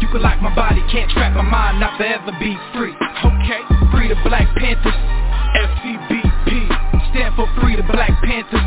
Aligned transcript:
You 0.00 0.06
can 0.08 0.22
lock 0.22 0.40
my 0.40 0.54
body, 0.54 0.82
can't 0.90 1.10
trap 1.10 1.34
my 1.34 1.42
mind, 1.42 1.80
not 1.80 1.98
forever 1.98 2.32
be 2.38 2.56
free. 2.72 2.94
Okay, 2.94 3.62
free 3.90 4.08
the 4.08 4.16
Black 4.24 4.46
Panthers, 4.56 4.94
FCBP, 5.58 6.48
stand 7.10 7.34
for 7.34 7.50
Free 7.60 7.74
the 7.76 7.82
Black 7.82 8.14
Panthers, 8.22 8.62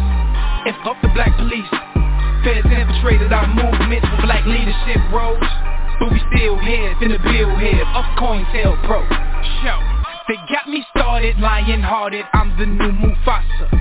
and 0.67 0.75
fuck 0.83 0.99
the 1.01 1.09
black 1.15 1.35
police. 1.37 1.71
Feds 2.43 2.67
infiltrated 2.67 3.31
our 3.31 3.47
movements 3.47 4.07
for 4.11 4.21
black 4.27 4.45
leadership 4.45 4.99
roles, 5.13 5.39
but 5.99 6.11
we 6.11 6.19
still 6.35 6.59
here, 6.59 6.93
in 7.01 7.09
the 7.09 7.19
bill 7.19 7.55
here, 7.57 7.85
of 7.95 8.05
COINTELPRO. 8.19 9.01
Show, 9.63 9.79
they 10.27 10.37
got 10.51 10.67
me 10.67 10.85
started, 10.95 11.39
lion-hearted, 11.39 12.25
I'm 12.33 12.57
the 12.57 12.65
new 12.65 12.91
Mufasa. 12.91 13.80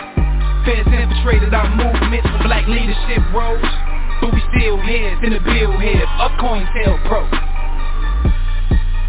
Feds 0.65 0.87
infiltrated 0.87 1.53
our 1.53 1.69
movement. 1.75 2.23
For 2.23 2.43
black 2.45 2.67
leadership 2.67 3.21
roles 3.33 3.65
But 4.21 4.33
we 4.33 4.41
still 4.53 4.77
here, 4.81 5.17
in 5.23 5.33
the 5.33 5.39
bill 5.39 5.79
here. 5.79 6.05
Up 6.19 6.37
coin 6.39 6.67
tail 6.73 6.99
COINTELPRO 7.09 7.60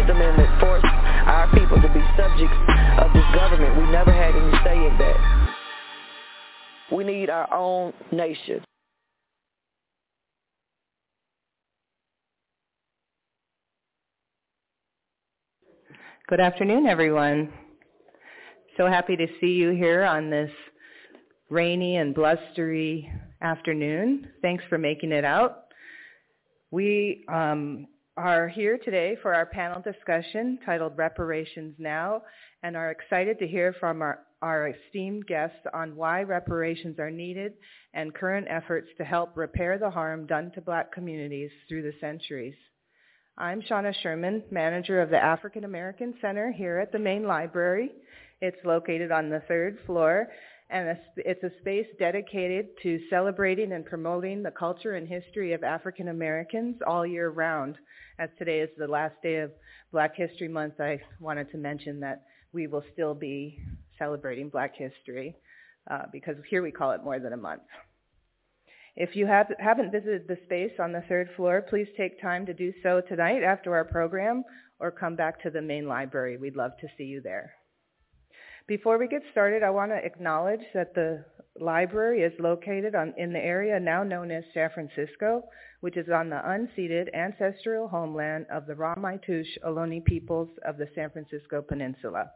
14th 0.00 0.10
Amendment 0.10 0.60
forced 0.60 0.84
our 0.84 1.50
people 1.52 1.76
to 1.76 1.88
be 1.92 2.00
subjects 2.16 2.56
of 2.98 3.12
this 3.12 3.24
government. 3.34 3.76
We 3.76 3.90
never 3.90 4.12
had 4.12 4.34
any 4.34 4.58
say 4.64 4.86
in 4.86 4.96
that. 4.98 5.54
We 6.92 7.04
need 7.04 7.28
our 7.28 7.52
own 7.52 7.92
nation. 8.10 8.64
Good 16.28 16.40
afternoon, 16.40 16.86
everyone. 16.86 17.52
So 18.76 18.86
happy 18.86 19.16
to 19.16 19.26
see 19.40 19.48
you 19.48 19.70
here 19.70 20.04
on 20.04 20.30
this 20.30 20.50
rainy 21.50 21.96
and 21.96 22.14
blustery 22.14 23.10
afternoon. 23.42 24.28
Thanks 24.40 24.64
for 24.68 24.78
making 24.78 25.12
it 25.12 25.24
out. 25.24 25.64
We 26.70 27.24
um, 27.28 27.88
are 28.16 28.48
here 28.48 28.76
today 28.76 29.16
for 29.22 29.34
our 29.34 29.46
panel 29.46 29.80
discussion 29.80 30.58
titled 30.66 30.98
Reparations 30.98 31.74
Now 31.78 32.22
and 32.62 32.76
are 32.76 32.90
excited 32.90 33.38
to 33.38 33.46
hear 33.46 33.74
from 33.78 34.02
our, 34.02 34.20
our 34.42 34.68
esteemed 34.68 35.26
guests 35.26 35.60
on 35.72 35.96
why 35.96 36.22
reparations 36.22 36.98
are 36.98 37.10
needed 37.10 37.52
and 37.94 38.14
current 38.14 38.48
efforts 38.50 38.88
to 38.98 39.04
help 39.04 39.36
repair 39.36 39.78
the 39.78 39.90
harm 39.90 40.26
done 40.26 40.50
to 40.54 40.60
black 40.60 40.92
communities 40.92 41.50
through 41.68 41.82
the 41.82 41.94
centuries. 42.00 42.56
I'm 43.38 43.62
Shauna 43.62 43.94
Sherman, 44.02 44.42
manager 44.50 45.00
of 45.00 45.10
the 45.10 45.22
African 45.22 45.64
American 45.64 46.14
Center 46.20 46.52
here 46.52 46.78
at 46.78 46.92
the 46.92 46.98
main 46.98 47.24
library. 47.24 47.92
It's 48.40 48.64
located 48.64 49.12
on 49.12 49.30
the 49.30 49.42
third 49.46 49.78
floor 49.86 50.28
and 50.70 50.96
it's 51.16 51.42
a 51.42 51.50
space 51.60 51.86
dedicated 51.98 52.68
to 52.82 53.00
celebrating 53.10 53.72
and 53.72 53.84
promoting 53.84 54.42
the 54.42 54.50
culture 54.50 54.94
and 54.94 55.08
history 55.08 55.52
of 55.52 55.64
African 55.64 56.08
Americans 56.08 56.76
all 56.86 57.04
year 57.04 57.30
round. 57.30 57.76
As 58.18 58.28
today 58.38 58.60
is 58.60 58.70
the 58.78 58.86
last 58.86 59.14
day 59.22 59.36
of 59.38 59.50
Black 59.90 60.14
History 60.14 60.48
Month, 60.48 60.80
I 60.80 61.00
wanted 61.18 61.50
to 61.50 61.58
mention 61.58 62.00
that 62.00 62.22
we 62.52 62.66
will 62.66 62.84
still 62.92 63.14
be 63.14 63.58
celebrating 63.98 64.48
Black 64.48 64.74
History 64.76 65.36
uh, 65.90 66.02
because 66.12 66.36
here 66.48 66.62
we 66.62 66.70
call 66.70 66.92
it 66.92 67.02
more 67.02 67.18
than 67.18 67.32
a 67.32 67.36
month. 67.36 67.62
If 68.96 69.16
you 69.16 69.26
have, 69.26 69.46
haven't 69.58 69.92
visited 69.92 70.28
the 70.28 70.38
space 70.44 70.72
on 70.78 70.92
the 70.92 71.02
third 71.08 71.30
floor, 71.36 71.64
please 71.68 71.88
take 71.96 72.20
time 72.20 72.46
to 72.46 72.54
do 72.54 72.72
so 72.82 73.00
tonight 73.00 73.42
after 73.42 73.74
our 73.74 73.84
program 73.84 74.44
or 74.78 74.90
come 74.90 75.16
back 75.16 75.42
to 75.42 75.50
the 75.50 75.62
main 75.62 75.86
library. 75.86 76.36
We'd 76.36 76.56
love 76.56 76.72
to 76.80 76.88
see 76.96 77.04
you 77.04 77.20
there. 77.20 77.52
Before 78.70 78.98
we 78.98 79.08
get 79.08 79.22
started, 79.32 79.64
I 79.64 79.70
want 79.70 79.90
to 79.90 79.96
acknowledge 79.96 80.60
that 80.74 80.94
the 80.94 81.24
library 81.58 82.22
is 82.22 82.32
located 82.38 82.94
on, 82.94 83.12
in 83.16 83.32
the 83.32 83.44
area 83.44 83.80
now 83.80 84.04
known 84.04 84.30
as 84.30 84.44
San 84.54 84.70
Francisco, 84.72 85.42
which 85.80 85.96
is 85.96 86.08
on 86.08 86.30
the 86.30 86.36
unceded 86.36 87.12
ancestral 87.12 87.88
homeland 87.88 88.46
of 88.48 88.68
the 88.68 88.74
Ramaytush 88.74 89.58
Ohlone 89.66 90.04
peoples 90.04 90.50
of 90.64 90.76
the 90.76 90.86
San 90.94 91.10
Francisco 91.10 91.62
Peninsula. 91.62 92.30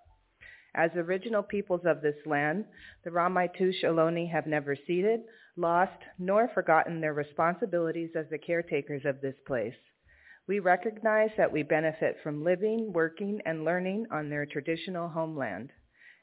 As 0.75 0.91
original 0.97 1.45
peoples 1.45 1.83
of 1.85 2.03
this 2.03 2.19
land, 2.27 2.65
the 3.05 3.11
Ramaytush 3.11 3.85
Ohlone 3.85 4.29
have 4.29 4.49
never 4.49 4.75
ceded, 4.89 5.21
lost, 5.57 6.03
nor 6.19 6.49
forgotten 6.53 7.01
their 7.01 7.15
responsibilities 7.15 8.11
as 8.17 8.27
the 8.29 8.39
caretakers 8.39 9.03
of 9.05 9.21
this 9.21 9.37
place. 9.47 9.79
We 10.49 10.59
recognize 10.59 11.31
that 11.37 11.53
we 11.53 11.63
benefit 11.63 12.17
from 12.25 12.43
living, 12.43 12.93
working, 12.93 13.41
and 13.47 13.65
learning 13.65 14.07
on 14.11 14.31
their 14.31 14.47
traditional 14.47 15.09
homeland. 15.09 15.71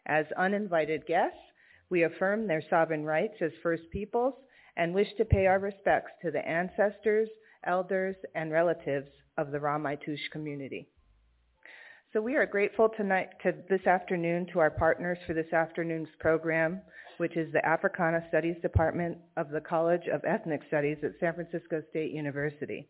As 0.05 0.25
uninvited 0.37 1.05
guests, 1.05 1.37
we 1.89 2.03
affirm 2.03 2.47
their 2.47 2.63
sovereign 2.69 3.05
rights 3.05 3.35
as 3.41 3.51
First 3.61 3.83
Peoples 3.91 4.33
and 4.77 4.93
wish 4.93 5.13
to 5.17 5.25
pay 5.25 5.45
our 5.45 5.59
respects 5.59 6.11
to 6.21 6.31
the 6.31 6.47
ancestors, 6.47 7.29
elders, 7.65 8.15
and 8.33 8.51
relatives 8.51 9.09
of 9.37 9.51
the 9.51 9.59
Ramaytush 9.59 10.31
community. 10.31 10.87
So 12.13 12.21
we 12.21 12.35
are 12.35 12.45
grateful 12.45 12.89
tonight 12.89 13.29
to 13.43 13.53
this 13.69 13.85
afternoon 13.87 14.47
to 14.51 14.59
our 14.59 14.71
partners 14.71 15.17
for 15.25 15.33
this 15.33 15.53
afternoon's 15.53 16.09
program, 16.19 16.81
which 17.17 17.37
is 17.37 17.51
the 17.53 17.65
Africana 17.65 18.25
Studies 18.27 18.57
Department 18.61 19.17
of 19.37 19.49
the 19.49 19.61
College 19.61 20.07
of 20.11 20.25
Ethnic 20.25 20.61
Studies 20.67 20.97
at 21.03 21.11
San 21.19 21.35
Francisco 21.35 21.81
State 21.89 22.11
University. 22.11 22.89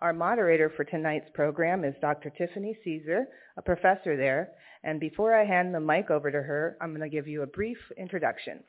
Our 0.00 0.12
moderator 0.12 0.70
for 0.76 0.84
tonight's 0.84 1.30
program 1.32 1.84
is 1.84 1.94
Dr. 2.00 2.30
Tiffany 2.30 2.76
Caesar, 2.84 3.26
a 3.56 3.62
professor 3.62 4.16
there, 4.16 4.50
and 4.84 5.00
before 5.00 5.34
I 5.34 5.44
hand 5.44 5.74
the 5.74 5.80
mic 5.80 6.10
over 6.10 6.30
to 6.30 6.42
her, 6.42 6.76
I'm 6.80 6.90
going 6.90 7.08
to 7.08 7.14
give 7.14 7.26
you 7.26 7.42
a 7.42 7.46
brief 7.46 7.78
introduction. 7.96 8.60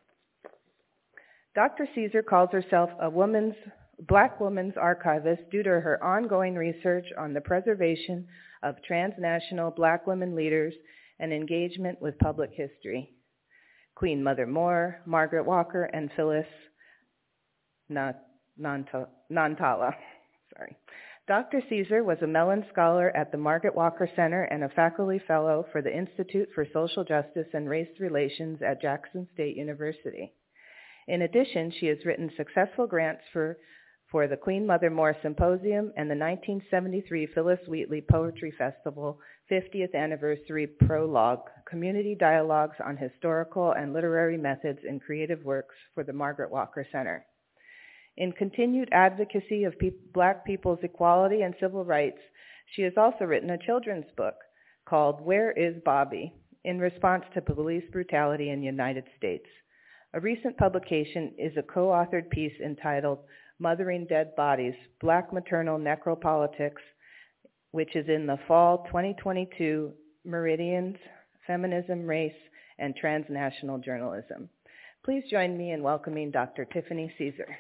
Dr. 1.53 1.87
Caesar 1.95 2.23
calls 2.23 2.49
herself 2.51 2.89
a 3.01 3.09
woman's 3.09 3.55
black 4.07 4.39
woman's 4.39 4.75
archivist 4.77 5.41
due 5.51 5.63
to 5.63 5.69
her 5.69 6.01
ongoing 6.03 6.55
research 6.55 7.07
on 7.17 7.33
the 7.33 7.41
preservation 7.41 8.27
of 8.63 8.75
transnational 8.87 9.71
black 9.71 10.05
women 10.07 10.35
leaders 10.35 10.73
and 11.19 11.33
engagement 11.33 11.99
with 12.01 12.17
public 12.19 12.51
history. 12.53 13.09
Queen 13.95 14.23
Mother 14.23 14.45
Moore, 14.45 15.01
Margaret 15.05 15.45
Walker, 15.45 15.85
and 15.85 16.11
Phyllis 16.15 16.45
Nantala. 17.91 19.07
Sorry. 20.55 20.77
Dr. 21.27 21.61
Caesar 21.67 22.05
was 22.05 22.21
a 22.21 22.27
Mellon 22.27 22.65
Scholar 22.71 23.11
at 23.13 23.33
the 23.33 23.37
Margaret 23.37 23.75
Walker 23.75 24.09
Center 24.15 24.43
and 24.43 24.63
a 24.63 24.69
faculty 24.69 25.19
fellow 25.27 25.65
for 25.73 25.81
the 25.81 25.93
Institute 25.93 26.47
for 26.55 26.65
Social 26.71 27.03
Justice 27.03 27.49
and 27.53 27.69
Race 27.69 27.99
Relations 27.99 28.61
at 28.61 28.81
Jackson 28.81 29.27
State 29.33 29.57
University. 29.57 30.31
In 31.09 31.23
addition, 31.23 31.69
she 31.69 31.87
has 31.87 32.05
written 32.05 32.31
successful 32.37 32.87
grants 32.87 33.23
for, 33.33 33.57
for 34.09 34.29
the 34.29 34.37
Queen 34.37 34.65
Mother 34.65 34.89
Moore 34.89 35.17
Symposium 35.21 35.91
and 35.97 36.09
the 36.09 36.15
1973 36.15 37.27
Phyllis 37.35 37.59
Wheatley 37.67 38.05
Poetry 38.09 38.53
Festival 38.57 39.19
50th 39.51 39.95
Anniversary 39.95 40.65
Prologue, 40.65 41.49
Community 41.69 42.15
Dialogues 42.15 42.77
on 42.85 42.95
Historical 42.95 43.73
and 43.73 43.91
Literary 43.91 44.37
Methods 44.37 44.79
in 44.87 45.01
Creative 45.01 45.43
Works 45.43 45.75
for 45.93 46.05
the 46.05 46.13
Margaret 46.13 46.51
Walker 46.51 46.87
Center. 46.89 47.25
In 48.17 48.31
continued 48.31 48.89
advocacy 48.91 49.63
of 49.63 49.77
pe- 49.77 49.91
black 50.13 50.43
people's 50.45 50.79
equality 50.81 51.43
and 51.43 51.53
civil 51.59 51.85
rights, 51.85 52.19
she 52.75 52.81
has 52.81 52.93
also 52.97 53.25
written 53.25 53.51
a 53.51 53.57
children's 53.57 54.09
book 54.17 54.35
called 54.85 55.21
Where 55.21 55.51
is 55.51 55.75
Bobby? 55.85 56.33
in 56.63 56.79
response 56.79 57.23
to 57.33 57.41
police 57.41 57.83
brutality 57.93 58.49
in 58.49 58.59
the 58.59 58.65
United 58.65 59.05
States. 59.17 59.45
A 60.13 60.19
recent 60.19 60.57
publication 60.57 61.33
is 61.37 61.55
a 61.55 61.63
co-authored 61.63 62.29
piece 62.29 62.59
entitled 62.59 63.19
Mothering 63.59 64.05
Dead 64.05 64.35
Bodies, 64.35 64.73
Black 64.99 65.31
Maternal 65.31 65.79
Necropolitics, 65.79 66.83
which 67.71 67.95
is 67.95 68.09
in 68.09 68.25
the 68.25 68.37
fall 68.49 68.83
2022 68.87 69.93
Meridians, 70.25 70.97
Feminism, 71.45 72.05
Race, 72.05 72.33
and 72.79 72.95
Transnational 72.95 73.77
Journalism. 73.77 74.49
Please 75.05 75.23
join 75.31 75.57
me 75.57 75.71
in 75.71 75.81
welcoming 75.81 76.31
Dr. 76.31 76.65
Tiffany 76.65 77.13
Caesar. 77.17 77.57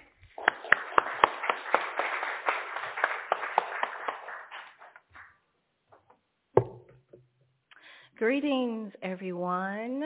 Greetings, 8.17 8.93
everyone. 9.03 10.03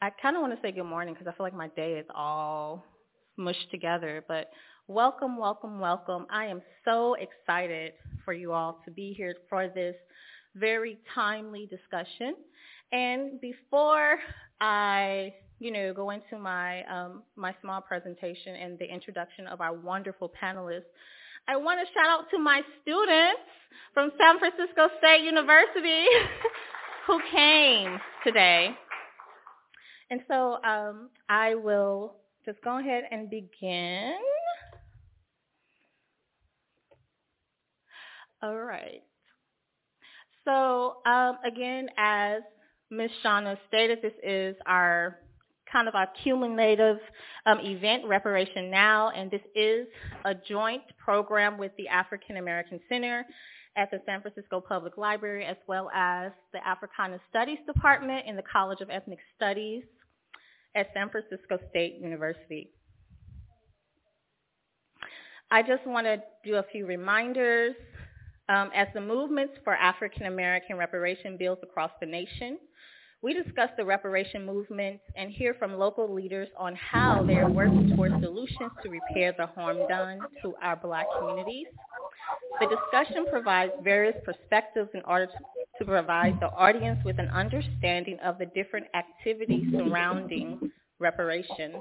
I 0.00 0.10
kind 0.22 0.36
of 0.36 0.42
want 0.42 0.54
to 0.54 0.60
say 0.62 0.70
good 0.70 0.84
morning 0.84 1.14
because 1.14 1.26
I 1.26 1.36
feel 1.36 1.44
like 1.44 1.52
my 1.52 1.66
day 1.74 1.94
is 1.94 2.06
all 2.14 2.84
mushed 3.36 3.72
together, 3.72 4.24
but 4.28 4.50
welcome, 4.86 5.36
welcome, 5.36 5.80
welcome. 5.80 6.26
I 6.30 6.44
am 6.44 6.62
so 6.84 7.14
excited 7.14 7.94
for 8.24 8.34
you 8.34 8.52
all 8.52 8.78
to 8.84 8.92
be 8.92 9.14
here 9.16 9.34
for 9.48 9.66
this 9.66 9.96
very 10.54 10.96
timely 11.12 11.66
discussion. 11.66 12.36
And 12.92 13.40
before 13.40 14.18
I, 14.60 15.34
you 15.58 15.72
know, 15.72 15.92
go 15.92 16.10
into 16.10 16.38
my 16.38 16.84
um, 16.84 17.24
my 17.34 17.52
small 17.62 17.80
presentation 17.80 18.54
and 18.54 18.78
the 18.78 18.86
introduction 18.86 19.48
of 19.48 19.60
our 19.60 19.72
wonderful 19.74 20.30
panelists, 20.40 20.82
I 21.48 21.56
want 21.56 21.80
to 21.80 21.92
shout 21.94 22.08
out 22.08 22.30
to 22.30 22.38
my 22.38 22.62
students 22.82 23.40
from 23.92 24.12
San 24.18 24.38
Francisco 24.38 24.88
State 25.00 25.24
University. 25.24 26.04
who 27.06 27.20
came 27.30 27.98
today. 28.24 28.70
And 30.10 30.20
so 30.28 30.62
um, 30.62 31.10
I 31.28 31.54
will 31.54 32.16
just 32.44 32.60
go 32.62 32.78
ahead 32.78 33.04
and 33.10 33.30
begin. 33.30 34.14
All 38.42 38.56
right. 38.56 39.02
So 40.44 40.96
um, 41.06 41.38
again, 41.46 41.88
as 41.96 42.42
Ms. 42.90 43.10
Shauna 43.24 43.56
stated, 43.68 44.00
this 44.02 44.12
is 44.22 44.54
our 44.66 45.18
kind 45.70 45.88
of 45.88 45.94
our 45.94 46.08
cumulative 46.22 46.98
um, 47.46 47.58
event, 47.60 48.04
Reparation 48.06 48.70
Now, 48.70 49.10
and 49.10 49.30
this 49.30 49.40
is 49.54 49.86
a 50.24 50.34
joint 50.34 50.82
program 51.02 51.58
with 51.58 51.72
the 51.78 51.88
African 51.88 52.36
American 52.36 52.78
Center 52.88 53.24
at 53.76 53.90
the 53.90 54.00
San 54.06 54.20
Francisco 54.20 54.60
Public 54.60 54.96
Library, 54.96 55.44
as 55.44 55.56
well 55.66 55.90
as 55.94 56.32
the 56.52 56.66
Africana 56.66 57.18
Studies 57.30 57.58
Department 57.66 58.26
in 58.26 58.36
the 58.36 58.42
College 58.42 58.80
of 58.80 58.90
Ethnic 58.90 59.18
Studies 59.36 59.82
at 60.74 60.88
San 60.94 61.10
Francisco 61.10 61.58
State 61.70 61.98
University. 62.00 62.70
I 65.50 65.62
just 65.62 65.86
want 65.86 66.06
to 66.06 66.22
do 66.44 66.56
a 66.56 66.64
few 66.72 66.86
reminders. 66.86 67.74
Um, 68.48 68.70
as 68.74 68.88
the 68.92 69.00
movements 69.00 69.54
for 69.64 69.74
African 69.74 70.26
American 70.26 70.76
reparation 70.76 71.36
builds 71.38 71.62
across 71.62 71.90
the 72.00 72.06
nation, 72.06 72.58
we 73.22 73.32
discuss 73.32 73.70
the 73.78 73.84
reparation 73.84 74.44
movement 74.44 75.00
and 75.16 75.30
hear 75.30 75.54
from 75.54 75.78
local 75.78 76.12
leaders 76.12 76.48
on 76.58 76.74
how 76.74 77.24
they 77.26 77.36
are 77.36 77.50
working 77.50 77.96
towards 77.96 78.14
solutions 78.22 78.70
to 78.82 78.90
repair 78.90 79.34
the 79.38 79.46
harm 79.46 79.78
done 79.88 80.18
to 80.42 80.54
our 80.60 80.76
black 80.76 81.06
communities. 81.18 81.68
The 82.60 82.66
discussion 82.68 83.26
provides 83.30 83.72
various 83.82 84.16
perspectives 84.24 84.90
in 84.94 85.02
order 85.06 85.28
to 85.78 85.84
provide 85.84 86.38
the 86.40 86.50
audience 86.52 87.00
with 87.04 87.18
an 87.18 87.28
understanding 87.28 88.18
of 88.24 88.38
the 88.38 88.46
different 88.46 88.86
activities 88.94 89.66
surrounding 89.72 90.70
reparations. 91.00 91.76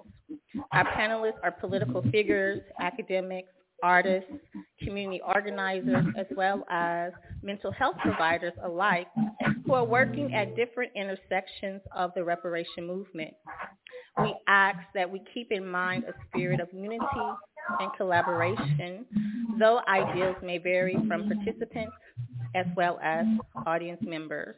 Our 0.72 0.86
panelists 0.86 1.40
are 1.44 1.52
political 1.52 2.02
figures, 2.12 2.62
academics, 2.80 3.50
artists, 3.84 4.32
community 4.82 5.22
organizers, 5.26 6.06
as 6.18 6.26
well 6.36 6.66
as 6.70 7.12
mental 7.44 7.72
health 7.72 7.96
providers 8.02 8.54
alike 8.64 9.08
who 9.66 9.74
are 9.74 9.86
working 9.86 10.34
at 10.34 10.56
different 10.56 10.92
intersections 10.96 11.82
of 11.96 12.12
the 12.16 12.24
reparation 12.24 12.88
movement. 12.88 13.34
We 14.22 14.34
ask 14.48 14.80
that 14.96 15.10
we 15.10 15.22
keep 15.34 15.52
in 15.52 15.68
mind 15.68 16.06
a 16.06 16.14
spirit 16.30 16.60
of 16.60 16.70
unity 16.74 17.06
and 17.80 17.92
collaboration, 17.98 19.06
though 19.60 19.82
ideals 19.88 20.36
may 20.44 20.58
vary 20.58 20.98
from 21.08 21.30
participants 21.30 21.94
as 22.56 22.66
well 22.76 23.00
as 23.02 23.26
audience 23.66 24.02
members. 24.02 24.56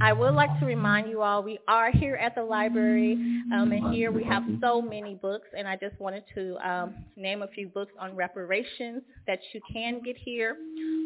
I 0.00 0.12
would 0.12 0.34
like 0.34 0.60
to 0.60 0.66
remind 0.66 1.08
you 1.10 1.22
all 1.22 1.42
we 1.42 1.58
are 1.66 1.90
here 1.90 2.14
at 2.14 2.36
the 2.36 2.44
library, 2.44 3.14
um, 3.52 3.72
and 3.72 3.92
here 3.92 4.12
we 4.12 4.22
have 4.22 4.44
so 4.60 4.80
many 4.80 5.16
books, 5.16 5.48
and 5.56 5.66
I 5.66 5.76
just 5.76 5.98
wanted 5.98 6.22
to 6.34 6.56
um, 6.68 6.94
name 7.16 7.42
a 7.42 7.48
few 7.48 7.66
books 7.68 7.92
on 7.98 8.14
reparations 8.14 9.02
that 9.26 9.40
you 9.52 9.60
can 9.72 10.00
get 10.04 10.16
here. 10.16 10.56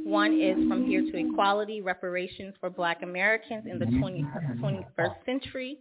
One 0.04 0.38
is 0.38 0.56
From 0.68 0.86
Here 0.86 1.00
to 1.00 1.16
Equality, 1.16 1.80
Reparations 1.80 2.54
for 2.60 2.68
Black 2.68 3.02
Americans 3.02 3.64
in 3.70 3.78
the 3.78 3.86
20, 3.86 4.24
21st 4.60 5.24
Century. 5.24 5.78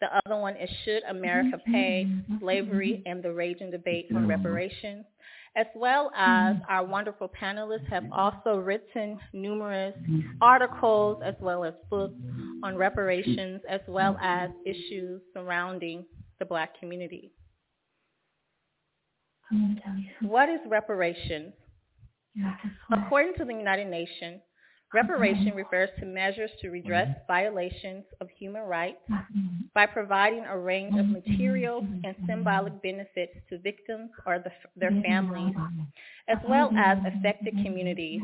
The 0.00 0.08
other 0.24 0.40
one 0.40 0.56
is 0.56 0.70
Should 0.84 1.02
America 1.04 1.58
Pay? 1.66 2.06
Slavery 2.40 3.02
and 3.06 3.22
the 3.22 3.32
Raging 3.32 3.70
Debate 3.70 4.06
on 4.14 4.26
Reparations. 4.26 5.04
as 5.56 5.66
well 5.74 6.10
as 6.16 6.56
our 6.68 6.84
wonderful 6.84 7.28
panelists 7.28 7.86
have 7.88 8.04
also 8.12 8.56
written 8.58 9.18
numerous 9.32 9.94
articles 10.40 11.20
as 11.24 11.34
well 11.40 11.64
as 11.64 11.74
books 11.90 12.14
on 12.62 12.76
reparations 12.76 13.60
as 13.68 13.80
well 13.88 14.16
as 14.22 14.50
issues 14.64 15.20
surrounding 15.34 16.06
the 16.38 16.44
black 16.44 16.78
community. 16.78 17.32
What 20.22 20.48
is 20.48 20.60
reparations? 20.68 21.52
According 22.92 23.34
to 23.38 23.44
the 23.44 23.54
United 23.54 23.88
Nations, 23.88 24.40
reparation 24.92 25.46
mm-hmm. 25.46 25.58
refers 25.58 25.88
to 25.98 26.06
measures 26.06 26.50
to 26.60 26.70
redress 26.70 27.08
mm-hmm. 27.08 27.26
violations 27.26 28.04
of 28.20 28.28
human 28.38 28.62
rights 28.62 28.98
mm-hmm. 29.10 29.46
by 29.74 29.86
providing 29.86 30.44
a 30.44 30.58
range 30.58 30.98
of 30.98 31.06
material 31.06 31.86
and 32.04 32.14
symbolic 32.26 32.82
benefits 32.82 33.32
to 33.48 33.58
victims 33.58 34.10
or 34.26 34.38
the, 34.38 34.50
their 34.76 34.92
families, 35.02 35.54
as 36.28 36.38
well 36.48 36.70
as 36.76 36.98
affected 37.06 37.54
communities. 37.64 38.22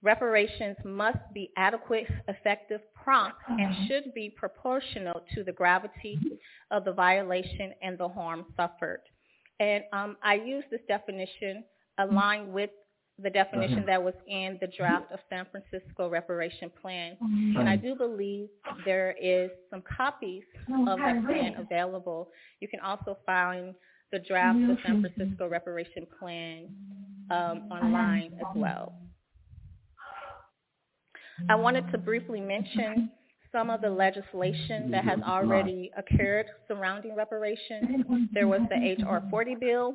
Reparations 0.00 0.76
must 0.84 1.18
be 1.34 1.50
adequate, 1.56 2.06
effective, 2.28 2.80
prompt, 2.94 3.38
and 3.48 3.88
should 3.88 4.14
be 4.14 4.30
proportional 4.30 5.22
to 5.34 5.42
the 5.42 5.52
gravity 5.52 6.18
of 6.70 6.84
the 6.84 6.92
violation 6.92 7.74
and 7.82 7.98
the 7.98 8.08
harm 8.08 8.44
suffered. 8.56 9.00
And 9.58 9.82
um, 9.92 10.16
I 10.22 10.34
use 10.34 10.62
this 10.70 10.80
definition 10.86 11.64
aligned 11.98 12.52
with 12.52 12.70
the 13.22 13.30
definition 13.30 13.78
mm-hmm. 13.78 13.86
that 13.86 14.02
was 14.02 14.14
in 14.26 14.58
the 14.60 14.68
draft 14.76 15.10
of 15.12 15.18
San 15.28 15.46
Francisco 15.50 16.08
reparation 16.08 16.70
plan. 16.80 17.16
Mm-hmm. 17.22 17.58
And 17.58 17.68
I 17.68 17.76
do 17.76 17.94
believe 17.94 18.48
there 18.84 19.14
is 19.20 19.50
some 19.70 19.82
copies 19.96 20.44
of 20.88 20.98
that 20.98 21.24
plan 21.24 21.54
available. 21.58 22.28
You 22.60 22.68
can 22.68 22.80
also 22.80 23.18
find 23.26 23.74
the 24.12 24.20
draft 24.20 24.58
of 24.70 24.78
San 24.86 25.02
Francisco 25.02 25.48
reparation 25.48 26.06
plan 26.18 26.68
um, 27.30 27.68
online 27.70 28.32
as 28.38 28.46
well. 28.54 28.94
I 31.48 31.54
wanted 31.54 31.90
to 31.92 31.98
briefly 31.98 32.40
mention 32.40 33.10
some 33.52 33.70
of 33.70 33.80
the 33.80 33.90
legislation 33.90 34.90
that 34.90 35.04
has 35.04 35.20
already 35.26 35.90
occurred 35.96 36.46
surrounding 36.66 37.14
reparations. 37.16 38.04
There 38.32 38.46
was 38.46 38.60
the 38.68 38.76
H.R. 38.76 39.22
40 39.30 39.54
bill. 39.56 39.94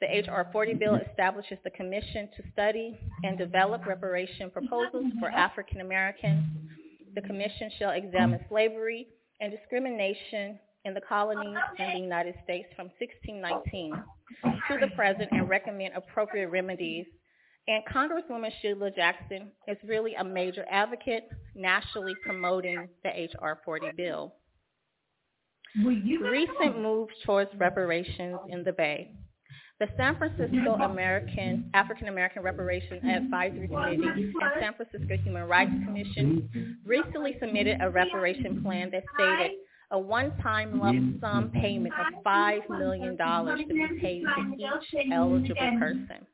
The 0.00 0.16
H.R. 0.16 0.48
40 0.52 0.74
bill 0.74 0.94
establishes 0.96 1.58
the 1.64 1.70
commission 1.70 2.28
to 2.36 2.42
study 2.52 2.98
and 3.24 3.36
develop 3.36 3.84
reparation 3.86 4.50
proposals 4.50 5.06
for 5.18 5.28
African 5.28 5.80
Americans. 5.80 6.44
The 7.14 7.22
commission 7.22 7.70
shall 7.78 7.90
examine 7.90 8.40
slavery 8.48 9.08
and 9.40 9.50
discrimination 9.50 10.58
in 10.84 10.94
the 10.94 11.00
colonies 11.00 11.56
and 11.78 11.96
the 11.96 12.00
United 12.00 12.34
States 12.44 12.68
from 12.76 12.90
1619 13.00 13.92
to 14.68 14.78
the 14.80 14.94
present 14.94 15.28
and 15.32 15.48
recommend 15.48 15.94
appropriate 15.96 16.48
remedies 16.48 17.06
and 17.68 17.84
Congresswoman 17.84 18.50
Sheila 18.62 18.90
Jackson 18.90 19.52
is 19.68 19.76
really 19.84 20.14
a 20.14 20.24
major 20.24 20.64
advocate 20.70 21.28
nationally 21.54 22.14
promoting 22.24 22.88
the 23.04 23.10
H.R. 23.14 23.58
40 23.64 23.88
bill. 23.94 24.34
Recent 26.32 26.80
moves 26.80 27.12
towards 27.26 27.50
reparations 27.58 28.38
in 28.48 28.64
the 28.64 28.72
Bay. 28.72 29.12
The 29.80 29.88
San 29.96 30.16
Francisco 30.16 30.74
American 30.74 31.70
African 31.72 32.08
American 32.08 32.42
Reparations 32.42 33.00
Advisory 33.04 33.68
Committee 33.68 34.02
and 34.02 34.34
San 34.58 34.74
Francisco 34.74 35.16
Human 35.22 35.44
Rights 35.44 35.70
Commission 35.84 36.76
recently 36.84 37.36
submitted 37.38 37.78
a 37.80 37.88
reparation 37.88 38.60
plan 38.60 38.90
that 38.90 39.04
stated 39.14 39.52
a 39.90 39.98
one-time 39.98 40.78
lump 40.78 41.20
sum 41.20 41.50
payment 41.50 41.94
of 41.94 42.22
$5 42.22 42.70
million 42.70 43.16
to 43.16 43.66
be 43.66 44.00
paid 44.00 44.22
to 44.22 44.54
each 44.56 45.10
eligible 45.12 45.78
person. 45.78 46.26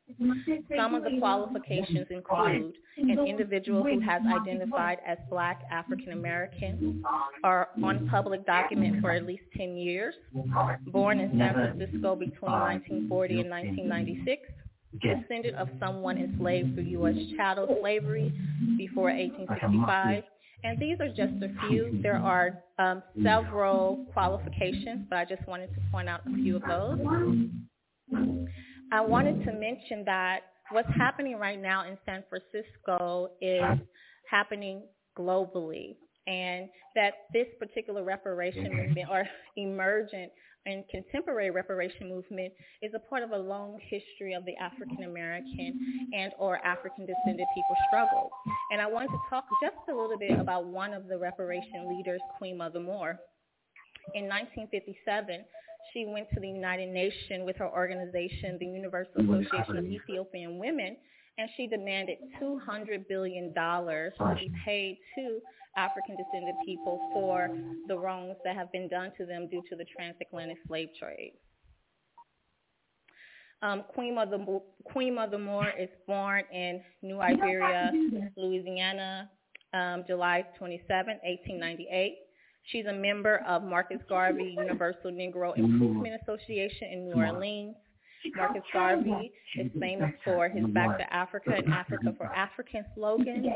Some 0.77 0.95
of 0.95 1.05
the 1.05 1.19
qualifications 1.19 2.07
include 2.11 2.75
an 2.97 3.19
individual 3.27 3.83
who 3.83 4.01
has 4.01 4.23
identified 4.27 4.99
as 5.07 5.19
black 5.31 5.63
African 5.71 6.13
American 6.13 7.03
or 7.45 7.69
on 7.83 8.09
public 8.09 8.45
document 8.47 9.01
for 9.01 9.11
at 9.13 9.25
least 9.25 9.45
10 9.57 9.77
years, 9.77 10.15
born 10.87 11.21
in 11.21 11.31
San 11.39 11.55
Francisco 11.55 12.17
between 12.17 12.51
1940 12.53 13.41
and 13.41 13.51
1996, 13.51 14.43
descendant 15.01 15.57
of 15.57 15.69
someone 15.81 16.19
enslaved 16.19 16.75
through 16.75 16.85
U.S. 16.85 17.17
chattel 17.37 17.79
slavery 17.81 18.33
before 18.77 19.11
1865, 19.11 20.25
and 20.64 20.78
these 20.78 20.99
are 20.99 21.09
just 21.09 21.42
a 21.42 21.68
few. 21.68 22.00
There 22.02 22.16
are 22.16 22.62
um, 22.78 23.02
several 23.23 24.06
qualifications, 24.14 25.06
but 25.11 25.18
I 25.18 25.25
just 25.26 25.47
wanted 25.47 25.68
to 25.75 25.80
point 25.92 26.09
out 26.09 26.21
a 26.26 26.35
few 26.35 26.56
of 26.56 26.62
those. 26.62 26.99
I 28.90 29.00
wanted 29.02 29.44
to 29.44 29.52
mention 29.52 30.04
that 30.06 30.40
what's 30.71 30.88
happening 30.97 31.37
right 31.37 31.61
now 31.61 31.87
in 31.87 31.99
San 32.06 32.25
Francisco 32.30 33.30
is 33.42 33.78
happening 34.30 34.83
globally 35.18 35.97
and 36.26 36.68
that 36.94 37.12
this 37.33 37.47
particular 37.59 38.02
reparation 38.02 38.75
movement 38.75 39.09
or 39.11 39.26
emergent 39.56 40.33
and 40.66 40.85
contemporary 40.88 41.50
reparation 41.50 42.09
movement 42.09 42.52
is 42.83 42.92
a 42.94 42.99
part 42.99 43.23
of 43.23 43.33
a 43.33 43.37
long 43.37 43.78
history 43.88 44.33
of 44.35 44.44
the 44.44 44.56
African 44.56 45.04
American 45.04 46.11
and 46.14 46.33
or 46.38 46.59
African 46.64 47.06
descended 47.06 47.47
people 47.54 47.76
struggle. 47.88 48.30
And 48.73 48.80
I 48.80 48.87
want 48.87 49.11
to 49.11 49.18
talk 49.28 49.44
just 49.62 49.76
a 49.90 49.94
little 49.94 50.18
bit 50.18 50.38
about 50.38 50.66
one 50.66 50.94
of 50.94 51.06
the 51.06 51.18
reparation 51.18 51.88
leaders, 51.88 52.21
Queen 52.38 52.56
Mother 52.56 52.80
Moore. 52.80 53.18
In 54.14 54.25
1957, 54.25 55.44
she 55.92 56.06
went 56.06 56.28
to 56.35 56.40
the 56.40 56.49
United 56.49 56.88
Nations 56.88 57.44
with 57.44 57.56
her 57.56 57.68
organization, 57.68 58.56
the 58.59 58.66
Universal 58.66 59.21
Association 59.21 59.76
of 59.76 59.85
Ethiopian 59.85 60.59
Women, 60.59 60.97
and 61.38 61.49
she 61.56 61.66
demanded 61.66 62.18
$200 62.40 63.09
billion 63.09 63.52
to 63.54 64.35
be 64.35 64.52
paid 64.64 64.99
to 65.16 65.40
African 65.76 66.16
descended 66.16 66.54
people 66.64 67.11
for 67.12 67.49
the 67.88 67.99
wrongs 67.99 68.37
that 68.45 68.57
have 68.57 68.71
been 68.73 68.88
done 68.88 69.12
to 69.19 69.26
them 69.26 69.49
due 69.49 69.62
to 69.69 69.76
the 69.76 69.85
transatlantic 69.85 70.59
slave 70.66 70.88
trade. 70.99 71.33
Um, 73.62 73.83
Queen, 73.88 74.14
Mother, 74.14 74.38
Queen 74.85 75.14
Mother 75.14 75.38
Moore 75.38 75.73
is 75.78 75.88
born 76.07 76.43
in 76.52 76.83
New 77.02 77.21
Iberia, 77.21 77.90
Louisiana, 78.37 79.31
um, 79.73 80.04
July 80.07 80.45
27, 80.59 80.87
1898. 81.23 82.19
She's 82.64 82.87
a 82.87 82.93
member 82.93 83.43
of 83.47 83.62
Marcus 83.62 84.00
Garvey 84.09 84.54
Universal 84.57 85.12
Negro 85.12 85.57
Improvement 85.57 86.14
Association 86.23 86.88
in 86.93 87.04
New 87.07 87.14
Orleans. 87.14 87.75
Marcus 88.37 88.62
Garvey 88.73 89.33
is 89.57 89.71
famous 89.78 90.12
for 90.25 90.49
his 90.49 90.64
Back 90.66 90.99
to 90.99 91.14
Africa 91.14 91.54
and 91.57 91.73
Africa 91.73 92.14
for 92.16 92.26
African 92.26 92.85
slogan. 92.95 93.52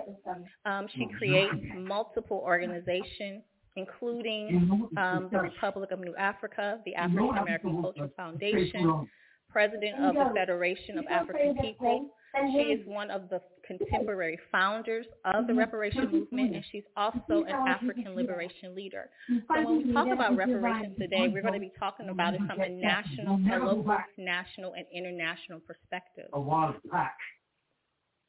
Um, 0.66 0.86
she 0.94 1.06
creates 1.18 1.54
multiple 1.76 2.42
organizations, 2.44 3.42
including 3.76 4.88
um, 4.96 5.28
the 5.32 5.38
Republic 5.38 5.90
of 5.90 6.00
New 6.00 6.14
Africa, 6.16 6.80
the 6.84 6.94
African 6.94 7.38
American 7.38 7.82
Cultural 7.82 8.10
Foundation, 8.16 9.08
president 9.50 10.04
of 10.04 10.14
the 10.14 10.32
Federation 10.34 10.98
of 10.98 11.06
African 11.10 11.56
People. 11.56 12.10
She 12.52 12.58
is 12.58 12.86
one 12.86 13.10
of 13.10 13.28
the 13.30 13.40
contemporary 13.68 14.38
founders 14.50 15.06
of 15.24 15.46
the 15.46 15.54
reparation 15.54 16.10
movement, 16.10 16.56
and 16.56 16.64
she's 16.72 16.82
also 16.96 17.44
an 17.44 17.68
African 17.68 18.16
liberation 18.16 18.74
leader. 18.74 19.10
So 19.28 19.62
when 19.62 19.86
we 19.86 19.92
talk 19.92 20.08
about 20.08 20.36
reparations 20.36 20.96
today, 20.98 21.28
we're 21.28 21.42
going 21.42 21.54
to 21.54 21.60
be 21.60 21.72
talking 21.78 22.08
about 22.08 22.34
it 22.34 22.40
from 22.48 22.60
a 22.60 22.68
national, 22.68 23.36
a 23.36 23.58
local, 23.64 23.96
national, 24.16 24.72
and 24.72 24.86
international 24.92 25.60
perspective. 25.60 26.28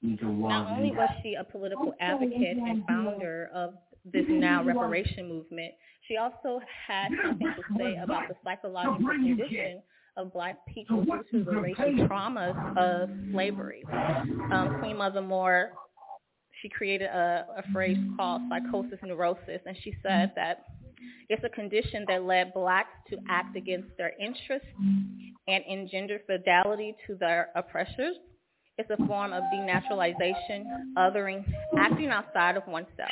Not 0.02 0.72
only 0.72 0.92
was 0.92 1.10
she 1.24 1.34
a 1.34 1.44
political 1.44 1.94
advocate 2.00 2.58
and 2.58 2.86
founder 2.86 3.50
of 3.54 3.74
this 4.06 4.26
now 4.28 4.64
reparation 4.64 5.28
movement, 5.28 5.74
she 6.08 6.18
also 6.18 6.62
had 6.88 7.10
something 7.24 7.48
to 7.48 7.64
say 7.78 7.98
about 8.02 8.28
the 8.28 8.36
psychological 8.44 9.10
condition 9.10 9.82
of 10.18 10.34
black 10.34 10.58
people 10.74 11.04
due 11.04 11.24
to 11.32 11.44
the 11.44 11.58
racial 11.58 12.08
traumas 12.08 12.78
of 12.78 13.10
slavery. 13.32 13.84
Um, 14.52 14.78
Queen 14.80 14.98
Mother 14.98 15.22
Moore, 15.22 15.72
she 16.62 16.70
created 16.70 17.06
a, 17.08 17.46
a 17.58 17.72
phrase 17.72 17.98
called 18.18 18.42
psychosis 18.50 19.00
neurosis, 19.04 19.62
and 19.66 19.78
she 19.84 19.94
said 20.04 20.32
that 20.36 20.66
it's 21.30 21.44
a 21.44 21.50
condition 21.50 22.06
that 22.08 22.24
led 22.24 22.54
blacks 22.54 22.90
to 23.10 23.18
act 23.30 23.56
against 23.56 23.90
their 23.98 24.14
interests 24.20 24.68
and 25.48 25.64
engender 25.70 26.20
fidelity 26.26 26.96
to 27.08 27.16
their 27.16 27.50
oppressors. 27.56 28.16
It's 28.78 28.90
a 28.90 29.08
form 29.08 29.34
of 29.34 29.44
denaturalization, 29.54 30.64
othering, 30.98 31.44
acting 31.78 32.10
outside 32.10 32.58
of 32.58 32.66
oneself. 32.68 33.12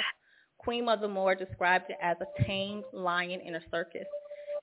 Queen 0.58 0.86
Mother 0.86 1.08
Moore 1.08 1.36
described 1.36 1.86
it 1.90 1.98
as 2.02 2.18
a 2.22 2.44
tamed 2.44 2.84
lion 2.92 3.40
in 3.42 3.56
a 3.56 3.62
circus. 3.72 4.08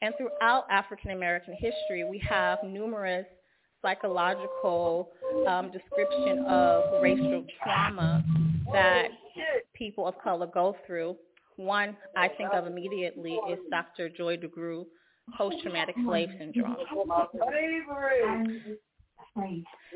And 0.05 0.15
throughout 0.19 0.67
African 0.71 1.13
American 1.13 1.55
history, 1.55 2.05
we 2.05 2.19
have 2.29 2.59
numerous 2.63 3.25
psychological 3.81 5.09
um, 5.49 5.71
description 5.73 6.45
of 6.45 7.03
racial 7.03 7.47
trauma 7.63 8.23
that 8.71 9.09
people 9.73 10.07
of 10.07 10.15
color 10.23 10.47
go 10.47 10.77
through. 10.87 11.17
One 11.57 11.97
I 12.19 12.29
think 12.29 12.51
of 12.53 12.67
immediately 12.67 13.39
is 13.51 13.59
Dr. 13.71 14.11
Joy 14.11 14.37
DeGruy 14.37 14.85
post-traumatic 15.39 15.95
slave 16.05 16.29
syndrome. 16.39 16.77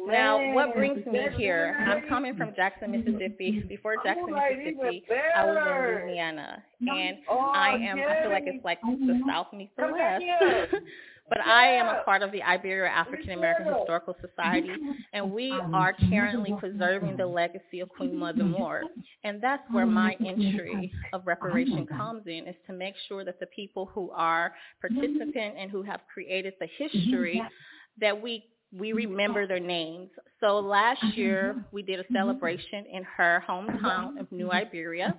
Now, 0.07 0.53
what 0.53 0.75
brings 0.75 1.05
me 1.07 1.27
here? 1.37 1.77
I'm 1.89 2.09
coming 2.09 2.35
from 2.37 2.53
Jackson, 2.57 2.91
Mississippi. 2.91 3.63
Before 3.69 3.95
Jackson, 4.05 4.35
Mississippi, 4.35 5.05
I 5.37 5.45
was 5.45 5.57
in 5.57 6.05
Louisiana, 6.07 6.63
and 6.81 7.19
I 7.31 7.71
am. 7.75 7.99
I 7.99 8.23
feel 8.23 8.31
like 8.31 8.45
it's 8.47 8.65
like 8.65 8.81
the 8.83 9.21
South 9.29 9.49
meets 9.53 9.73
the 9.77 9.89
West. 9.93 10.25
but 11.29 11.41
I 11.41 11.67
am 11.69 11.87
a 11.87 12.03
part 12.05 12.23
of 12.23 12.33
the 12.33 12.43
Iberia 12.43 12.91
African 12.91 13.31
American 13.31 13.73
Historical 13.75 14.17
Society, 14.21 14.71
and 15.13 15.31
we 15.31 15.51
are 15.73 15.95
currently 16.11 16.55
preserving 16.59 17.17
the 17.17 17.27
legacy 17.27 17.81
of 17.81 17.89
Queen 17.91 18.17
Mother 18.19 18.45
Moore. 18.45 18.83
And 19.25 19.41
that's 19.41 19.63
where 19.71 19.87
my 19.87 20.17
entry 20.25 20.93
of 21.13 21.27
reparation 21.27 21.87
comes 21.87 22.23
in, 22.27 22.49
is 22.49 22.57
to 22.67 22.73
make 22.73 22.95
sure 23.09 23.25
that 23.25 23.39
the 23.41 23.47
people 23.47 23.87
who 23.95 24.11
are 24.11 24.53
participant 24.81 25.55
and 25.59 25.71
who 25.71 25.83
have 25.83 26.01
created 26.13 26.55
the 26.61 26.69
history, 26.79 27.43
that 28.01 28.21
we 28.21 28.45
we 28.77 28.93
remember 28.93 29.47
their 29.47 29.61
names. 29.61 30.11
So 30.41 30.59
last 30.59 31.03
year 31.17 31.65
we 31.73 31.83
did 31.83 32.01
a 32.01 32.05
celebration 32.13 32.85
in 32.93 33.03
her 33.03 33.43
hometown 33.49 34.21
of 34.21 34.31
New 34.31 34.51
Iberia. 34.53 35.15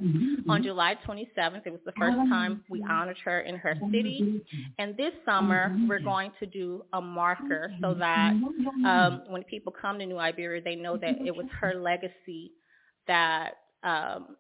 On 0.48 0.62
July 0.64 0.96
27th. 1.08 1.62
It 1.66 1.72
was 1.72 1.82
the 1.86 1.92
first 1.98 2.16
time 2.30 2.64
we 2.70 2.84
honored 2.88 3.18
her 3.26 3.42
in 3.42 3.56
her 3.56 3.76
city. 3.92 4.42
And 4.78 4.96
this 4.98 5.14
summer 5.26 5.76
we're 5.88 6.00
going 6.00 6.32
to 6.40 6.46
do 6.46 6.84
a 6.94 7.02
marker 7.02 7.72
so 7.82 7.94
that 7.96 8.34
um, 8.86 9.24
when 9.28 9.44
people 9.44 9.74
come 9.80 10.00
to 10.00 10.06
New 10.06 10.20
Iberia, 10.20 10.62
they 10.62 10.76
know 10.76 10.98
that 10.98 11.16
it 11.26 11.36
was 11.36 11.48
her 11.60 11.74
legacy 11.76 12.52
that 13.08 13.56
um, 13.84 14.36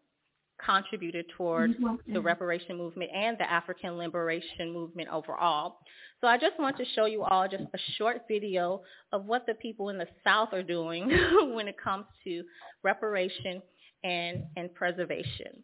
contributed 0.63 1.25
towards 1.37 1.73
the 2.13 2.21
reparation 2.21 2.77
movement 2.77 3.09
and 3.13 3.37
the 3.37 3.49
African 3.51 3.97
liberation 3.97 4.71
movement 4.73 5.09
overall. 5.09 5.77
So 6.21 6.27
I 6.27 6.37
just 6.37 6.59
want 6.59 6.75
to 6.77 6.85
show 6.95 7.05
you 7.05 7.23
all 7.23 7.47
just 7.47 7.63
a 7.73 7.77
short 7.97 8.23
video 8.27 8.81
of 9.13 9.25
what 9.25 9.45
the 9.45 9.53
people 9.53 9.87
in 9.89 9.97
the 9.97 10.07
South 10.23 10.49
are 10.51 10.63
doing 10.63 11.09
when 11.53 11.69
it 11.69 11.77
comes 11.81 12.05
to 12.25 12.43
reparation 12.83 13.61
and, 14.03 14.43
and 14.57 14.73
preservation. 14.73 15.63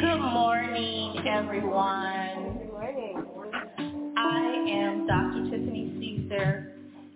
Good 0.00 0.18
morning, 0.18 1.24
everyone. 1.28 2.58
Good 2.58 2.72
morning. 2.72 3.43
I 4.24 4.64
am 4.70 5.06
Dr. 5.06 5.50
Tiffany 5.50 5.92
Caesar, 6.00 6.72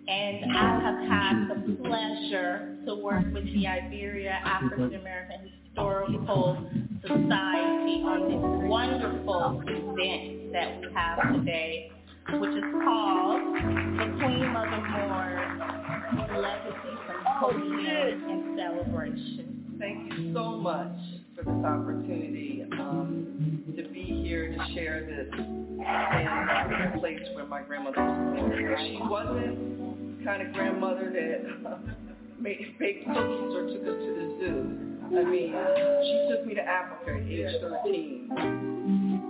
and 0.07 0.55
I 0.55 0.79
have 0.79 1.09
had 1.09 1.49
the 1.49 1.75
pleasure 1.83 2.77
to 2.85 2.95
work 2.97 3.25
with 3.33 3.45
the 3.45 3.65
Iberia 3.65 4.39
African 4.45 4.93
American 4.93 5.51
Historical 5.65 6.69
Society 7.01 8.03
on 8.05 8.29
this 8.29 8.69
wonderful 8.69 9.59
event 9.65 10.53
that 10.53 10.81
we 10.81 10.93
have 10.93 11.33
today, 11.33 11.91
which 12.33 12.51
is 12.51 12.63
called 12.83 13.55
the 13.55 14.05
Queen 14.19 14.53
Mother 14.53 14.83
Moore 14.91 16.39
Legacy 16.39 16.93
Symposium 17.07 18.29
and 18.29 18.59
Celebration. 18.59 19.75
Thank 19.79 20.13
you 20.13 20.33
so 20.35 20.57
much 20.57 21.18
for 21.43 21.51
this 21.51 21.65
opportunity 21.65 22.63
um, 22.73 23.63
to 23.75 23.83
be 23.89 24.23
here 24.23 24.49
to 24.49 24.73
share 24.73 25.05
this 25.05 25.27
in 25.33 25.85
a 25.85 26.97
place 26.99 27.19
where 27.33 27.45
my 27.45 27.61
grandmother 27.61 28.01
was. 28.01 28.79
She 28.81 28.97
wasn't 29.01 30.19
the 30.19 30.25
kind 30.25 30.41
of 30.45 30.53
grandmother 30.53 31.11
that 31.13 31.69
uh, 31.69 31.77
made 32.39 32.77
baked 32.79 33.05
cookies 33.07 33.53
or 33.53 33.67
took 33.67 33.83
us 33.83 33.99
to 34.03 34.11
the 34.15 34.37
zoo. 34.39 34.75
I 35.09 35.23
mean, 35.23 35.53
she 36.03 36.27
took 36.29 36.45
me 36.45 36.53
to 36.55 36.61
Africa 36.61 37.11
at 37.15 37.27
age 37.27 37.55
13. 37.61 39.29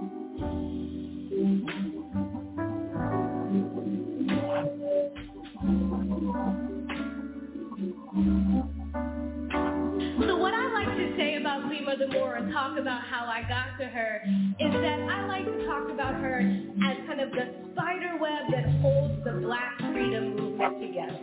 Mother 11.90 12.08
Moore 12.14 12.36
and 12.36 12.54
talk 12.54 12.78
about 12.78 13.02
how 13.02 13.26
I 13.26 13.42
got 13.50 13.80
to 13.80 13.86
her 13.90 14.22
is 14.60 14.72
that 14.72 15.00
I 15.10 15.26
like 15.26 15.44
to 15.44 15.66
talk 15.66 15.90
about 15.90 16.14
her 16.22 16.38
as 16.40 16.98
kind 17.08 17.20
of 17.20 17.32
the 17.32 17.50
spider 17.74 18.16
web 18.22 18.44
that 18.52 18.70
holds 18.80 19.24
the 19.24 19.32
black 19.42 19.76
freedom 19.80 20.36
movement 20.36 20.80
together. 20.80 21.20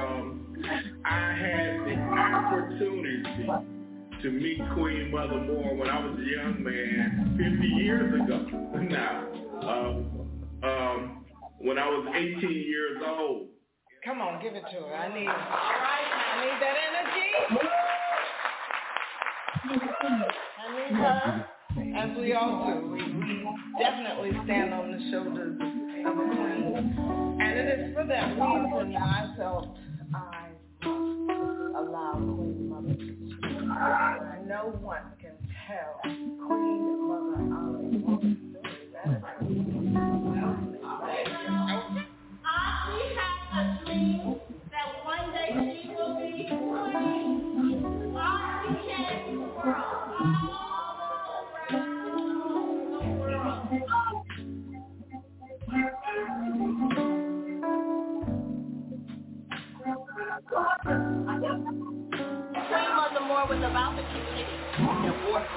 Um, 0.00 0.54
I 1.04 1.32
had 1.34 1.80
the 1.84 1.94
opportunity 2.14 3.48
to 4.22 4.30
meet 4.30 4.60
Queen 4.74 5.10
Mother 5.10 5.40
Moore 5.40 5.74
when 5.74 5.90
I 5.90 6.06
was 6.06 6.16
a 6.16 6.22
young 6.22 6.62
man 6.62 7.36
50 7.36 7.66
years 7.66 8.14
ago 8.22 8.38
now. 8.80 9.26
Um, 9.62 10.30
um, 10.62 11.24
when 11.58 11.76
I 11.76 11.88
was 11.88 12.06
18 12.14 12.50
years 12.50 13.02
old. 13.04 13.48
Come 14.04 14.20
on, 14.20 14.40
give 14.40 14.54
it 14.54 14.62
to 14.70 14.76
her. 14.76 14.94
I 14.94 15.12
need, 15.12 15.26
all 15.26 15.34
right, 15.34 16.06
I 16.14 16.44
need 16.44 16.62
that 16.62 16.76
energy. 16.86 17.78
As 21.96 22.16
we 22.16 22.32
all 22.34 22.66
do. 22.66 22.90
We, 22.92 23.00
definitely 23.78 24.30
stand 24.44 24.74
on 24.74 24.92
the 24.92 24.98
shoulders 25.10 25.56
of 26.06 26.12
a 26.12 26.24
queen. 26.34 27.38
And 27.40 27.58
it 27.58 27.80
is 27.80 27.94
for 27.94 28.04
that 28.06 28.30
reason 28.32 28.96
I 28.96 29.34
felt 29.36 29.76
I 30.14 30.48
allow 31.78 32.12
Queen 32.14 32.68
Mother 32.68 32.94
to 32.94 33.04
speak. 33.26 33.58
No 34.46 34.76
one 34.80 35.02
can 35.20 35.36
tell 35.66 36.00
Queen 36.46 36.97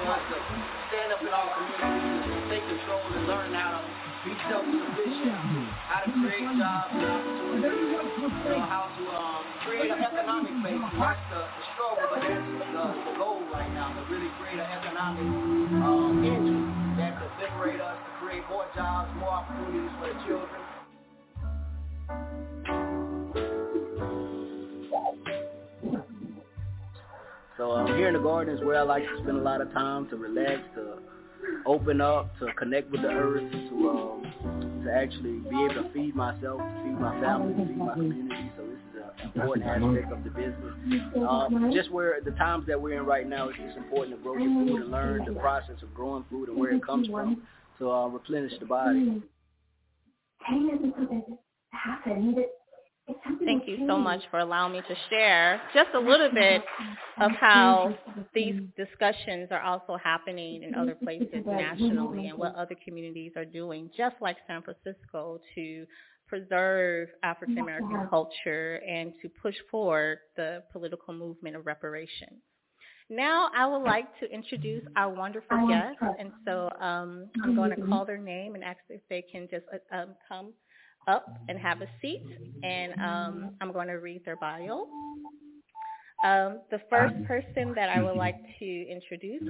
Stand 0.02 1.12
up 1.14 1.22
in 1.22 1.28
our 1.30 1.46
community, 1.78 2.50
take 2.50 2.66
control 2.66 3.06
and 3.06 3.22
learn 3.30 3.54
how 3.54 3.78
to 3.78 3.82
be 4.26 4.34
self-sufficient, 4.50 5.30
how 5.86 6.02
to 6.02 6.10
create 6.18 6.42
jobs 6.58 6.90
and 6.90 7.06
opportunities, 7.06 7.86
you 8.18 8.50
know, 8.50 8.66
how 8.66 8.90
to 8.98 9.02
um, 9.14 9.46
create 9.62 9.94
an 9.94 10.02
economic 10.02 10.58
base. 10.58 10.82
That's 10.98 11.22
the, 11.30 11.40
the 11.46 11.62
struggle, 11.72 12.06
but 12.10 12.18
that's 12.18 12.34
the, 12.34 12.84
the 12.98 13.12
goal 13.14 13.46
right 13.54 13.70
now, 13.78 13.94
to 13.94 14.02
really 14.10 14.26
create 14.42 14.58
an 14.58 14.66
economic 14.74 15.22
um, 15.86 16.18
engine 16.18 16.66
that 16.98 17.14
could 17.22 17.30
liberate 17.38 17.78
us, 17.80 17.94
to 17.94 18.10
create 18.18 18.42
more 18.50 18.66
jobs, 18.74 19.06
more 19.22 19.30
opportunities 19.30 19.90
for 20.02 20.10
the 20.10 20.18
children. 20.26 20.61
So 27.56 27.72
um, 27.72 27.86
here 27.96 28.08
in 28.08 28.14
the 28.14 28.20
garden 28.20 28.56
is 28.56 28.64
where 28.64 28.78
I 28.78 28.82
like 28.82 29.02
to 29.02 29.22
spend 29.22 29.36
a 29.36 29.42
lot 29.42 29.60
of 29.60 29.72
time 29.72 30.08
to 30.08 30.16
relax, 30.16 30.60
to 30.74 30.98
open 31.66 32.00
up, 32.00 32.30
to 32.38 32.52
connect 32.54 32.90
with 32.90 33.02
the 33.02 33.08
earth, 33.08 33.50
to 33.52 33.88
um, 33.90 34.82
to 34.84 34.92
actually 34.92 35.38
be 35.38 35.64
able 35.64 35.82
to 35.82 35.90
feed 35.92 36.14
myself, 36.16 36.58
to 36.58 36.82
feed 36.84 36.98
my 36.98 37.20
family, 37.20 37.54
to 37.54 37.68
feed 37.68 37.76
my 37.76 37.92
community. 37.94 38.50
So 38.56 38.64
this 38.64 38.78
is 38.94 39.02
an 39.22 39.30
important 39.32 39.66
aspect 39.66 40.12
of 40.12 40.24
the 40.24 40.30
business. 40.30 41.02
Um, 41.28 41.70
just 41.74 41.90
where 41.92 42.20
the 42.20 42.32
times 42.32 42.66
that 42.66 42.80
we're 42.80 42.98
in 42.98 43.06
right 43.06 43.28
now, 43.28 43.48
it's 43.48 43.58
just 43.58 43.76
important 43.76 44.16
to 44.16 44.22
grow 44.22 44.36
your 44.36 44.52
food 44.52 44.82
and 44.82 44.90
learn 44.90 45.24
the 45.24 45.38
process 45.40 45.76
of 45.82 45.94
growing 45.94 46.24
food 46.30 46.48
and 46.48 46.58
where 46.58 46.72
it 46.72 46.84
comes 46.84 47.06
from 47.08 47.42
to 47.78 47.90
uh, 47.90 48.06
replenish 48.08 48.52
the 48.60 48.66
body. 48.66 49.22
Thank 53.44 53.66
you 53.66 53.84
so 53.88 53.98
much 53.98 54.20
for 54.30 54.38
allowing 54.38 54.74
me 54.74 54.80
to 54.80 54.94
share 55.10 55.60
just 55.74 55.90
a 55.94 55.98
little 55.98 56.30
bit 56.32 56.62
of 57.20 57.32
how 57.32 57.94
these 58.34 58.60
discussions 58.76 59.48
are 59.50 59.60
also 59.60 59.96
happening 60.02 60.62
in 60.62 60.74
other 60.74 60.94
places 60.94 61.44
nationally 61.44 62.28
and 62.28 62.38
what 62.38 62.54
other 62.54 62.76
communities 62.84 63.32
are 63.36 63.44
doing, 63.44 63.90
just 63.96 64.16
like 64.20 64.36
San 64.46 64.62
Francisco, 64.62 65.40
to 65.54 65.86
preserve 66.28 67.08
African 67.22 67.58
American 67.58 68.06
culture 68.08 68.76
and 68.88 69.12
to 69.20 69.28
push 69.28 69.56
forward 69.70 70.18
the 70.36 70.62
political 70.72 71.12
movement 71.12 71.56
of 71.56 71.66
reparation. 71.66 72.28
Now 73.10 73.50
I 73.54 73.66
would 73.66 73.82
like 73.82 74.06
to 74.20 74.30
introduce 74.32 74.84
our 74.96 75.10
wonderful 75.12 75.68
guests, 75.68 75.98
and 76.18 76.32
so 76.46 76.70
um, 76.80 77.28
I'm 77.42 77.54
going 77.56 77.70
to 77.76 77.86
call 77.86 78.06
their 78.06 78.16
name 78.16 78.54
and 78.54 78.62
ask 78.64 78.78
if 78.88 79.02
they 79.10 79.22
can 79.22 79.48
just 79.50 79.64
uh, 79.72 79.94
um, 79.96 80.08
come 80.26 80.52
up 81.08 81.26
and 81.48 81.58
have 81.58 81.82
a 81.82 81.88
seat, 82.00 82.22
and 82.62 82.92
um, 83.00 83.50
I'm 83.60 83.72
going 83.72 83.88
to 83.88 83.94
read 83.94 84.24
their 84.24 84.36
bio. 84.36 84.86
Um, 86.24 86.60
the 86.70 86.80
first 86.88 87.14
person 87.26 87.74
that 87.74 87.88
I 87.88 88.00
would 88.00 88.16
like 88.16 88.36
to 88.60 88.86
introduce 88.88 89.42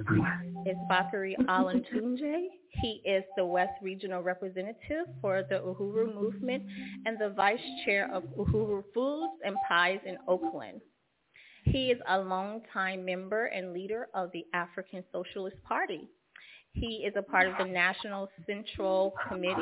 is 0.65 0.75
Bakari 0.89 1.35
Olatunji. 1.41 2.47
He 2.81 3.01
is 3.05 3.23
the 3.37 3.45
West 3.45 3.73
Regional 3.83 4.23
Representative 4.23 5.05
for 5.21 5.43
the 5.47 5.57
Uhuru 5.59 6.15
Movement 6.15 6.63
and 7.05 7.19
the 7.19 7.29
Vice 7.29 7.59
Chair 7.85 8.11
of 8.11 8.23
Uhuru 8.35 8.83
Foods 8.91 9.33
and 9.45 9.55
Pies 9.67 9.99
in 10.03 10.17
Oakland. 10.27 10.81
He 11.65 11.91
is 11.91 11.99
a 12.09 12.19
longtime 12.19 13.05
member 13.05 13.45
and 13.45 13.71
leader 13.71 14.07
of 14.15 14.31
the 14.31 14.45
African 14.53 15.03
Socialist 15.11 15.57
Party. 15.63 16.09
He 16.73 17.05
is 17.05 17.13
a 17.15 17.21
part 17.21 17.47
of 17.47 17.53
the 17.59 17.71
National 17.71 18.27
Central 18.47 19.13
Committee, 19.27 19.61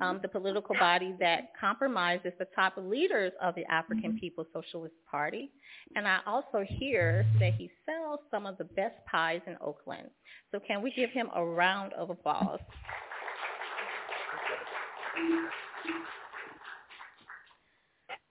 um, 0.00 0.20
the 0.22 0.28
political 0.28 0.74
body 0.74 1.14
that 1.20 1.52
compromises 1.60 2.32
the 2.38 2.46
top 2.56 2.74
leaders 2.78 3.32
of 3.42 3.54
the 3.54 3.64
African 3.70 4.18
People's 4.18 4.46
Socialist 4.52 4.94
Party. 5.10 5.50
And 5.96 6.08
I 6.08 6.20
also 6.26 6.64
hear 6.66 7.26
that 7.40 7.54
he 7.54 7.70
sells 7.84 8.20
some 8.30 8.46
of 8.46 8.56
the 8.56 8.64
best 8.64 8.94
pies 9.10 9.42
in 9.46 9.56
Oakland. 9.60 10.08
So 10.50 10.58
can 10.66 10.82
we 10.82 10.90
give 10.92 11.10
him 11.10 11.28
a 11.34 11.44
round 11.44 11.92
of 11.92 12.08
applause? 12.08 12.60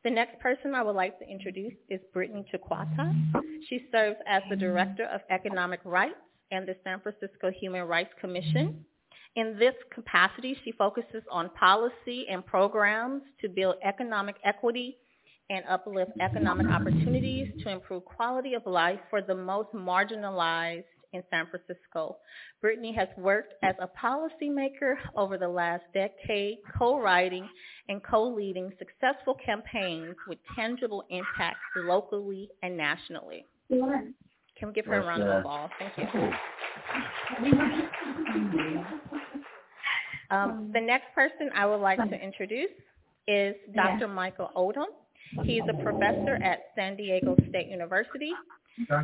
The 0.04 0.10
next 0.10 0.40
person 0.40 0.74
I 0.74 0.82
would 0.82 0.96
like 0.96 1.20
to 1.20 1.30
introduce 1.30 1.74
is 1.90 2.00
Brittany 2.12 2.46
Chikwata. 2.52 3.14
She 3.68 3.86
serves 3.92 4.18
as 4.28 4.42
the 4.50 4.56
Director 4.56 5.04
of 5.06 5.22
Economic 5.30 5.82
Rights 5.84 6.16
and 6.52 6.68
the 6.68 6.76
San 6.84 7.00
Francisco 7.00 7.52
Human 7.52 7.84
Rights 7.84 8.14
Commission. 8.20 8.86
In 9.36 9.58
this 9.60 9.76
capacity, 9.94 10.58
she 10.64 10.72
focuses 10.72 11.24
on 11.32 11.50
policy 11.52 12.26
and 12.30 12.46
programs 12.46 13.22
to 13.42 13.50
build 13.50 13.76
economic 13.84 14.36
equity 14.44 14.98
and 15.50 15.64
uplift 15.70 16.12
economic 16.20 16.68
opportunities 16.68 17.48
to 17.64 17.70
improve 17.70 18.06
quality 18.06 18.54
of 18.54 18.66
life 18.66 19.00
for 19.10 19.22
the 19.22 19.36
most 19.36 19.70
marginalized 19.74 20.84
in 21.14 21.24
San 21.32 21.48
Francisco. 21.48 22.18
Brittany 22.62 22.94
has 22.94 23.08
worked 23.18 23.54
as 23.64 23.76
a 23.80 23.88
policymaker 23.88 24.96
over 25.16 25.38
the 25.38 25.48
last 25.48 25.84
decade, 25.94 26.58
co-writing 26.78 27.48
and 27.88 28.04
co-leading 28.04 28.72
successful 28.78 29.36
campaigns 29.44 30.16
with 30.28 30.38
tangible 30.56 31.04
impacts 31.10 31.60
locally 31.76 32.50
and 32.62 32.78
nationally. 32.78 33.46
Can 34.60 34.68
we 34.70 34.74
give 34.74 34.86
her 34.86 35.02
a 35.02 35.06
round 35.06 35.24
of 35.24 35.40
applause? 35.40 35.70
Thank 35.80 36.14
you. 36.14 36.32
Um, 40.32 40.70
the 40.74 40.80
next 40.82 41.08
person 41.16 41.50
I 41.56 41.66
would 41.66 41.78
like 41.82 41.98
to 41.98 42.16
introduce 42.24 42.70
is 43.28 43.56
Dr. 43.76 44.08
Michael 44.08 44.52
Odom. 44.56 44.86
He's 45.44 45.64
a 45.70 45.74
professor 45.84 46.36
at 46.44 46.66
San 46.76 46.96
Diego 46.96 47.36
State 47.50 47.68
University. 47.68 48.32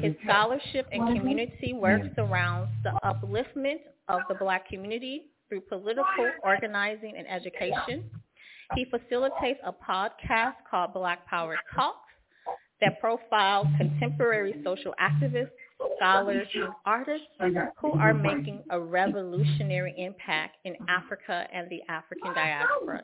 His 0.01 0.13
scholarship 0.23 0.87
and 0.91 1.17
community 1.19 1.73
work 1.73 2.01
surrounds 2.15 2.71
the 2.83 2.91
upliftment 3.03 3.79
of 4.07 4.21
the 4.29 4.35
black 4.35 4.67
community 4.69 5.23
through 5.49 5.61
political 5.61 6.31
organizing 6.43 7.15
and 7.17 7.27
education. 7.27 8.09
He 8.75 8.85
facilitates 8.85 9.59
a 9.65 9.71
podcast 9.73 10.55
called 10.69 10.93
Black 10.93 11.25
Power 11.27 11.55
Talks 11.75 12.04
that 12.81 12.99
profiles 12.99 13.67
contemporary 13.77 14.61
social 14.63 14.93
activists, 15.01 15.49
scholars, 15.97 16.47
artists 16.85 17.27
who 17.79 17.91
are 17.93 18.13
making 18.13 18.63
a 18.69 18.79
revolutionary 18.79 19.93
impact 19.97 20.57
in 20.65 20.75
Africa 20.87 21.47
and 21.53 21.69
the 21.69 21.81
African 21.89 22.33
diaspora. 22.33 23.03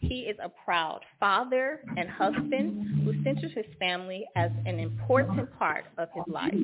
He 0.00 0.20
is 0.20 0.36
a 0.42 0.50
proud 0.64 1.00
father 1.20 1.80
and 1.96 2.08
husband 2.08 3.04
who 3.04 3.22
centers 3.22 3.52
his 3.54 3.66
family 3.78 4.24
as 4.36 4.50
an 4.66 4.78
important 4.78 5.56
part 5.58 5.84
of 5.96 6.08
his 6.14 6.24
life. 6.26 6.54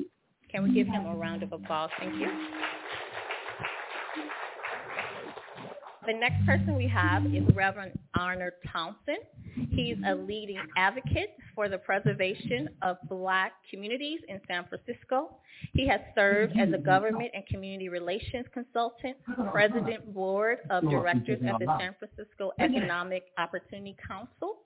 Can 0.50 0.64
we 0.64 0.74
give 0.74 0.88
him 0.88 1.06
a 1.06 1.14
round 1.14 1.42
of 1.42 1.52
applause? 1.52 1.90
Thank 1.98 2.16
you. 2.16 2.28
The 6.10 6.18
next 6.18 6.44
person 6.44 6.74
we 6.74 6.88
have 6.88 7.24
is 7.26 7.44
Reverend 7.54 7.96
Arnold 8.18 8.54
Townsend. 8.72 9.18
He's 9.70 9.96
a 10.04 10.12
leading 10.12 10.58
advocate 10.76 11.36
for 11.54 11.68
the 11.68 11.78
preservation 11.78 12.68
of 12.82 12.96
black 13.08 13.52
communities 13.70 14.18
in 14.26 14.40
San 14.48 14.64
Francisco. 14.66 15.36
He 15.72 15.86
has 15.86 16.00
served 16.16 16.58
as 16.58 16.72
a 16.72 16.78
government 16.78 17.30
and 17.32 17.46
community 17.46 17.88
relations 17.88 18.46
consultant, 18.52 19.18
president 19.52 20.12
board 20.12 20.58
of 20.68 20.82
directors 20.82 21.40
at 21.46 21.60
the 21.60 21.66
San 21.78 21.94
Francisco 22.00 22.50
Economic 22.58 23.26
Opportunity 23.38 23.96
Council, 24.04 24.62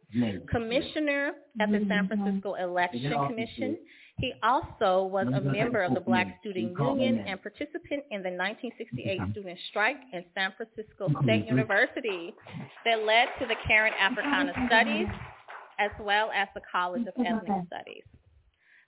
commissioner 0.51 1.33
at 1.61 1.71
the 1.71 1.85
San 1.89 2.09
Francisco 2.09 2.55
Election 2.55 3.13
Commission, 3.29 3.77
he 4.19 4.33
also 4.43 5.05
was 5.05 5.27
a 5.27 5.41
member 5.41 5.83
of 5.83 5.95
the 5.95 6.01
Black 6.01 6.39
Student 6.41 6.79
Union 6.79 7.25
and 7.27 7.43
participant 7.43 8.05
in 8.11 8.23
the 8.23 8.31
1968 8.31 9.21
student 9.33 9.59
strike 9.71 9.97
in 10.13 10.25
San 10.35 10.53
Francisco 10.57 11.09
State 11.25 11.47
University 11.47 12.33
that 12.85 13.03
led 13.05 13.29
to 13.41 13.47
the 13.47 13.57
Karen 13.67 13.93
Africana 14.01 14.53
Studies 14.69 15.09
as 15.79 15.91
well 16.01 16.31
as 16.35 16.49
the 16.55 16.61
College 16.71 17.03
of 17.03 17.15
Ethnic 17.19 17.67
Studies. 17.67 18.05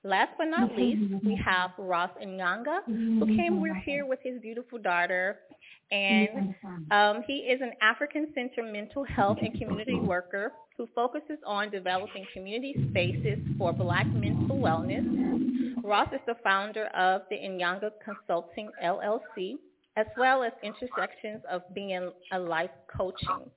Last 0.05 0.31
but 0.39 0.45
not 0.45 0.77
least, 0.77 1.25
we 1.25 1.35
have 1.45 1.73
Ross 1.77 2.11
Nyanga, 2.25 2.85
who 2.87 3.27
came 3.37 3.61
here 3.85 4.07
with 4.07 4.21
his 4.23 4.41
beautiful 4.41 4.79
daughter, 4.79 5.41
and 5.91 6.55
um, 6.91 7.23
he 7.27 7.35
is 7.35 7.61
an 7.61 7.73
African 7.81 8.29
Center 8.35 8.63
mental 8.71 9.05
health 9.05 9.39
and 9.41 9.53
community 9.59 9.95
worker 9.95 10.53
who 10.77 10.89
focuses 10.95 11.39
on 11.47 11.71
developing 11.71 12.27
community 12.35 12.75
spaces 12.91 13.39
for 13.59 13.73
Black 13.73 14.07
mental 14.09 14.57
wellness. 14.57 15.83
Ross 15.85 16.09
is 16.13 16.21
the 16.27 16.35
founder 16.43 16.87
of 16.87 17.23
the 17.31 17.37
Nyanga 17.37 17.91
Consulting 18.05 18.71
LLC, 18.85 19.55
as 19.97 20.07
well 20.19 20.43
as 20.43 20.53
intersections 20.63 21.43
of 21.51 21.63
being 21.75 22.11
a 22.33 22.39
life 22.39 22.71
coaching. 22.95 23.49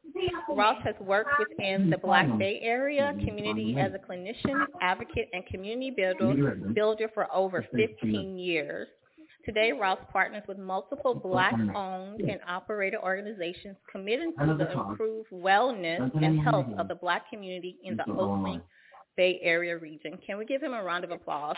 Ross 0.50 0.78
has 0.84 0.96
worked 1.02 1.32
within 1.40 1.90
the 1.90 1.98
Black 1.98 2.28
Bay 2.38 2.60
Area 2.62 3.14
community 3.26 3.76
as 3.80 3.92
a 3.94 3.98
clinician, 4.12 4.66
advocate, 4.82 5.30
and 5.34 5.46
community 5.48 5.92
builder, 5.92 6.56
builder 6.74 7.10
for 7.14 7.28
over 7.34 7.66
15 7.76 8.38
years. 8.38 8.88
Today, 9.50 9.72
Ross 9.72 9.98
partners 10.14 10.44
with 10.48 10.60
multiple 10.60 11.16
Black-owned 11.16 12.22
and 12.22 12.40
operated 12.48 13.00
organizations 13.02 13.76
committed 13.92 14.38
to 14.38 14.46
the 14.56 14.72
improved 14.72 15.32
wellness 15.32 16.12
and 16.24 16.40
health 16.42 16.68
of 16.78 16.88
the 16.88 16.94
Black 16.94 17.28
community 17.32 17.78
in 17.84 17.98
the 17.98 18.08
Oakland 18.12 18.62
Bay 19.18 19.40
Area 19.42 19.76
region. 19.76 20.20
Can 20.24 20.38
we 20.38 20.46
give 20.46 20.62
him 20.62 20.74
a 20.74 20.84
round 20.84 21.04
of 21.04 21.10
applause? 21.10 21.56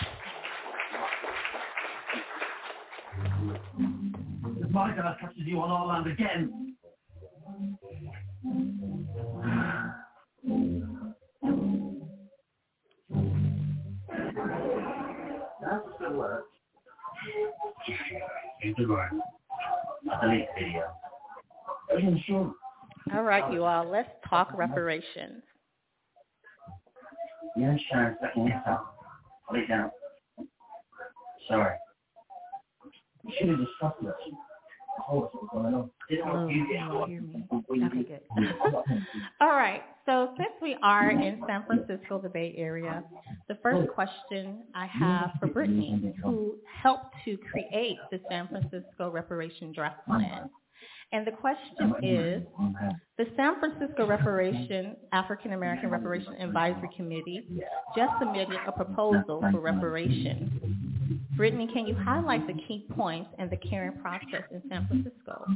My 4.70 4.96
God, 4.96 5.06
I 5.06 5.18
trusted 5.20 5.46
you 5.46 5.60
on 5.60 5.70
our 5.70 5.86
land 5.86 6.08
again. 6.08 6.78
That's 15.62 15.84
the 16.00 16.44
word. 18.88 19.10
All 23.14 23.24
right, 23.24 23.52
you 23.52 23.64
all. 23.64 23.90
Let's 23.90 24.10
talk 24.30 24.52
reparations. 24.58 25.44
Yeah, 27.58 27.76
sure. 27.92 28.18
Second 28.22 28.54
Lay 29.52 29.68
down. 29.68 29.92
Sorry. 31.50 31.76
You 33.26 33.34
should 33.38 33.50
have 33.50 33.58
discussed 33.60 34.02
this. 34.02 34.14
Oh, 34.26 34.38
Oh, 36.34 36.48
okay. 38.68 39.00
All 39.42 39.50
right. 39.50 39.82
So 40.06 40.34
since 40.38 40.52
we 40.62 40.76
are 40.82 41.12
in 41.12 41.42
San 41.48 41.64
Francisco, 41.66 42.20
the 42.22 42.30
Bay 42.30 42.54
Area, 42.58 43.04
the 43.48 43.56
first 43.62 43.90
question 43.94 44.64
I 44.76 44.88
have 44.88 45.32
for 45.40 45.48
Brittany, 45.48 46.14
who 46.24 46.56
helped 46.82 47.16
to 47.26 47.38
create 47.38 47.98
the 48.12 48.20
San 48.30 48.48
Francisco 48.48 49.12
Reparation 49.12 49.72
Draft 49.74 50.06
Plan. 50.06 50.50
And 51.14 51.28
the 51.28 51.32
question 51.32 51.94
is, 52.02 52.44
the 53.18 53.26
San 53.36 53.60
Francisco 53.60 54.08
Reparation, 54.08 54.96
African 55.12 55.54
American 55.54 55.90
Reparation 55.90 56.34
Advisory 56.36 56.90
Committee 56.96 57.46
just 57.96 58.12
submitted 58.20 58.58
a 58.68 58.72
proposal 58.72 59.42
for 59.52 59.60
reparation. 59.60 60.81
Brittany, 61.42 61.68
can 61.74 61.88
you 61.88 61.96
highlight 61.96 62.46
the 62.46 62.54
key 62.54 62.86
points 62.96 63.32
and 63.40 63.50
the 63.50 63.58
caring 63.58 63.98
process 63.98 64.44
in 64.52 64.62
San 64.70 64.86
Francisco? 64.86 65.48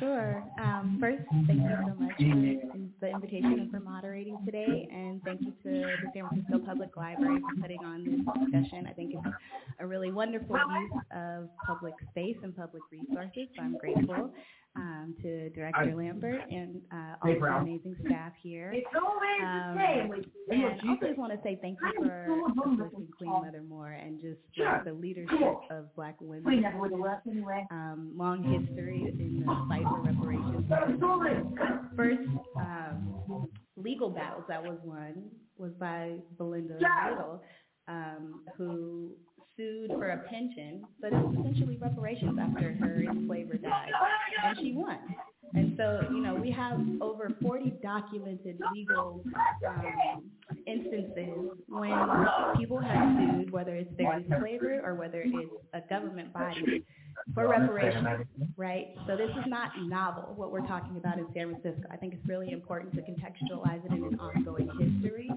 Sure. 0.00 0.42
Um, 0.58 0.96
first, 0.98 1.22
thank 1.46 1.60
you 1.60 1.68
so 1.86 1.94
much 2.02 2.16
for 2.16 3.06
the 3.06 3.10
invitation 3.12 3.58
and 3.60 3.70
for 3.70 3.80
moderating 3.80 4.38
today, 4.46 4.88
and 4.90 5.22
thank 5.22 5.42
you 5.42 5.52
to 5.64 5.70
the 5.70 6.10
San 6.14 6.28
Francisco 6.28 6.60
Public 6.64 6.96
Library 6.96 7.40
for 7.40 7.60
putting 7.60 7.84
on 7.84 8.04
this 8.06 8.20
discussion. 8.42 8.86
I 8.88 8.94
think 8.94 9.12
it's 9.12 9.34
a 9.80 9.86
really 9.86 10.10
wonderful 10.10 10.56
use 10.56 11.02
of 11.14 11.50
public 11.66 11.92
space 12.12 12.38
and 12.42 12.56
public 12.56 12.82
resources, 12.90 13.48
so 13.54 13.62
I'm 13.64 13.76
grateful. 13.76 14.30
Um, 14.76 15.14
to 15.22 15.50
Director 15.50 15.90
I, 15.90 15.94
Lambert 15.94 16.40
and 16.50 16.80
uh, 16.92 17.14
all 17.22 17.32
the 17.32 17.46
amazing 17.46 17.96
staff 18.06 18.32
here. 18.42 18.72
It's 18.74 18.86
always 18.94 19.42
um, 19.42 19.76
the 19.76 19.82
same. 19.82 20.24
And 20.50 20.64
I 20.64 20.90
also 20.90 21.06
just 21.06 21.18
want 21.18 21.32
to 21.32 21.38
say 21.42 21.58
thank 21.60 21.78
you 21.80 22.04
for 22.04 22.40
uplifting 22.58 23.08
Queen 23.16 23.30
Mother 23.30 23.62
Moore 23.68 23.92
and 23.92 24.20
just 24.20 24.38
sure. 24.56 24.82
the 24.84 24.92
leadership 24.92 25.40
of 25.70 25.94
Black 25.94 26.16
women. 26.20 26.44
We 26.44 26.60
never 26.60 26.78
would 26.78 26.90
have 26.90 27.00
left 27.00 27.26
anyway. 27.26 27.66
Um, 27.70 28.12
long 28.16 28.42
history 28.42 29.14
in 29.18 29.44
the 29.46 29.66
fight 29.68 29.82
for 29.82 30.00
reparations. 30.02 30.68
First 31.96 32.20
um, 32.56 33.48
legal 33.76 34.10
battles 34.10 34.44
that 34.48 34.62
was 34.62 34.78
won 34.84 35.24
was 35.56 35.72
by 35.78 36.16
Belinda 36.36 36.74
Little, 36.74 37.42
um, 37.86 38.42
who 38.56 39.10
sued 39.56 39.90
for 39.90 40.10
a 40.10 40.18
pension, 40.28 40.84
but 41.00 41.12
it 41.12 41.16
was 41.16 41.36
essentially 41.40 41.76
reparations 41.76 42.38
after 42.40 42.72
her 42.74 43.04
enslaver 43.08 43.54
died, 43.54 43.90
and 44.44 44.58
she 44.58 44.72
won. 44.72 44.98
And 45.54 45.74
so, 45.76 46.00
you 46.10 46.20
know, 46.20 46.34
we 46.34 46.50
have 46.50 46.80
over 47.00 47.30
40 47.40 47.74
documented 47.80 48.58
legal 48.74 49.22
um, 49.68 50.24
instances 50.66 51.50
when 51.68 52.26
people 52.58 52.78
have 52.78 53.16
sued, 53.16 53.52
whether 53.52 53.76
it's 53.76 53.96
their 53.96 54.14
enslaver 54.14 54.80
or 54.84 54.94
whether 54.94 55.22
it's 55.24 55.52
a 55.72 55.80
government 55.88 56.32
body, 56.32 56.84
for 57.34 57.48
reparations, 57.48 58.26
right? 58.56 58.96
So 59.06 59.16
this 59.16 59.30
is 59.30 59.44
not 59.46 59.70
novel, 59.82 60.32
what 60.34 60.50
we're 60.50 60.66
talking 60.66 60.96
about 60.96 61.18
in 61.18 61.26
San 61.32 61.54
Francisco. 61.54 61.88
I 61.90 61.96
think 61.96 62.14
it's 62.14 62.28
really 62.28 62.50
important 62.50 62.92
to 62.94 63.02
contextualize 63.02 63.84
it 63.84 63.92
in 63.92 64.04
an 64.04 64.18
ongoing 64.18 64.68
history 64.78 65.30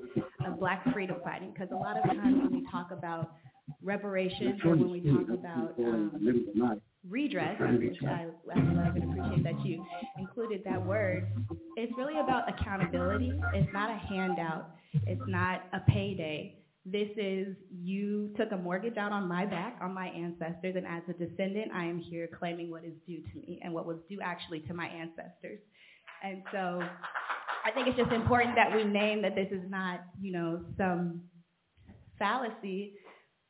of 0.45 0.59
black 0.59 0.83
freedom 0.93 1.17
fighting, 1.23 1.51
because 1.53 1.69
a 1.71 1.75
lot 1.75 1.95
of 1.95 2.03
times 2.05 2.41
when 2.41 2.51
we 2.51 2.67
talk 2.71 2.89
about 2.91 3.33
reparations 3.81 4.59
or 4.63 4.75
when 4.75 4.91
we 4.91 5.01
talk 5.01 5.29
about 5.29 5.73
um, 5.79 6.81
redress, 7.09 7.59
which 7.59 7.97
I, 8.03 8.27
I 8.53 8.59
love 8.59 8.95
and 8.95 9.03
appreciate 9.03 9.43
that 9.43 9.65
you 9.65 9.85
included 10.17 10.61
that 10.65 10.83
word, 10.85 11.27
it's 11.75 11.91
really 11.97 12.19
about 12.19 12.49
accountability. 12.49 13.31
It's 13.53 13.71
not 13.73 13.89
a 13.89 13.97
handout. 13.97 14.71
It's 15.05 15.21
not 15.27 15.63
a 15.73 15.79
payday. 15.91 16.55
This 16.85 17.09
is 17.17 17.55
you 17.69 18.33
took 18.37 18.51
a 18.53 18.57
mortgage 18.57 18.97
out 18.97 19.11
on 19.11 19.27
my 19.27 19.45
back, 19.45 19.77
on 19.81 19.93
my 19.93 20.07
ancestors, 20.07 20.75
and 20.75 20.87
as 20.87 21.03
a 21.09 21.13
descendant, 21.13 21.71
I 21.73 21.83
am 21.83 21.99
here 21.99 22.29
claiming 22.39 22.71
what 22.71 22.85
is 22.85 22.93
due 23.05 23.21
to 23.21 23.35
me 23.39 23.59
and 23.61 23.73
what 23.73 23.85
was 23.85 23.97
due 24.07 24.19
actually 24.23 24.61
to 24.61 24.73
my 24.73 24.87
ancestors. 24.87 25.59
And 26.23 26.43
so 26.53 26.81
I 27.65 27.71
think 27.71 27.87
it's 27.87 27.97
just 27.97 28.11
important 28.11 28.55
that 28.55 28.73
we 28.73 28.85
name 28.85 29.21
that 29.21 29.35
this 29.35 29.49
is 29.51 29.69
not, 29.69 29.99
you 30.21 30.31
know, 30.31 30.61
some 30.77 31.21
fallacy 32.17 32.93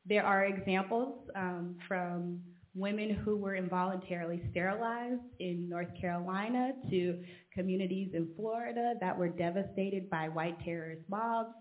there 0.08 0.24
are 0.24 0.44
examples 0.44 1.28
um, 1.36 1.76
from 1.86 2.40
women 2.74 3.10
who 3.10 3.36
were 3.36 3.56
involuntarily 3.56 4.42
sterilized 4.50 5.20
in 5.40 5.68
North 5.68 5.88
Carolina 6.00 6.72
to 6.90 7.20
communities 7.52 8.10
in 8.14 8.28
Florida 8.36 8.94
that 9.00 9.18
were 9.18 9.28
devastated 9.28 10.08
by 10.08 10.28
white 10.28 10.56
terrorist 10.64 11.02
mobs 11.08 11.54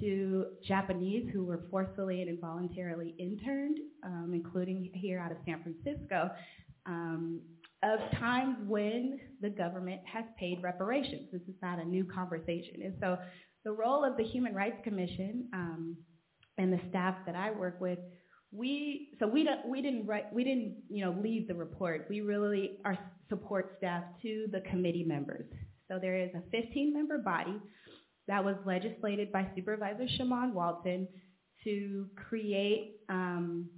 to 0.00 0.46
Japanese 0.66 1.30
who 1.32 1.44
were 1.44 1.62
forcefully 1.70 2.20
and 2.20 2.28
involuntarily 2.28 3.14
interned, 3.18 3.78
um, 4.04 4.32
including 4.34 4.90
here 4.92 5.18
out 5.18 5.30
of 5.30 5.38
San 5.46 5.62
Francisco, 5.62 6.30
um, 6.84 7.40
of 7.82 8.00
times 8.18 8.56
when 8.66 9.18
the 9.40 9.48
government 9.48 10.00
has 10.12 10.24
paid 10.38 10.62
reparations. 10.62 11.28
This 11.32 11.42
is 11.42 11.54
not 11.62 11.78
a 11.78 11.84
new 11.84 12.04
conversation. 12.04 12.82
And 12.82 12.94
so 13.00 13.16
the 13.64 13.72
role 13.72 14.04
of 14.04 14.16
the 14.16 14.24
Human 14.24 14.54
Rights 14.54 14.78
Commission 14.84 15.48
um, 15.52 15.96
and 16.58 16.72
the 16.72 16.80
staff 16.88 17.16
that 17.26 17.34
I 17.34 17.50
work 17.50 17.80
with, 17.80 17.98
we 18.52 19.10
so 19.18 19.26
we 19.26 19.44
don't 19.44 19.68
we 19.68 19.82
didn't 19.82 20.06
write 20.06 20.32
we 20.32 20.44
didn't 20.44 20.76
you 20.88 21.04
know 21.04 21.16
lead 21.22 21.46
the 21.48 21.54
report. 21.54 22.06
We 22.08 22.20
really 22.20 22.78
are 22.84 22.98
support 23.28 23.74
staff 23.78 24.04
to 24.22 24.46
the 24.52 24.60
committee 24.70 25.04
members. 25.04 25.46
So 25.88 25.98
there 26.00 26.16
is 26.16 26.30
a 26.34 26.42
15 26.50 26.92
member 26.92 27.18
body 27.18 27.60
that 28.28 28.44
was 28.44 28.56
legislated 28.64 29.30
by 29.32 29.48
Supervisor 29.54 30.06
Shamann 30.18 30.52
Walton 30.52 31.06
to 31.64 32.06
create 32.28 32.96
um, 33.08 33.68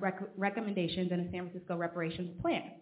rec- 0.00 0.28
recommendations 0.36 1.12
in 1.12 1.20
a 1.20 1.30
San 1.30 1.50
Francisco 1.50 1.76
reparations 1.76 2.38
plan. 2.40 2.72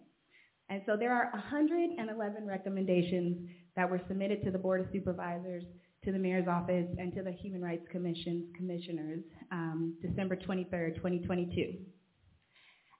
And 0.69 0.81
so 0.85 0.97
there 0.97 1.13
are 1.13 1.31
111 1.31 2.45
recommendations 2.45 3.49
that 3.75 3.89
were 3.89 4.01
submitted 4.07 4.43
to 4.43 4.51
the 4.51 4.57
Board 4.57 4.81
of 4.81 4.87
Supervisors 4.91 5.63
to 6.05 6.11
the 6.11 6.19
mayor's 6.19 6.47
office 6.47 6.87
and 6.97 7.13
to 7.15 7.23
the 7.23 7.31
Human 7.31 7.61
Rights 7.61 7.85
Commission's 7.91 8.45
commissioners 8.55 9.23
um, 9.51 9.95
December 10.01 10.35
23rd, 10.35 10.95
2022. 10.95 11.73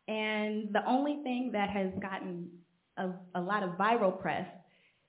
And 0.07 0.73
the 0.73 0.81
only 0.87 1.21
thing 1.23 1.51
that 1.53 1.69
has 1.69 1.91
gotten 2.01 2.49
a, 2.97 3.09
a 3.35 3.41
lot 3.41 3.63
of 3.63 3.71
viral 3.71 4.19
press 4.19 4.47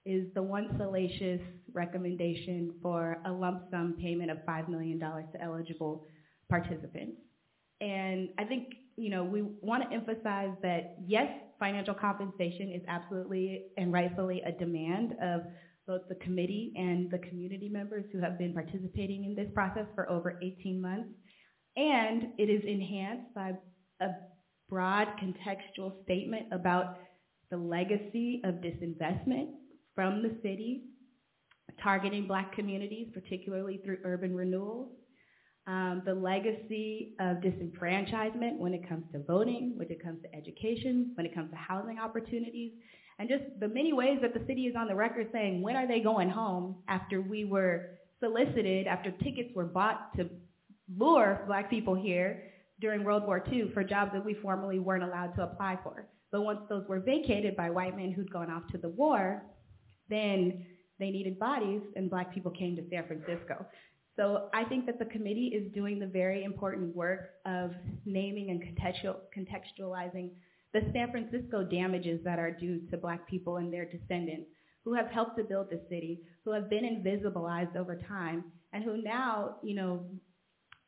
is 0.05 0.27
the 0.35 0.43
one 0.43 0.75
salacious 0.79 1.41
recommendation 1.73 2.73
for 2.83 3.19
a 3.27 3.33
lump 3.33 3.65
sum 3.71 3.97
payment 4.01 4.31
of 4.31 4.39
$5 4.49 4.69
million 4.69 4.99
to 5.01 5.43
eligible 5.43 6.07
participants. 6.49 7.19
And 7.81 8.29
I 8.39 8.45
think, 8.45 8.75
you 8.97 9.11
know, 9.11 9.25
we 9.25 9.43
want 9.43 9.83
to 9.89 9.95
emphasize 9.95 10.53
that 10.63 10.97
yes, 11.07 11.29
financial 11.59 11.95
compensation 11.95 12.71
is 12.73 12.83
absolutely 12.89 13.65
and 13.77 13.93
rightfully 13.93 14.43
a 14.43 14.53
demand 14.53 15.17
of 15.21 15.43
both 15.87 16.03
the 16.09 16.17
committee 16.17 16.73
and 16.77 17.11
the 17.11 17.19
community 17.19 17.69
members 17.69 18.05
who 18.13 18.21
have 18.21 18.39
been 18.39 18.53
participating 18.53 19.25
in 19.25 19.35
this 19.35 19.49
process 19.55 19.87
for 19.95 20.09
over 20.11 20.39
18 20.43 20.81
months. 20.81 21.09
And 21.77 22.29
it 22.39 22.51
is 22.51 22.63
enhanced 22.67 23.35
by 23.35 23.53
a 24.01 24.09
broad 24.69 25.09
contextual 25.23 26.03
statement 26.05 26.47
about 26.53 26.99
the 27.51 27.57
legacy 27.57 28.43
of 28.45 28.57
disinvestment 28.57 29.51
from 29.95 30.23
the 30.23 30.37
city, 30.43 30.85
targeting 31.83 32.27
black 32.27 32.53
communities, 32.53 33.09
particularly 33.15 33.81
through 33.85 33.99
urban 34.05 34.35
renewal, 34.35 34.93
um, 35.67 36.03
the 36.05 36.15
legacy 36.15 37.15
of 37.21 37.39
disenfranchisement 37.39 38.59
when 38.59 38.73
it 38.73 38.89
comes 38.89 39.05
to 39.13 39.23
voting, 39.25 39.75
when 39.77 39.91
it 39.91 40.03
comes 40.03 40.23
to 40.23 40.35
education, 40.35 41.13
when 41.15 41.27
it 41.27 41.35
comes 41.35 41.51
to 41.51 41.57
housing 41.57 41.99
opportunities, 41.99 42.73
and 43.19 43.29
just 43.29 43.45
the 43.61 43.69
many 43.69 43.93
ways 43.93 44.19
that 44.23 44.35
the 44.35 44.45
city 44.47 44.63
is 44.67 44.77
on 44.77 44.89
the 44.89 44.95
record 44.95 45.29
saying, 45.33 45.63
when 45.63 45.77
are 45.77 45.87
they 45.87 46.01
going 46.01 46.29
home 46.29 46.77
after 46.89 47.21
we 47.23 47.45
were 47.45 47.99
solicited, 48.21 48.87
after 48.87 49.11
tickets 49.11 49.51
were 49.55 49.65
bought 49.65 50.15
to 50.17 50.29
lure 50.97 51.45
black 51.47 51.71
people 51.71 51.95
here 51.95 52.45
during 52.81 53.05
World 53.05 53.25
War 53.27 53.43
II 53.51 53.71
for 53.73 53.83
jobs 53.83 54.13
that 54.13 54.25
we 54.25 54.35
formerly 54.35 54.79
weren't 54.79 55.03
allowed 55.03 55.35
to 55.37 55.43
apply 55.43 55.79
for. 55.83 56.07
But 56.31 56.43
once 56.43 56.61
those 56.69 56.87
were 56.89 57.01
vacated 57.01 57.57
by 57.57 57.71
white 57.71 57.97
men 57.97 58.13
who'd 58.13 58.31
gone 58.31 58.51
off 58.51 58.67
to 58.73 58.79
the 58.79 58.89
war, 58.89 59.43
then 60.11 60.67
they 60.99 61.11
needed 61.11 61.39
bodies 61.39 61.83
and 61.95 62.11
black 62.11 62.35
people 62.35 62.51
came 62.51 62.77
to 62.77 62.83
San 62.91 63.07
Francisco. 63.07 63.65
So 64.17 64.49
I 64.55 64.65
think 64.65 64.87
that 64.87 64.99
the 64.99 65.05
committee 65.07 65.49
is 65.49 65.73
doing 65.75 65.99
the 65.99 66.07
very 66.07 66.45
important 66.45 66.95
work 66.95 67.31
of 67.45 67.73
naming 68.07 68.51
and 68.51 68.63
contextual, 68.63 69.17
contextualizing 69.37 70.31
the 70.77 70.93
San 70.93 71.11
Francisco 71.11 71.65
damages 71.65 72.21
that 72.23 72.39
are 72.39 72.51
due 72.51 72.81
to 72.91 72.99
black 72.99 73.27
people 73.27 73.57
and 73.57 73.73
their 73.73 73.87
descendants 73.87 74.51
who 74.85 74.93
have 74.93 75.07
helped 75.07 75.39
to 75.39 75.43
build 75.43 75.71
the 75.71 75.81
city, 75.89 76.21
who 76.45 76.53
have 76.53 76.69
been 76.69 76.85
invisibilized 76.85 77.77
over 77.77 77.97
time, 77.97 78.45
and 78.75 78.85
who 78.85 79.03
now, 79.03 79.57
you 79.63 79.75
know, 79.75 80.05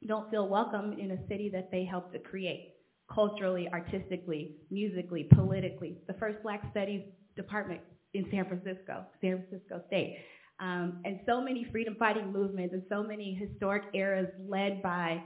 don't 0.06 0.30
feel 0.30 0.46
welcome 0.46 0.92
in 0.92 1.12
a 1.12 1.26
city 1.26 1.48
that 1.48 1.70
they 1.70 1.86
helped 1.86 2.12
to 2.12 2.18
create 2.18 2.74
culturally, 3.12 3.66
artistically, 3.72 4.56
musically, 4.70 5.26
politically. 5.34 5.96
The 6.06 6.12
first 6.14 6.42
black 6.42 6.62
studies 6.70 7.04
department 7.34 7.80
in 8.12 8.26
San 8.30 8.44
Francisco, 8.44 9.06
San 9.22 9.42
Francisco 9.48 9.82
State. 9.86 10.18
Um, 10.60 11.00
and 11.06 11.20
so 11.24 11.40
many 11.40 11.66
freedom 11.72 11.96
fighting 11.98 12.30
movements 12.30 12.74
and 12.74 12.82
so 12.90 13.02
many 13.02 13.32
historic 13.32 13.84
eras 13.94 14.28
led 14.46 14.82
by 14.82 15.22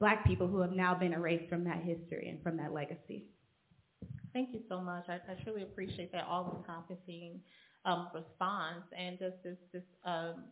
black 0.00 0.24
people 0.24 0.48
who 0.48 0.62
have 0.62 0.72
now 0.72 0.94
been 0.94 1.12
erased 1.12 1.50
from 1.50 1.64
that 1.64 1.82
history 1.82 2.30
and 2.30 2.42
from 2.42 2.56
that 2.56 2.72
legacy. 2.72 3.26
Thank 4.36 4.52
you 4.52 4.60
so 4.68 4.82
much. 4.82 5.06
I, 5.08 5.14
I 5.14 5.42
truly 5.44 5.62
appreciate 5.62 6.12
that 6.12 6.26
all-encompassing 6.28 7.40
um, 7.86 8.08
response 8.12 8.84
and 8.92 9.18
just 9.18 9.36
this, 9.42 9.56
this 9.72 9.82
um, 10.04 10.44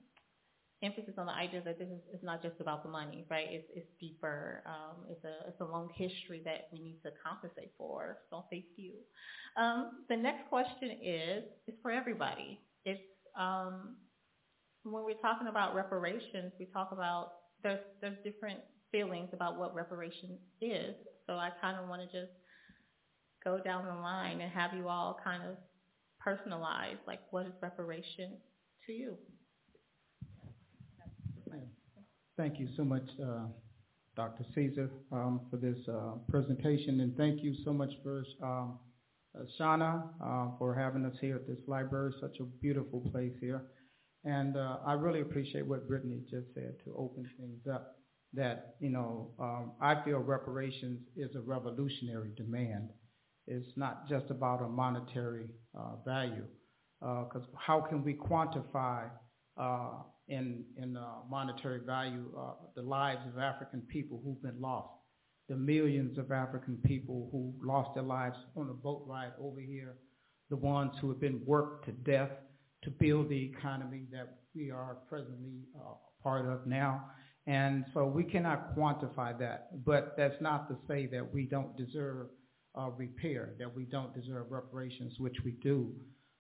emphasis 0.83 1.13
on 1.19 1.27
the 1.27 1.33
idea 1.33 1.61
that 1.67 1.79
this 1.79 1.89
is, 1.89 2.23
not 2.23 2.43
just 2.43 2.55
about 2.63 2.83
the 2.83 2.89
money, 2.89 3.27
right? 3.31 3.47
It's, 3.51 3.69
it's 3.77 3.91
deeper. 4.01 4.63
Um, 4.65 5.05
it's 5.11 5.23
a 5.25 5.51
it's 5.51 5.61
a 5.61 5.67
long 5.67 5.91
history 5.95 6.41
that 6.47 6.69
we 6.73 6.79
need 6.81 7.01
to 7.03 7.11
compensate 7.23 7.73
for. 7.77 8.17
So 8.31 8.47
thank 8.51 8.65
you. 8.77 8.95
Um, 9.59 10.05
the 10.09 10.17
next 10.17 10.49
question 10.49 10.91
is 11.05 11.45
is 11.69 11.75
for 11.83 11.91
everybody. 11.91 12.61
It's 12.87 13.03
um, 13.39 13.97
when 14.85 15.05
we're 15.05 15.21
talking 15.21 15.49
about 15.49 15.75
reparations, 15.75 16.53
we 16.59 16.65
talk 16.73 16.89
about 16.91 17.33
there's 17.63 17.81
there's 18.01 18.17
different 18.25 18.61
feelings 18.91 19.29
about 19.35 19.59
what 19.59 19.75
reparations 19.75 20.41
is. 20.63 20.95
So 21.27 21.35
I 21.35 21.51
kind 21.61 21.77
of 21.79 21.87
want 21.87 22.01
to 22.01 22.07
just 22.07 22.33
go 23.45 23.59
down 23.59 23.85
the 23.85 23.95
line 23.95 24.41
and 24.41 24.51
have 24.53 24.73
you 24.75 24.89
all 24.89 25.19
kind 25.23 25.43
of 25.43 25.57
personalize, 26.27 26.97
like 27.07 27.21
what 27.31 27.47
is 27.47 27.53
reparation 27.61 28.33
to 28.87 28.93
you? 28.93 29.17
Thank 32.37 32.59
you 32.59 32.69
so 32.77 32.85
much, 32.85 33.09
uh, 33.23 33.47
Dr. 34.17 34.45
Caesar, 34.57 34.91
um, 35.13 35.43
for 35.51 35.57
this 35.57 35.79
uh, 35.89 36.15
presentation, 36.29 37.01
and 37.01 37.17
thank 37.17 37.45
you 37.45 37.55
so 37.65 37.73
much 37.73 37.91
for 38.03 38.25
um, 38.43 38.79
uh, 39.39 39.45
Shauna 39.59 40.09
uh, 40.21 40.57
for 40.59 40.75
having 40.75 41.05
us 41.05 41.15
here 41.21 41.37
at 41.37 41.47
this 41.47 41.59
library. 41.69 42.13
Such 42.21 42.39
a 42.41 42.45
beautiful 42.45 43.01
place 43.13 43.35
here. 43.41 43.67
And 44.25 44.57
uh, 44.57 44.79
I 44.87 44.95
really 44.95 45.21
appreciate 45.21 45.67
what 45.67 45.87
Brittany 45.87 46.23
just 46.31 46.47
said 46.55 46.75
to 46.85 46.95
open 46.97 47.29
things 47.39 47.61
up. 47.73 47.97
That, 48.33 48.75
you 48.81 48.91
know, 48.91 49.31
um, 49.39 49.73
I 49.81 50.03
feel 50.05 50.19
reparations 50.19 51.01
is 51.17 51.37
a 51.37 51.41
revolutionary 51.41 52.33
demand. 52.37 52.89
It's 53.47 53.77
not 53.77 54.09
just 54.09 54.31
about 54.31 54.63
a 54.63 54.69
monetary 54.69 55.49
uh, 55.79 55.97
value. 56.05 56.47
Because 57.01 57.43
uh, 57.43 57.57
how 57.59 57.81
can 57.81 58.03
we 58.03 58.15
quantify 58.15 59.11
uh, 59.59 60.03
in, 60.29 60.65
in 60.79 60.97
uh, 60.97 61.03
monetary 61.29 61.81
value 61.85 62.25
the 62.75 62.83
lives 62.83 63.21
of 63.27 63.39
African 63.39 63.83
people 63.83 64.21
who've 64.25 64.43
been 64.43 64.61
lost? 64.61 64.89
The 65.49 65.57
millions 65.57 66.17
of 66.17 66.33
African 66.33 66.79
people 66.85 67.29
who 67.31 67.55
lost 67.63 67.95
their 67.95 68.05
lives 68.05 68.37
on 68.57 68.71
a 68.71 68.73
boat 68.73 69.05
ride 69.07 69.33
over 69.39 69.61
here, 69.61 69.97
the 70.49 70.57
ones 70.57 70.93
who 71.01 71.11
have 71.11 71.21
been 71.21 71.43
worked 71.45 71.85
to 71.87 71.93
death 71.93 72.31
to 72.83 72.91
build 72.91 73.29
the 73.29 73.53
economy 73.57 74.07
that 74.11 74.39
we 74.55 74.71
are 74.71 74.99
presently 75.09 75.65
uh, 75.77 75.95
part 76.23 76.47
of 76.47 76.67
now. 76.67 77.05
And 77.47 77.85
so 77.93 78.07
we 78.07 78.25
cannot 78.25 78.75
quantify 78.75 79.39
that, 79.39 79.85
but 79.85 80.15
that's 80.17 80.41
not 80.41 80.69
to 80.69 80.77
say 80.89 81.07
that 81.13 81.35
we 81.35 81.45
don't 81.45 81.77
deserve 81.77 82.29
uh, 82.79 82.91
repair, 82.97 83.55
that 83.59 83.75
we 83.75 83.85
don't 83.85 84.15
deserve 84.15 84.51
reparations, 84.51 85.15
which 85.19 85.37
we 85.45 85.53
do. 85.63 85.93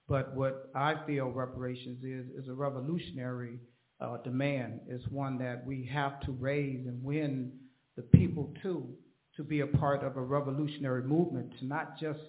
But 0.09 0.35
what 0.35 0.71
I 0.75 0.95
feel 1.07 1.31
reparations 1.31 2.03
is, 2.05 2.27
is 2.37 2.49
a 2.49 2.55
revolutionary 2.55 3.59
uh, 4.01 4.19
demand. 4.19 4.81
It's 4.89 5.07
one 5.09 5.39
that 5.39 5.65
we 5.65 5.89
have 5.93 6.21
to 6.23 6.33
raise 6.33 6.87
and 6.87 7.03
win 7.03 7.53
the 7.97 8.03
people 8.03 8.53
to, 8.63 8.87
to 9.37 9.45
be 9.45 9.61
a 9.61 9.67
part 9.67 10.03
of 10.03 10.17
a 10.17 10.23
revolutionary 10.23 11.03
movement, 11.03 11.53
to 11.59 11.65
not 11.65 11.99
just 11.99 12.21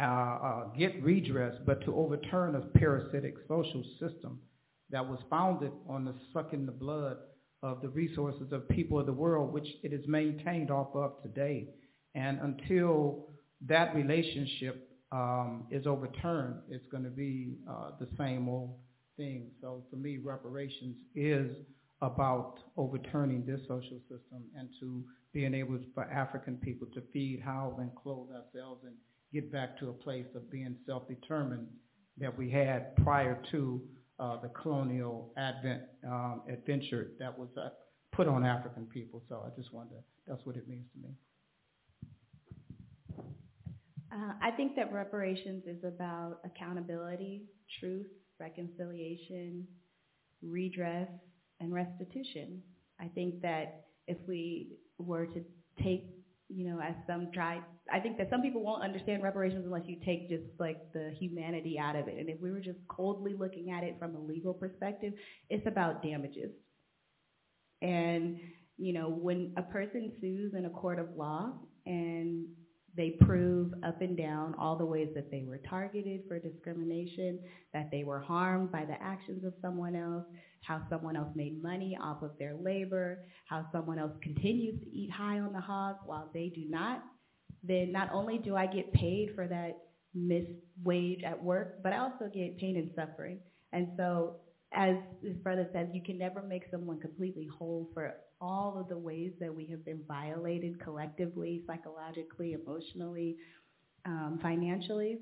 uh, 0.00 0.04
uh, 0.04 0.64
get 0.76 1.02
redress, 1.02 1.54
but 1.66 1.84
to 1.84 1.94
overturn 1.94 2.56
a 2.56 2.60
parasitic 2.78 3.34
social 3.46 3.84
system 4.00 4.40
that 4.90 5.06
was 5.06 5.18
founded 5.30 5.72
on 5.88 6.04
the 6.04 6.14
sucking 6.32 6.66
the 6.66 6.72
blood 6.72 7.18
of 7.62 7.80
the 7.80 7.88
resources 7.88 8.52
of 8.52 8.68
people 8.68 8.98
of 8.98 9.06
the 9.06 9.12
world, 9.12 9.52
which 9.52 9.68
it 9.82 9.92
is 9.92 10.06
maintained 10.08 10.70
off 10.70 10.88
of 10.94 11.22
today. 11.22 11.68
And 12.14 12.40
until 12.40 13.28
that 13.66 13.94
relationship 13.94 14.88
um, 15.12 15.66
is 15.70 15.86
overturned, 15.86 16.56
it's 16.68 16.86
going 16.90 17.04
to 17.04 17.10
be 17.10 17.54
uh, 17.70 17.90
the 18.00 18.08
same 18.18 18.48
old 18.48 18.76
thing. 19.16 19.50
So 19.60 19.84
for 19.90 19.96
me, 19.96 20.18
reparations 20.22 20.96
is 21.14 21.50
about 22.00 22.56
overturning 22.76 23.46
this 23.46 23.60
social 23.68 24.00
system 24.08 24.42
and 24.56 24.68
to 24.80 25.04
being 25.32 25.54
able 25.54 25.78
for 25.94 26.04
African 26.04 26.56
people 26.56 26.88
to 26.94 27.02
feed, 27.12 27.40
house, 27.40 27.74
and 27.78 27.90
clothe 27.94 28.28
ourselves 28.30 28.82
and 28.84 28.94
get 29.32 29.52
back 29.52 29.78
to 29.78 29.88
a 29.88 29.92
place 29.92 30.26
of 30.34 30.50
being 30.50 30.76
self-determined 30.86 31.66
that 32.18 32.36
we 32.36 32.50
had 32.50 32.94
prior 32.96 33.40
to 33.50 33.80
uh, 34.18 34.40
the 34.40 34.48
colonial 34.48 35.32
advent 35.36 35.82
um, 36.06 36.42
adventure 36.48 37.12
that 37.18 37.36
was 37.38 37.48
uh, 37.56 37.68
put 38.12 38.28
on 38.28 38.44
African 38.44 38.86
people. 38.86 39.22
So 39.28 39.42
I 39.46 39.48
just 39.58 39.72
to, 39.90 39.96
that's 40.26 40.44
what 40.44 40.56
it 40.56 40.68
means 40.68 40.84
to 40.94 41.08
me. 41.08 41.14
Uh, 44.12 44.32
I 44.42 44.50
think 44.50 44.76
that 44.76 44.92
reparations 44.92 45.64
is 45.66 45.82
about 45.84 46.38
accountability, 46.44 47.44
truth, 47.80 48.06
reconciliation, 48.38 49.66
redress, 50.42 51.08
and 51.60 51.72
restitution. 51.72 52.62
I 53.00 53.06
think 53.08 53.40
that 53.42 53.86
if 54.06 54.18
we 54.28 54.76
were 54.98 55.26
to 55.26 55.42
take, 55.82 56.04
you 56.48 56.68
know, 56.68 56.80
as 56.80 56.94
some 57.06 57.30
try 57.32 57.60
I 57.90 58.00
think 58.00 58.16
that 58.18 58.30
some 58.30 58.42
people 58.42 58.62
won't 58.62 58.82
understand 58.82 59.22
reparations 59.22 59.64
unless 59.64 59.82
you 59.86 59.96
take 60.04 60.28
just 60.28 60.44
like 60.58 60.92
the 60.92 61.12
humanity 61.18 61.78
out 61.78 61.96
of 61.96 62.08
it. 62.08 62.18
And 62.18 62.28
if 62.28 62.40
we 62.40 62.50
were 62.50 62.60
just 62.60 62.78
coldly 62.88 63.34
looking 63.38 63.70
at 63.70 63.82
it 63.82 63.96
from 63.98 64.14
a 64.14 64.20
legal 64.20 64.54
perspective, 64.54 65.12
it's 65.50 65.66
about 65.66 66.02
damages. 66.02 66.52
And, 67.82 68.38
you 68.78 68.92
know, 68.92 69.10
when 69.10 69.52
a 69.56 69.62
person 69.62 70.12
sues 70.20 70.54
in 70.56 70.66
a 70.66 70.70
court 70.70 70.98
of 70.98 71.08
law 71.16 71.52
and 71.86 72.46
they 72.96 73.10
prove 73.20 73.72
up 73.82 74.00
and 74.02 74.16
down 74.16 74.54
all 74.58 74.76
the 74.76 74.84
ways 74.84 75.08
that 75.14 75.30
they 75.30 75.44
were 75.46 75.60
targeted 75.68 76.22
for 76.28 76.38
discrimination, 76.38 77.38
that 77.72 77.90
they 77.90 78.04
were 78.04 78.20
harmed 78.20 78.70
by 78.70 78.84
the 78.84 79.00
actions 79.02 79.44
of 79.44 79.54
someone 79.62 79.96
else, 79.96 80.24
how 80.60 80.82
someone 80.90 81.16
else 81.16 81.30
made 81.34 81.62
money 81.62 81.96
off 82.00 82.22
of 82.22 82.32
their 82.38 82.54
labor, 82.54 83.24
how 83.48 83.64
someone 83.72 83.98
else 83.98 84.12
continues 84.22 84.78
to 84.80 84.90
eat 84.90 85.10
high 85.10 85.40
on 85.40 85.52
the 85.52 85.60
hog 85.60 85.96
while 86.04 86.30
they 86.34 86.52
do 86.54 86.64
not, 86.68 87.02
then 87.62 87.92
not 87.92 88.10
only 88.12 88.38
do 88.38 88.56
I 88.56 88.66
get 88.66 88.92
paid 88.92 89.30
for 89.34 89.46
that 89.46 89.78
missed 90.14 90.50
wage 90.84 91.22
at 91.24 91.42
work, 91.42 91.82
but 91.82 91.92
I 91.92 91.98
also 91.98 92.30
get 92.32 92.58
pain 92.58 92.76
and 92.76 92.90
suffering. 92.94 93.40
And 93.72 93.88
so 93.96 94.36
as 94.74 94.96
this 95.22 95.36
brother 95.38 95.68
says, 95.72 95.88
you 95.92 96.02
can 96.02 96.18
never 96.18 96.42
make 96.42 96.64
someone 96.70 97.00
completely 97.00 97.46
whole 97.46 97.88
for 97.94 98.14
all 98.42 98.76
of 98.78 98.88
the 98.88 98.98
ways 98.98 99.30
that 99.38 99.54
we 99.54 99.64
have 99.66 99.84
been 99.84 100.02
violated 100.08 100.82
collectively, 100.82 101.62
psychologically, 101.66 102.54
emotionally, 102.54 103.36
um, 104.04 104.40
financially. 104.42 105.20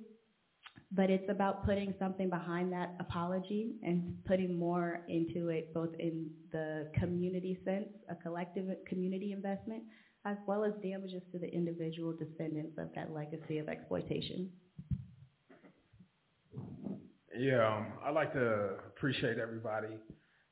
But 0.90 1.10
it's 1.10 1.28
about 1.28 1.64
putting 1.64 1.94
something 1.98 2.30
behind 2.30 2.72
that 2.72 2.96
apology 2.98 3.74
and 3.82 4.16
putting 4.24 4.58
more 4.58 5.04
into 5.08 5.50
it, 5.50 5.72
both 5.74 5.90
in 5.98 6.30
the 6.50 6.90
community 6.98 7.60
sense, 7.64 7.88
a 8.08 8.16
collective 8.16 8.66
community 8.88 9.32
investment, 9.32 9.84
as 10.24 10.36
well 10.46 10.64
as 10.64 10.72
damages 10.82 11.22
to 11.32 11.38
the 11.38 11.46
individual 11.54 12.12
descendants 12.12 12.76
of 12.78 12.88
that 12.94 13.12
legacy 13.12 13.58
of 13.58 13.68
exploitation. 13.68 14.50
Yeah, 17.38 17.76
um, 17.76 17.92
I'd 18.04 18.14
like 18.14 18.32
to 18.32 18.76
appreciate 18.88 19.38
everybody. 19.38 19.96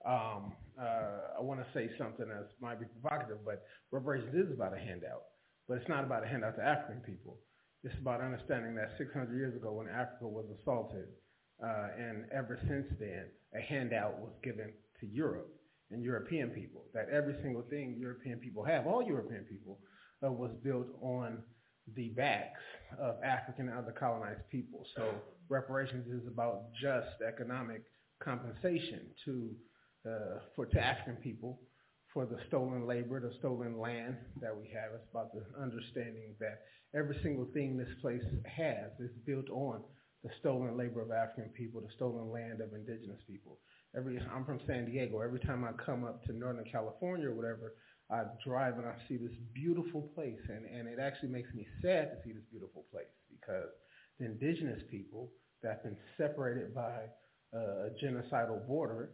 Um, 0.07 0.53
uh, 0.81 1.39
I 1.39 1.43
want 1.43 1.61
to 1.61 1.67
say 1.75 1.91
something 1.99 2.29
that 2.29 2.51
might 2.61 2.79
be 2.79 2.87
provocative, 2.87 3.39
but 3.45 3.65
reparations 3.91 4.35
is 4.35 4.53
about 4.53 4.75
a 4.75 4.79
handout, 4.79 5.23
but 5.69 5.79
it's 5.79 5.89
not 5.89 6.05
about 6.05 6.25
a 6.25 6.29
handout 6.29 6.57
to 6.57 6.63
African 6.63 7.03
people. 7.03 7.39
It's 7.85 7.95
about 8.01 8.21
understanding 8.21 8.75
that 8.77 8.91
600 8.99 9.37
years 9.37 9.55
ago 9.57 9.73
when 9.73 9.89
Africa 9.89 10.27
was 10.27 10.47
assaulted, 10.61 11.07
uh, 11.63 11.89
and 11.99 12.25
ever 12.33 12.59
since 12.69 12.87
then, 12.99 13.27
a 13.55 13.61
handout 13.61 14.19
was 14.21 14.33
given 14.43 14.73
to 15.01 15.07
Europe 15.07 15.53
and 15.91 16.03
European 16.03 16.51
people. 16.51 16.85
That 16.95 17.09
every 17.11 17.37
single 17.43 17.63
thing 17.63 17.97
European 17.99 18.39
people 18.39 18.65
have, 18.65 18.87
all 18.87 19.03
European 19.03 19.45
people, 19.45 19.79
uh, 20.25 20.31
was 20.31 20.51
built 20.63 20.89
on 21.01 21.39
the 21.97 22.11
backs 22.11 22.61
of 23.01 23.17
African 23.25 23.69
and 23.69 23.79
other 23.79 23.93
colonized 23.93 24.49
people. 24.51 24.85
So 24.97 25.15
reparations 25.49 26.07
is 26.09 26.27
about 26.27 26.73
just 26.81 27.23
economic 27.27 27.83
compensation 28.23 29.01
to 29.25 29.51
uh, 30.09 30.41
for 30.57 30.67
to 30.67 30.81
African 30.81 31.17
people 31.17 31.61
for 32.15 32.25
the 32.25 32.39
stolen 32.49 32.87
labor, 32.87 33.21
the 33.21 33.35
stolen 33.39 33.79
land 33.79 34.17
that 34.41 34.57
we 34.57 34.69
have. 34.69 34.95
It's 34.95 35.11
about 35.11 35.33
the 35.35 35.45
understanding 35.61 36.35
that 36.41 36.63
every 36.95 37.19
single 37.23 37.47
thing 37.53 37.77
this 37.77 37.95
place 38.01 38.25
has 38.47 38.91
is 38.99 39.13
built 39.27 39.51
on 39.51 39.83
the 40.25 40.31
stolen 40.41 40.77
labor 40.77 41.03
of 41.03 41.11
African 41.13 41.53
people, 41.53 41.81
the 41.81 41.93
stolen 41.97 42.33
land 42.33 42.61
of 42.61 42.73
indigenous 42.73 43.21
people 43.29 43.59
every 43.97 44.21
I'm 44.35 44.45
from 44.45 44.61
San 44.67 44.87
Diego. 44.87 45.21
Every 45.21 45.41
time 45.41 45.65
I 45.65 45.73
come 45.85 46.05
up 46.05 46.25
to 46.25 46.33
Northern 46.33 46.65
California 46.71 47.29
or 47.29 47.35
whatever, 47.35 47.75
I 48.11 48.25
drive 48.47 48.79
and 48.79 48.87
I 48.87 48.95
see 49.09 49.17
this 49.17 49.37
beautiful 49.55 50.11
place, 50.15 50.41
and 50.49 50.65
and 50.67 50.89
it 50.89 50.99
actually 51.01 51.31
makes 51.31 51.53
me 51.55 51.67
sad 51.83 52.11
to 52.11 52.17
see 52.25 52.33
this 52.33 52.45
beautiful 52.51 52.85
place 52.91 53.13
because 53.31 53.69
the 54.19 54.27
indigenous 54.27 54.83
people 54.91 55.31
that 55.63 55.73
have 55.75 55.83
been 55.83 55.97
separated 56.17 56.75
by 56.75 57.07
a 57.53 57.91
genocidal 58.03 58.67
border. 58.67 59.11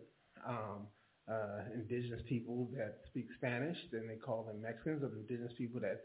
Um, 0.46 0.87
uh, 1.30 1.61
indigenous 1.72 2.20
people 2.28 2.70
that 2.76 2.98
speak 3.09 3.26
Spanish, 3.37 3.78
then 3.90 4.07
they 4.07 4.16
call 4.16 4.44
them 4.44 4.61
Mexicans, 4.61 5.02
or 5.02 5.09
indigenous 5.16 5.52
people 5.57 5.80
that 5.80 6.00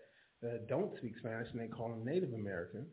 uh, 0.47 0.60
don't 0.69 0.95
speak 0.97 1.17
Spanish, 1.19 1.49
and 1.52 1.60
they 1.60 1.67
call 1.67 1.89
them 1.89 2.06
Native 2.06 2.34
Americans. 2.34 2.88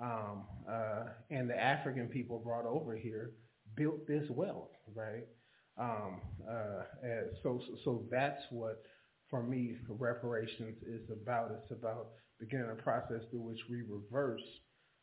Um, 0.00 0.44
uh, 0.70 1.04
and 1.30 1.48
the 1.50 1.58
African 1.58 2.06
people 2.06 2.38
brought 2.38 2.66
over 2.66 2.96
here 2.96 3.32
built 3.76 4.06
this 4.06 4.24
wealth, 4.30 4.70
right? 4.94 5.24
Um, 5.78 6.20
uh, 6.48 6.82
so, 7.42 7.60
so 7.84 8.04
that's 8.10 8.42
what, 8.50 8.82
for 9.28 9.42
me, 9.42 9.74
reparations 9.88 10.76
is 10.86 11.10
about. 11.10 11.50
It's 11.62 11.72
about 11.72 12.08
beginning 12.38 12.70
a 12.70 12.82
process 12.82 13.22
through 13.30 13.40
which 13.40 13.60
we 13.68 13.82
reverse 13.88 14.42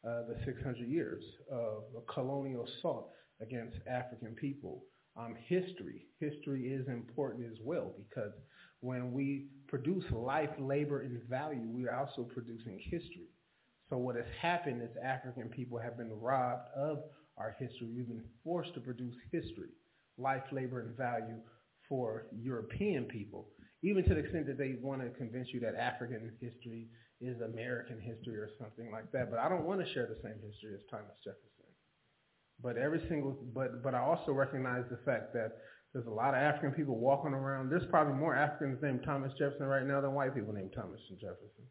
uh, 0.08 0.22
the 0.28 0.38
600 0.46 0.88
years 0.88 1.24
of 1.52 1.84
colonial 2.14 2.66
assault 2.66 3.12
against 3.42 3.78
African 3.88 4.34
people. 4.36 4.84
Um, 5.16 5.36
history, 5.48 6.08
history 6.20 6.74
is 6.74 6.88
important 6.88 7.46
as 7.46 7.60
well 7.64 7.94
because 7.98 8.34
when 8.80 9.14
we 9.14 9.48
produce 9.68 10.04
life, 10.12 10.50
labor, 10.60 11.02
and 11.02 11.22
value, 11.30 11.68
we 11.70 11.88
are 11.88 11.96
also 11.96 12.24
producing 12.24 12.80
history. 12.80 13.30
So 13.90 13.98
what 13.98 14.16
has 14.16 14.26
happened 14.42 14.82
is 14.82 14.90
African 15.04 15.50
people 15.50 15.78
have 15.78 15.98
been 15.98 16.12
robbed 16.20 16.68
of 16.76 17.04
our 17.38 17.56
history. 17.60 17.90
We've 17.96 18.08
been 18.08 18.26
forced 18.44 18.74
to 18.74 18.80
produce 18.80 19.16
history, 19.32 19.70
life, 20.18 20.44
labor, 20.52 20.82
and 20.82 20.98
value 20.98 21.38
for 21.88 22.26
European 22.36 23.06
people, 23.06 23.50
even 23.84 24.04
to 24.06 24.16
the 24.16 24.22
extent 24.22 24.48
that 24.48 24.58
they 24.58 24.76
want 24.82 25.02
to 25.02 25.10
convince 25.10 25.50
you 25.54 25.60
that 25.60 25.76
African 25.76 26.32
history 26.42 26.88
is 27.22 27.40
American 27.42 28.00
history 28.02 28.36
or 28.38 28.50
something 28.60 28.92
like 28.92 29.12
that. 29.12 29.30
But 29.30 29.40
I 29.40 29.48
don't 29.48 29.66
want 29.66 29.86
to 29.86 29.94
share 29.94 30.08
the 30.08 30.20
same 30.24 30.40
history 30.44 30.74
as 30.74 30.82
Thomas 30.90 31.16
Jefferson. 31.24 31.53
But 32.64 32.78
every 32.78 33.02
single, 33.10 33.38
but 33.54 33.84
but 33.84 33.94
I 33.94 34.00
also 34.00 34.32
recognize 34.32 34.86
the 34.90 34.98
fact 35.04 35.34
that 35.34 35.58
there's 35.94 36.08
a 36.08 36.12
lot 36.12 36.34
of 36.34 36.42
African 36.42 36.72
people 36.72 36.98
walking 36.98 37.34
around. 37.34 37.70
There's 37.70 37.86
probably 37.90 38.14
more 38.14 38.36
Africans 38.36 38.80
named 38.82 39.02
Thomas 39.06 39.32
Jefferson 39.38 39.68
right 39.68 39.86
now 39.86 40.02
than 40.02 40.14
white 40.14 40.34
people 40.34 40.54
named 40.54 40.72
Thomas 40.74 41.00
Jefferson. 41.20 41.68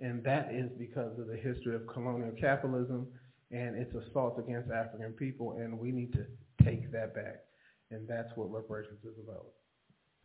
And 0.00 0.22
that 0.24 0.52
is 0.52 0.70
because 0.78 1.18
of 1.18 1.28
the 1.28 1.36
history 1.36 1.74
of 1.74 1.86
colonial 1.86 2.32
capitalism 2.38 3.06
and 3.50 3.76
its 3.76 3.94
assault 3.94 4.38
against 4.38 4.70
African 4.70 5.12
people, 5.12 5.52
and 5.52 5.78
we 5.78 5.92
need 5.92 6.12
to 6.12 6.26
take 6.64 6.90
that 6.92 7.14
back. 7.14 7.44
And 7.90 8.08
that's 8.08 8.28
what 8.34 8.50
reparations 8.50 8.98
is 9.04 9.14
about. 9.22 9.46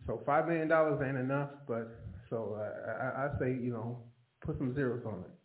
So 0.08 0.24
$5 0.28 0.48
million 0.48 0.72
ain't 0.72 1.18
enough, 1.18 1.50
but 1.68 1.88
so 2.30 2.58
uh, 2.60 2.92
I, 2.92 3.26
I 3.26 3.40
say, 3.40 3.52
you 3.52 3.72
know, 3.72 4.00
put 4.44 4.58
some 4.58 4.74
zeros 4.74 5.06
on 5.06 5.20
it. 5.20 5.39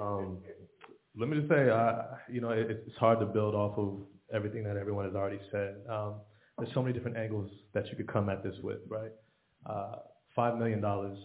Um, 0.00 0.38
let 1.16 1.28
me 1.28 1.36
just 1.38 1.48
say, 1.48 1.68
uh, 1.70 2.02
you 2.30 2.40
know, 2.40 2.50
it, 2.50 2.84
it's 2.86 2.96
hard 2.96 3.20
to 3.20 3.26
build 3.26 3.54
off 3.54 3.78
of 3.78 4.00
everything 4.32 4.64
that 4.64 4.76
everyone 4.76 5.04
has 5.04 5.14
already 5.14 5.40
said. 5.50 5.76
Um, 5.88 6.14
there's 6.58 6.72
so 6.74 6.82
many 6.82 6.92
different 6.92 7.16
angles 7.16 7.50
that 7.72 7.86
you 7.88 7.96
could 7.96 8.08
come 8.08 8.28
at 8.28 8.42
this 8.42 8.54
with, 8.62 8.80
right? 8.88 9.12
Uh, 9.66 9.96
Five 10.34 10.58
million 10.58 10.80
dollars 10.80 11.16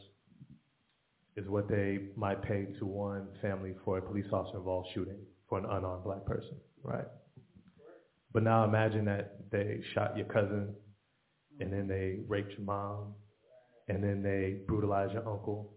is 1.36 1.47
what 1.47 1.67
they 1.67 1.99
might 2.15 2.43
pay 2.43 2.65
to 2.78 2.86
one 2.86 3.28
family 3.41 3.74
for 3.84 3.97
a 3.97 4.01
police 4.01 4.28
officer 4.32 4.57
involved 4.57 4.89
shooting 4.93 5.17
for 5.47 5.57
an 5.57 5.65
unarmed 5.65 6.03
black 6.03 6.24
person, 6.26 6.55
right? 6.84 7.07
But 8.32 8.43
now 8.43 8.63
imagine 8.65 9.05
that 9.05 9.49
they 9.49 9.82
shot 9.95 10.15
your 10.15 10.28
cousin, 10.28 10.76
and 11.59 11.74
then 11.74 11.88
they 11.88 12.20
raped 12.28 12.51
your 12.51 12.61
mom, 12.61 13.15
and 13.88 14.03
then 14.03 14.22
they 14.22 14.59
brutalized 14.67 15.13
your 15.13 15.28
uncle, 15.28 15.74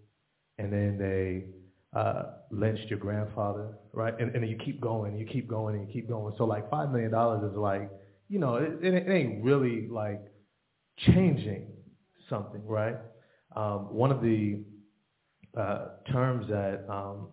and 0.58 0.70
then 0.70 0.98
they 0.98 1.98
uh, 1.98 2.24
lynched 2.52 2.88
your 2.90 2.98
grandfather, 2.98 3.78
right? 3.92 4.18
And, 4.20 4.34
and 4.36 4.48
you 4.48 4.56
keep 4.56 4.80
going, 4.80 5.16
you 5.16 5.26
keep 5.26 5.48
going, 5.48 5.74
and 5.74 5.88
you 5.88 5.92
keep 5.92 6.08
going. 6.08 6.34
So 6.36 6.44
like 6.44 6.70
five 6.70 6.90
million 6.90 7.10
dollars 7.10 7.50
is 7.50 7.56
like, 7.56 7.90
you 8.28 8.38
know, 8.38 8.56
it, 8.56 8.78
it, 8.82 8.94
it 8.94 9.08
ain't 9.08 9.42
really 9.42 9.88
like 9.88 10.20
changing 10.98 11.66
something, 12.28 12.64
right? 12.66 12.96
Um, 13.56 13.92
one 13.94 14.12
of 14.12 14.22
the 14.22 14.60
uh, 15.58 15.88
terms 16.10 16.46
that 16.48 16.84
um, 16.88 17.28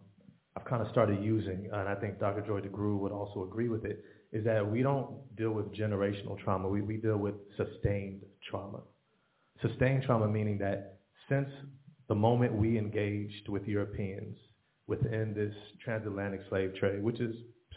I've 0.57 0.65
kind 0.65 0.81
of 0.81 0.89
started 0.89 1.23
using, 1.23 1.69
and 1.71 1.87
I 1.87 1.95
think 1.95 2.19
Dr. 2.19 2.41
Joy 2.41 2.61
DeGruy 2.61 2.99
would 2.99 3.11
also 3.11 3.43
agree 3.43 3.69
with 3.69 3.85
it, 3.85 4.03
is 4.31 4.43
that 4.45 4.69
we 4.69 4.81
don't 4.81 5.17
deal 5.35 5.51
with 5.51 5.73
generational 5.73 6.37
trauma. 6.43 6.67
We, 6.67 6.81
we 6.81 6.97
deal 6.97 7.17
with 7.17 7.35
sustained 7.57 8.21
trauma. 8.49 8.81
Sustained 9.61 10.03
trauma 10.03 10.27
meaning 10.27 10.57
that 10.59 10.99
since 11.27 11.49
the 12.07 12.15
moment 12.15 12.53
we 12.53 12.77
engaged 12.77 13.49
with 13.49 13.65
Europeans 13.67 14.37
within 14.89 15.33
this 15.33 15.53
transatlantic 15.85 16.41
slave 16.49 16.73
trade, 16.75 17.01
which 17.03 17.21
is 17.21 17.35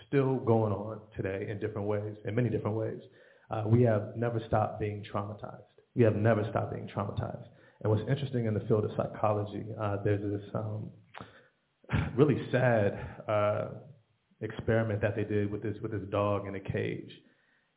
still 0.08 0.36
going 0.36 0.72
on 0.72 1.00
today 1.14 1.46
in 1.48 1.60
different 1.60 1.86
ways, 1.86 2.16
in 2.24 2.34
many 2.34 2.48
different 2.48 2.76
ways, 2.76 3.00
uh, 3.50 3.64
we 3.66 3.82
have 3.82 4.16
never 4.16 4.40
stopped 4.48 4.80
being 4.80 5.04
traumatized. 5.12 5.60
We 5.94 6.02
have 6.04 6.16
never 6.16 6.42
stopped 6.50 6.72
being 6.72 6.88
traumatized. 6.88 7.46
And 7.82 7.92
what's 7.92 8.08
interesting 8.08 8.46
in 8.46 8.54
the 8.54 8.60
field 8.60 8.84
of 8.84 8.92
psychology, 8.96 9.66
uh, 9.80 9.98
there's 10.02 10.22
this 10.22 10.48
um, 10.54 10.90
really 12.16 12.40
sad 12.50 12.98
uh, 13.28 13.68
experiment 14.40 15.02
that 15.02 15.14
they 15.14 15.24
did 15.24 15.50
with 15.50 15.62
this 15.62 15.76
with 15.82 15.92
this 15.92 16.08
dog 16.10 16.46
in 16.46 16.54
a 16.54 16.60
cage, 16.60 17.10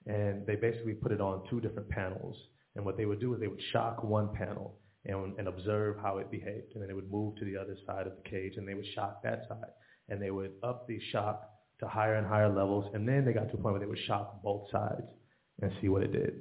and 0.05 0.45
they 0.45 0.55
basically 0.55 0.93
put 0.93 1.11
it 1.11 1.19
on 1.19 1.43
two 1.49 1.59
different 1.59 1.89
panels. 1.89 2.36
And 2.75 2.86
what 2.86 2.97
they 2.97 3.05
would 3.05 3.19
do 3.19 3.33
is 3.33 3.39
they 3.39 3.47
would 3.47 3.61
shock 3.71 4.03
one 4.03 4.29
panel 4.33 4.79
and, 5.05 5.37
and 5.37 5.47
observe 5.47 5.97
how 6.01 6.17
it 6.17 6.31
behaved, 6.31 6.73
and 6.73 6.81
then 6.81 6.87
they 6.87 6.93
would 6.93 7.11
move 7.11 7.35
to 7.37 7.45
the 7.45 7.57
other 7.57 7.77
side 7.85 8.07
of 8.07 8.13
the 8.15 8.29
cage 8.29 8.53
and 8.57 8.67
they 8.67 8.73
would 8.73 8.85
shock 8.93 9.21
that 9.23 9.43
side, 9.47 9.71
and 10.09 10.21
they 10.21 10.31
would 10.31 10.51
up 10.63 10.87
the 10.87 10.99
shock 11.11 11.49
to 11.79 11.87
higher 11.87 12.15
and 12.15 12.27
higher 12.27 12.53
levels, 12.53 12.89
and 12.93 13.07
then 13.07 13.25
they 13.25 13.33
got 13.33 13.49
to 13.49 13.53
a 13.53 13.57
point 13.57 13.73
where 13.73 13.79
they 13.79 13.85
would 13.85 13.99
shock 14.07 14.41
both 14.41 14.69
sides 14.71 15.03
and 15.61 15.71
see 15.81 15.89
what 15.89 16.03
it 16.03 16.11
did. 16.11 16.33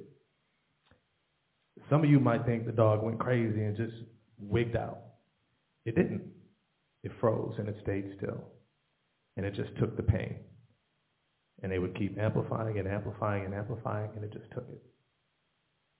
Some 1.89 2.03
of 2.03 2.09
you 2.09 2.19
might 2.19 2.45
think 2.45 2.65
the 2.65 2.71
dog 2.71 3.03
went 3.03 3.19
crazy 3.19 3.63
and 3.63 3.75
just 3.75 3.93
wigged 4.39 4.75
out. 4.75 4.99
It 5.85 5.95
didn't. 5.95 6.23
It 7.03 7.11
froze 7.19 7.55
and 7.59 7.67
it 7.67 7.75
stayed 7.83 8.13
still. 8.17 8.43
And 9.37 9.45
it 9.45 9.53
just 9.53 9.77
took 9.77 9.95
the 9.97 10.03
pain. 10.03 10.37
And 11.61 11.71
they 11.71 11.79
would 11.79 11.97
keep 11.97 12.17
amplifying 12.17 12.79
and 12.79 12.87
amplifying 12.87 13.45
and 13.45 13.53
amplifying, 13.53 14.09
and 14.15 14.23
it 14.23 14.33
just 14.33 14.49
took 14.53 14.67
it. 14.69 14.81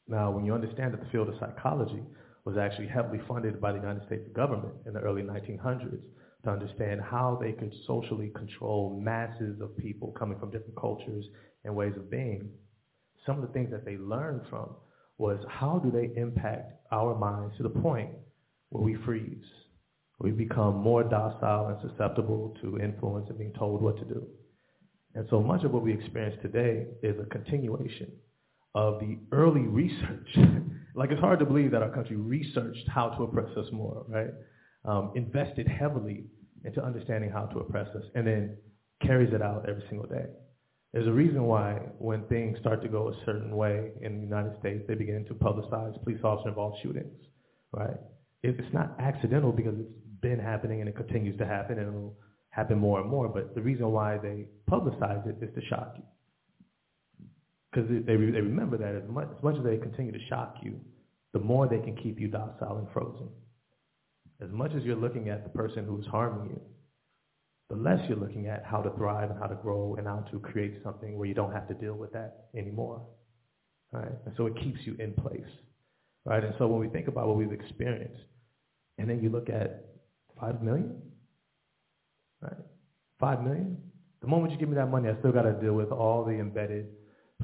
Now, 0.08 0.32
when 0.32 0.46
you 0.46 0.54
understand 0.54 0.94
that 0.94 1.02
the 1.02 1.10
field 1.12 1.30
of 1.30 1.36
psychology 1.40 2.04
was 2.46 2.58
actually 2.58 2.88
heavily 2.88 3.20
funded 3.28 3.60
by 3.60 3.72
the 3.72 3.80
United 3.80 4.06
States 4.06 4.28
government 4.36 4.76
in 4.86 4.94
the 4.94 5.00
early 5.00 5.24
1900s 5.24 6.04
to 6.44 6.50
understand 6.50 7.02
how 7.02 7.38
they 7.42 7.52
could 7.52 7.74
socially 7.88 8.32
control 8.36 9.00
masses 9.04 9.60
of 9.62 9.76
people 9.78 10.14
coming 10.18 10.40
from 10.40 10.52
different 10.52 10.76
cultures 10.80 11.26
and 11.64 11.76
ways 11.76 11.94
of 11.98 12.10
being, 12.10 12.50
some 13.26 13.42
of 13.42 13.42
the 13.42 13.54
things 13.54 13.72
that 13.72 13.84
they 13.84 13.98
learned 13.98 14.42
from 14.50 14.70
was 15.18 15.40
how 15.50 15.80
do 15.80 15.90
they 15.90 16.12
impact 16.20 16.74
our 16.92 17.18
minds 17.18 17.58
to 17.58 17.64
the 17.64 17.70
point 17.70 18.12
where 18.70 18.84
we 18.84 18.96
freeze, 19.06 19.44
we 20.20 20.32
become 20.32 20.76
more 20.76 21.04
docile 21.04 21.68
and 21.68 21.90
susceptible 21.90 22.56
to 22.62 22.78
influence 22.80 23.28
and 23.30 23.38
being 23.40 23.54
told 23.54 23.82
what 23.82 23.98
to 23.98 24.06
do. 24.06 24.26
And 25.16 25.26
so 25.30 25.42
much 25.42 25.64
of 25.64 25.72
what 25.72 25.82
we 25.82 25.94
experience 25.94 26.38
today 26.42 26.86
is 27.02 27.16
a 27.20 27.26
continuation 27.26 28.12
of 28.76 29.00
the 29.00 29.18
early 29.32 29.62
research. 29.62 30.28
like 30.96 31.12
it's 31.12 31.22
hard 31.22 31.40
to 31.40 31.46
believe 31.46 31.72
that 31.72 31.82
our 31.82 31.90
country 31.90 32.16
researched 32.16 32.88
how 32.88 33.10
to 33.10 33.24
oppress 33.24 33.56
us 33.58 33.68
more, 33.72 34.06
right? 34.08 34.32
Um, 34.86 35.12
invested 35.16 35.68
heavily 35.68 36.26
into 36.64 36.84
understanding 36.84 37.30
how 37.30 37.46
to 37.46 37.60
oppress 37.60 37.88
us, 37.96 38.04
and 38.16 38.26
then 38.26 38.58
carries 39.02 39.34
it 39.34 39.42
out 39.42 39.68
every 39.68 39.84
single 39.90 40.08
day. 40.08 40.26
There's 40.94 41.08
a 41.08 41.12
reason 41.12 41.44
why 41.44 41.74
when 42.00 42.26
things 42.28 42.58
start 42.60 42.82
to 42.84 42.88
go 42.88 43.10
a 43.10 43.26
certain 43.26 43.56
way 43.56 43.92
in 44.02 44.16
the 44.16 44.24
United 44.24 44.58
States, 44.60 44.84
they 44.88 44.96
begin 44.96 45.26
to 45.26 45.34
publicize 45.34 46.02
police 46.04 46.22
officer 46.24 46.50
involved 46.50 46.78
shootings, 46.82 47.20
right? 47.74 47.98
It's 48.44 48.74
not 48.74 48.96
accidental 49.00 49.52
because 49.52 49.76
it's 49.78 49.92
been 50.22 50.40
happening 50.40 50.80
and 50.80 50.88
it 50.88 50.96
continues 50.96 51.38
to 51.40 51.46
happen 51.46 51.80
and 51.80 51.90
it'll 51.90 52.18
happen 52.52 52.78
more 52.78 53.02
and 53.02 53.10
more. 53.10 53.28
But 53.28 53.56
the 53.56 53.62
reason 53.62 53.92
why 53.92 54.18
they 54.18 54.46
publicize 54.70 55.28
it 55.28 55.44
is 55.44 55.54
to 55.56 55.62
shock 55.66 55.96
you. 55.98 56.04
Because 57.76 57.90
they, 57.90 58.00
they 58.00 58.16
remember 58.16 58.78
that 58.78 58.96
as 58.96 59.10
much, 59.10 59.28
as 59.36 59.44
much 59.44 59.58
as 59.58 59.64
they 59.64 59.76
continue 59.78 60.14
to 60.14 60.26
shock 60.30 60.56
you, 60.64 60.80
the 61.34 61.40
more 61.40 61.68
they 61.68 61.80
can 61.80 61.96
keep 61.98 62.20
you 62.20 62.30
docile 62.30 62.78
and 62.78 62.88
frozen. 62.94 63.28
As 64.42 64.50
much 64.50 64.72
as 64.76 64.84
you're 64.84 64.96
looking 64.96 65.28
at 65.28 65.44
the 65.44 65.50
person 65.50 65.86
who's 65.86 66.06
harming 66.06 66.52
you, 66.52 66.62
the 67.70 67.76
less 67.76 68.00
you're 68.08 68.18
looking 68.18 68.48
at 68.48 68.64
how 68.64 68.82
to 68.82 68.92
thrive 68.92 69.30
and 69.30 69.40
how 69.40 69.48
to 69.48 69.56
grow 69.56 69.96
and 69.98 70.08
how 70.08 70.20
to 70.32 70.40
create 70.40 70.76
something 70.84 71.18
where 71.18 71.28
you 71.28 71.34
don't 71.34 71.52
have 71.52 71.68
to 71.68 71.74
deal 71.74 71.96
with 71.96 72.14
that 72.14 72.46
anymore. 72.56 73.02
Right? 73.92 74.12
And 74.26 74.34
so 74.38 74.46
it 74.46 74.56
keeps 74.56 74.80
you 74.86 74.96
in 75.00 75.14
place. 75.14 75.42
Right? 76.26 76.44
And 76.44 76.54
so 76.58 76.68
when 76.68 76.80
we 76.80 76.88
think 76.88 77.10
about 77.10 77.28
what 77.28 77.36
we've 77.36 77.52
experienced, 77.52 78.24
and 78.98 79.10
then 79.10 79.22
you 79.22 79.30
look 79.30 79.50
at 79.50 79.86
five 80.40 80.62
million, 80.62 81.02
right? 82.42 82.56
Five 83.20 83.44
million. 83.44 83.78
The 84.22 84.28
moment 84.28 84.54
you 84.54 84.60
give 84.60 84.70
me 84.70 84.76
that 84.76 84.90
money, 84.90 85.10
I 85.10 85.20
still 85.20 85.34
got 85.34 85.44
to 85.44 85.54
deal 85.54 85.74
with 85.74 85.92
all 85.92 86.24
the 86.24 86.32
embedded 86.32 86.88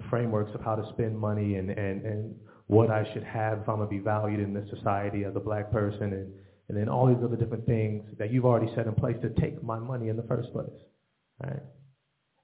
frameworks 0.09 0.51
of 0.53 0.61
how 0.61 0.75
to 0.75 0.87
spend 0.93 1.17
money 1.17 1.55
and, 1.55 1.69
and, 1.69 2.05
and 2.05 2.35
what 2.67 2.89
I 2.89 3.05
should 3.13 3.23
have 3.23 3.59
if 3.59 3.69
I'm 3.69 3.77
going 3.77 3.89
to 3.89 3.95
be 3.95 3.99
valued 3.99 4.39
in 4.39 4.53
this 4.53 4.69
society 4.69 5.25
as 5.25 5.35
a 5.35 5.39
black 5.39 5.71
person 5.71 6.13
and 6.13 6.33
and 6.71 6.79
then 6.79 6.87
all 6.87 7.05
these 7.05 7.21
other 7.21 7.35
different 7.35 7.65
things 7.65 8.05
that 8.17 8.31
you've 8.31 8.45
already 8.45 8.73
set 8.73 8.87
in 8.87 8.95
place 8.95 9.17
to 9.23 9.29
take 9.41 9.61
my 9.61 9.77
money 9.77 10.07
in 10.07 10.15
the 10.15 10.23
first 10.23 10.53
place. 10.53 10.69
Right? 11.43 11.59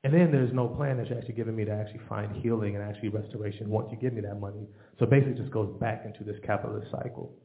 And 0.03 0.13
then 0.13 0.33
there's 0.33 0.51
no 0.53 0.67
plan 0.67 0.97
that 0.97 1.07
you're 1.07 1.17
actually 1.17 1.35
giving 1.35 1.55
me 1.55 1.63
to 1.63 1.71
actually 1.71 2.01
find 2.09 2.35
healing 2.35 2.75
and 2.75 2.83
actually 2.83 3.07
restoration 3.07 3.69
once 3.69 3.87
you 3.89 3.97
give 3.97 4.11
me 4.11 4.19
that 4.21 4.37
money. 4.37 4.67
So 4.99 5.05
basically 5.05 5.31
it 5.31 5.37
just 5.37 5.53
goes 5.53 5.73
back 5.79 6.03
into 6.05 6.25
this 6.25 6.35
capitalist 6.45 6.91
cycle. 6.91 7.37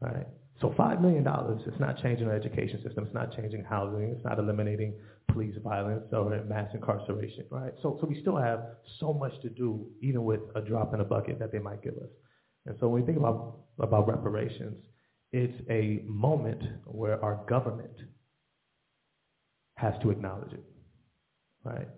Right? 0.00 0.26
So 0.60 0.70
$5 0.70 1.02
million, 1.02 1.26
it's 1.66 1.80
not 1.80 2.00
changing 2.02 2.28
our 2.28 2.34
education 2.34 2.82
system. 2.82 3.04
It's 3.04 3.14
not 3.14 3.36
changing 3.36 3.64
housing. 3.64 4.14
It's 4.16 4.24
not 4.24 4.38
eliminating 4.38 4.94
police 5.30 5.54
violence 5.62 6.04
or 6.12 6.42
mass 6.44 6.70
incarceration. 6.72 7.44
Right? 7.50 7.72
So, 7.82 7.98
so 8.00 8.06
we 8.06 8.20
still 8.22 8.36
have 8.36 8.60
so 8.98 9.12
much 9.12 9.32
to 9.42 9.50
do, 9.50 9.86
even 10.00 10.24
with 10.24 10.40
a 10.54 10.62
drop 10.62 10.94
in 10.94 11.00
a 11.00 11.04
bucket 11.04 11.38
that 11.40 11.52
they 11.52 11.58
might 11.58 11.82
give 11.82 11.94
us. 11.94 12.08
And 12.64 12.74
so 12.80 12.88
when 12.88 13.02
we 13.02 13.06
think 13.06 13.18
about, 13.18 13.58
about 13.78 14.08
reparations, 14.08 14.82
it's 15.32 15.60
a 15.68 16.02
moment 16.06 16.62
where 16.86 17.22
our 17.22 17.44
government 17.48 17.92
has 19.76 19.92
to 20.02 20.10
acknowledge 20.10 20.52
it, 20.52 20.64
right? 21.64 21.88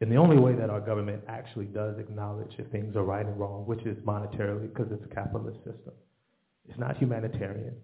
And 0.00 0.12
the 0.12 0.16
only 0.16 0.36
way 0.36 0.54
that 0.54 0.70
our 0.70 0.80
government 0.80 1.22
actually 1.28 1.66
does 1.66 1.98
acknowledge 1.98 2.52
if 2.58 2.70
things 2.70 2.94
are 2.94 3.02
right 3.02 3.26
and 3.26 3.38
wrong, 3.38 3.66
which 3.66 3.84
is 3.86 3.96
monetarily 4.04 4.72
because 4.72 4.92
it's 4.92 5.04
a 5.04 5.14
capitalist 5.14 5.58
system. 5.58 5.94
It's 6.68 6.78
not 6.78 6.96
humanitarian. 6.96 7.74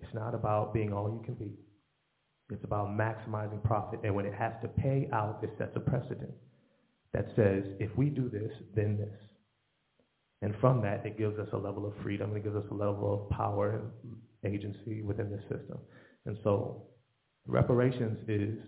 It's 0.00 0.14
not 0.14 0.34
about 0.34 0.74
being 0.74 0.92
all 0.92 1.08
you 1.08 1.22
can 1.24 1.34
be. 1.34 1.52
It's 2.50 2.64
about 2.64 2.88
maximizing 2.88 3.62
profit. 3.64 4.00
And 4.04 4.14
when 4.14 4.26
it 4.26 4.34
has 4.34 4.52
to 4.62 4.68
pay 4.68 5.08
out, 5.12 5.40
it 5.42 5.50
sets 5.58 5.72
a 5.74 5.80
precedent 5.80 6.32
that 7.12 7.26
says, 7.34 7.64
if 7.80 7.96
we 7.96 8.06
do 8.06 8.28
this, 8.28 8.52
then 8.74 8.98
this. 8.98 9.18
And 10.42 10.54
from 10.60 10.82
that, 10.82 11.04
it 11.04 11.18
gives 11.18 11.38
us 11.38 11.48
a 11.52 11.56
level 11.56 11.86
of 11.86 11.94
freedom. 12.02 12.36
It 12.36 12.44
gives 12.44 12.56
us 12.56 12.64
a 12.70 12.74
level 12.74 13.22
of 13.24 13.30
power 13.36 13.80
and 14.04 14.54
agency 14.54 15.02
within 15.02 15.30
the 15.30 15.40
system. 15.42 15.78
And 16.26 16.36
so 16.44 16.88
reparations 17.46 18.18
is 18.28 18.58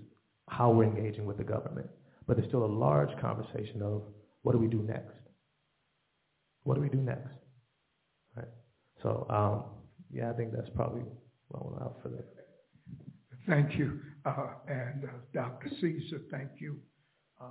how 0.48 0.70
we're 0.70 0.84
engaging 0.84 1.26
with 1.26 1.36
the 1.36 1.44
government. 1.44 1.88
But 2.26 2.36
there's 2.36 2.48
still 2.48 2.64
a 2.64 2.66
large 2.66 3.10
conversation 3.20 3.82
of 3.82 4.02
what 4.42 4.52
do 4.52 4.58
we 4.58 4.66
do 4.66 4.82
next? 4.82 5.14
What 6.64 6.74
do 6.74 6.80
we 6.80 6.88
do 6.88 6.98
next? 6.98 7.28
Right? 8.36 8.48
So, 9.02 9.26
um, 9.30 9.77
yeah, 10.10 10.30
I 10.30 10.34
think 10.34 10.52
that's 10.52 10.70
probably 10.74 11.02
well 11.50 11.76
enough 11.76 11.92
for 12.02 12.08
that. 12.10 12.26
Thank 13.46 13.78
you. 13.78 14.00
Uh, 14.26 14.48
and 14.66 15.04
uh, 15.04 15.08
Dr. 15.32 15.70
Caesar, 15.80 16.20
thank 16.30 16.50
you 16.60 16.76
uh, 17.40 17.46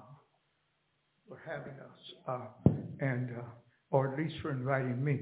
for 1.28 1.42
having 1.44 1.74
us, 1.74 2.00
uh, 2.28 2.72
and 3.00 3.32
uh, 3.32 3.42
or 3.90 4.14
at 4.14 4.20
least 4.20 4.36
for 4.42 4.52
inviting 4.52 5.04
me. 5.04 5.22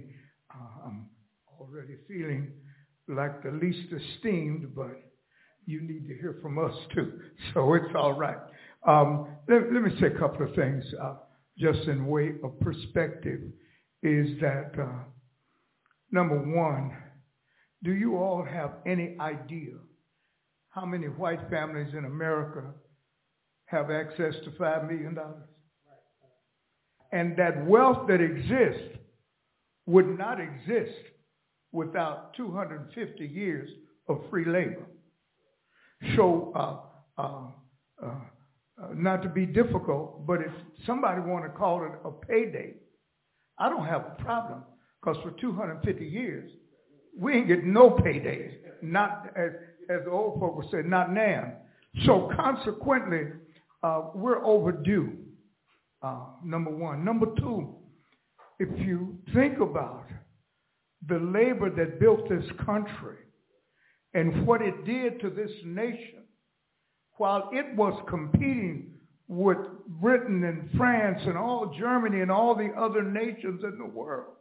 Uh, 0.54 0.88
I'm 0.88 1.06
already 1.60 1.96
feeling 2.08 2.52
like 3.08 3.42
the 3.44 3.52
least 3.52 3.88
esteemed, 3.94 4.76
but 4.76 5.02
you 5.66 5.82
need 5.82 6.08
to 6.08 6.16
hear 6.16 6.38
from 6.42 6.58
us 6.58 6.76
too, 6.94 7.22
so 7.54 7.74
it's 7.76 7.96
all 7.96 8.14
right. 8.14 8.38
Um, 8.86 9.30
let, 9.48 9.72
let, 9.72 9.82
me 9.82 9.92
say 10.00 10.08
a 10.08 10.20
couple 10.20 10.46
of 10.46 10.54
things, 10.56 10.84
just 11.58 11.88
in 11.88 12.06
way 12.06 12.34
of 12.44 12.60
perspective. 12.60 13.40
Is 14.04 14.40
that 14.42 14.74
number 16.12 16.38
one? 16.38 16.92
Do 17.86 17.94
you 17.94 18.18
all 18.18 18.44
have 18.44 18.72
any 18.88 19.16
idea 19.20 19.74
how 20.70 20.86
many 20.86 21.06
white 21.06 21.40
families 21.52 21.94
in 21.94 22.06
America 22.06 22.64
have 23.66 23.92
access 23.92 24.34
to 24.44 24.50
$5 24.60 24.90
million? 24.90 25.16
And 27.12 27.38
that 27.38 27.64
wealth 27.68 28.08
that 28.08 28.22
exists 28.22 28.98
would 29.86 30.18
not 30.18 30.40
exist 30.42 30.98
without 31.72 32.34
250 32.34 33.24
years 33.24 33.70
of 34.10 34.20
free 34.32 34.46
labor. 34.46 34.88
So, 36.16 36.54
uh, 36.56 37.22
uh, 37.22 37.42
uh, 38.04 38.08
uh, 38.82 38.88
not 38.96 39.22
to 39.22 39.30
be 39.30 39.46
difficult, 39.46 40.26
but 40.26 40.42
if 40.42 40.52
somebody 40.88 41.22
want 41.22 41.46
to 41.46 41.52
call 41.52 41.86
it 41.86 41.92
a 42.04 42.12
payday, 42.12 42.74
I 43.60 43.70
don't 43.70 43.86
have 43.86 44.06
a 44.06 44.24
problem 44.24 44.64
because 45.00 45.22
for 45.22 45.32
250 45.40 46.04
years, 46.04 46.50
we 47.18 47.34
ain't 47.34 47.48
getting 47.48 47.74
no 47.74 47.92
paydays. 47.92 48.52
Not 48.82 49.32
as, 49.36 49.52
as 49.90 50.04
the 50.06 50.12
old 50.12 50.40
folk 50.40 50.58
would 50.58 50.70
say, 50.72 50.88
not 50.88 51.12
now. 51.14 51.54
So 52.06 52.30
consequently, 52.36 53.28
uh, 53.84 54.10
we're 54.14 54.44
overdue. 54.44 55.14
Uh, 56.02 56.26
number 56.44 56.70
one. 56.70 57.04
Number 57.04 57.28
two, 57.40 57.76
if 58.60 58.70
you 58.86 59.18
think 59.34 59.60
about 59.60 60.06
the 61.08 61.18
labor 61.20 61.70
that 61.70 62.00
built 62.00 62.28
this 62.30 62.46
country 62.66 63.18
and 64.14 64.46
what 64.46 64.62
it 64.62 64.86
did 64.86 65.20
to 65.22 65.30
this 65.30 65.52
nation, 65.66 66.24
while 67.18 67.50
it 67.54 67.76
was 67.76 68.00
competing 68.10 68.92
with 69.28 69.58
Britain 69.88 70.44
and 70.44 70.70
France 70.78 71.22
and 71.26 71.38
all 71.38 71.74
Germany 71.78 72.22
and 72.22 72.32
all 72.32 72.56
the 72.56 72.70
other 72.78 73.02
nations 73.02 73.64
in 73.64 73.78
the 73.78 73.86
world, 73.86 74.34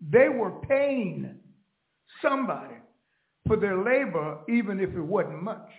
they 0.00 0.28
were 0.28 0.60
paying 0.68 1.38
somebody 2.22 2.74
for 3.46 3.56
their 3.56 3.76
labor, 3.76 4.38
even 4.48 4.80
if 4.80 4.90
it 4.90 5.00
wasn't 5.00 5.42
much. 5.42 5.70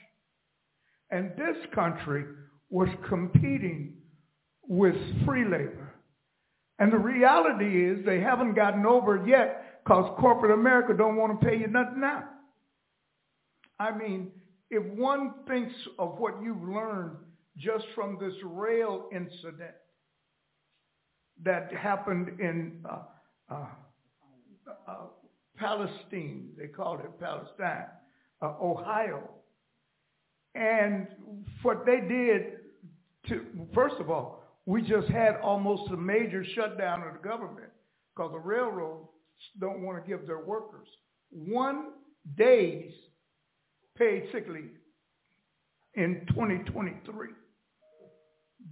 And 1.11 1.31
this 1.37 1.57
country 1.73 2.25
was 2.69 2.89
competing 3.07 3.95
with 4.67 4.95
free 5.25 5.43
labor. 5.43 5.93
And 6.77 6.93
the 6.93 6.97
reality 6.97 7.85
is 7.85 8.05
they 8.05 8.19
haven't 8.19 8.53
gotten 8.53 8.85
over 8.85 9.17
it 9.17 9.27
yet 9.27 9.83
because 9.83 10.09
corporate 10.19 10.51
America 10.51 10.93
don't 10.95 11.17
want 11.17 11.39
to 11.39 11.47
pay 11.47 11.57
you 11.57 11.67
nothing 11.67 12.01
now. 12.01 12.25
I 13.79 13.95
mean, 13.95 14.31
if 14.69 14.83
one 14.97 15.33
thinks 15.47 15.73
of 15.97 16.19
what 16.19 16.41
you've 16.43 16.61
learned 16.61 17.17
just 17.57 17.85
from 17.95 18.17
this 18.19 18.33
rail 18.43 19.09
incident 19.11 19.75
that 21.43 21.73
happened 21.73 22.39
in 22.39 22.85
uh, 22.89 22.99
uh, 23.49 23.65
uh, 24.87 24.93
Palestine, 25.59 26.49
they 26.57 26.67
called 26.67 27.01
it 27.01 27.19
Palestine, 27.19 27.85
uh, 28.41 28.53
Ohio. 28.61 29.29
And 30.55 31.07
what 31.61 31.85
they 31.85 31.99
did 31.99 32.59
to, 33.27 33.45
first 33.73 33.95
of 33.99 34.09
all, 34.09 34.43
we 34.65 34.81
just 34.81 35.07
had 35.09 35.35
almost 35.43 35.91
a 35.91 35.97
major 35.97 36.43
shutdown 36.55 37.03
of 37.03 37.13
the 37.13 37.27
government 37.27 37.69
because 38.15 38.31
the 38.31 38.39
railroads 38.39 39.07
don't 39.59 39.81
want 39.81 40.03
to 40.03 40.09
give 40.09 40.27
their 40.27 40.39
workers 40.39 40.87
one 41.31 41.91
day's 42.37 42.91
paid 43.97 44.23
sick 44.31 44.47
leave 44.47 44.77
in 45.95 46.25
2023 46.29 47.29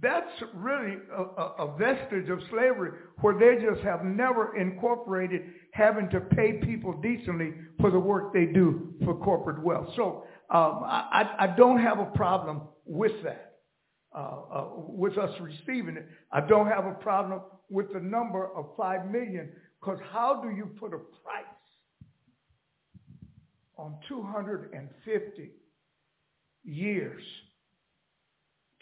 that's 0.00 0.30
really 0.54 0.96
a, 1.16 1.42
a, 1.64 1.76
vestige 1.76 2.28
of 2.28 2.40
slavery 2.50 2.92
where 3.20 3.36
they 3.38 3.64
just 3.64 3.80
have 3.80 4.04
never 4.04 4.56
incorporated 4.56 5.42
having 5.72 6.08
to 6.10 6.20
pay 6.20 6.54
people 6.64 6.92
decently 7.02 7.52
for 7.80 7.90
the 7.90 7.98
work 7.98 8.32
they 8.32 8.46
do 8.46 8.94
for 9.04 9.16
corporate 9.16 9.62
wealth. 9.62 9.88
So 9.96 10.24
um, 10.50 10.82
I, 10.84 11.34
I, 11.38 11.46
don't 11.56 11.80
have 11.80 11.98
a 11.98 12.06
problem 12.06 12.62
with 12.84 13.12
that, 13.24 13.56
uh, 14.14 14.18
uh, 14.18 14.68
with 14.76 15.18
us 15.18 15.30
receiving 15.40 15.96
it. 15.96 16.06
I 16.30 16.42
don't 16.42 16.68
have 16.68 16.86
a 16.86 16.94
problem 16.94 17.40
with 17.68 17.92
the 17.92 18.00
number 18.00 18.54
of 18.56 18.66
5 18.76 19.10
million 19.10 19.50
because 19.80 19.98
how 20.12 20.40
do 20.42 20.50
you 20.50 20.66
put 20.78 20.94
a 20.94 20.98
price 20.98 21.44
on 23.76 23.96
250 24.08 25.50
years 26.64 27.22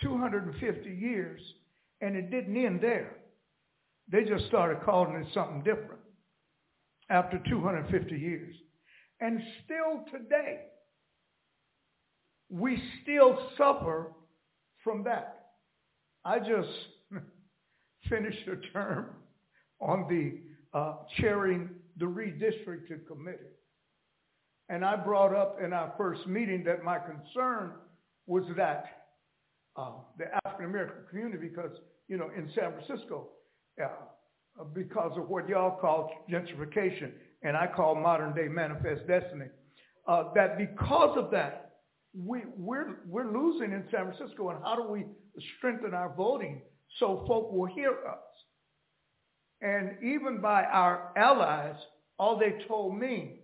250 0.01 0.91
years, 0.91 1.41
and 2.01 2.17
it 2.17 2.31
didn't 2.31 2.57
end 2.57 2.81
there. 2.81 3.17
They 4.11 4.25
just 4.25 4.47
started 4.47 4.83
calling 4.85 5.17
it 5.17 5.27
something 5.35 5.63
different 5.63 6.01
after 7.11 7.41
250 7.49 8.17
years. 8.17 8.55
And 9.21 9.41
still 9.65 10.05
today, 10.13 10.61
we 12.49 12.81
still 13.03 13.39
suffer 13.57 14.13
from 14.85 15.05
that. 15.05 15.47
I 16.25 16.39
just 16.39 16.69
finished 18.09 18.47
a 18.49 18.73
term 18.73 19.07
on 19.81 20.07
the 20.09 20.79
uh, 20.79 20.97
chairing 21.19 21.71
the 21.97 22.05
redistricting 22.05 23.07
committee. 23.07 23.39
And 24.69 24.85
I 24.85 24.97
brought 24.97 25.35
up 25.35 25.59
in 25.65 25.73
our 25.73 25.95
first 25.97 26.27
meeting 26.27 26.65
that 26.65 26.85
my 26.85 26.99
concern 26.99 27.73
was 28.27 28.45
that 28.57 28.96
the 30.19 30.27
African 30.45 30.67
American 30.67 31.03
community 31.11 31.49
because, 31.49 31.71
you 32.09 32.17
know, 32.17 32.31
in 32.37 32.51
San 32.55 32.73
Francisco, 32.73 33.29
uh, 33.83 33.89
because 34.75 35.13
of 35.17 35.29
what 35.29 35.49
y'all 35.49 35.79
call 35.79 36.25
gentrification 36.31 37.13
and 37.43 37.57
I 37.57 37.67
call 37.67 37.95
modern 37.95 38.35
day 38.35 38.49
manifest 38.49 39.07
destiny, 39.07 39.47
uh, 40.09 40.25
that 40.35 40.57
because 40.57 41.17
of 41.19 41.31
that, 41.33 41.75
we, 42.17 42.43
we're, 42.57 43.01
we're 43.07 43.31
losing 43.31 43.73
in 43.73 43.85
San 43.91 44.11
Francisco 44.11 44.49
and 44.51 44.63
how 44.63 44.77
do 44.77 44.91
we 44.91 45.05
strengthen 45.59 45.93
our 45.93 46.15
voting 46.15 46.63
so 46.99 47.25
folk 47.27 47.53
will 47.53 47.67
hear 47.67 47.91
us? 47.91 48.19
And 49.61 50.03
even 50.03 50.41
by 50.41 50.65
our 50.65 51.13
allies, 51.17 51.77
all 52.19 52.39
they 52.39 52.65
told 52.67 52.99
me 52.99 53.41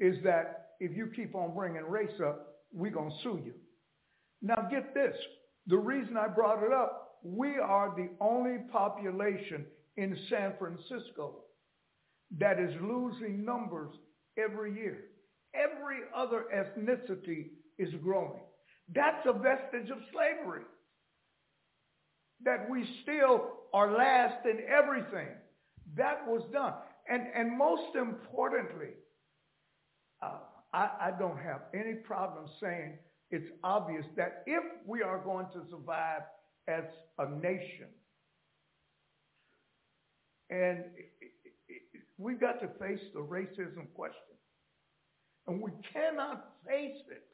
is 0.00 0.16
that 0.24 0.72
if 0.80 0.94
you 0.96 1.10
keep 1.14 1.34
on 1.34 1.54
bringing 1.54 1.82
race 1.82 2.20
up, 2.22 2.56
we're 2.72 2.90
going 2.90 3.10
to 3.10 3.16
sue 3.22 3.40
you. 3.44 3.54
Now 4.44 4.68
get 4.70 4.92
this. 4.92 5.16
The 5.66 5.78
reason 5.78 6.18
I 6.18 6.28
brought 6.28 6.62
it 6.62 6.70
up, 6.70 7.18
we 7.24 7.56
are 7.56 7.94
the 7.96 8.10
only 8.20 8.58
population 8.70 9.64
in 9.96 10.14
San 10.28 10.52
Francisco 10.58 11.36
that 12.38 12.60
is 12.60 12.74
losing 12.82 13.42
numbers 13.42 13.90
every 14.36 14.74
year. 14.74 15.04
Every 15.54 16.00
other 16.14 16.44
ethnicity 16.54 17.52
is 17.78 17.88
growing. 18.02 18.42
That's 18.94 19.26
a 19.26 19.32
vestige 19.32 19.90
of 19.90 19.98
slavery. 20.12 20.64
That 22.44 22.68
we 22.68 22.86
still 23.02 23.48
are 23.72 23.96
last 23.96 24.44
in 24.44 24.58
everything. 24.68 25.28
That 25.96 26.26
was 26.26 26.42
done. 26.52 26.74
And, 27.08 27.22
and 27.34 27.56
most 27.56 27.96
importantly, 27.96 28.90
uh, 30.22 30.38
I, 30.74 30.90
I 31.00 31.12
don't 31.18 31.38
have 31.38 31.62
any 31.72 31.94
problem 31.94 32.46
saying 32.60 32.98
it's 33.34 33.50
obvious 33.64 34.06
that 34.16 34.44
if 34.46 34.64
we 34.86 35.02
are 35.02 35.18
going 35.18 35.48
to 35.54 35.62
survive 35.70 36.22
as 36.68 36.84
a 37.18 37.30
nation, 37.30 37.88
and 40.50 40.84
we've 42.18 42.40
got 42.40 42.60
to 42.60 42.68
face 42.80 43.00
the 43.14 43.20
racism 43.20 43.92
question. 43.94 44.36
And 45.48 45.62
we 45.62 45.72
cannot 45.92 46.46
face 46.66 46.98
it 47.10 47.24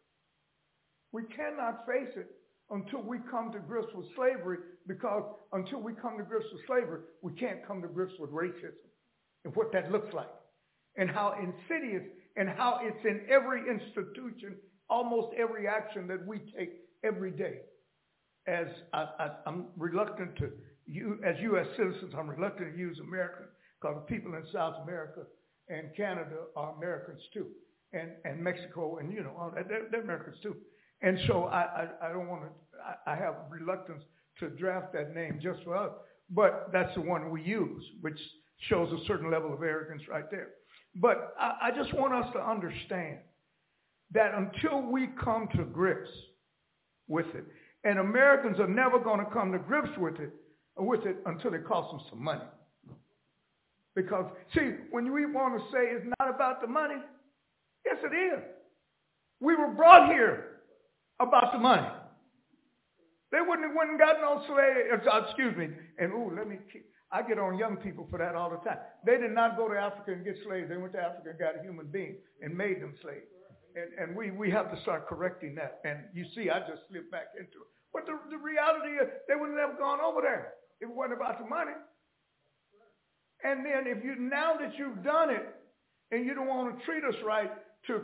We 1.13 1.25
cannot 1.25 1.87
face 1.87 2.13
it 2.17 2.29
until 2.71 3.03
we 3.03 3.19
come 3.31 3.53
to 3.53 3.61
grips 3.61 3.89
with 3.95 4.07
slavery 4.17 4.59
because 4.89 5.25
until 5.55 5.81
we 5.81 5.95
come 5.95 6.19
to 6.19 6.25
grips 6.25 6.47
with 6.53 6.63
slavery, 6.67 7.03
we 7.23 7.33
can't 7.35 7.67
come 7.67 7.83
to 7.83 7.89
grips 7.89 8.15
with 8.21 8.31
racism 8.31 8.75
and 9.45 9.57
what 9.57 9.73
that 9.73 9.93
looks 9.93 10.15
like 10.15 10.31
and 10.97 11.11
how 11.11 11.35
insidious 11.41 12.05
and 12.37 12.49
how 12.51 12.81
it's 12.83 13.05
in 13.07 13.23
every 13.31 13.63
institution, 13.71 14.57
almost 14.91 15.29
every 15.39 15.67
action 15.67 16.07
that 16.09 16.27
we 16.27 16.41
take 16.57 16.73
every 17.05 17.31
day. 17.31 17.61
As 18.47 18.67
I, 18.93 19.31
am 19.47 19.67
reluctant 19.77 20.37
to, 20.37 20.51
you, 20.87 21.19
as 21.25 21.37
U.S. 21.41 21.67
citizens, 21.77 22.13
I'm 22.19 22.29
reluctant 22.29 22.73
to 22.73 22.79
use 22.79 22.99
American 22.99 23.47
because 23.81 23.97
the 23.97 24.15
people 24.15 24.35
in 24.35 24.43
South 24.53 24.77
America 24.83 25.21
and 25.69 25.95
Canada 25.97 26.37
are 26.57 26.75
Americans 26.77 27.21
too, 27.33 27.47
and, 27.93 28.11
and 28.25 28.43
Mexico 28.43 28.99
and, 28.99 29.13
you 29.13 29.23
know, 29.23 29.53
they're, 29.69 29.87
they're 29.91 30.03
Americans 30.03 30.37
too. 30.43 30.57
And 31.03 31.19
so 31.27 31.45
I, 31.45 31.61
I, 32.03 32.09
I 32.09 32.13
don't 32.13 32.29
want 32.29 32.43
to, 32.43 32.49
I, 33.07 33.13
I 33.13 33.17
have 33.17 33.35
reluctance 33.51 34.03
to 34.41 34.49
draft 34.51 34.93
that 34.95 35.15
name 35.15 35.39
just 35.43 35.63
for 35.65 35.77
us, 35.77 35.93
but 36.31 36.71
that's 36.73 36.95
the 36.95 37.03
one 37.03 37.31
we 37.31 37.43
use, 37.43 37.85
which 38.01 38.19
shows 38.69 38.91
a 38.93 39.05
certain 39.07 39.31
level 39.31 39.53
of 39.53 39.63
arrogance 39.63 40.03
right 40.09 40.31
there. 40.31 40.49
But 40.97 41.35
I, 41.39 41.69
I 41.69 41.71
just 41.71 41.95
want 41.95 42.15
us 42.15 42.33
to 42.33 42.41
understand 42.41 43.19
that 44.13 44.33
until 44.35 44.83
we 44.83 45.09
come 45.23 45.49
to 45.57 45.65
grips 45.65 46.11
with 47.09 47.27
it, 47.35 47.45
and 47.85 47.99
Americans 47.99 48.59
are 48.61 48.69
never 48.69 48.99
going 48.99 49.25
to 49.25 49.31
come 49.33 49.53
to 49.53 49.59
grips 49.59 49.97
with 49.99 50.19
it, 50.21 50.33
with 50.77 51.07
it 51.07 51.17
until 51.27 51.55
it 51.55 51.67
costs 51.67 51.93
them 51.93 52.01
some 52.11 52.23
money. 52.23 52.45
Because, 53.95 54.31
see, 54.55 54.73
when 54.91 55.13
we 55.13 55.27
want 55.27 55.59
to 55.59 55.65
say 55.73 55.85
it's 55.85 56.07
not 56.21 56.35
about 56.35 56.61
the 56.61 56.67
money, 56.67 56.97
yes, 57.85 57.97
it 58.03 58.15
is. 58.15 58.43
We 59.41 59.57
were 59.57 59.69
brought 59.69 60.11
here 60.13 60.61
about 61.19 61.53
the 61.53 61.59
money. 61.59 61.89
They 63.33 63.41
wouldn't 63.41 63.67
have 63.69 63.77
went 63.77 63.91
and 63.91 63.99
got 63.99 64.21
no 64.21 64.43
slave, 64.47 65.01
uh, 65.07 65.25
excuse 65.25 65.57
me, 65.57 65.69
and 65.99 66.13
ooh, 66.13 66.33
let 66.37 66.49
me 66.49 66.59
keep, 66.73 66.85
I 67.13 67.23
get 67.23 67.39
on 67.39 67.59
young 67.59 67.77
people 67.77 68.07
for 68.11 68.19
that 68.19 68.35
all 68.35 68.51
the 68.51 68.57
time. 68.59 68.79
They 69.07 69.19
did 69.19 69.33
not 69.33 69.57
go 69.57 69.69
to 69.69 69.75
Africa 69.75 70.13
and 70.13 70.25
get 70.25 70.37
slaves. 70.45 70.69
They 70.69 70.77
went 70.77 70.93
to 70.95 71.01
Africa 71.01 71.31
and 71.31 71.39
got 71.39 71.59
a 71.59 71.63
human 71.63 71.87
being 71.87 72.17
and 72.43 72.57
made 72.57 72.81
them 72.83 72.95
slaves. 73.03 73.27
And, 73.77 74.09
and 74.09 74.17
we, 74.17 74.31
we 74.31 74.51
have 74.51 74.75
to 74.75 74.81
start 74.83 75.09
correcting 75.09 75.55
that. 75.57 75.81
And 75.85 75.99
you 76.15 76.25
see, 76.35 76.51
I 76.51 76.61
just 76.61 76.83
slipped 76.89 77.11
back 77.11 77.29
into 77.37 77.59
it. 77.63 77.71
But 77.93 78.07
the, 78.07 78.19
the 78.31 78.39
reality 78.39 78.91
is 78.91 79.09
they 79.29 79.35
wouldn't 79.35 79.59
have 79.59 79.79
gone 79.79 80.01
over 80.01 80.21
there 80.23 80.55
if 80.81 80.89
it 80.89 80.95
wasn't 80.95 81.15
about 81.15 81.39
the 81.39 81.47
money. 81.47 81.73
And 83.43 83.65
then 83.65 83.87
if 83.87 84.05
you, 84.05 84.17
now 84.17 84.57
that 84.59 84.79
you've 84.79 85.03
done 85.03 85.31
it 85.31 85.47
and 86.11 86.27
you 86.27 86.35
don't 86.35 86.49
want 86.49 86.79
to 86.79 86.85
treat 86.85 87.05
us 87.05 87.15
right, 87.25 87.51
to, 87.87 88.01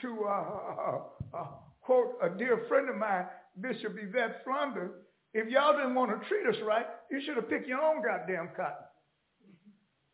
to 0.00 0.24
uh, 0.24 0.30
uh, 0.30 1.00
uh, 1.36 1.46
quote 1.82 2.16
a 2.22 2.30
dear 2.30 2.64
friend 2.68 2.88
of 2.88 2.96
mine, 2.96 3.26
Bishop 3.60 3.96
Yvette 4.00 4.42
Flunder, 4.44 4.92
if 5.34 5.48
y'all 5.50 5.76
didn't 5.76 5.94
want 5.94 6.10
to 6.10 6.28
treat 6.28 6.46
us 6.46 6.60
right, 6.64 6.86
you 7.10 7.20
should 7.24 7.36
have 7.36 7.50
picked 7.50 7.68
your 7.68 7.80
own 7.80 8.02
goddamn 8.02 8.50
cotton. 8.56 8.86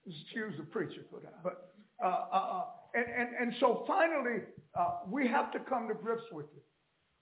Excuse 0.07 0.55
the 0.59 0.65
preacher 0.65 1.03
for 1.11 1.21
that. 1.21 1.43
But 1.43 1.75
uh, 2.05 2.09
uh, 2.09 2.37
uh, 2.37 2.65
and, 2.95 3.07
and, 3.07 3.29
and 3.41 3.55
so 3.61 3.85
finally, 3.87 4.43
uh, 4.79 4.99
we 5.09 5.29
have 5.29 5.53
to 5.53 5.59
come 5.61 5.89
to 5.89 5.95
grips 5.95 6.25
with 6.33 6.47
it. 6.47 6.65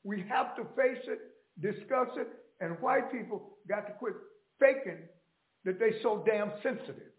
We 0.04 0.24
have 0.28 0.56
to 0.56 0.62
face 0.76 1.02
it, 1.06 1.20
discuss 1.60 2.08
it, 2.16 2.28
and 2.60 2.80
white 2.80 3.12
people 3.12 3.58
got 3.68 3.86
to 3.86 3.92
quit 3.92 4.14
faking 4.58 4.98
that 5.64 5.78
they 5.78 6.00
so 6.02 6.24
damn 6.26 6.52
sensitive. 6.62 7.12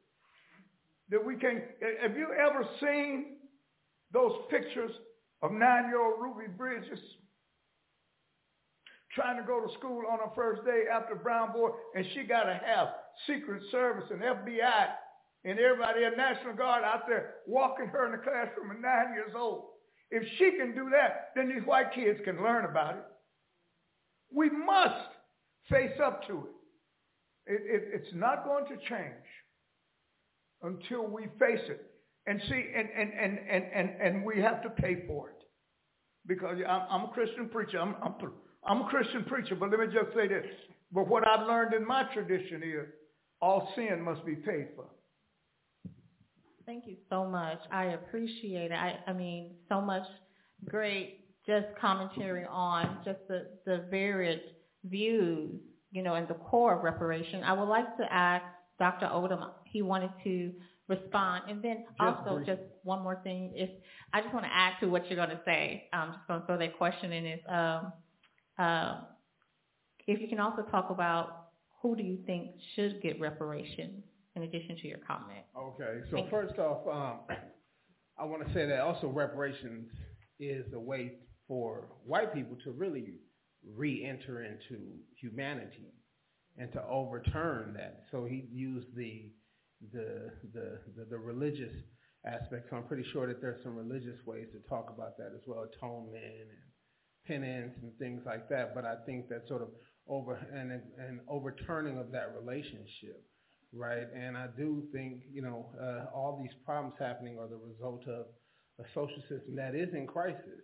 That 1.10 1.24
we 1.24 1.36
can, 1.36 1.62
have 2.02 2.18
you 2.18 2.28
ever 2.34 2.68
seen 2.82 3.38
those 4.12 4.34
pictures 4.50 4.92
of 5.42 5.52
nine-year-old 5.52 6.22
Ruby 6.22 6.52
Bridges 6.58 7.00
trying 9.14 9.38
to 9.38 9.44
go 9.46 9.60
to 9.60 9.72
school 9.78 10.04
on 10.10 10.20
her 10.20 10.34
first 10.36 10.66
day 10.66 10.84
after 10.92 11.16
Brown 11.16 11.54
Boy, 11.54 11.70
and 11.96 12.06
she 12.14 12.24
got 12.24 12.44
to 12.44 12.60
have 12.66 12.88
Secret 13.28 13.62
Service 13.70 14.06
and 14.10 14.22
FBI 14.22 14.86
and 15.46 15.60
everybody 15.60 16.06
at 16.06 16.18
National 16.18 16.54
Guard 16.54 16.84
out 16.84 17.08
there 17.08 17.36
walking 17.46 17.88
her 17.88 18.06
in 18.08 18.14
the 18.14 18.18
classroom 18.18 18.72
at 18.72 18.82
nine 18.82 19.14
years 19.14 19.34
old. 19.36 19.66
If 20.16 20.22
she 20.38 20.52
can 20.52 20.76
do 20.76 20.92
that, 20.92 21.32
then 21.36 21.50
these 21.50 21.66
white 21.66 21.92
kids 21.92 22.20
can 22.24 22.44
learn 22.44 22.66
about 22.66 22.98
it. 22.98 23.04
We 24.32 24.48
must 24.48 25.10
face 25.72 26.00
up 26.06 26.28
to 26.28 26.34
it. 27.48 27.52
it, 27.52 27.62
it 27.66 27.84
it's 27.96 28.14
not 28.14 28.46
going 28.46 28.66
to 28.66 28.76
change 28.88 29.26
until 30.62 31.08
we 31.08 31.24
face 31.40 31.68
it. 31.68 31.90
And 32.28 32.40
see, 32.48 32.64
and, 32.76 32.90
and, 32.96 33.12
and, 33.12 33.40
and, 33.50 33.64
and, 33.74 33.90
and 34.02 34.24
we 34.24 34.40
have 34.40 34.62
to 34.62 34.70
pay 34.70 35.04
for 35.08 35.30
it. 35.30 35.48
Because 36.28 36.58
I'm, 36.70 36.82
I'm 36.92 37.10
a 37.10 37.12
Christian 37.12 37.50
preacher. 37.50 37.80
I'm, 37.80 37.96
I'm, 38.04 38.14
I'm 38.64 38.82
a 38.82 38.90
Christian 38.90 39.24
preacher, 39.26 39.56
but 39.56 39.72
let 39.72 39.80
me 39.80 39.88
just 39.88 40.16
say 40.16 40.28
this. 40.28 40.46
But 40.92 41.08
what 41.08 41.28
I've 41.28 41.48
learned 41.48 41.74
in 41.74 41.88
my 41.88 42.04
tradition 42.14 42.62
is 42.62 42.88
all 43.42 43.74
sin 43.76 44.00
must 44.04 44.24
be 44.28 44.36
paid 44.36 44.68
for. 44.76 44.86
Thank 46.66 46.88
you 46.88 46.96
so 47.10 47.26
much. 47.26 47.60
I 47.72 47.86
appreciate 47.86 48.72
it. 48.72 48.76
I, 48.76 49.00
I 49.08 49.14
mean, 49.14 49.56
so 49.68 49.82
much 49.82 50.06
great 50.66 51.20
just 51.46 51.68
commentary 51.80 52.46
on 52.50 53.00
just 53.04 53.20
the, 53.28 53.48
the 53.66 53.86
varied 53.92 54.42
views, 54.86 55.60
you 55.92 56.04
know, 56.04 56.16
and 56.16 56.28
the 56.28 56.36
core 56.36 56.78
of 56.78 56.84
reparation. 56.84 57.44
I 57.44 57.54
would 57.54 57.68
like 57.68 57.98
to 57.98 58.12
ask 58.12 58.46
Dr. 58.80 59.08
Odom, 59.08 59.50
he 59.66 59.82
wanted 59.82 60.12
to 60.24 60.52
respond. 60.88 61.44
And 61.50 61.62
then 61.62 61.86
just 62.00 62.18
also 62.18 62.36
brief. 62.36 62.48
just 62.48 62.62
one 62.84 63.04
more 63.04 63.20
thing, 63.24 63.52
if 63.56 63.70
I 64.14 64.22
just 64.22 64.34
want 64.34 64.46
to 64.46 64.54
add 64.54 64.74
to 64.80 64.88
what 64.88 65.10
you're 65.10 65.18
going 65.18 65.36
to 65.36 65.42
say. 65.46 65.90
I'm 65.92 66.14
just 66.14 66.28
going 66.28 66.40
to 66.42 66.46
throw 66.46 66.58
that 66.58 66.78
question 66.78 67.12
in 67.12 67.26
is, 67.26 67.40
um, 67.50 67.94
uh, 68.58 69.02
if 70.08 70.22
you 70.22 70.28
can 70.28 70.40
also 70.40 70.64
talk 70.64 70.90
about 70.90 71.48
who 71.82 71.96
do 71.96 72.04
you 72.04 72.20
think 72.26 72.52
should 72.76 73.02
get 73.02 73.20
reparations 73.20 74.04
in 74.36 74.44
addition 74.44 74.78
to 74.78 74.88
your 74.88 75.00
comment? 75.00 75.46
Okay, 75.58 76.02
so 76.10 76.18
Thank 76.18 76.30
first 76.30 76.54
you. 76.58 76.64
off, 76.64 76.88
um, 76.88 77.38
I 78.18 78.26
want 78.26 78.46
to 78.48 78.54
say 78.54 78.66
that 78.66 78.80
also 78.80 79.08
reparations 79.08 79.90
is 80.40 80.66
a 80.74 80.80
way 80.80 81.14
for 81.48 81.88
white 82.06 82.34
people 82.34 82.58
to 82.64 82.72
really 82.72 83.16
re-enter 83.76 84.44
into 84.44 84.98
humanity 85.20 85.94
and 86.58 86.72
to 86.74 86.84
overturn 86.88 87.74
that. 87.78 88.04
So 88.12 88.26
he 88.26 88.48
used 88.52 88.96
the 88.96 89.32
the 89.92 90.32
the 90.54 90.80
the, 90.96 91.06
the 91.10 91.18
religious 91.18 91.74
aspect. 92.26 92.68
So 92.70 92.78
I'm 92.78 92.84
pretty 92.84 93.06
sure 93.12 93.28
that 93.28 93.42
there's 93.42 93.62
some 93.64 93.76
religious 93.76 94.18
ways 94.26 94.48
to 94.54 94.70
talk 94.70 94.92
about 94.96 95.18
that 95.18 95.32
as 95.36 95.42
well, 95.46 95.66
atonement 95.76 96.24
and 96.24 96.50
penance 97.26 97.74
and 97.82 97.92
things 97.98 98.22
like 98.26 98.50
that. 98.50 98.76
But 98.76 98.86
I 98.86 98.96
think 99.06 99.30
that 99.30 99.48
sort 99.48 99.62
of 99.62 99.70
over 100.08 100.36
and 100.54 100.72
an 100.72 101.22
overturning 101.28 101.98
of 101.98 102.12
that 102.12 102.34
relationship, 102.40 103.24
right? 103.76 104.08
And 104.16 104.38
I 104.38 104.48
do 104.58 104.84
think 104.94 105.24
you 105.32 105.42
know 105.42 105.70
uh, 105.82 106.16
all 106.16 106.40
these 106.42 106.54
problems 106.66 106.96
happening 107.00 107.38
are 107.40 107.48
the 107.48 107.58
result 107.58 108.08
of 108.08 108.26
a 108.80 108.84
social 108.94 109.22
system 109.30 109.56
that 109.56 109.76
is 109.76 109.90
in 109.94 110.08
crisis, 110.08 110.64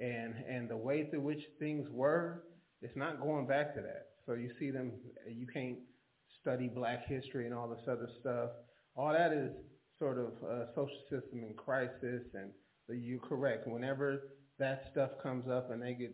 and 0.00 0.34
and 0.48 0.68
the 0.68 0.76
way 0.76 1.08
through 1.10 1.22
which 1.22 1.42
things 1.58 1.86
were, 1.90 2.44
it's 2.80 2.96
not 2.96 3.20
going 3.20 3.46
back 3.46 3.74
to 3.74 3.80
that. 3.80 4.06
So 4.26 4.34
you 4.34 4.50
see 4.58 4.70
them, 4.70 4.92
you 5.28 5.46
can't 5.52 5.78
study 6.40 6.68
black 6.68 7.06
history 7.06 7.46
and 7.46 7.54
all 7.54 7.68
this 7.68 7.86
other 7.88 8.08
stuff. 8.20 8.50
All 8.96 9.12
that 9.12 9.32
is 9.32 9.50
sort 9.98 10.18
of 10.18 10.32
a 10.48 10.66
social 10.74 11.02
system 11.10 11.44
in 11.44 11.54
crisis, 11.54 12.22
and 12.34 12.50
you're 12.88 13.20
correct. 13.20 13.66
Whenever 13.66 14.34
that 14.58 14.84
stuff 14.92 15.10
comes 15.22 15.48
up 15.48 15.70
and 15.70 15.82
they 15.82 15.94
get 15.94 16.12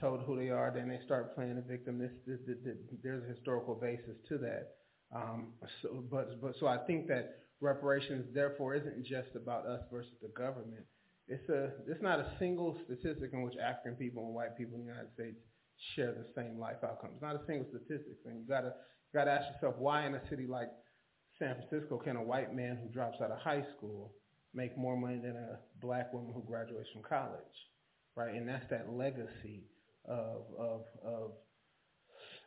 told 0.00 0.20
who 0.22 0.36
they 0.36 0.50
are, 0.50 0.72
then 0.74 0.88
they 0.88 0.98
start 1.04 1.34
playing 1.34 1.56
the 1.56 1.62
victim. 1.62 1.98
This, 1.98 2.12
this, 2.26 2.38
this, 2.46 2.56
this 2.64 2.76
there's 3.02 3.22
a 3.24 3.34
historical 3.34 3.74
basis 3.74 4.16
to 4.28 4.38
that. 4.38 4.68
Um, 5.14 5.48
so, 5.82 6.04
but, 6.10 6.40
but 6.40 6.54
so 6.58 6.66
I 6.66 6.78
think 6.78 7.06
that 7.08 7.38
reparations, 7.60 8.26
therefore, 8.34 8.74
isn't 8.74 9.04
just 9.04 9.28
about 9.36 9.66
us 9.66 9.80
versus 9.92 10.12
the 10.20 10.28
government. 10.28 10.84
It's 11.28 11.48
a, 11.48 11.70
it's 11.88 12.02
not 12.02 12.18
a 12.18 12.32
single 12.38 12.76
statistic 12.84 13.30
in 13.32 13.42
which 13.42 13.54
African 13.56 13.94
people 13.96 14.26
and 14.26 14.34
white 14.34 14.56
people 14.58 14.74
in 14.74 14.84
the 14.84 14.92
United 14.92 15.12
States 15.14 15.36
share 15.94 16.12
the 16.12 16.26
same 16.36 16.58
life 16.58 16.82
outcomes. 16.84 17.22
Not 17.22 17.36
a 17.36 17.46
single 17.46 17.66
statistic. 17.68 18.18
And 18.26 18.40
you 18.40 18.46
gotta, 18.48 18.74
you 18.74 19.14
gotta 19.14 19.30
ask 19.30 19.54
yourself 19.54 19.76
why 19.78 20.06
in 20.06 20.14
a 20.14 20.28
city 20.28 20.46
like 20.46 20.68
San 21.38 21.56
Francisco 21.56 21.98
can 21.98 22.16
a 22.16 22.22
white 22.22 22.54
man 22.54 22.78
who 22.82 22.88
drops 22.92 23.20
out 23.22 23.30
of 23.30 23.38
high 23.38 23.64
school 23.76 24.12
make 24.52 24.76
more 24.76 24.96
money 24.96 25.18
than 25.18 25.36
a 25.36 25.58
black 25.80 26.12
woman 26.12 26.32
who 26.34 26.42
graduates 26.42 26.88
from 26.92 27.02
college? 27.02 27.56
right? 28.16 28.34
And 28.34 28.48
that's 28.48 28.68
that 28.70 28.92
legacy 28.92 29.64
of, 30.06 30.42
of, 30.58 30.82
of 31.04 31.32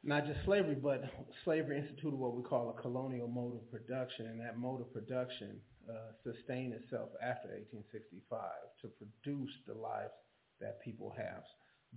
not 0.08 0.26
just 0.26 0.40
slavery, 0.46 0.76
but 0.82 1.04
slavery 1.44 1.78
instituted 1.78 2.16
what 2.16 2.34
we 2.34 2.42
call 2.42 2.70
a 2.70 2.82
colonial 2.82 3.28
mode 3.28 3.56
of 3.56 3.70
production, 3.70 4.28
and 4.28 4.40
that 4.40 4.58
mode 4.58 4.80
of 4.80 4.92
production 4.94 5.60
uh, 5.90 6.12
sustained 6.24 6.74
itself 6.74 7.10
after 7.22 7.50
1865 7.50 8.40
to 8.82 8.88
produce 8.96 9.52
the 9.68 9.74
lives 9.74 10.16
that 10.62 10.82
people 10.82 11.14
have. 11.18 11.44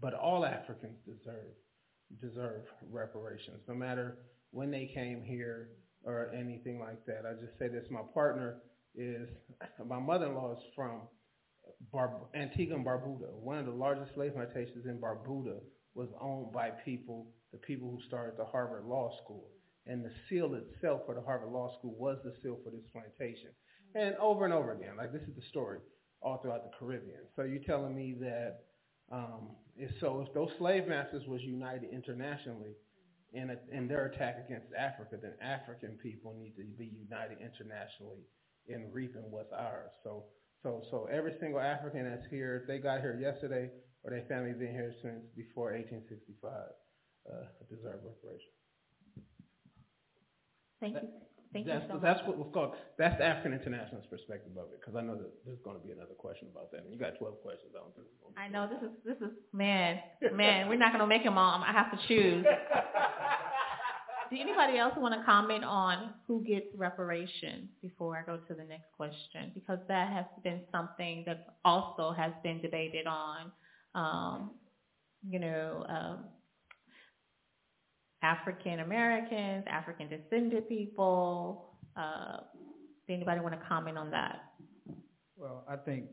But 0.01 0.15
all 0.15 0.45
Africans 0.45 0.99
deserve 1.07 1.55
deserve 2.21 2.63
reparations, 2.91 3.63
no 3.69 3.75
matter 3.75 4.19
when 4.51 4.73
they 4.73 4.91
came 4.93 5.23
here 5.23 5.69
or 6.03 6.33
anything 6.35 6.81
like 6.81 7.07
that. 7.07 7.23
I 7.25 7.35
just 7.35 7.57
say 7.61 7.69
this: 7.69 7.87
my 7.91 8.03
partner 8.13 8.59
is 8.97 9.29
my 9.87 10.01
mother-in-law 10.01 10.55
is 10.55 10.65
from 10.75 11.03
Bar- 11.93 12.29
Antigua 12.35 12.75
and 12.75 12.85
Barbuda. 12.85 13.33
One 13.39 13.59
of 13.59 13.67
the 13.67 13.73
largest 13.73 14.15
slave 14.15 14.35
plantations 14.35 14.87
in 14.87 14.99
Barbuda 14.99 15.61
was 15.95 16.09
owned 16.21 16.53
by 16.53 16.71
people, 16.71 17.27
the 17.53 17.59
people 17.59 17.91
who 17.91 18.01
started 18.07 18.37
the 18.37 18.45
Harvard 18.45 18.85
Law 18.85 19.11
School. 19.25 19.49
And 19.87 20.05
the 20.05 20.13
seal 20.29 20.55
itself 20.55 21.03
for 21.07 21.15
the 21.15 21.23
Harvard 21.23 21.51
Law 21.51 21.77
School 21.79 21.97
was 21.99 22.19
the 22.23 22.33
seal 22.43 22.59
for 22.63 22.71
this 22.71 22.85
plantation. 22.93 23.51
And 23.95 24.15
over 24.17 24.45
and 24.45 24.55
over 24.55 24.73
again, 24.73 24.97
like 24.97 25.13
this 25.13 25.23
is 25.23 25.35
the 25.35 25.43
story 25.51 25.79
all 26.23 26.39
throughout 26.39 26.65
the 26.65 26.71
Caribbean. 26.79 27.27
So 27.35 27.43
you're 27.43 27.65
telling 27.65 27.95
me 27.95 28.15
that 28.21 28.61
um, 29.11 29.57
if 29.77 29.91
so 30.01 30.25
if 30.27 30.33
those 30.35 30.51
slave 30.59 30.87
masters 30.87 31.27
was 31.27 31.41
united 31.43 31.91
internationally 31.91 32.75
in, 33.33 33.51
a, 33.51 33.57
in 33.73 33.89
their 33.89 34.07
attack 34.07 34.45
against 34.47 34.69
Africa, 34.79 35.17
then 35.21 35.33
African 35.43 35.99
people 36.03 36.37
need 36.39 36.55
to 36.57 36.65
be 36.79 36.93
united 36.95 37.39
internationally 37.41 38.23
in 38.69 38.93
reaping 38.93 39.31
what's 39.31 39.53
ours. 39.53 39.91
So 40.05 40.25
so 40.63 40.83
so 40.91 41.09
every 41.11 41.35
single 41.41 41.59
African 41.61 42.09
that's 42.09 42.27
here, 42.31 42.61
if 42.63 42.69
they 42.69 42.79
got 42.79 43.01
here 43.01 43.19
yesterday 43.21 43.71
or 44.05 44.11
their 44.11 44.25
family 44.29 44.53
been 44.53 44.73
here 44.73 44.95
since 45.03 45.25
before 45.37 45.73
1865, 45.73 46.51
uh, 46.51 47.47
deserve 47.69 48.01
reparations. 48.05 48.57
Thank 50.81 50.95
you. 50.97 51.09
Thank 51.53 51.67
that's, 51.67 51.83
you 51.83 51.89
so 51.89 51.95
much. 51.95 52.03
That's 52.03 52.23
what 52.27 52.39
was 52.39 52.49
called, 52.55 52.79
that's 52.97 53.19
the 53.19 53.27
African 53.27 53.53
International's 53.53 54.07
perspective 54.07 54.55
of 54.57 54.71
it, 54.71 54.81
because 54.81 54.95
I 54.95 55.03
know 55.03 55.19
that 55.19 55.31
there's 55.45 55.59
going 55.67 55.77
to 55.77 55.83
be 55.83 55.91
another 55.91 56.15
question 56.15 56.47
about 56.51 56.71
that. 56.71 56.87
And 56.87 56.95
you 56.95 56.99
got 56.99 57.19
12 57.19 57.43
questions. 57.43 57.75
I 57.75 57.83
don't 57.83 57.95
think 57.95 58.07
I 58.37 58.47
know 58.49 58.71
this 58.71 58.79
is 58.83 58.95
this 59.05 59.19
is 59.19 59.35
man, 59.53 59.99
man. 60.33 60.69
We're 60.69 60.79
not 60.79 60.93
gonna 60.93 61.07
make 61.07 61.23
him 61.23 61.37
all. 61.37 61.63
I 61.67 61.73
have 61.73 61.91
to 61.91 61.99
choose. 62.07 62.47
Do 64.31 64.37
anybody 64.39 64.79
else 64.79 64.95
want 64.97 65.13
to 65.19 65.25
comment 65.25 65.65
on 65.65 66.15
who 66.29 66.45
gets 66.45 66.67
reparations 66.77 67.69
before 67.83 68.17
I 68.17 68.23
go 68.23 68.37
to 68.37 68.55
the 68.55 68.63
next 68.63 68.87
question? 68.97 69.51
Because 69.55 69.81
that 69.89 70.13
has 70.13 70.25
been 70.45 70.61
something 70.71 71.25
that 71.27 71.57
also 71.65 72.15
has 72.17 72.33
been 72.45 72.63
debated 72.63 73.09
on. 73.09 73.51
Um, 73.95 74.53
you 75.29 75.39
know, 75.39 75.85
um, 75.89 76.25
African 78.23 78.81
Americans, 78.81 79.65
African 79.69 80.09
descended 80.09 80.69
people. 80.69 81.77
Uh, 81.97 82.39
does 82.39 83.17
anybody 83.17 83.41
want 83.41 83.55
to 83.59 83.67
comment 83.67 83.99
on 83.99 84.11
that? 84.11 84.53
Well, 85.37 85.65
I 85.69 85.77
think 85.77 86.05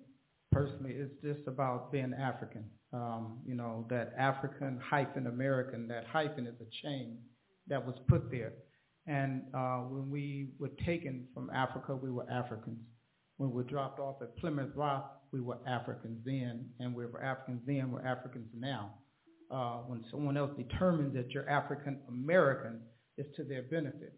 personally 0.52 0.94
it's 0.94 1.14
just 1.22 1.48
about 1.48 1.92
being 1.92 2.14
African. 2.14 2.66
Um, 2.94 3.40
you 3.46 3.56
know, 3.56 3.86
that 3.90 4.14
African 4.18 4.80
hyphen 4.82 5.28
American, 5.28 5.88
that 5.90 6.06
hyphen 6.08 6.48
is 6.48 6.56
a 6.62 6.88
chain 6.88 7.18
that 7.68 7.86
was 7.86 7.96
put 8.08 8.32
there. 8.32 8.54
And 9.06 9.44
uh, 9.54 9.80
when 9.80 10.10
we 10.10 10.52
were 10.60 10.72
taken 10.86 11.28
from 11.34 11.50
Africa, 11.50 11.96
we 11.96 12.12
were 12.12 12.30
Africans. 12.32 12.80
When 13.38 13.50
we 13.50 13.58
were 13.58 13.64
dropped 13.64 14.00
off 14.00 14.22
at 14.22 14.36
Plymouth 14.38 14.72
Rock, 14.76 15.17
we 15.32 15.42
were 15.42 15.58
Africans 15.68 16.20
then, 16.26 16.66
and 16.80 16.96
we 16.96 17.06
were 17.06 17.24
Africans 17.24 17.62
then, 17.66 17.92
we're 17.92 18.06
Africans 18.06 18.48
now. 18.56 18.94
Uh, 19.50 19.78
when 19.88 20.04
someone 20.12 20.38
else 20.38 20.52
determines 20.58 21.14
that 21.16 21.32
you're 21.32 21.50
African 21.50 22.00
American, 22.10 22.82
it's 23.18 23.36
to 23.38 23.44
their 23.44 23.64
benefit. 23.64 24.14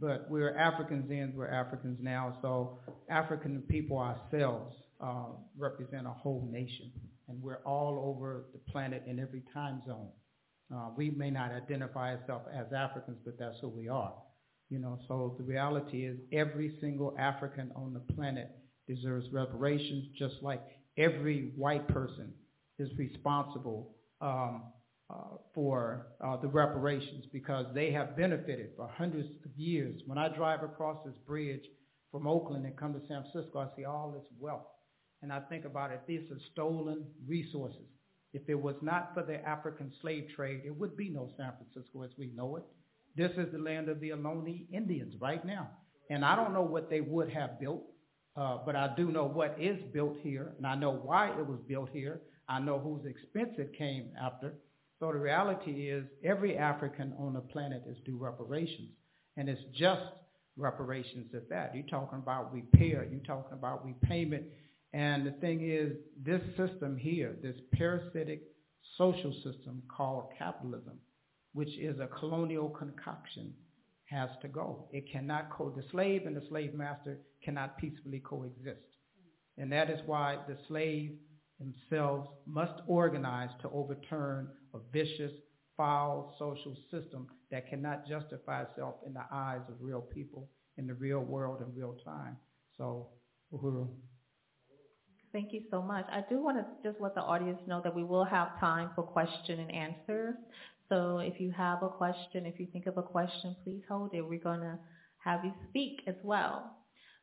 But 0.00 0.30
we're 0.30 0.56
Africans 0.56 1.06
then, 1.08 1.32
we're 1.34 1.48
Africans 1.50 1.98
now. 2.00 2.38
So 2.42 2.78
African 3.10 3.62
people 3.68 3.98
ourselves 3.98 4.74
uh, 5.00 5.30
represent 5.56 6.06
a 6.06 6.12
whole 6.12 6.48
nation, 6.50 6.92
and 7.28 7.42
we're 7.42 7.62
all 7.64 8.14
over 8.14 8.46
the 8.52 8.70
planet 8.70 9.02
in 9.06 9.18
every 9.18 9.42
time 9.52 9.82
zone. 9.86 10.10
Uh, 10.72 10.90
we 10.96 11.10
may 11.10 11.30
not 11.30 11.50
identify 11.50 12.14
ourselves 12.14 12.46
as 12.54 12.66
Africans, 12.72 13.18
but 13.24 13.38
that's 13.38 13.56
who 13.60 13.68
we 13.68 13.88
are. 13.88 14.14
You 14.70 14.78
know, 14.78 14.98
so 15.08 15.34
the 15.38 15.44
reality 15.44 16.04
is 16.06 16.18
every 16.32 16.76
single 16.80 17.16
African 17.18 17.72
on 17.74 17.94
the 17.94 18.14
planet 18.14 18.50
deserves 18.88 19.26
reparations, 19.32 20.06
just 20.18 20.36
like 20.42 20.62
every 20.96 21.52
white 21.56 21.86
person 21.88 22.32
is 22.78 22.88
responsible 22.96 23.94
um, 24.20 24.62
uh, 25.10 25.36
for 25.54 26.08
uh, 26.24 26.36
the 26.36 26.48
reparations 26.48 27.24
because 27.32 27.66
they 27.74 27.90
have 27.92 28.16
benefited 28.16 28.70
for 28.76 28.88
hundreds 28.88 29.28
of 29.44 29.50
years. 29.56 30.00
When 30.06 30.18
I 30.18 30.28
drive 30.28 30.62
across 30.62 30.98
this 31.04 31.16
bridge 31.26 31.64
from 32.10 32.26
Oakland 32.26 32.66
and 32.66 32.76
come 32.76 32.92
to 32.94 33.00
San 33.06 33.22
Francisco, 33.22 33.60
I 33.60 33.76
see 33.76 33.84
all 33.84 34.10
this 34.10 34.26
wealth. 34.38 34.66
And 35.22 35.32
I 35.32 35.40
think 35.40 35.64
about 35.64 35.90
it, 35.90 36.02
these 36.06 36.30
are 36.30 36.38
stolen 36.52 37.04
resources. 37.26 37.86
If 38.32 38.42
it 38.48 38.60
was 38.60 38.76
not 38.82 39.12
for 39.14 39.22
the 39.22 39.44
African 39.46 39.90
slave 40.00 40.28
trade, 40.36 40.62
it 40.64 40.76
would 40.76 40.96
be 40.96 41.08
no 41.08 41.30
San 41.36 41.52
Francisco 41.56 42.02
as 42.02 42.10
we 42.18 42.30
know 42.34 42.56
it. 42.56 42.64
This 43.16 43.32
is 43.36 43.50
the 43.50 43.58
land 43.58 43.88
of 43.88 44.00
the 44.00 44.10
Ohlone 44.10 44.66
Indians 44.70 45.14
right 45.20 45.44
now. 45.44 45.70
And 46.10 46.24
I 46.24 46.36
don't 46.36 46.52
know 46.52 46.62
what 46.62 46.90
they 46.90 47.00
would 47.00 47.30
have 47.30 47.58
built, 47.58 47.84
uh, 48.38 48.58
but 48.64 48.76
I 48.76 48.94
do 48.96 49.10
know 49.10 49.24
what 49.24 49.56
is 49.60 49.78
built 49.92 50.16
here, 50.22 50.52
and 50.58 50.66
I 50.66 50.76
know 50.76 50.92
why 50.92 51.30
it 51.30 51.44
was 51.44 51.58
built 51.66 51.90
here. 51.92 52.20
I 52.48 52.60
know 52.60 52.78
whose 52.78 53.04
expense 53.04 53.54
it 53.58 53.76
came 53.76 54.10
after. 54.20 54.54
So 55.00 55.10
the 55.10 55.18
reality 55.18 55.90
is 55.90 56.04
every 56.24 56.56
African 56.56 57.14
on 57.18 57.34
the 57.34 57.40
planet 57.40 57.82
is 57.88 57.96
due 58.04 58.16
reparations. 58.16 58.90
And 59.36 59.48
it's 59.48 59.60
just 59.76 60.02
reparations 60.56 61.34
at 61.34 61.48
that. 61.50 61.74
You're 61.74 61.86
talking 61.86 62.18
about 62.18 62.52
repair. 62.52 63.06
You're 63.10 63.26
talking 63.26 63.54
about 63.54 63.84
repayment. 63.84 64.44
And 64.92 65.26
the 65.26 65.32
thing 65.32 65.68
is, 65.68 65.92
this 66.24 66.40
system 66.56 66.96
here, 66.96 67.36
this 67.42 67.56
parasitic 67.74 68.42
social 68.96 69.32
system 69.42 69.82
called 69.94 70.30
capitalism, 70.38 70.98
which 71.54 71.76
is 71.76 71.98
a 71.98 72.06
colonial 72.06 72.68
concoction, 72.68 73.52
has 74.04 74.30
to 74.42 74.48
go. 74.48 74.88
It 74.92 75.10
cannot 75.10 75.50
co 75.50 75.70
the 75.70 75.82
slave 75.90 76.22
and 76.26 76.36
the 76.36 76.46
slave 76.48 76.72
master 76.72 77.18
cannot 77.42 77.78
peacefully 77.78 78.20
coexist. 78.20 78.80
And 79.56 79.72
that 79.72 79.90
is 79.90 80.00
why 80.06 80.38
the 80.46 80.56
slaves 80.68 81.14
themselves 81.58 82.28
must 82.46 82.80
organize 82.86 83.50
to 83.62 83.70
overturn 83.70 84.48
a 84.74 84.78
vicious, 84.92 85.32
foul 85.76 86.34
social 86.38 86.76
system 86.90 87.26
that 87.50 87.68
cannot 87.68 88.06
justify 88.06 88.62
itself 88.62 88.96
in 89.06 89.12
the 89.14 89.24
eyes 89.32 89.60
of 89.68 89.74
real 89.80 90.00
people 90.00 90.48
in 90.78 90.86
the 90.86 90.94
real 90.94 91.20
world 91.20 91.60
in 91.60 91.74
real 91.74 91.96
time. 92.04 92.36
So, 92.78 93.08
uhuru. 93.52 93.88
Thank 95.32 95.52
you 95.52 95.62
so 95.70 95.82
much. 95.82 96.06
I 96.10 96.24
do 96.30 96.42
want 96.42 96.56
to 96.58 96.88
just 96.88 97.02
let 97.02 97.14
the 97.14 97.20
audience 97.20 97.60
know 97.66 97.82
that 97.84 97.94
we 97.94 98.02
will 98.02 98.24
have 98.24 98.58
time 98.58 98.90
for 98.94 99.02
question 99.02 99.60
and 99.60 99.70
answer. 99.70 100.38
So 100.88 101.18
if 101.18 101.38
you 101.38 101.50
have 101.50 101.82
a 101.82 101.88
question, 101.88 102.46
if 102.46 102.58
you 102.58 102.66
think 102.72 102.86
of 102.86 102.96
a 102.96 103.02
question, 103.02 103.54
please 103.62 103.82
hold 103.88 104.14
it. 104.14 104.22
We're 104.22 104.40
going 104.40 104.60
to 104.60 104.78
have 105.18 105.44
you 105.44 105.52
speak 105.68 106.00
as 106.06 106.14
well. 106.22 106.77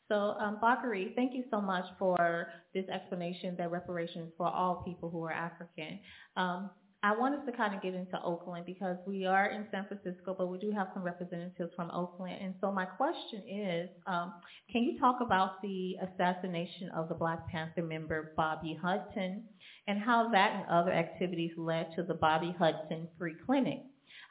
So 0.07 0.35
um, 0.39 0.59
Bakari, 0.61 1.13
thank 1.15 1.33
you 1.33 1.43
so 1.49 1.59
much 1.59 1.85
for 1.97 2.47
this 2.73 2.85
explanation 2.89 3.55
that 3.57 3.71
reparations 3.71 4.31
for 4.37 4.47
all 4.47 4.83
people 4.85 5.09
who 5.09 5.23
are 5.23 5.31
African. 5.31 5.99
Um, 6.37 6.69
I 7.05 7.15
want 7.15 7.35
us 7.35 7.41
to 7.45 7.51
kind 7.55 7.75
of 7.75 7.83
get 7.83 7.93
into 7.93 8.19
Oakland 8.23 8.65
because 8.65 8.97
we 9.05 9.25
are 9.27 9.45
in 9.51 9.67
San 9.69 9.85
Francisco, 9.85 10.35
but 10.35 10.47
we 10.47 10.57
do 10.57 10.71
have 10.71 10.87
some 10.93 11.03
representatives 11.03 11.71
from 11.75 11.91
Oakland. 11.91 12.37
And 12.41 12.55
so 12.59 12.71
my 12.71 12.85
question 12.85 13.43
is, 13.47 13.89
um, 14.07 14.33
can 14.71 14.81
you 14.81 14.99
talk 14.99 15.17
about 15.21 15.61
the 15.61 15.97
assassination 16.01 16.89
of 16.95 17.07
the 17.07 17.13
Black 17.13 17.47
Panther 17.47 17.83
member 17.83 18.33
Bobby 18.35 18.75
Hutton 18.81 19.43
and 19.87 19.99
how 19.99 20.29
that 20.31 20.53
and 20.55 20.65
other 20.67 20.91
activities 20.91 21.51
led 21.57 21.89
to 21.95 22.01
the 22.01 22.15
Bobby 22.15 22.55
Hutton 22.57 23.07
Free 23.19 23.35
Clinic? 23.45 23.83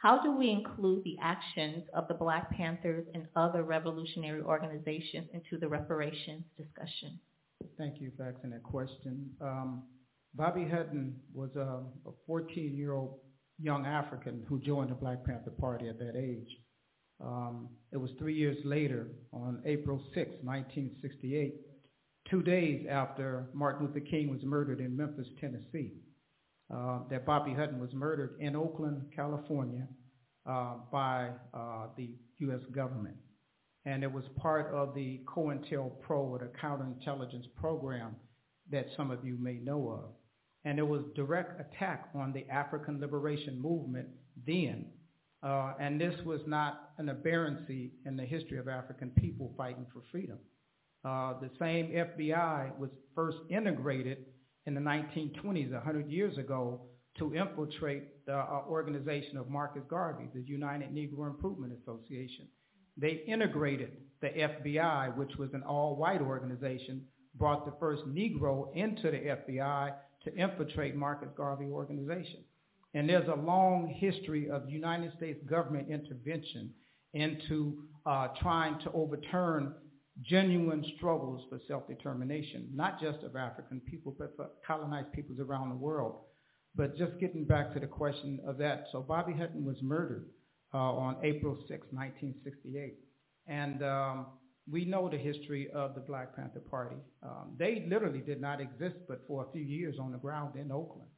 How 0.04 0.20
do 0.22 0.36
we 0.36 0.50
include 0.50 1.02
the 1.04 1.16
actions 1.22 1.84
of 1.94 2.08
the 2.08 2.14
Black 2.14 2.50
Panthers 2.50 3.06
and 3.14 3.26
other 3.36 3.62
revolutionary 3.62 4.42
organizations 4.42 5.30
into 5.32 5.56
the 5.58 5.66
reparations 5.66 6.44
discussion? 6.58 7.18
Thank 7.78 8.02
you 8.02 8.12
for 8.14 8.30
asking 8.30 8.50
that 8.50 8.62
question. 8.62 9.30
Um, 9.40 9.84
Bobby 10.34 10.68
Hutton 10.70 11.16
was 11.32 11.56
a 11.56 11.80
14-year-old 12.28 13.18
young 13.58 13.86
African 13.86 14.44
who 14.46 14.60
joined 14.60 14.90
the 14.90 14.94
Black 14.94 15.24
Panther 15.24 15.52
Party 15.58 15.88
at 15.88 15.98
that 15.98 16.16
age. 16.16 16.54
Um, 17.24 17.70
it 17.90 17.96
was 17.96 18.10
three 18.18 18.34
years 18.34 18.58
later, 18.62 19.08
on 19.32 19.62
April 19.64 19.96
6, 20.12 20.30
1968, 20.42 21.54
two 22.28 22.42
days 22.42 22.86
after 22.90 23.48
Martin 23.54 23.86
Luther 23.86 24.00
King 24.00 24.28
was 24.28 24.42
murdered 24.42 24.80
in 24.80 24.94
Memphis, 24.94 25.28
Tennessee, 25.40 25.92
uh, 26.72 27.00
that 27.10 27.26
Bobby 27.26 27.52
Hutton 27.52 27.80
was 27.80 27.90
murdered 27.92 28.36
in 28.40 28.54
Oakland, 28.54 29.02
California, 29.14 29.86
uh, 30.46 30.74
by 30.92 31.30
uh, 31.52 31.86
the 31.96 32.10
U.S. 32.38 32.60
government. 32.74 33.16
And 33.86 34.02
it 34.02 34.12
was 34.12 34.24
part 34.38 34.72
of 34.72 34.94
the 34.94 35.20
COINTELPRO, 35.26 36.10
or 36.10 36.38
the 36.38 36.50
counterintelligence 36.58 37.46
program 37.54 38.16
that 38.70 38.86
some 38.96 39.10
of 39.10 39.24
you 39.24 39.36
may 39.38 39.54
know 39.54 39.90
of 39.90 40.14
and 40.64 40.78
it 40.78 40.86
was 40.86 41.02
direct 41.14 41.60
attack 41.60 42.08
on 42.14 42.32
the 42.32 42.48
African 42.50 43.00
liberation 43.00 43.60
movement 43.60 44.08
then. 44.46 44.86
Uh, 45.42 45.74
and 45.78 46.00
this 46.00 46.14
was 46.24 46.40
not 46.46 46.92
an 46.96 47.10
aberrancy 47.10 47.92
in 48.06 48.16
the 48.16 48.24
history 48.24 48.58
of 48.58 48.66
African 48.66 49.10
people 49.10 49.52
fighting 49.56 49.86
for 49.92 50.02
freedom. 50.10 50.38
Uh, 51.04 51.34
the 51.40 51.50
same 51.58 51.88
FBI 51.88 52.78
was 52.78 52.88
first 53.14 53.36
integrated 53.50 54.24
in 54.66 54.74
the 54.74 54.80
1920s, 54.80 55.72
100 55.72 56.10
years 56.10 56.38
ago, 56.38 56.80
to 57.18 57.34
infiltrate 57.34 58.24
the 58.26 58.36
uh, 58.36 58.62
organization 58.68 59.36
of 59.36 59.48
Marcus 59.48 59.82
Garvey, 59.88 60.28
the 60.34 60.42
United 60.42 60.92
Negro 60.92 61.28
Improvement 61.28 61.72
Association. 61.80 62.48
They 62.96 63.22
integrated 63.26 63.92
the 64.20 64.28
FBI, 64.28 65.16
which 65.16 65.36
was 65.36 65.50
an 65.52 65.62
all-white 65.62 66.20
organization, 66.20 67.04
brought 67.36 67.66
the 67.66 67.74
first 67.78 68.02
Negro 68.06 68.74
into 68.74 69.10
the 69.10 69.18
FBI 69.18 69.92
to 70.24 70.34
infiltrate 70.34 70.96
Marcus 70.96 71.28
Garvey 71.36 71.66
organization. 71.66 72.40
And 72.94 73.08
there's 73.08 73.28
a 73.28 73.34
long 73.34 73.92
history 73.98 74.48
of 74.48 74.68
United 74.68 75.12
States 75.16 75.40
government 75.48 75.88
intervention 75.90 76.72
into 77.12 77.82
uh, 78.06 78.28
trying 78.40 78.78
to 78.80 78.92
overturn 78.92 79.74
genuine 80.22 80.84
struggles 80.96 81.44
for 81.48 81.60
self-determination, 81.66 82.68
not 82.72 83.00
just 83.00 83.22
of 83.24 83.36
African 83.36 83.80
people, 83.80 84.14
but 84.18 84.34
for 84.36 84.48
colonized 84.66 85.12
peoples 85.12 85.40
around 85.40 85.70
the 85.70 85.76
world. 85.76 86.16
But 86.76 86.96
just 86.96 87.18
getting 87.18 87.44
back 87.44 87.72
to 87.74 87.80
the 87.80 87.86
question 87.86 88.40
of 88.46 88.58
that, 88.58 88.86
so 88.92 89.00
Bobby 89.00 89.32
Hutton 89.32 89.64
was 89.64 89.76
murdered 89.82 90.26
uh, 90.72 90.78
on 90.78 91.16
April 91.22 91.56
6, 91.56 91.68
1968. 91.68 92.94
And 93.46 93.82
um, 93.82 94.26
we 94.70 94.84
know 94.84 95.08
the 95.08 95.18
history 95.18 95.68
of 95.74 95.94
the 95.94 96.00
Black 96.00 96.34
Panther 96.34 96.60
Party. 96.60 96.96
Um, 97.22 97.54
they 97.58 97.86
literally 97.88 98.20
did 98.20 98.40
not 98.40 98.60
exist 98.60 98.96
but 99.06 99.22
for 99.28 99.44
a 99.44 99.52
few 99.52 99.62
years 99.62 99.96
on 100.00 100.12
the 100.12 100.18
ground 100.18 100.56
in 100.56 100.72
Oakland. 100.72 101.08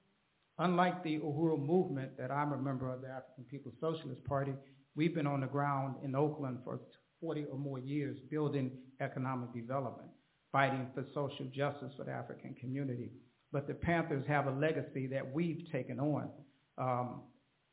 Unlike 0.59 1.05
the 1.05 1.19
Uhuru 1.19 1.65
movement 1.65 2.17
that 2.19 2.31
I'm 2.31 2.53
a 2.53 2.59
member 2.59 2.93
of 2.93 3.03
the 3.03 3.09
African 3.09 3.45
People's 3.51 3.75
Socialist 3.81 4.25
Party, 4.25 4.55
we've 4.95 5.15
been 5.15 5.27
on 5.27 5.43
the 5.43 5.47
ground 5.47 5.97
in 6.03 6.15
Oakland 6.15 6.59
for 6.65 6.81
40 7.21 7.45
or 7.53 7.59
more 7.59 7.79
years 7.79 8.19
building 8.31 8.71
economic 9.01 9.53
development, 9.55 10.09
fighting 10.53 10.87
for 10.95 11.05
social 11.15 11.47
justice 11.55 11.93
for 11.97 12.05
the 12.05 12.13
African 12.13 12.55
community. 12.55 13.11
But 13.53 13.67
the 13.67 13.75
Panthers 13.75 14.25
have 14.27 14.47
a 14.47 14.51
legacy 14.51 15.07
that 15.09 15.33
we've 15.33 15.65
taken 15.73 16.01
on. 16.01 16.31
Um, 16.79 17.23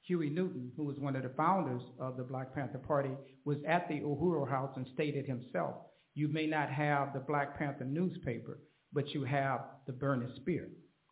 Huey 0.03 0.29
Newton, 0.29 0.71
who 0.75 0.83
was 0.83 0.97
one 0.99 1.15
of 1.15 1.23
the 1.23 1.29
founders 1.29 1.81
of 1.99 2.17
the 2.17 2.23
Black 2.23 2.53
Panther 2.53 2.77
Party, 2.77 3.11
was 3.45 3.57
at 3.67 3.87
the 3.87 4.01
Uhuru 4.01 4.49
House 4.49 4.71
and 4.75 4.85
stated 4.93 5.25
himself, 5.25 5.75
you 6.13 6.27
may 6.27 6.45
not 6.45 6.69
have 6.69 7.13
the 7.13 7.19
Black 7.19 7.57
Panther 7.57 7.85
newspaper, 7.85 8.59
but 8.91 9.09
you 9.13 9.23
have 9.23 9.61
the 9.87 9.93
Burning 9.93 10.31
Spear. 10.35 10.69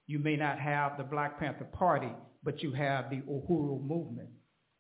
You 0.08 0.20
may 0.20 0.36
not 0.36 0.60
have 0.60 0.98
the 0.98 1.04
Black 1.04 1.40
Panther 1.40 1.66
Party, 1.66 2.12
but 2.44 2.62
you 2.62 2.74
have 2.74 3.10
the 3.10 3.22
Uhuru 3.22 3.82
movement. 3.82 4.30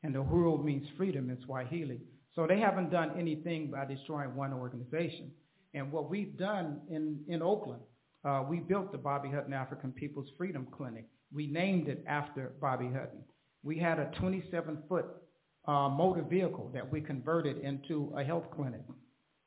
And 0.03 0.13
Uhuru 0.15 0.63
means 0.63 0.87
freedom 0.97 1.29
in 1.29 1.37
Swahili. 1.45 2.01
So 2.35 2.47
they 2.47 2.59
haven't 2.59 2.91
done 2.91 3.11
anything 3.17 3.71
by 3.71 3.85
destroying 3.85 4.35
one 4.35 4.53
organization. 4.53 5.31
And 5.73 5.91
what 5.91 6.09
we've 6.09 6.37
done 6.37 6.81
in, 6.89 7.19
in 7.27 7.41
Oakland, 7.41 7.81
uh, 8.23 8.43
we 8.47 8.59
built 8.59 8.91
the 8.91 8.97
Bobby 8.97 9.29
Hutton 9.29 9.53
African 9.53 9.91
People's 9.91 10.29
Freedom 10.37 10.67
Clinic. 10.71 11.05
We 11.33 11.47
named 11.47 11.87
it 11.87 12.03
after 12.07 12.53
Bobby 12.61 12.87
Hutton. 12.87 13.23
We 13.63 13.77
had 13.77 13.99
a 13.99 14.11
27-foot 14.21 15.05
uh, 15.67 15.89
motor 15.89 16.23
vehicle 16.23 16.71
that 16.73 16.89
we 16.89 17.01
converted 17.01 17.57
into 17.59 18.13
a 18.17 18.23
health 18.23 18.45
clinic. 18.53 18.81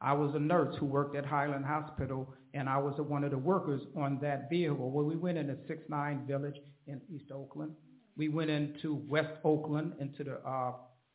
I 0.00 0.12
was 0.12 0.34
a 0.34 0.38
nurse 0.38 0.76
who 0.78 0.86
worked 0.86 1.16
at 1.16 1.24
Highland 1.24 1.64
Hospital, 1.64 2.34
and 2.52 2.68
I 2.68 2.78
was 2.78 2.94
one 2.98 3.24
of 3.24 3.30
the 3.30 3.38
workers 3.38 3.82
on 3.96 4.18
that 4.22 4.50
vehicle 4.50 4.90
where 4.90 5.04
we 5.04 5.16
went 5.16 5.38
into 5.38 5.54
6-9 5.54 6.26
Village 6.26 6.56
in 6.86 7.00
East 7.12 7.30
Oakland. 7.32 7.72
We 8.16 8.28
went 8.28 8.50
into 8.50 9.02
West 9.08 9.32
Oakland, 9.44 9.94
into 10.00 10.24
the 10.24 10.34
uh, 10.48 10.72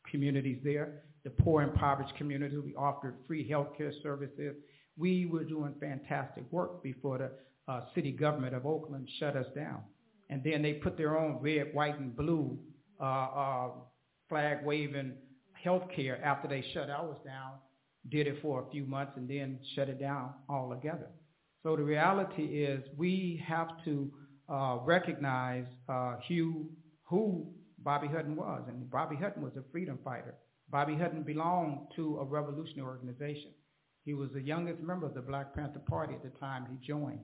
communities 0.09 0.59
there, 0.63 1.03
the 1.24 1.30
poor 1.30 1.61
impoverished 1.61 2.15
communities. 2.15 2.59
We 2.63 2.76
offered 2.76 3.15
free 3.28 3.47
health 3.47 3.70
care 3.78 3.93
services. 4.01 4.55
We 4.97 5.26
were 5.26 5.43
doing 5.43 5.76
fantastic 5.80 6.43
work 6.51 6.84
before 6.84 7.17
the 7.17 7.32
uh, 7.72 7.86
city 7.93 8.11
government 8.11 8.55
of 8.55 8.65
Oakland 8.65 9.07
shut 9.20 9.36
us 9.36 9.45
down. 9.55 9.82
And 10.30 10.43
then 10.43 10.61
they 10.61 10.74
put 10.74 10.97
their 10.97 11.17
own 11.17 11.39
red, 11.41 11.74
white, 11.74 11.99
and 11.99 12.15
blue 12.15 12.59
uh, 12.99 13.03
uh, 13.03 13.70
flag 14.28 14.63
waving 14.63 15.13
health 15.53 15.84
care 15.95 16.24
after 16.24 16.47
they 16.47 16.63
shut 16.74 16.89
ours 16.89 17.17
down, 17.26 17.53
did 18.09 18.28
it 18.28 18.41
for 18.41 18.65
a 18.65 18.72
few 18.72 18.86
months 18.86 19.13
and 19.15 19.30
then 19.30 19.59
shut 19.76 19.89
it 19.89 19.99
down 19.99 20.34
altogether. 20.47 21.07
So 21.63 21.76
the 21.76 21.84
reality 21.84 22.43
is 22.43 22.84
we 22.97 23.43
have 23.45 23.84
to 23.86 24.11
uh, 24.47 24.78
recognize 24.84 25.65
uh, 25.88 26.15
Hugh, 26.28 26.70
who 27.03 27.51
Bobby 27.80 28.07
Hutton 28.07 28.36
was. 28.36 28.63
And 28.67 28.89
Bobby 28.89 29.15
Hutton 29.15 29.43
was 29.43 29.53
a 29.57 29.63
freedom 29.72 29.99
fighter. 30.03 30.36
Bobby 30.72 30.95
Hutton 30.95 31.24
belonged 31.24 31.88
to 31.95 32.20
a 32.20 32.26
revolutionary 32.26 32.88
organization. 32.88 33.51
He 34.05 34.13
was 34.13 34.30
the 34.34 34.41
youngest 34.41 34.82
member 34.82 35.05
of 35.05 35.13
the 35.13 35.22
Black 35.22 35.53
Panther 35.53 35.80
Party 35.80 36.13
at 36.13 36.24
the 36.24 36.38
time 36.39 36.67
he 36.70 36.88
joined. 36.88 37.20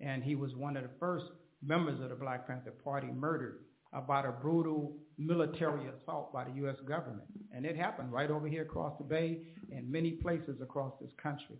And 0.00 0.22
he 0.22 0.36
was 0.36 0.54
one 0.54 0.76
of 0.76 0.84
the 0.84 0.90
first 1.00 1.26
members 1.62 2.00
of 2.00 2.10
the 2.10 2.14
Black 2.14 2.46
Panther 2.46 2.70
Party 2.70 3.08
murdered 3.08 3.60
about 3.92 4.26
a 4.26 4.32
brutal 4.32 4.96
military 5.16 5.88
assault 5.88 6.32
by 6.32 6.44
the 6.44 6.52
U.S. 6.52 6.76
government. 6.86 7.26
And 7.54 7.64
it 7.64 7.76
happened 7.76 8.12
right 8.12 8.30
over 8.30 8.46
here 8.46 8.62
across 8.62 8.96
the 8.98 9.04
bay 9.04 9.42
and 9.74 9.90
many 9.90 10.12
places 10.12 10.60
across 10.60 10.92
this 11.00 11.10
country. 11.20 11.56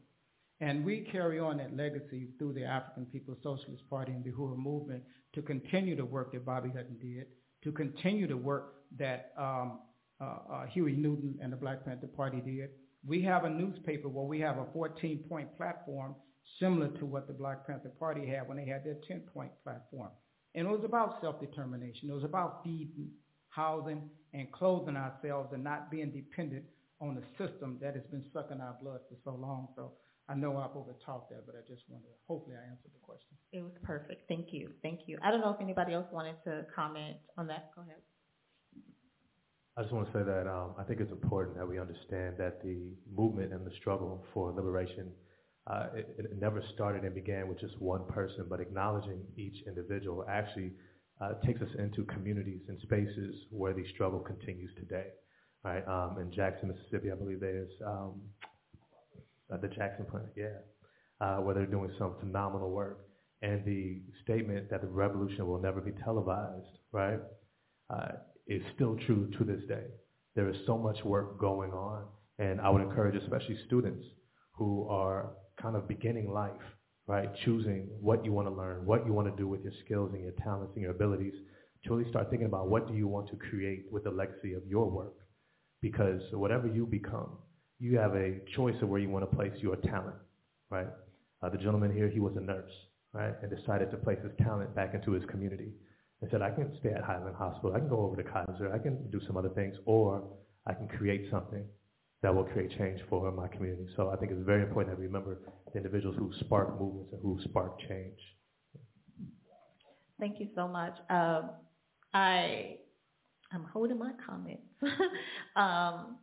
And 0.60 0.84
we 0.84 1.06
carry 1.10 1.38
on 1.38 1.58
that 1.58 1.76
legacy 1.76 2.28
through 2.38 2.52
the 2.54 2.64
African 2.64 3.06
People's 3.06 3.38
Socialist 3.42 3.88
Party 3.88 4.12
and 4.12 4.24
the 4.24 4.30
Uhuru 4.30 4.56
movement 4.56 5.04
to 5.34 5.42
continue 5.42 5.96
the 5.96 6.04
work 6.04 6.32
that 6.32 6.44
Bobby 6.44 6.70
Hutton 6.70 6.96
did, 7.00 7.26
to 7.64 7.72
continue 7.72 8.26
the 8.26 8.36
work 8.36 8.74
that 8.98 9.32
um, 9.38 9.80
uh, 10.20 10.38
uh, 10.52 10.66
Huey 10.66 10.92
Newton 10.92 11.38
and 11.42 11.52
the 11.52 11.56
Black 11.56 11.84
Panther 11.84 12.06
Party 12.06 12.40
did. 12.40 12.70
We 13.06 13.22
have 13.22 13.44
a 13.44 13.50
newspaper 13.50 14.08
where 14.08 14.24
we 14.24 14.40
have 14.40 14.58
a 14.58 14.64
14-point 14.76 15.56
platform 15.56 16.16
similar 16.58 16.88
to 16.98 17.06
what 17.06 17.26
the 17.26 17.32
Black 17.32 17.66
Panther 17.66 17.92
Party 17.98 18.26
had 18.26 18.48
when 18.48 18.56
they 18.56 18.66
had 18.66 18.84
their 18.84 18.96
10-point 19.10 19.52
platform. 19.62 20.10
And 20.54 20.66
it 20.66 20.70
was 20.70 20.84
about 20.84 21.20
self-determination. 21.20 22.10
It 22.10 22.12
was 22.12 22.24
about 22.24 22.64
feeding, 22.64 23.10
housing, 23.50 24.10
and 24.34 24.50
clothing 24.50 24.96
ourselves 24.96 25.50
and 25.52 25.62
not 25.62 25.90
being 25.90 26.10
dependent 26.10 26.64
on 27.00 27.14
the 27.14 27.22
system 27.38 27.78
that 27.80 27.94
has 27.94 28.04
been 28.10 28.24
sucking 28.32 28.60
our 28.60 28.76
blood 28.82 29.00
for 29.08 29.16
so 29.24 29.36
long. 29.38 29.68
So 29.76 29.92
I 30.28 30.34
know 30.34 30.56
I've 30.56 30.76
over-talked 30.76 31.30
that, 31.30 31.46
but 31.46 31.54
I 31.54 31.60
just 31.68 31.82
wanted 31.88 32.06
to, 32.06 32.14
hopefully 32.26 32.56
I 32.56 32.68
answered 32.68 32.90
the 32.92 33.00
question. 33.02 33.36
It 33.52 33.62
was 33.62 33.72
perfect. 33.84 34.28
Thank 34.28 34.48
you. 34.52 34.70
Thank 34.82 35.00
you. 35.06 35.18
I 35.22 35.30
don't 35.30 35.40
know 35.40 35.50
if 35.50 35.60
anybody 35.60 35.92
else 35.94 36.06
wanted 36.12 36.36
to 36.44 36.66
comment 36.74 37.16
on 37.36 37.46
that. 37.46 37.70
Go 37.74 37.82
ahead. 37.82 38.02
I 39.78 39.82
just 39.82 39.94
want 39.94 40.12
to 40.12 40.18
say 40.18 40.24
that 40.24 40.48
um, 40.48 40.74
I 40.76 40.82
think 40.82 40.98
it's 40.98 41.12
important 41.12 41.56
that 41.56 41.68
we 41.68 41.78
understand 41.78 42.34
that 42.38 42.60
the 42.64 42.90
movement 43.16 43.52
and 43.52 43.64
the 43.64 43.70
struggle 43.78 44.26
for 44.34 44.50
liberation 44.50 45.12
uh, 45.68 45.86
it, 45.94 46.16
it, 46.18 46.40
never 46.40 46.60
started 46.74 47.04
and 47.04 47.14
began 47.14 47.46
with 47.46 47.60
just 47.60 47.78
one 47.80 48.04
person, 48.08 48.46
but 48.48 48.58
acknowledging 48.58 49.20
each 49.36 49.54
individual 49.68 50.24
actually 50.28 50.72
uh, 51.20 51.34
takes 51.46 51.60
us 51.60 51.68
into 51.78 52.04
communities 52.06 52.62
and 52.68 52.80
spaces 52.80 53.36
where 53.50 53.72
the 53.72 53.84
struggle 53.94 54.18
continues 54.18 54.70
today. 54.76 55.08
Right? 55.62 55.86
Um, 55.86 56.16
in 56.20 56.32
Jackson, 56.32 56.70
Mississippi, 56.70 57.12
I 57.12 57.14
believe 57.14 57.38
there's 57.38 57.70
um, 57.86 58.20
uh, 59.52 59.58
the 59.58 59.68
Jackson 59.68 60.06
plant, 60.06 60.26
yeah, 60.36 60.58
uh, 61.20 61.36
where 61.36 61.54
they're 61.54 61.66
doing 61.66 61.92
some 61.98 62.14
phenomenal 62.18 62.70
work. 62.70 63.00
And 63.42 63.64
the 63.64 64.00
statement 64.24 64.70
that 64.70 64.80
the 64.80 64.88
revolution 64.88 65.46
will 65.46 65.60
never 65.60 65.80
be 65.80 65.92
televised, 66.02 66.78
right, 66.90 67.20
uh, 67.90 68.08
is 68.48 68.62
still 68.74 68.96
true 69.06 69.30
to 69.38 69.44
this 69.44 69.60
day. 69.68 69.84
There 70.34 70.48
is 70.48 70.56
so 70.66 70.78
much 70.78 71.04
work 71.04 71.38
going 71.38 71.72
on, 71.72 72.04
and 72.38 72.60
I 72.60 72.70
would 72.70 72.82
encourage 72.82 73.20
especially 73.22 73.58
students 73.66 74.04
who 74.52 74.88
are 74.88 75.32
kind 75.60 75.76
of 75.76 75.86
beginning 75.86 76.32
life, 76.32 76.60
right? 77.06 77.28
Choosing 77.44 77.88
what 78.00 78.24
you 78.24 78.32
want 78.32 78.48
to 78.48 78.54
learn, 78.54 78.86
what 78.86 79.06
you 79.06 79.12
want 79.12 79.28
to 79.28 79.36
do 79.40 79.48
with 79.48 79.62
your 79.62 79.72
skills 79.84 80.10
and 80.14 80.22
your 80.22 80.32
talents 80.42 80.72
and 80.74 80.82
your 80.82 80.92
abilities, 80.92 81.34
to 81.84 81.94
really 81.94 82.10
start 82.10 82.30
thinking 82.30 82.46
about 82.46 82.68
what 82.68 82.88
do 82.88 82.94
you 82.94 83.06
want 83.06 83.28
to 83.30 83.36
create 83.36 83.84
with 83.92 84.04
the 84.04 84.10
legacy 84.10 84.54
of 84.54 84.66
your 84.66 84.90
work. 84.90 85.14
Because 85.80 86.20
whatever 86.32 86.66
you 86.66 86.86
become, 86.86 87.38
you 87.78 87.98
have 87.98 88.14
a 88.14 88.40
choice 88.56 88.74
of 88.82 88.88
where 88.88 89.00
you 89.00 89.08
want 89.08 89.28
to 89.28 89.36
place 89.36 89.52
your 89.60 89.76
talent, 89.76 90.16
right? 90.70 90.88
Uh, 91.42 91.48
the 91.48 91.58
gentleman 91.58 91.94
here, 91.94 92.08
he 92.08 92.18
was 92.18 92.34
a 92.36 92.40
nurse, 92.40 92.72
right? 93.12 93.34
And 93.42 93.50
decided 93.56 93.90
to 93.92 93.96
place 93.96 94.18
his 94.22 94.32
talent 94.44 94.74
back 94.74 94.94
into 94.94 95.12
his 95.12 95.24
community. 95.26 95.70
And 96.20 96.30
said, 96.30 96.42
I 96.42 96.50
can 96.50 96.76
stay 96.80 96.90
at 96.90 97.04
Highland 97.04 97.36
Hospital. 97.36 97.74
I 97.74 97.78
can 97.78 97.88
go 97.88 98.00
over 98.00 98.16
to 98.16 98.24
Kaiser. 98.24 98.72
I 98.74 98.78
can 98.78 99.08
do 99.10 99.20
some 99.26 99.36
other 99.36 99.50
things. 99.50 99.76
Or 99.86 100.24
I 100.66 100.74
can 100.74 100.88
create 100.88 101.26
something 101.30 101.64
that 102.22 102.34
will 102.34 102.44
create 102.44 102.76
change 102.76 103.00
for 103.08 103.30
my 103.30 103.46
community. 103.48 103.86
So 103.96 104.10
I 104.10 104.16
think 104.16 104.32
it's 104.32 104.44
very 104.44 104.62
important 104.62 104.96
that 104.96 105.00
we 105.00 105.06
remember 105.06 105.38
the 105.72 105.76
individuals 105.76 106.16
who 106.18 106.32
spark 106.40 106.80
movements 106.80 107.12
and 107.12 107.22
who 107.22 107.38
spark 107.44 107.78
change. 107.88 108.18
Thank 110.18 110.40
you 110.40 110.48
so 110.56 110.66
much. 110.66 110.94
Um, 111.10 111.50
I 112.12 112.78
I'm 113.52 113.64
holding 113.72 113.98
my 113.98 114.12
comments 114.26 114.62
um, 115.56 116.18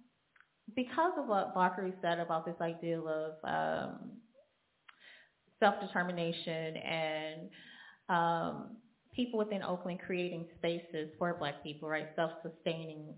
because 0.76 1.14
of 1.18 1.28
what 1.28 1.56
Bakari 1.56 1.94
said 2.02 2.20
about 2.20 2.46
this 2.46 2.56
idea 2.62 3.00
of 3.00 3.34
um, 3.44 4.12
self-determination 5.60 6.78
and 6.78 7.50
um, 8.10 8.78
people 9.16 9.40
within 9.40 9.64
Oakland 9.64 10.00
creating 10.06 10.46
spaces 10.58 11.10
for 11.18 11.36
Black 11.40 11.64
people, 11.64 11.90
right? 11.90 12.08
Self-sustaining 12.16 13.16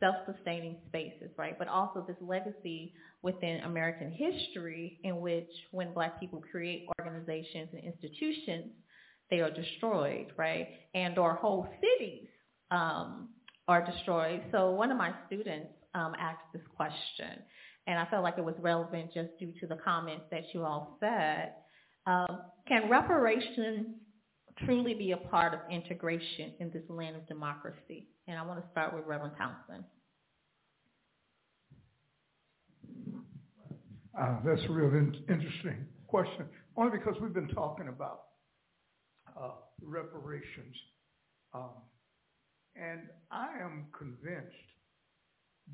self-sustaining 0.00 0.76
spaces, 0.88 1.30
right? 1.38 1.58
But 1.58 1.68
also 1.68 2.04
this 2.06 2.16
legacy 2.20 2.92
within 3.22 3.60
American 3.60 4.10
history 4.12 5.00
in 5.04 5.20
which 5.20 5.48
when 5.70 5.94
black 5.94 6.20
people 6.20 6.42
create 6.50 6.86
organizations 7.00 7.68
and 7.72 7.82
institutions, 7.82 8.72
they 9.30 9.40
are 9.40 9.50
destroyed, 9.50 10.32
right? 10.36 10.68
And 10.94 11.18
or 11.18 11.34
whole 11.34 11.66
cities 11.80 12.28
um, 12.70 13.30
are 13.68 13.84
destroyed. 13.84 14.42
So 14.52 14.70
one 14.72 14.90
of 14.90 14.98
my 14.98 15.12
students 15.26 15.72
um, 15.94 16.14
asked 16.18 16.52
this 16.52 16.62
question, 16.76 17.42
and 17.86 17.98
I 17.98 18.06
felt 18.06 18.22
like 18.22 18.38
it 18.38 18.44
was 18.44 18.54
relevant 18.60 19.12
just 19.14 19.30
due 19.38 19.52
to 19.60 19.66
the 19.66 19.76
comments 19.76 20.24
that 20.30 20.42
you 20.52 20.64
all 20.64 20.98
said. 21.00 21.54
Um, 22.06 22.42
can 22.68 22.88
reparations 22.88 23.86
truly 24.64 24.94
be 24.94 25.12
a 25.12 25.16
part 25.16 25.54
of 25.54 25.60
integration 25.70 26.52
in 26.60 26.70
this 26.70 26.82
land 26.88 27.16
of 27.16 27.26
democracy? 27.26 28.08
And 28.28 28.38
I 28.38 28.42
want 28.42 28.62
to 28.62 28.70
start 28.70 28.94
with 28.94 29.04
Reverend 29.06 29.34
Townsend. 29.36 29.84
Uh, 34.18 34.36
that's 34.44 34.62
a 34.68 34.72
real 34.72 34.88
in- 34.88 35.24
interesting 35.28 35.86
question, 36.06 36.46
only 36.76 36.96
because 36.96 37.14
we've 37.20 37.34
been 37.34 37.48
talking 37.48 37.88
about 37.88 38.22
uh, 39.38 39.50
reparations. 39.82 40.74
Um, 41.52 41.82
and 42.76 43.00
I 43.30 43.48
am 43.62 43.86
convinced 43.96 44.56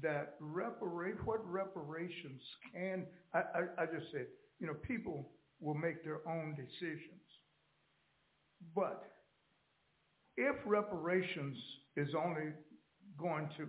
that 0.03 0.35
reparate, 0.41 1.25
what 1.25 1.41
reparations 1.49 2.41
can, 2.73 3.07
I, 3.35 3.39
I, 3.39 3.83
I 3.83 3.87
just 3.87 4.11
said, 4.11 4.27
you 4.59 4.67
know, 4.67 4.75
people 4.75 5.31
will 5.61 5.75
make 5.75 6.03
their 6.03 6.27
own 6.29 6.57
decisions. 6.57 7.22
But 8.75 9.13
if 10.37 10.57
reparations 10.65 11.57
is 11.97 12.09
only 12.15 12.53
going 13.19 13.49
to 13.57 13.69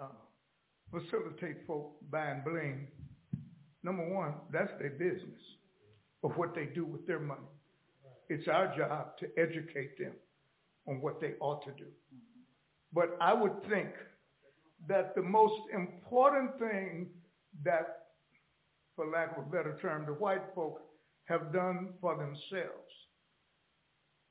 uh, 0.00 0.08
facilitate 0.90 1.66
folk 1.66 1.96
buying 2.10 2.42
bling, 2.44 2.88
number 3.82 4.08
one, 4.08 4.34
that's 4.52 4.70
their 4.78 4.90
business 4.90 5.40
of 6.22 6.36
what 6.36 6.54
they 6.54 6.66
do 6.66 6.84
with 6.84 7.06
their 7.06 7.20
money. 7.20 7.40
It's 8.28 8.46
our 8.48 8.74
job 8.76 9.16
to 9.18 9.26
educate 9.38 9.98
them 9.98 10.12
on 10.86 11.00
what 11.00 11.20
they 11.20 11.32
ought 11.40 11.64
to 11.64 11.72
do. 11.72 11.86
But 12.92 13.16
I 13.20 13.32
would 13.32 13.62
think 13.68 13.90
that 14.86 15.14
the 15.14 15.22
most 15.22 15.60
important 15.72 16.58
thing 16.58 17.08
that, 17.64 18.06
for 18.96 19.06
lack 19.06 19.36
of 19.36 19.44
a 19.44 19.50
better 19.50 19.78
term, 19.80 20.06
the 20.06 20.12
white 20.12 20.42
folk 20.54 20.80
have 21.24 21.52
done 21.52 21.94
for 22.00 22.16
themselves 22.16 22.92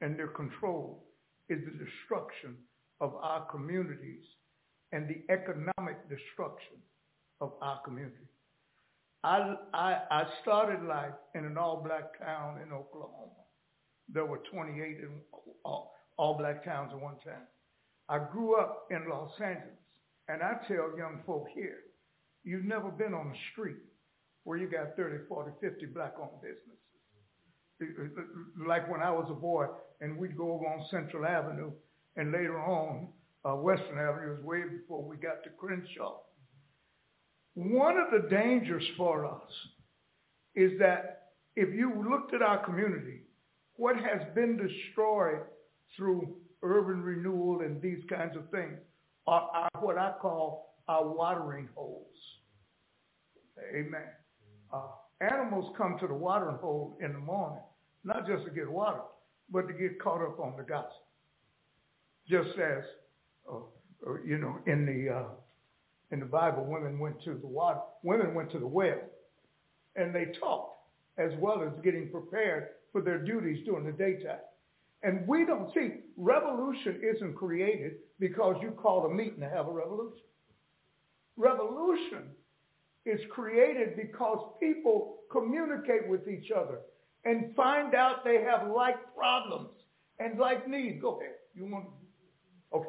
and 0.02 0.18
their 0.18 0.28
control 0.28 1.04
is 1.50 1.60
the 1.66 1.86
destruction 1.86 2.56
of 3.02 3.16
our 3.16 3.46
communities 3.46 4.24
and 4.92 5.08
the 5.08 5.22
economic 5.34 6.10
destruction 6.10 6.78
of 7.42 7.54
our 7.62 7.82
community. 7.84 8.28
I, 9.24 9.56
I, 9.74 9.98
I 10.10 10.24
started 10.42 10.88
life 10.88 11.14
in 11.36 11.46
an 11.46 11.58
all-black 11.58 12.20
town 12.20 12.62
in 12.62 12.72
Oklahoma. 12.72 13.44
There 14.10 14.26
were 14.26 14.42
28 14.52 14.80
in 14.80 15.10
all, 15.66 15.94
all-black 16.18 16.64
towns 16.64 16.92
at 16.94 17.02
one 17.02 17.18
time. 17.26 17.48
I 18.10 18.20
grew 18.32 18.56
up 18.56 18.88
in 18.90 19.10
Los 19.10 19.32
Angeles, 19.42 19.76
and 20.30 20.42
I 20.42 20.54
tell 20.68 20.98
young 20.98 21.22
folk 21.26 21.48
here, 21.54 21.80
you've 22.44 22.64
never 22.64 22.90
been 22.90 23.14
on 23.14 23.30
the 23.30 23.38
street 23.52 23.84
where 24.44 24.58
you 24.58 24.70
got 24.70 24.96
30, 24.96 25.26
40, 25.28 25.52
50 25.60 25.86
black-owned 25.88 26.42
businesses. 26.42 26.87
Like 28.68 28.90
when 28.90 29.02
I 29.02 29.12
was 29.12 29.28
a 29.30 29.34
boy, 29.34 29.68
and 30.02 30.18
we'd 30.18 30.38
go 30.38 30.54
over 30.54 30.66
on 30.66 30.86
Central 30.90 31.26
Avenue, 31.26 31.72
and 32.16 32.32
later 32.32 32.60
on, 32.60 33.08
uh, 33.46 33.56
Western 33.56 33.98
Avenue 33.98 34.36
was 34.36 34.44
way 34.44 34.64
before 34.64 35.04
we 35.04 35.18
got 35.18 35.44
to 35.44 35.50
Crenshaw. 35.58 36.18
One 37.54 37.98
of 37.98 38.12
the 38.12 38.28
dangers 38.30 38.84
for 38.98 39.26
us 39.26 39.52
is 40.56 40.78
that 40.80 41.30
if 41.56 41.74
you 41.74 42.06
looked 42.10 42.34
at 42.34 42.42
our 42.42 42.64
community, 42.64 43.22
what 43.76 43.96
has 43.96 44.22
been 44.36 44.58
destroyed 44.58 45.42
through 45.96 46.36
urban 46.64 47.02
renewal 47.02 47.62
and 47.62 47.82
these 47.82 48.04
kinds 48.10 48.36
of 48.36 48.50
things 48.50 48.78
are 49.28 49.50
our, 49.54 49.82
what 49.82 49.98
I 49.98 50.14
call 50.22 50.76
our 50.88 51.08
watering 51.08 51.70
holes. 51.76 52.06
Amen. 53.74 54.08
Uh, 54.72 54.82
animals 55.22 55.74
come 55.78 55.98
to 56.00 56.08
the 56.08 56.14
watering 56.14 56.58
hole 56.58 56.98
in 57.02 57.14
the 57.14 57.20
morning, 57.20 57.64
not 58.04 58.28
just 58.28 58.46
to 58.46 58.52
get 58.52 58.70
water, 58.70 59.02
but 59.52 59.68
to 59.68 59.74
get 59.74 60.00
caught 60.00 60.22
up 60.22 60.40
on 60.40 60.56
the 60.58 60.64
gossip. 60.64 60.92
Just 62.30 62.50
as, 62.60 62.84
uh, 63.52 63.58
uh, 64.06 64.14
you 64.26 64.38
know, 64.38 64.58
in 64.66 64.86
the 64.86 65.16
uh, 65.16 65.24
in 66.12 66.20
the 66.20 66.26
Bible, 66.26 66.66
women 66.66 67.00
went 67.00 67.22
to 67.24 67.34
the 67.34 67.48
water, 67.48 67.80
women 68.04 68.34
went 68.34 68.52
to 68.52 68.60
the 68.60 68.68
well, 68.68 69.00
and 69.96 70.14
they 70.14 70.26
talked 70.40 70.78
as 71.18 71.32
well 71.40 71.64
as 71.64 71.72
getting 71.84 72.10
prepared 72.10 72.68
for 72.92 73.02
their 73.02 73.18
duties 73.18 73.66
during 73.66 73.86
the 73.86 73.92
daytime. 73.92 74.40
And 75.04 75.28
we 75.28 75.46
don't 75.46 75.74
see 75.74 76.02
revolution 76.16 77.02
isn't 77.16 77.36
created 77.36 77.94
because 78.20 78.56
you 78.62 78.72
call 78.72 79.06
a 79.06 79.14
meeting 79.14 79.40
to 79.42 79.50
have 79.50 79.68
a 79.68 79.72
revolution. 79.72 80.24
Revolution 81.38 82.30
is 83.08 83.20
created 83.32 83.96
because 83.96 84.54
people 84.60 85.18
communicate 85.32 86.08
with 86.08 86.28
each 86.28 86.52
other 86.52 86.80
and 87.26 87.56
find 87.56 87.96
out 87.96 88.24
they 88.24 88.42
have 88.42 88.70
like 88.70 88.96
problems 89.16 89.70
and 90.20 90.40
like 90.40 90.68
needs. 90.68 91.02
Go 91.02 91.20
ahead. 91.20 91.36
You 91.56 91.66
want? 91.66 91.86
Okay. 92.74 92.88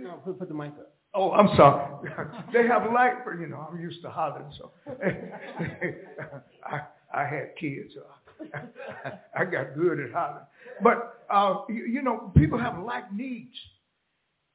No, 0.00 0.14
put, 0.24 0.38
put 0.38 0.48
the 0.48 0.54
mic 0.54 0.72
up. 0.72 0.94
Oh, 1.14 1.32
I'm 1.32 1.48
sorry. 1.56 2.10
they 2.52 2.66
have 2.66 2.92
like, 2.92 3.12
you 3.40 3.46
know, 3.46 3.66
I'm 3.70 3.80
used 3.80 4.02
to 4.02 4.10
hollering, 4.10 4.52
so 4.58 4.72
I, 6.64 6.80
I 7.14 7.24
had 7.24 7.56
kids, 7.58 7.94
so 7.94 8.02
I 9.36 9.44
got 9.44 9.74
good 9.74 10.00
at 10.00 10.12
hollering. 10.12 10.44
But, 10.82 11.24
uh, 11.30 11.62
you, 11.68 11.86
you, 11.86 12.02
know, 12.02 12.32
people 12.36 12.58
have 12.58 12.78
like 12.78 13.12
needs. 13.12 13.54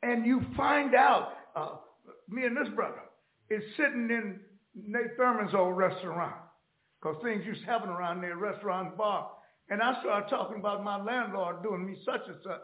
And 0.04 0.26
you 0.26 0.42
find 0.56 0.94
out, 0.96 1.34
uh, 1.56 1.76
me 2.30 2.46
and 2.46 2.56
this 2.56 2.68
brother 2.76 3.02
is 3.50 3.64
sitting 3.78 4.10
in 4.10 4.40
Nate 4.76 5.16
Thurmond's 5.18 5.54
old 5.54 5.78
restaurant 5.78 6.36
because 7.00 7.22
things 7.22 7.46
used 7.46 7.62
to 7.62 7.68
happen 7.68 7.90
around 7.90 8.22
there, 8.22 8.38
restaurant, 8.38 8.98
bar. 8.98 9.30
And 9.70 9.82
I 9.82 10.00
started 10.02 10.30
talking 10.30 10.58
about 10.58 10.84
my 10.84 11.02
landlord 11.02 11.64
doing 11.64 11.86
me 11.86 11.98
such 12.06 12.22
and 12.28 12.38
such. 12.44 12.62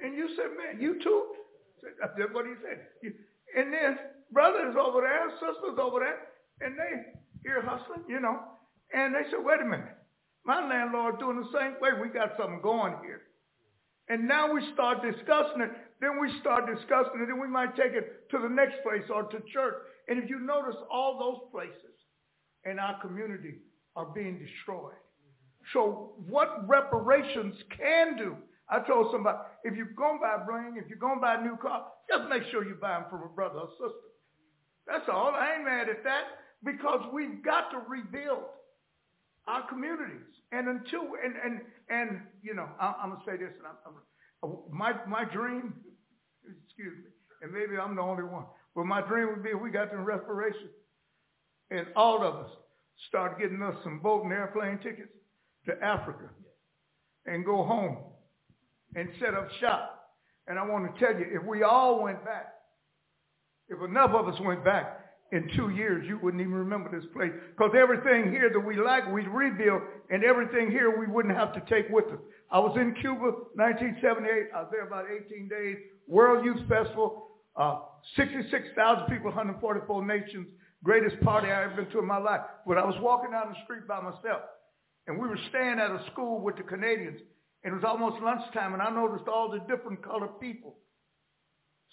And 0.00 0.16
you 0.16 0.28
said, 0.36 0.56
man, 0.56 0.80
you 0.80 1.02
too? 1.02 1.26
That's 2.00 2.32
what 2.32 2.46
he 2.46 2.52
said. 2.62 3.12
And 3.56 3.72
then 3.72 3.98
brothers 4.32 4.76
over 4.80 5.00
there, 5.00 5.30
sisters 5.32 5.78
over 5.80 6.00
there, 6.00 6.28
and 6.60 6.78
they 6.78 7.18
here 7.42 7.62
hustling, 7.62 8.04
you 8.08 8.20
know. 8.20 8.38
And 8.92 9.14
they 9.14 9.28
said, 9.30 9.40
wait 9.42 9.60
a 9.60 9.64
minute. 9.64 9.96
My 10.44 10.66
landlord 10.66 11.18
doing 11.18 11.36
the 11.36 11.58
same 11.58 11.74
way. 11.80 11.90
We 12.00 12.08
got 12.08 12.32
something 12.38 12.60
going 12.62 12.94
here. 13.02 13.22
And 14.08 14.26
now 14.26 14.52
we 14.52 14.60
start 14.72 15.02
discussing 15.02 15.60
it. 15.60 15.70
Then 16.00 16.20
we 16.20 16.32
start 16.40 16.66
discussing 16.66 17.20
it. 17.22 17.26
Then 17.28 17.40
we 17.40 17.46
might 17.46 17.76
take 17.76 17.92
it 17.92 18.28
to 18.30 18.38
the 18.38 18.48
next 18.48 18.82
place 18.82 19.04
or 19.12 19.24
to 19.24 19.38
church. 19.52 19.74
And 20.10 20.22
if 20.22 20.28
you 20.28 20.40
notice, 20.40 20.76
all 20.92 21.18
those 21.18 21.50
places 21.52 21.94
in 22.64 22.78
our 22.78 23.00
community 23.00 23.54
are 23.96 24.06
being 24.06 24.38
destroyed. 24.38 24.98
So 25.72 26.14
what 26.28 26.68
reparations 26.68 27.54
can 27.76 28.16
do, 28.16 28.36
I 28.68 28.80
told 28.80 29.12
somebody, 29.12 29.38
if 29.64 29.76
you're 29.76 29.94
going 29.96 30.18
to 30.18 30.20
buy 30.20 30.42
a 30.42 30.44
bling, 30.44 30.82
if 30.82 30.88
you're 30.88 30.98
going 30.98 31.16
to 31.16 31.20
buy 31.20 31.36
a 31.36 31.42
new 31.42 31.56
car, 31.56 31.86
just 32.10 32.28
make 32.28 32.42
sure 32.50 32.66
you 32.66 32.74
buy 32.74 32.98
them 32.98 33.04
from 33.08 33.22
a 33.22 33.28
brother 33.28 33.60
or 33.60 33.68
sister. 33.78 34.10
That's 34.86 35.08
all. 35.08 35.30
I 35.30 35.54
ain't 35.54 35.64
mad 35.64 35.88
at 35.88 36.02
that 36.02 36.24
because 36.64 37.00
we've 37.12 37.44
got 37.44 37.70
to 37.70 37.78
rebuild 37.88 38.50
our 39.46 39.66
communities. 39.68 40.26
And 40.52 40.68
until 40.68 41.02
and 41.22 41.34
and 41.44 41.60
and 41.88 42.20
you 42.42 42.54
know, 42.54 42.68
I, 42.80 42.94
am 43.04 43.10
gonna 43.10 43.22
say 43.24 43.36
this, 43.36 43.52
and 43.58 43.66
I'm, 43.66 43.94
I'm, 44.42 44.58
my 44.76 44.92
my 45.06 45.24
dream, 45.24 45.74
excuse 46.66 46.96
me, 46.98 47.10
and 47.42 47.52
maybe 47.52 47.78
I'm 47.78 47.94
the 47.94 48.02
only 48.02 48.24
one, 48.24 48.46
but 48.74 48.86
my 48.86 49.00
dream 49.00 49.28
would 49.30 49.42
be 49.42 49.50
if 49.50 49.60
we 49.60 49.70
got 49.70 49.90
to 49.90 49.98
reparation, 49.98 50.68
and 51.70 51.86
all 51.96 52.22
of 52.22 52.34
us 52.36 52.50
start 53.08 53.38
getting 53.38 53.62
us 53.62 53.74
some 53.82 54.00
boat 54.00 54.24
and 54.24 54.32
airplane 54.32 54.78
tickets 54.78 55.12
to 55.66 55.72
Africa, 55.82 56.30
and 57.26 57.44
go 57.44 57.64
home, 57.64 57.98
and 58.94 59.08
set 59.20 59.34
up 59.34 59.48
shop. 59.60 59.96
And 60.46 60.58
I 60.58 60.64
want 60.64 60.92
to 60.92 61.00
tell 61.00 61.14
you, 61.14 61.26
if 61.30 61.46
we 61.46 61.62
all 61.62 62.02
went 62.02 62.24
back, 62.24 62.54
if 63.68 63.80
enough 63.82 64.10
of 64.10 64.26
us 64.28 64.40
went 64.40 64.64
back, 64.64 65.00
in 65.32 65.48
two 65.56 65.70
years, 65.70 66.04
you 66.08 66.18
wouldn't 66.18 66.40
even 66.40 66.54
remember 66.54 66.90
this 66.90 67.08
place. 67.12 67.30
Because 67.56 67.72
everything 67.78 68.32
here 68.32 68.50
that 68.52 68.58
we 68.58 68.76
like, 68.76 69.10
we'd 69.12 69.28
rebuild, 69.28 69.82
and 70.10 70.24
everything 70.24 70.70
here 70.70 70.98
we 70.98 71.06
wouldn't 71.06 71.36
have 71.36 71.52
to 71.54 71.60
take 71.70 71.88
with 71.90 72.06
us. 72.06 72.18
I 72.50 72.58
was 72.58 72.76
in 72.76 72.94
Cuba, 73.00 73.30
1978. 73.54 74.50
I 74.54 74.62
was 74.62 74.68
there 74.72 74.86
about 74.86 75.04
18 75.06 75.48
days. 75.48 75.76
World 76.08 76.44
Youth 76.44 76.66
Festival, 76.68 77.28
uh, 77.56 77.80
66,000 78.16 79.06
people, 79.06 79.26
144 79.26 80.06
nations. 80.06 80.46
Greatest 80.82 81.20
party 81.20 81.48
I 81.48 81.64
ever 81.64 81.76
been 81.76 81.90
to 81.92 81.98
in 81.98 82.06
my 82.06 82.18
life. 82.18 82.40
But 82.66 82.78
I 82.78 82.84
was 82.84 82.96
walking 83.00 83.32
down 83.32 83.52
the 83.52 83.58
street 83.64 83.86
by 83.86 84.00
myself, 84.00 84.42
and 85.06 85.20
we 85.20 85.28
were 85.28 85.38
staying 85.50 85.78
at 85.78 85.90
a 85.90 86.02
school 86.12 86.40
with 86.40 86.56
the 86.56 86.62
Canadians. 86.62 87.20
And 87.62 87.72
it 87.72 87.76
was 87.76 87.84
almost 87.84 88.22
lunchtime, 88.22 88.72
and 88.72 88.80
I 88.80 88.88
noticed 88.88 89.28
all 89.28 89.50
the 89.50 89.58
different 89.68 90.02
colored 90.02 90.40
people 90.40 90.78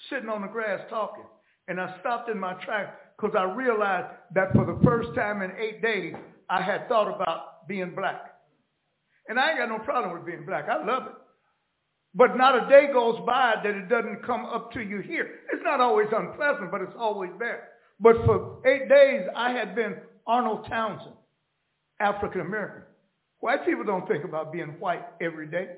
sitting 0.09 0.29
on 0.29 0.41
the 0.41 0.47
grass 0.47 0.79
talking. 0.89 1.25
And 1.67 1.81
I 1.81 1.99
stopped 1.99 2.29
in 2.29 2.39
my 2.39 2.53
tracks 2.63 2.95
because 3.17 3.35
I 3.37 3.43
realized 3.43 4.07
that 4.35 4.53
for 4.53 4.65
the 4.65 4.79
first 4.85 5.09
time 5.15 5.41
in 5.41 5.51
eight 5.59 5.81
days, 5.81 6.13
I 6.49 6.61
had 6.61 6.87
thought 6.87 7.13
about 7.13 7.67
being 7.67 7.93
black. 7.93 8.35
And 9.27 9.37
I 9.37 9.49
ain't 9.49 9.59
got 9.59 9.69
no 9.69 9.79
problem 9.79 10.13
with 10.13 10.25
being 10.25 10.45
black. 10.45 10.69
I 10.69 10.85
love 10.85 11.07
it. 11.07 11.13
But 12.17 12.35
not 12.35 12.65
a 12.65 12.67
day 12.67 12.91
goes 12.91 13.19
by 13.27 13.57
that 13.63 13.75
it 13.75 13.89
doesn't 13.89 14.23
come 14.25 14.47
up 14.47 14.71
to 14.73 14.81
you 14.81 15.01
here. 15.01 15.35
It's 15.53 15.63
not 15.63 15.79
always 15.79 16.07
unpleasant, 16.11 16.71
but 16.71 16.81
it's 16.81 16.95
always 16.97 17.29
there. 17.37 17.69
But 17.99 18.25
for 18.25 18.59
eight 18.65 18.89
days, 18.89 19.27
I 19.35 19.51
had 19.51 19.75
been 19.75 19.97
Arnold 20.25 20.65
Townsend, 20.67 21.13
African 21.99 22.41
American. 22.41 22.81
White 23.39 23.63
people 23.67 23.83
don't 23.83 24.07
think 24.07 24.25
about 24.25 24.51
being 24.51 24.79
white 24.79 25.05
every 25.21 25.45
day. 25.45 25.75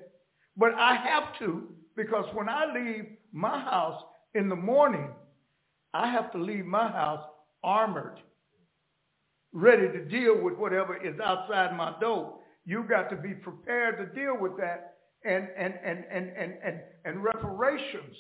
But 0.56 0.76
I 0.76 0.96
have 0.96 1.38
to 1.40 1.68
because 1.98 2.34
when 2.34 2.48
I 2.48 2.72
leave 2.74 3.06
my 3.34 3.60
house 3.60 4.02
in 4.34 4.48
the 4.48 4.56
morning, 4.56 5.10
I 5.94 6.10
have 6.10 6.32
to 6.32 6.38
leave 6.38 6.66
my 6.66 6.88
house 6.88 7.26
armored, 7.66 8.22
ready 9.52 9.90
to 9.90 10.06
deal 10.06 10.42
with 10.42 10.54
whatever 10.54 10.96
is 10.96 11.20
outside 11.20 11.76
my 11.76 12.00
door. 12.00 12.40
You've 12.66 12.88
got 12.88 13.10
to 13.10 13.18
be 13.18 13.34
prepared 13.34 13.98
to 13.98 14.22
deal 14.22 14.38
with 14.40 14.56
that 14.58 14.99
and 15.26 15.48
and 15.58 15.74
and 15.84 16.06
and 16.12 16.30
and 16.38 16.54
and, 16.64 16.80
and 17.06 17.24
reparations 17.24 18.16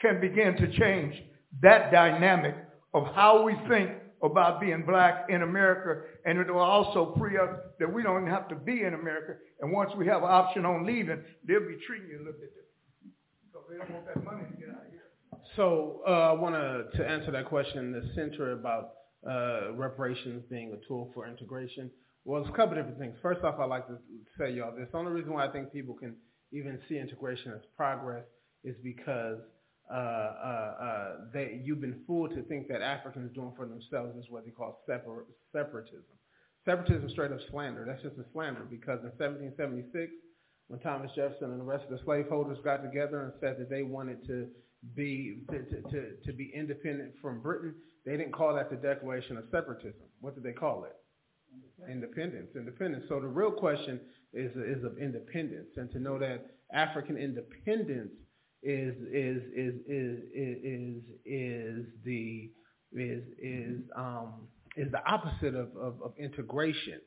can 0.00 0.20
begin 0.20 0.56
to 0.56 0.78
change 0.78 1.14
that 1.62 1.92
dynamic 1.92 2.56
of 2.94 3.06
how 3.14 3.42
we 3.42 3.54
think 3.68 3.90
about 4.22 4.60
being 4.60 4.84
black 4.86 5.26
in 5.30 5.42
America, 5.42 6.02
and 6.26 6.38
it 6.38 6.52
will 6.52 6.60
also 6.60 7.14
free 7.18 7.38
us 7.38 7.48
that 7.78 7.90
we 7.92 8.02
don't 8.02 8.26
have 8.26 8.48
to 8.48 8.54
be 8.54 8.82
in 8.82 8.94
America. 8.94 9.34
And 9.60 9.72
once 9.72 9.92
we 9.96 10.06
have 10.06 10.22
an 10.22 10.28
option 10.28 10.66
on 10.66 10.86
leaving, 10.86 11.22
they'll 11.46 11.60
be 11.60 11.78
treating 11.86 12.08
you 12.08 12.18
a 12.18 12.24
little 12.24 12.40
bit 12.40 12.50
different. 12.50 13.14
So 13.52 13.60
they 13.70 13.78
don't 13.78 13.90
want 13.90 14.06
that 14.06 14.24
money 14.24 14.44
to 14.50 14.56
get 14.56 14.68
out 14.70 14.84
of 14.84 14.90
here. 14.90 15.00
So 15.56 16.02
uh, 16.06 16.10
I 16.10 16.32
want 16.32 16.54
to 16.54 16.96
to 16.98 17.08
answer 17.08 17.30
that 17.30 17.46
question, 17.46 17.78
in 17.78 17.92
the 17.92 18.10
center 18.14 18.52
about 18.52 18.90
uh, 19.28 19.72
reparations 19.74 20.44
being 20.50 20.72
a 20.72 20.86
tool 20.86 21.10
for 21.14 21.26
integration. 21.26 21.90
Well, 22.24 22.42
it's 22.42 22.50
a 22.50 22.52
couple 22.52 22.74
different 22.74 22.98
things. 22.98 23.16
First 23.22 23.42
off, 23.42 23.58
I'd 23.58 23.64
like 23.64 23.86
to 23.86 23.96
say 24.38 24.52
y'all 24.52 24.74
this. 24.76 24.88
The 24.92 24.98
only 24.98 25.12
reason 25.12 25.32
why 25.32 25.46
I 25.46 25.50
think 25.50 25.72
people 25.72 25.94
can 25.94 26.16
even 26.52 26.78
see 26.88 26.98
integration 26.98 27.52
as 27.52 27.60
progress 27.76 28.24
is 28.64 28.76
because 28.82 29.38
uh, 29.90 29.94
uh, 29.94 30.74
uh, 30.80 31.12
they, 31.32 31.60
you've 31.64 31.80
been 31.80 32.00
fooled 32.06 32.30
to 32.30 32.42
think 32.42 32.68
that 32.68 32.80
Africans 32.82 33.30
doing 33.34 33.52
for 33.56 33.66
themselves 33.66 34.16
is 34.16 34.26
what 34.28 34.44
they 34.44 34.50
call 34.50 34.82
separ- 34.86 35.26
separatism. 35.52 36.04
Separatism 36.64 37.10
straight 37.10 37.32
up 37.32 37.40
slander. 37.50 37.84
That's 37.86 38.02
just 38.02 38.16
a 38.18 38.24
slander 38.32 38.66
because 38.68 39.00
in 39.00 39.10
1776, 39.18 40.12
when 40.68 40.78
Thomas 40.80 41.10
Jefferson 41.16 41.50
and 41.50 41.58
the 41.58 41.64
rest 41.64 41.84
of 41.84 41.90
the 41.90 42.04
slaveholders 42.04 42.58
got 42.62 42.84
together 42.84 43.22
and 43.22 43.32
said 43.40 43.58
that 43.58 43.68
they 43.68 43.82
wanted 43.82 44.24
to 44.28 44.46
be 44.94 45.42
to, 45.50 45.82
to, 45.90 46.12
to 46.24 46.32
be 46.32 46.52
independent 46.54 47.12
from 47.20 47.40
Britain, 47.40 47.74
they 48.06 48.12
didn't 48.12 48.32
call 48.32 48.54
that 48.54 48.70
the 48.70 48.76
Declaration 48.76 49.36
of 49.36 49.44
Separatism. 49.50 50.06
What 50.20 50.34
did 50.34 50.44
they 50.44 50.52
call 50.52 50.84
it? 50.84 50.94
Independence. 51.88 52.50
Independence. 52.56 53.04
So 53.08 53.20
the 53.20 53.26
real 53.26 53.52
question 53.52 54.00
is 54.32 54.50
is 54.56 54.84
of 54.84 54.98
independence, 54.98 55.68
and 55.76 55.90
to 55.92 55.98
know 55.98 56.18
that 56.18 56.46
African 56.72 57.16
independence 57.16 58.12
is 58.62 58.94
is 59.12 59.42
is 59.54 59.74
is 59.88 60.18
is 60.34 61.02
is 61.24 61.86
the 62.04 62.50
is 62.92 63.22
is 63.42 63.80
um 63.96 64.48
is 64.76 64.90
the 64.92 65.04
opposite 65.04 65.54
of, 65.54 65.68
of, 65.76 66.00
of 66.02 66.12
integration. 66.18 67.00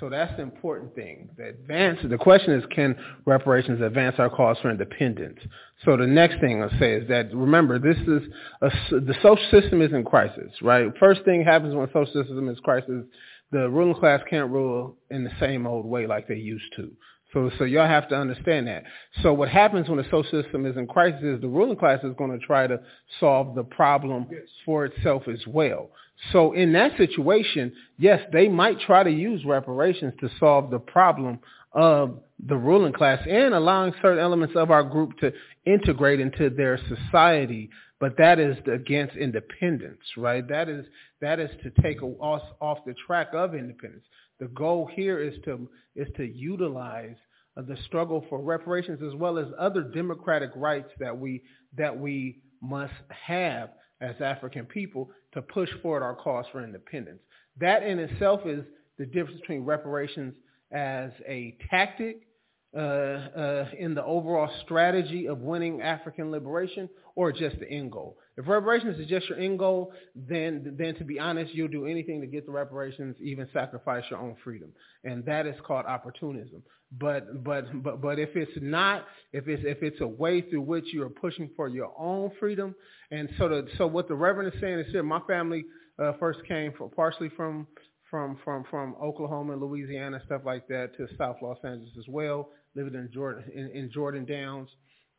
So 0.00 0.08
that's 0.08 0.34
the 0.36 0.42
important 0.42 0.94
thing. 0.94 1.28
The 1.36 1.50
advance. 1.50 1.98
The 2.02 2.16
question 2.16 2.54
is, 2.54 2.64
can 2.74 2.96
reparations 3.26 3.82
advance 3.82 4.16
our 4.18 4.30
cause 4.30 4.56
for 4.62 4.70
independence? 4.70 5.38
So 5.84 5.98
the 5.98 6.06
next 6.06 6.40
thing 6.40 6.62
I'll 6.62 6.70
say 6.78 6.94
is 6.94 7.08
that 7.08 7.34
remember, 7.34 7.78
this 7.78 7.98
is 7.98 8.22
a, 8.62 8.70
the 8.90 9.14
social 9.22 9.44
system 9.50 9.82
is 9.82 9.92
in 9.92 10.04
crisis, 10.04 10.50
right? 10.62 10.90
First 10.98 11.24
thing 11.24 11.44
happens 11.44 11.74
when 11.74 11.86
social 11.88 12.24
system 12.24 12.48
is 12.48 12.58
crisis, 12.60 13.04
the 13.52 13.68
ruling 13.68 13.94
class 13.94 14.20
can't 14.28 14.50
rule 14.50 14.96
in 15.10 15.24
the 15.24 15.30
same 15.38 15.66
old 15.66 15.86
way 15.86 16.06
like 16.06 16.26
they 16.26 16.36
used 16.36 16.72
to. 16.76 16.90
So, 17.32 17.50
so 17.58 17.64
y'all 17.64 17.86
have 17.86 18.08
to 18.10 18.14
understand 18.14 18.66
that. 18.66 18.84
So 19.22 19.32
what 19.32 19.48
happens 19.48 19.88
when 19.88 19.98
the 19.98 20.04
social 20.10 20.42
system 20.42 20.66
is 20.66 20.76
in 20.76 20.86
crisis 20.86 21.22
is 21.22 21.40
the 21.40 21.48
ruling 21.48 21.76
class 21.76 22.00
is 22.04 22.14
going 22.18 22.38
to 22.38 22.44
try 22.44 22.66
to 22.66 22.80
solve 23.20 23.54
the 23.54 23.64
problem 23.64 24.26
for 24.66 24.84
itself 24.84 25.22
as 25.28 25.40
well. 25.46 25.90
So 26.32 26.52
in 26.52 26.72
that 26.74 26.96
situation, 26.96 27.72
yes, 27.98 28.20
they 28.32 28.48
might 28.48 28.80
try 28.80 29.02
to 29.02 29.10
use 29.10 29.44
reparations 29.44 30.12
to 30.20 30.28
solve 30.38 30.70
the 30.70 30.78
problem 30.78 31.38
of 31.72 32.20
the 32.46 32.56
ruling 32.56 32.92
class 32.92 33.20
and 33.28 33.54
allowing 33.54 33.94
certain 34.02 34.18
elements 34.18 34.54
of 34.54 34.70
our 34.70 34.82
group 34.82 35.18
to 35.20 35.32
integrate 35.64 36.20
into 36.20 36.50
their 36.50 36.78
society. 36.88 37.70
But 37.98 38.18
that 38.18 38.38
is 38.38 38.56
against 38.72 39.16
independence, 39.16 40.02
right? 40.16 40.46
That 40.48 40.68
is 40.68 40.84
that 41.22 41.38
is 41.38 41.50
to 41.62 41.70
take 41.82 41.98
us 42.02 42.42
off 42.60 42.78
the 42.84 42.94
track 43.06 43.28
of 43.32 43.54
independence. 43.54 44.04
The 44.40 44.48
goal 44.48 44.90
here 44.92 45.20
is 45.20 45.34
to 45.44 45.70
is 45.96 46.08
to 46.16 46.24
utilize 46.26 47.16
uh, 47.56 47.62
the 47.62 47.76
struggle 47.86 48.26
for 48.28 48.40
reparations 48.42 49.00
as 49.02 49.14
well 49.14 49.38
as 49.38 49.46
other 49.58 49.82
democratic 49.82 50.50
rights 50.56 50.90
that 50.98 51.16
we 51.16 51.42
that 51.78 51.96
we 51.96 52.42
must 52.60 52.92
have 53.08 53.70
as 54.00 54.16
African 54.20 54.66
people 54.66 55.10
to 55.32 55.40
push 55.40 55.70
forward 55.80 56.02
our 56.02 56.16
cause 56.16 56.44
for 56.50 56.62
independence. 56.62 57.20
That 57.60 57.84
in 57.84 58.00
itself 58.00 58.40
is 58.44 58.64
the 58.98 59.06
difference 59.06 59.40
between 59.40 59.64
reparations 59.64 60.34
as 60.72 61.12
a 61.26 61.56
tactic 61.70 62.26
uh, 62.74 62.80
uh, 62.80 63.68
in 63.78 63.94
the 63.94 64.04
overall 64.04 64.50
strategy 64.64 65.28
of 65.28 65.38
winning 65.38 65.82
African 65.82 66.32
liberation 66.32 66.88
or 67.14 67.32
just 67.32 67.58
the 67.58 67.68
end 67.70 67.92
goal. 67.92 68.18
If 68.36 68.48
reparations 68.48 68.98
is 68.98 69.06
just 69.06 69.28
your 69.28 69.38
end 69.38 69.58
goal, 69.58 69.92
then 70.14 70.76
then 70.78 70.94
to 70.96 71.04
be 71.04 71.18
honest, 71.18 71.54
you'll 71.54 71.68
do 71.68 71.86
anything 71.86 72.20
to 72.20 72.26
get 72.26 72.46
the 72.46 72.52
reparations, 72.52 73.16
even 73.20 73.48
sacrifice 73.52 74.04
your 74.10 74.20
own 74.20 74.36
freedom, 74.42 74.72
and 75.04 75.24
that 75.26 75.46
is 75.46 75.54
called 75.66 75.86
opportunism. 75.86 76.62
But 76.98 77.44
but 77.44 77.82
but 77.82 78.00
but 78.00 78.18
if 78.18 78.30
it's 78.34 78.52
not, 78.60 79.06
if 79.32 79.48
it's 79.48 79.62
if 79.66 79.82
it's 79.82 80.00
a 80.00 80.06
way 80.06 80.40
through 80.42 80.62
which 80.62 80.86
you 80.92 81.02
are 81.02 81.10
pushing 81.10 81.50
for 81.56 81.68
your 81.68 81.92
own 81.98 82.30
freedom, 82.40 82.74
and 83.10 83.28
so 83.38 83.48
the 83.48 83.66
so 83.78 83.86
what 83.86 84.08
the 84.08 84.14
Reverend 84.14 84.52
is 84.54 84.60
saying 84.60 84.78
is 84.80 84.92
here, 84.92 85.02
my 85.02 85.20
family 85.26 85.64
uh, 85.98 86.12
first 86.18 86.40
came 86.48 86.72
from 86.72 86.90
partially 86.90 87.28
from 87.30 87.66
from 88.10 88.38
from 88.44 88.64
from 88.70 88.94
Oklahoma 89.02 89.52
and 89.54 89.62
Louisiana 89.62 90.20
stuff 90.26 90.42
like 90.44 90.68
that 90.68 90.96
to 90.96 91.06
South 91.18 91.36
Los 91.42 91.58
Angeles 91.64 91.92
as 91.98 92.06
well 92.08 92.50
living 92.74 92.94
in 92.94 93.10
Jordan 93.12 93.44
in, 93.54 93.68
in 93.70 93.90
Jordan 93.92 94.24
Downs, 94.24 94.68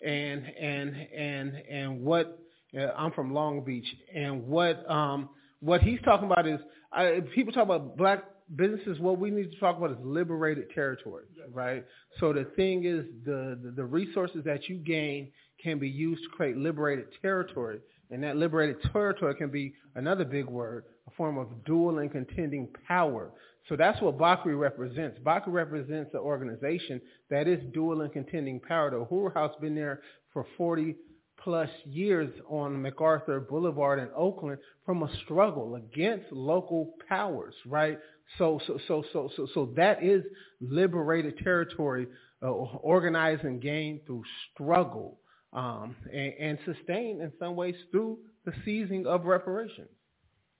and 0.03 0.45
and 0.59 0.95
and 1.15 1.53
and 1.69 2.01
what 2.01 2.39
uh, 2.77 2.87
I'm 2.97 3.11
from 3.11 3.33
Long 3.33 3.63
Beach, 3.63 3.87
and 4.13 4.47
what 4.47 4.89
um 4.89 5.29
what 5.59 5.81
he's 5.81 5.99
talking 6.03 6.29
about 6.29 6.47
is 6.47 6.59
I, 6.91 7.21
people 7.33 7.53
talk 7.53 7.63
about 7.63 7.97
black 7.97 8.23
businesses. 8.55 8.99
What 8.99 9.19
we 9.19 9.31
need 9.31 9.51
to 9.51 9.59
talk 9.59 9.77
about 9.77 9.91
is 9.91 9.97
liberated 10.03 10.69
territory, 10.71 11.25
right? 11.51 11.85
So 12.19 12.33
the 12.33 12.45
thing 12.55 12.85
is, 12.85 13.05
the, 13.25 13.59
the 13.63 13.71
the 13.71 13.85
resources 13.85 14.43
that 14.45 14.67
you 14.67 14.77
gain 14.77 15.31
can 15.61 15.79
be 15.79 15.89
used 15.89 16.23
to 16.23 16.29
create 16.29 16.57
liberated 16.57 17.05
territory, 17.21 17.79
and 18.11 18.21
that 18.23 18.35
liberated 18.37 18.77
territory 18.91 19.35
can 19.35 19.49
be 19.49 19.73
another 19.95 20.25
big 20.25 20.45
word, 20.45 20.83
a 21.07 21.11
form 21.11 21.37
of 21.37 21.47
dual 21.65 21.99
and 21.99 22.11
contending 22.11 22.67
power. 22.87 23.31
So 23.69 23.77
that's 23.77 24.01
what 24.01 24.17
Bakri 24.17 24.59
represents. 24.59 25.19
Bakri 25.19 25.53
represents 25.53 26.13
an 26.13 26.19
organization 26.19 27.01
that 27.29 27.47
is 27.47 27.59
dual 27.73 28.01
and 28.01 28.11
contending 28.11 28.59
power. 28.59 28.89
The 28.89 29.05
Uhuru 29.05 29.33
House 29.33 29.55
been 29.61 29.75
there 29.75 30.01
for 30.33 30.45
40 30.57 30.95
plus 31.43 31.69
years 31.85 32.29
on 32.49 32.81
MacArthur 32.81 33.39
Boulevard 33.41 33.99
in 33.99 34.09
Oakland 34.15 34.59
from 34.85 35.03
a 35.03 35.09
struggle 35.23 35.75
against 35.75 36.31
local 36.31 36.93
powers, 37.07 37.53
right? 37.65 37.99
So, 38.37 38.59
so, 38.65 38.79
so, 38.87 39.03
so, 39.11 39.29
so, 39.35 39.47
so 39.53 39.73
that 39.75 40.03
is 40.03 40.23
liberated 40.61 41.37
territory, 41.39 42.07
uh, 42.41 42.47
organized 42.47 43.43
and 43.43 43.61
gained 43.61 44.01
through 44.05 44.23
struggle, 44.53 45.19
um, 45.51 45.95
and, 46.11 46.33
and 46.39 46.59
sustained 46.65 47.21
in 47.21 47.31
some 47.39 47.55
ways 47.55 47.75
through 47.91 48.19
the 48.45 48.53
seizing 48.65 49.05
of 49.05 49.25
reparations. 49.25 49.89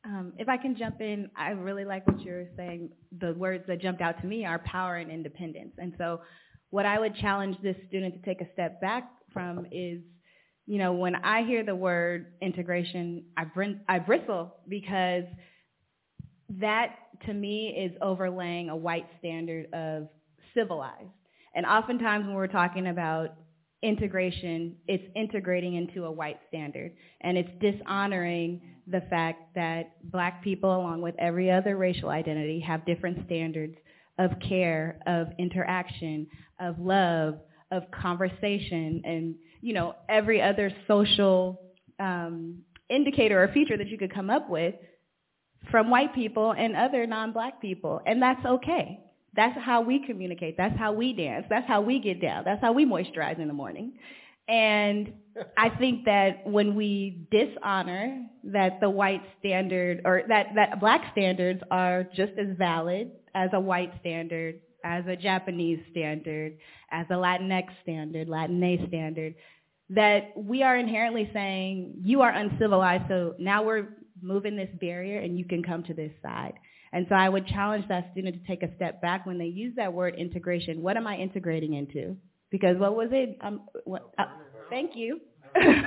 Um, 0.06 0.34
if 0.38 0.50
I 0.50 0.58
can 0.58 0.76
jump 0.76 1.00
in, 1.00 1.30
I 1.36 1.52
really 1.52 1.86
like 1.86 2.06
what 2.08 2.22
you're 2.22 2.48
saying. 2.58 2.90
The 3.20 3.34
words 3.34 3.64
that 3.68 3.82
jumped 3.82 4.02
out 4.02 4.20
to 4.22 4.28
me 4.28 4.46
are 4.46 4.60
power 4.60 4.98
and 4.98 5.10
independence. 5.10 5.74
And 5.78 5.94
so 5.98 6.22
what 6.72 6.86
I 6.86 7.00
would 7.00 7.16
challenge 7.16 7.56
this 7.64 7.78
student 7.88 8.16
to 8.16 8.22
take 8.22 8.42
a 8.42 8.52
step 8.54 8.82
back 8.82 9.10
from 9.32 9.66
is, 9.72 10.02
you 10.66 10.78
know, 10.78 10.94
when 10.94 11.16
I 11.16 11.44
hear 11.44 11.64
the 11.64 11.76
word 11.76 12.34
integration, 12.42 13.26
I, 13.38 13.46
I 13.88 14.00
bristle 14.00 14.56
because 14.68 15.24
that 16.60 16.96
to 17.26 17.34
me 17.34 17.70
is 17.70 17.96
overlaying 18.02 18.70
a 18.70 18.76
white 18.76 19.08
standard 19.20 19.68
of 19.74 20.10
civilized. 20.54 21.10
And 21.56 21.66
oftentimes 21.66 22.26
when 22.26 22.36
we're 22.36 22.48
talking 22.48 22.88
about 22.88 23.36
integration, 23.84 24.76
it's 24.88 25.04
integrating 25.16 25.76
into 25.76 26.06
a 26.06 26.12
white 26.12 26.40
standard. 26.48 26.94
And 27.22 27.38
it's 27.38 27.50
dishonoring 27.60 28.62
the 28.88 29.02
fact 29.10 29.54
that 29.56 29.92
black 30.12 30.44
people, 30.44 30.76
along 30.76 31.02
with 31.02 31.16
every 31.20 31.52
other 31.52 31.78
racial 31.78 32.10
identity, 32.10 32.60
have 32.62 32.86
different 32.86 33.26
standards 33.26 33.76
of 34.18 34.32
care, 34.48 35.00
of 35.06 35.28
interaction, 35.38 36.28
of 36.60 36.80
love, 36.80 37.40
of 37.72 37.84
conversation, 37.92 39.02
and 39.04 39.36
you 39.62 39.74
know 39.74 39.96
every 40.08 40.42
other 40.42 40.72
social 40.88 41.60
um, 42.00 42.60
indicator 42.90 43.42
or 43.42 43.48
feature 43.50 43.78
that 43.78 43.88
you 43.88 43.98
could 43.98 44.14
come 44.14 44.30
up 44.30 44.50
with 44.50 44.76
from 45.72 45.90
white 45.90 46.14
people 46.14 46.52
and 46.52 46.76
other 46.76 47.08
non-black 47.08 47.62
people, 47.62 48.02
and 48.06 48.22
that's 48.22 48.46
okay. 48.46 49.03
That's 49.36 49.58
how 49.60 49.82
we 49.82 50.06
communicate. 50.06 50.56
That's 50.58 50.78
how 50.78 50.94
we 50.94 51.14
dance. 51.14 51.46
That's 51.50 51.68
how 51.68 51.82
we 51.82 52.00
get 52.00 52.22
down. 52.22 52.44
That's 52.46 52.62
how 52.62 52.72
we 52.74 52.86
moisturize 52.86 53.40
in 53.40 53.48
the 53.48 53.54
morning. 53.54 53.94
And 54.48 55.14
I 55.58 55.70
think 55.70 56.06
that 56.06 56.46
when 56.46 56.76
we 56.76 57.28
dishonor 57.32 58.26
that 58.46 58.80
the 58.82 58.90
white 58.90 59.24
standard 59.40 60.02
or 60.06 60.24
that, 60.28 60.48
that 60.56 60.80
black 60.80 61.12
standards 61.14 61.62
are 61.72 62.04
just 62.04 62.34
as 62.38 62.58
valid 62.58 63.12
as 63.34 63.50
a 63.54 63.60
white 63.60 63.94
standard 64.02 64.60
as 64.84 65.06
a 65.08 65.16
Japanese 65.16 65.80
standard, 65.92 66.58
as 66.92 67.06
a 67.10 67.14
Latinx 67.14 67.68
standard, 67.82 68.28
Latinx 68.28 68.88
standard, 68.88 69.36
that 69.90 70.32
we 70.36 70.64
are 70.64 70.78
inherently 70.78 71.30
saying 71.34 71.96
you 72.04 72.22
are 72.22 72.32
uncivilized, 72.32 73.06
so 73.08 73.36
now 73.40 73.64
we're 73.64 73.90
moving 74.22 74.56
this 74.56 74.70
barrier 74.80 75.20
and 75.20 75.38
you 75.38 75.46
can 75.46 75.64
come 75.64 75.84
to 75.84 75.94
this 75.94 76.12
side. 76.22 76.54
And 76.94 77.08
so 77.10 77.16
I 77.16 77.28
would 77.28 77.48
challenge 77.48 77.86
that 77.90 78.10
student 78.12 78.36
to 78.40 78.48
take 78.48 78.62
a 78.62 78.74
step 78.76 79.02
back 79.02 79.26
when 79.26 79.40
they 79.40 79.48
use 79.48 79.74
that 79.76 79.92
word 79.92 80.16
integration. 80.16 80.82
What 80.82 80.96
am 80.96 81.08
I 81.08 81.18
integrating 81.18 81.74
into? 81.74 82.16
Because 82.52 82.78
what 82.78 82.96
was 82.96 83.10
it? 83.12 83.36
Um, 83.42 83.62
what, 83.84 84.14
uh, 84.20 84.26
thank 84.70 84.92
you. 84.96 85.20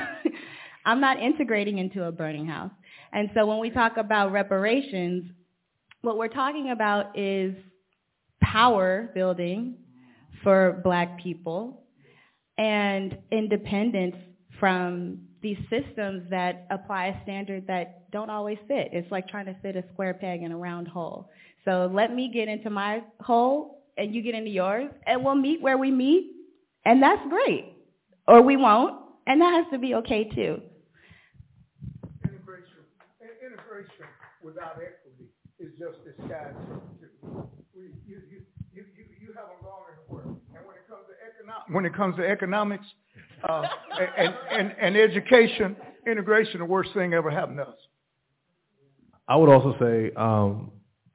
I'm 0.85 1.01
not 1.01 1.23
integrating 1.23 1.79
into 1.79 2.05
a 2.05 2.13
burning 2.13 2.47
house. 2.47 2.73
And 3.13 3.31
so 3.35 3.47
when 3.47 3.61
we 3.61 3.71
talk 3.71 3.97
about 3.97 4.33
reparations, 4.33 5.31
what 6.03 6.19
we're 6.19 6.29
talking 6.29 6.71
about 6.71 7.17
is 7.17 7.55
power 8.43 9.11
building 9.15 9.77
for 10.43 10.81
black 10.83 11.21
people 11.23 11.85
and 12.59 13.17
independence 13.31 14.17
from 14.59 15.19
these 15.43 15.59
systems 15.71 16.29
that 16.31 16.67
apply 16.71 17.07
a 17.07 17.23
standard 17.23 17.67
that 17.69 18.06
don't 18.17 18.31
always 18.31 18.57
fit. 18.67 18.89
It's 18.93 19.11
like 19.13 19.29
trying 19.29 19.45
to 19.45 19.55
fit 19.61 19.77
a 19.77 19.85
square 19.93 20.15
peg 20.15 20.43
in 20.43 20.51
a 20.51 20.57
round 20.57 20.89
hole. 20.89 21.29
So 21.67 21.91
let 21.93 22.15
me 22.15 22.31
get 22.33 22.49
into 22.49 22.71
my 22.71 23.03
hole 23.21 23.83
and 23.99 24.15
you 24.15 24.23
get 24.23 24.35
into 24.35 24.51
yours 24.51 24.89
and 25.07 25.23
we'll 25.23 25.35
meet 25.35 25.61
where 25.61 25.77
we 25.77 25.91
meet 25.91 26.33
and 26.87 27.03
that's 27.03 27.21
great. 27.29 27.75
Or 28.27 28.41
we 28.41 28.57
won't 28.57 29.03
and 29.27 29.39
that 29.43 29.53
has 29.53 29.67
to 29.71 29.79
be 29.79 29.95
okay 29.97 30.25
too. 30.25 30.63
Integration, 32.25 32.81
integration 33.45 34.07
without 34.43 34.77
equity 34.81 35.29
is 35.59 35.73
just 35.79 36.03
disguised. 36.03 36.57
You, 37.75 37.93
you, 38.07 38.23
you, 38.33 38.41
you, 38.73 38.85
you 39.21 39.35
haven't 39.37 39.61
gone 39.63 39.93
anywhere. 39.93 40.25
And 40.57 40.65
when 40.65 40.77
it 40.77 40.89
comes 40.89 41.05
to 41.05 41.15
economics, 41.21 41.71
when 41.71 41.85
it 41.85 41.95
comes 41.95 42.17
to 42.17 42.27
economics, 42.27 42.87
uh, 43.47 43.67
and, 44.17 44.35
and, 44.51 44.75
and 44.81 44.97
education, 44.97 45.77
integration, 46.07 46.61
the 46.61 46.65
worst 46.65 46.95
thing 46.95 47.13
ever 47.13 47.31
happened 47.31 47.59
to 47.59 47.65
us. 47.65 47.77
I 49.29 49.37
would 49.37 49.49
also 49.49 49.75
say 49.81 50.13
um, 50.17 50.71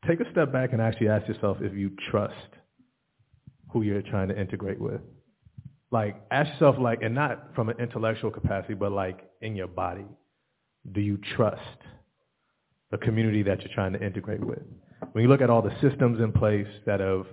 take 0.08 0.20
a 0.20 0.30
step 0.32 0.52
back 0.52 0.74
and 0.74 0.82
actually 0.82 1.10
ask 1.10 1.28
yourself 1.28 1.58
if 1.62 1.74
you 1.74 1.92
trust 2.10 2.34
who 3.72 3.84
you're 3.84 4.02
trying 4.02 4.28
to 4.28 4.40
integrate 4.40 4.80
with. 4.80 5.02
Like, 5.92 6.22
ask 6.32 6.52
yourself, 6.54 6.76
like, 6.80 7.02
and 7.02 7.16
not 7.16 7.54
from 7.56 7.70
an 7.70 7.80
intellectual 7.80 8.32
capacity, 8.32 8.74
but 8.74 8.92
like 8.92 9.20
in 9.42 9.56
your 9.56 9.68
body. 9.68 10.06
Do 10.92 11.02
you 11.02 11.20
trust 11.36 11.62
the 12.92 12.98
community 12.98 13.44
that 13.44 13.60
you're 13.60 13.74
trying 13.74 13.94
to 13.94 14.06
integrate 14.06 14.46
with? 14.46 14.64
When 15.12 15.24
you 15.24 15.30
look 15.30 15.42
at 15.42 15.50
all 15.50 15.62
the 15.62 15.76
systems 15.82 16.20
in 16.20 16.32
place 16.32 16.68
that 16.86 17.00
have 17.00 17.26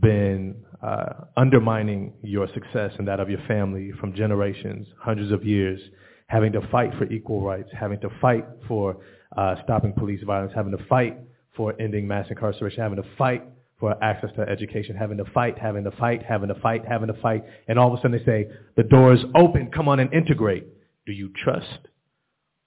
been 0.00 0.56
uh, 0.82 1.24
undermining 1.36 2.12
your 2.22 2.48
success 2.52 2.92
and 2.98 3.08
that 3.08 3.20
of 3.20 3.30
your 3.30 3.40
family 3.48 3.92
from 4.00 4.14
generations, 4.14 4.86
hundreds 5.00 5.32
of 5.32 5.44
years, 5.44 5.80
having 6.28 6.52
to 6.52 6.60
fight 6.70 6.92
for 6.98 7.04
equal 7.04 7.42
rights, 7.42 7.68
having 7.78 8.00
to 8.00 8.10
fight 8.20 8.44
for 8.68 8.98
uh, 9.36 9.56
stopping 9.64 9.92
police 9.92 10.22
violence, 10.24 10.52
having 10.54 10.76
to 10.76 10.84
fight 10.86 11.18
for 11.56 11.74
ending 11.80 12.06
mass 12.06 12.26
incarceration, 12.28 12.82
having 12.82 13.02
to 13.02 13.08
fight 13.16 13.42
for 13.78 14.02
access 14.02 14.30
to 14.36 14.42
education, 14.42 14.96
having 14.96 15.18
to 15.18 15.24
fight, 15.32 15.58
having 15.58 15.84
to 15.84 15.90
fight, 15.92 16.22
having 16.22 16.48
to 16.48 16.54
fight, 16.60 16.82
having 16.86 17.08
to 17.08 17.20
fight, 17.20 17.44
and 17.68 17.78
all 17.78 17.92
of 17.92 17.98
a 17.98 18.02
sudden 18.02 18.12
they 18.12 18.24
say, 18.24 18.48
the 18.76 18.82
door 18.82 19.12
is 19.12 19.20
open, 19.34 19.70
come 19.70 19.88
on 19.88 20.00
and 20.00 20.12
integrate. 20.12 20.66
Do 21.04 21.12
you 21.12 21.30
trust 21.44 21.88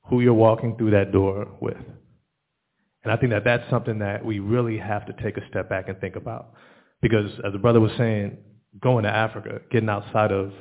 who 0.10 0.22
you're 0.22 0.34
walking 0.34 0.78
through 0.78 0.92
that 0.92 1.12
door 1.12 1.48
with? 1.60 1.78
And 3.04 3.12
I 3.12 3.18
think 3.18 3.32
that 3.32 3.44
that's 3.44 3.70
something 3.70 4.00
that 4.00 4.24
we 4.24 4.40
really 4.40 4.78
have 4.78 5.06
to 5.08 5.14
take 5.24 5.38
a 5.38 5.48
step 5.50 5.70
back 5.70 5.88
and 5.88 6.00
think 6.00 6.16
about. 6.16 6.54
Because 7.02 7.32
as 7.46 7.54
the 7.54 7.60
brother 7.60 7.80
was 7.80 7.92
saying, 7.98 8.38
going 8.82 9.04
to 9.04 9.10
Africa, 9.10 9.62
getting 9.72 9.90
outside 9.90 10.32
of 10.32 10.52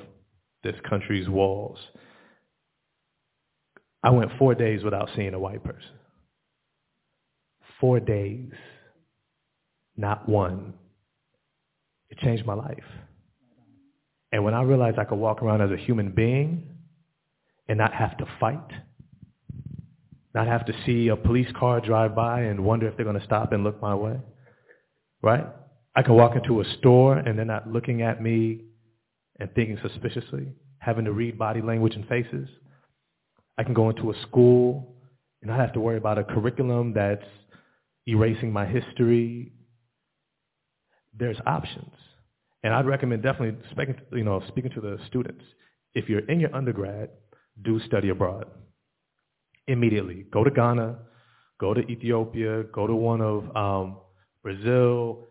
this 0.63 0.77
country's 0.89 1.29
walls, 1.29 1.79
I 4.03 4.11
went 4.11 4.31
four 4.39 4.55
days 4.55 4.85
without 4.85 5.11
seeing 5.17 5.35
a 5.35 5.39
white 5.39 5.65
person. 5.65 5.91
Four 7.81 8.01
days. 8.01 8.51
Not 9.97 10.29
one. 10.29 10.75
It 12.11 12.19
changed 12.19 12.47
my 12.47 12.55
life. 12.55 12.85
And 14.33 14.45
when 14.45 14.55
I 14.55 14.63
realized 14.63 14.99
I 14.99 15.05
could 15.05 15.19
walk 15.19 15.43
around 15.43 15.63
as 15.63 15.71
a 15.71 15.77
human 15.77 16.11
being 16.11 16.69
and 17.69 17.79
not 17.79 17.93
have 17.93 18.17
to 18.19 18.27
fight, 18.39 18.71
not 20.35 20.47
have 20.47 20.67
to 20.67 20.73
see 20.87 21.09
a 21.09 21.17
police 21.17 21.49
car 21.59 21.81
drive 21.81 22.15
by 22.15 22.43
and 22.43 22.65
wonder 22.65 22.87
if 22.87 22.97
they're 22.97 23.05
going 23.05 23.19
to 23.19 23.25
stop 23.25 23.53
and 23.53 23.65
look 23.65 23.81
my 23.81 23.95
way, 23.95 24.19
right? 25.23 25.47
I 25.97 26.03
can 26.03 26.15
walk 26.15 26.37
into 26.37 26.61
a 26.61 26.65
store 26.79 27.17
and 27.17 27.37
they're 27.37 27.45
not 27.45 27.69
looking 27.69 28.03
at 28.03 28.23
me 28.23 28.61
and 29.41 29.53
thinking 29.55 29.79
suspiciously, 29.83 30.49
having 30.79 31.07
to 31.07 31.13
read 31.13 31.39
body 31.39 31.63
language 31.63 31.95
and 31.95 32.07
faces. 32.07 32.49
I 33.59 33.65
can 33.65 33.75
go 33.75 33.91
into 33.91 34.11
a 34.11 34.23
school 34.23 34.95
and 35.43 35.51
not 35.51 35.59
have 35.59 35.73
to 35.75 35.81
worry 35.81 35.99
about 35.99 36.17
a 36.17 36.25
curriculum 36.25 36.93
that's 36.95 37.25
erasing 38.07 38.53
my 38.53 38.65
history. 38.65 39.53
There's 41.19 41.37
options. 41.45 41.93
And 42.63 42.73
I'd 42.73 42.87
recommend 42.87 43.23
definitely 43.23 43.61
speaking, 43.73 43.97
you 44.13 44.25
know, 44.25 44.43
speaking 44.49 44.71
to 44.73 44.81
the 44.81 44.99
students. 45.09 45.45
If 45.95 46.09
you're 46.09 46.27
in 46.31 46.39
your 46.39 46.55
undergrad, 46.55 47.11
do 47.63 47.81
study 47.81 48.11
abroad. 48.11 48.47
Immediately. 49.67 50.27
Go 50.33 50.45
to 50.45 50.51
Ghana, 50.51 50.97
go 51.61 51.75
to 51.75 51.81
Ethiopia, 51.81 52.63
go 52.73 52.87
to 52.87 52.95
one 52.95 53.21
of 53.21 53.57
um, 53.57 53.99
Brazil, 54.43 55.27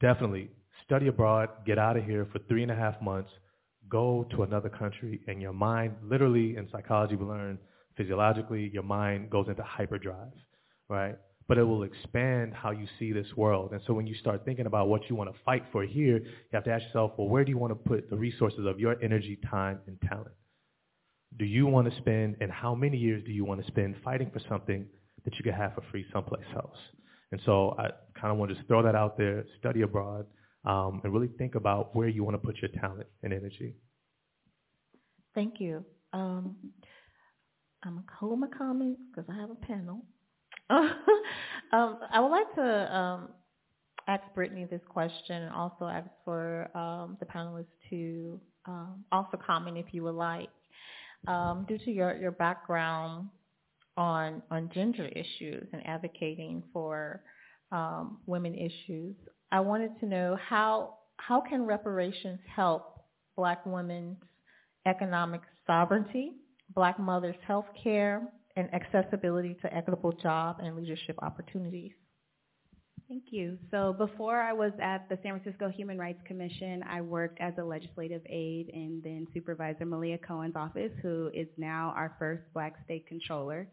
definitely 0.00 0.50
study 0.84 1.08
abroad, 1.08 1.48
get 1.66 1.78
out 1.78 1.96
of 1.96 2.04
here 2.04 2.26
for 2.32 2.38
three 2.40 2.62
and 2.62 2.70
a 2.70 2.74
half 2.74 3.00
months, 3.00 3.30
go 3.88 4.26
to 4.30 4.42
another 4.42 4.68
country, 4.68 5.20
and 5.26 5.40
your 5.40 5.52
mind, 5.52 5.94
literally 6.02 6.56
in 6.56 6.68
psychology 6.70 7.16
we 7.16 7.24
learn 7.24 7.58
physiologically, 8.00 8.70
your 8.72 8.82
mind 8.82 9.28
goes 9.28 9.46
into 9.48 9.62
hyperdrive, 9.62 10.32
right? 10.88 11.16
But 11.46 11.58
it 11.58 11.64
will 11.64 11.82
expand 11.82 12.54
how 12.54 12.70
you 12.70 12.86
see 12.98 13.12
this 13.12 13.26
world. 13.36 13.72
And 13.72 13.80
so 13.86 13.92
when 13.92 14.06
you 14.06 14.14
start 14.14 14.42
thinking 14.46 14.64
about 14.64 14.88
what 14.88 15.02
you 15.10 15.16
want 15.16 15.30
to 15.30 15.38
fight 15.44 15.64
for 15.70 15.82
here, 15.84 16.18
you 16.18 16.52
have 16.54 16.64
to 16.64 16.70
ask 16.70 16.84
yourself, 16.86 17.12
well, 17.18 17.28
where 17.28 17.44
do 17.44 17.50
you 17.50 17.58
want 17.58 17.72
to 17.72 17.88
put 17.90 18.08
the 18.08 18.16
resources 18.16 18.64
of 18.64 18.80
your 18.80 18.96
energy, 19.02 19.38
time, 19.50 19.80
and 19.86 19.98
talent? 20.08 20.34
Do 21.38 21.44
you 21.44 21.66
want 21.66 21.92
to 21.92 21.96
spend, 21.98 22.36
and 22.40 22.50
how 22.50 22.74
many 22.74 22.96
years 22.96 23.22
do 23.26 23.32
you 23.32 23.44
want 23.44 23.60
to 23.60 23.66
spend 23.66 23.96
fighting 24.02 24.30
for 24.32 24.40
something 24.48 24.86
that 25.24 25.34
you 25.36 25.44
could 25.44 25.54
have 25.54 25.74
for 25.74 25.82
free 25.90 26.06
someplace 26.10 26.46
else? 26.56 26.78
And 27.32 27.40
so 27.44 27.76
I 27.78 27.90
kind 28.18 28.32
of 28.32 28.38
want 28.38 28.48
to 28.50 28.54
just 28.54 28.66
throw 28.66 28.82
that 28.82 28.94
out 28.94 29.18
there, 29.18 29.44
study 29.58 29.82
abroad, 29.82 30.24
um, 30.64 31.02
and 31.04 31.12
really 31.12 31.30
think 31.36 31.54
about 31.54 31.94
where 31.94 32.08
you 32.08 32.24
want 32.24 32.34
to 32.34 32.46
put 32.46 32.56
your 32.62 32.70
talent 32.80 33.08
and 33.22 33.32
energy. 33.34 33.74
Thank 35.34 35.60
you. 35.60 35.84
Um, 36.12 36.56
I'm 37.82 37.94
going 37.94 38.04
to 38.04 38.12
hold 38.18 38.40
my 38.40 38.48
comments 38.48 39.00
because 39.10 39.30
I 39.30 39.40
have 39.40 39.50
a 39.50 39.54
panel. 39.54 40.02
um, 40.70 41.98
I 42.12 42.20
would 42.20 42.28
like 42.28 42.54
to 42.54 42.96
um, 42.96 43.28
ask 44.06 44.22
Brittany 44.34 44.66
this 44.70 44.82
question 44.88 45.42
and 45.42 45.54
also 45.54 45.86
ask 45.86 46.08
for 46.24 46.70
um, 46.76 47.16
the 47.20 47.26
panelists 47.26 47.66
to 47.90 48.40
um, 48.66 49.04
also 49.10 49.38
comment 49.44 49.78
if 49.78 49.86
you 49.92 50.02
would 50.04 50.14
like. 50.14 50.48
Um, 51.26 51.66
due 51.68 51.78
to 51.78 51.90
your, 51.90 52.16
your 52.16 52.30
background 52.30 53.28
on 53.96 54.42
on 54.50 54.70
gender 54.72 55.06
issues 55.06 55.66
and 55.72 55.86
advocating 55.86 56.62
for 56.72 57.22
um, 57.72 58.18
women 58.26 58.54
issues. 58.54 59.14
I 59.52 59.60
wanted 59.60 59.98
to 60.00 60.06
know 60.06 60.38
how 60.48 60.94
how 61.16 61.40
can 61.40 61.66
reparations 61.66 62.40
help 62.54 63.02
Black 63.36 63.64
women's 63.66 64.16
economic 64.86 65.42
sovereignty, 65.66 66.32
Black 66.74 66.98
mothers' 66.98 67.36
health 67.46 67.66
care, 67.82 68.32
and 68.56 68.72
accessibility 68.74 69.56
to 69.62 69.74
equitable 69.74 70.12
job 70.12 70.58
and 70.62 70.76
leadership 70.76 71.16
opportunities. 71.22 71.92
Thank 73.08 73.24
you. 73.30 73.58
So 73.72 73.92
before 73.92 74.40
I 74.40 74.52
was 74.52 74.70
at 74.80 75.08
the 75.08 75.18
San 75.22 75.40
Francisco 75.40 75.68
Human 75.68 75.98
Rights 75.98 76.20
Commission, 76.26 76.84
I 76.88 77.00
worked 77.00 77.40
as 77.40 77.54
a 77.58 77.64
legislative 77.64 78.22
aide 78.28 78.70
in 78.72 79.00
then 79.02 79.26
Supervisor 79.34 79.84
Malia 79.84 80.16
Cohen's 80.18 80.54
office, 80.54 80.92
who 81.02 81.28
is 81.34 81.48
now 81.56 81.92
our 81.96 82.14
first 82.20 82.42
black 82.54 82.74
state 82.84 83.08
controller. 83.08 83.68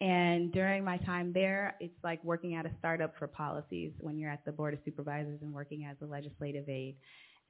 And 0.00 0.52
during 0.52 0.82
my 0.82 0.96
time 0.98 1.32
there, 1.32 1.76
it's 1.78 1.94
like 2.02 2.24
working 2.24 2.56
at 2.56 2.66
a 2.66 2.72
startup 2.80 3.16
for 3.20 3.28
policies 3.28 3.92
when 4.00 4.18
you're 4.18 4.30
at 4.30 4.44
the 4.44 4.50
Board 4.50 4.74
of 4.74 4.80
Supervisors 4.84 5.38
and 5.42 5.52
working 5.52 5.84
as 5.88 5.96
a 6.02 6.06
legislative 6.06 6.68
aide. 6.68 6.96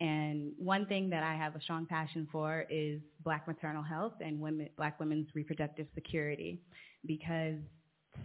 And 0.01 0.53
one 0.59 0.87
thing 0.87 1.11
that 1.11 1.23
I 1.23 1.35
have 1.35 1.55
a 1.55 1.61
strong 1.61 1.87
passion 1.87 2.27
for 2.33 2.65
is 2.71 3.01
black 3.25 3.47
maternal 3.47 3.83
health 3.83 4.15
and 4.21 4.41
women, 4.41 4.69
black 4.77 4.99
women's 4.99 5.29
reproductive 5.35 5.87
security. 5.95 6.61
Because 7.07 7.59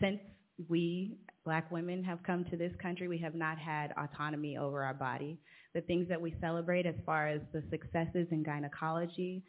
since 0.02 0.20
we 0.68 1.18
black 1.46 1.72
women 1.72 2.04
have 2.04 2.24
come 2.24 2.46
to 2.46 2.58
this 2.58 2.74
country, 2.82 3.08
we 3.08 3.18
have 3.20 3.36
not 3.36 3.58
had 3.58 3.94
autonomy 3.98 4.58
over 4.58 4.84
our 4.84 4.94
body. 4.94 5.40
The 5.74 5.82
things 5.82 6.10
that 6.10 6.20
we 6.20 6.36
celebrate 6.42 6.86
as 6.86 6.96
far 7.06 7.28
as 7.28 7.42
the 7.54 7.64
successes 7.70 8.28
in 8.32 8.44
gynecology, 8.44 9.44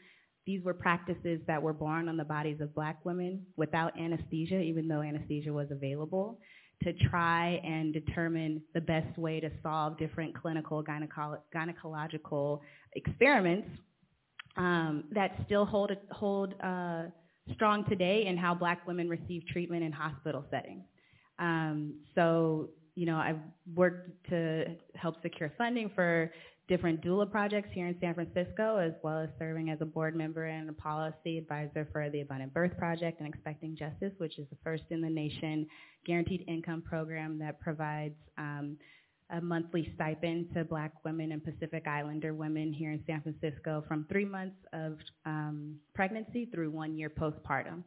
these 0.47 0.63
were 0.63 0.75
practices 0.75 1.41
that 1.47 1.63
were 1.63 1.73
born 1.73 2.09
on 2.09 2.17
the 2.17 2.25
bodies 2.25 2.61
of 2.61 2.75
black 2.75 3.05
women 3.05 3.45
without 3.57 3.99
anesthesia, 3.99 4.61
even 4.61 4.87
though 4.87 5.03
anesthesia 5.03 5.53
was 5.53 5.71
available. 5.71 6.39
To 6.83 6.93
try 6.93 7.61
and 7.65 7.93
determine 7.93 8.63
the 8.75 8.81
best 8.81 9.19
way 9.19 9.41
to 9.41 9.51
solve 9.63 9.99
different 9.99 10.41
clinical 10.41 10.83
gynecolo- 10.83 11.41
gynecological 11.55 12.61
experiments 12.95 13.69
um, 14.57 15.05
that 15.13 15.33
still 15.47 15.65
hold, 15.65 15.93
hold 16.11 16.55
uh, 16.63 17.05
strong 17.55 17.85
today 17.89 18.27
in 18.27 18.37
how 18.37 18.55
black 18.55 18.87
women 18.87 19.09
receive 19.09 19.43
treatment 19.47 19.83
in 19.83 19.93
hospital 19.93 20.45
settings. 20.51 20.85
Um, 21.39 21.95
so, 22.15 22.71
you 22.95 23.07
know, 23.07 23.17
I've 23.17 23.39
worked 23.75 24.11
to 24.31 24.77
help 24.95 25.23
secure 25.23 25.53
funding 25.57 25.91
for 25.95 26.33
different 26.69 27.01
doula 27.03 27.29
projects 27.29 27.71
here 27.73 27.87
in 27.87 27.97
San 28.01 28.15
Francisco, 28.15 28.77
as 28.77 28.93
well 29.03 29.19
as 29.19 29.31
serving 29.39 29.71
as 29.71 29.79
a 29.81 29.87
board 29.87 30.15
member 30.15 30.45
and 30.45 30.69
a 30.69 30.73
policy 30.73 31.39
advisor 31.39 31.89
for 31.91 32.11
the 32.11 32.21
Abundant 32.21 32.53
Birth 32.53 32.77
Project 32.77 33.21
and 33.21 33.29
Expecting 33.29 33.75
Justice, 33.75 34.13
which 34.19 34.39
is 34.39 34.47
the 34.51 34.57
first 34.63 34.85
in 34.91 35.01
the 35.01 35.09
nation 35.09 35.67
guaranteed 36.05 36.45
income 36.47 36.83
program 36.83 37.39
that 37.39 37.59
provides 37.59 38.15
um, 38.37 38.77
a 39.31 39.41
monthly 39.41 39.91
stipend 39.95 40.53
to 40.55 40.65
black 40.65 40.93
women 41.05 41.33
and 41.33 41.43
Pacific 41.43 41.87
Islander 41.87 42.35
women 42.35 42.73
here 42.73 42.93
in 42.93 43.03
San 43.07 43.23
Francisco 43.23 43.83
from 43.89 44.07
three 44.11 44.25
months 44.25 44.57
of 44.73 44.99
um, 45.25 45.77
pregnancy 45.95 46.47
through 46.47 46.71
one 46.71 46.97
year 46.97 47.11
postpartum. 47.11 47.83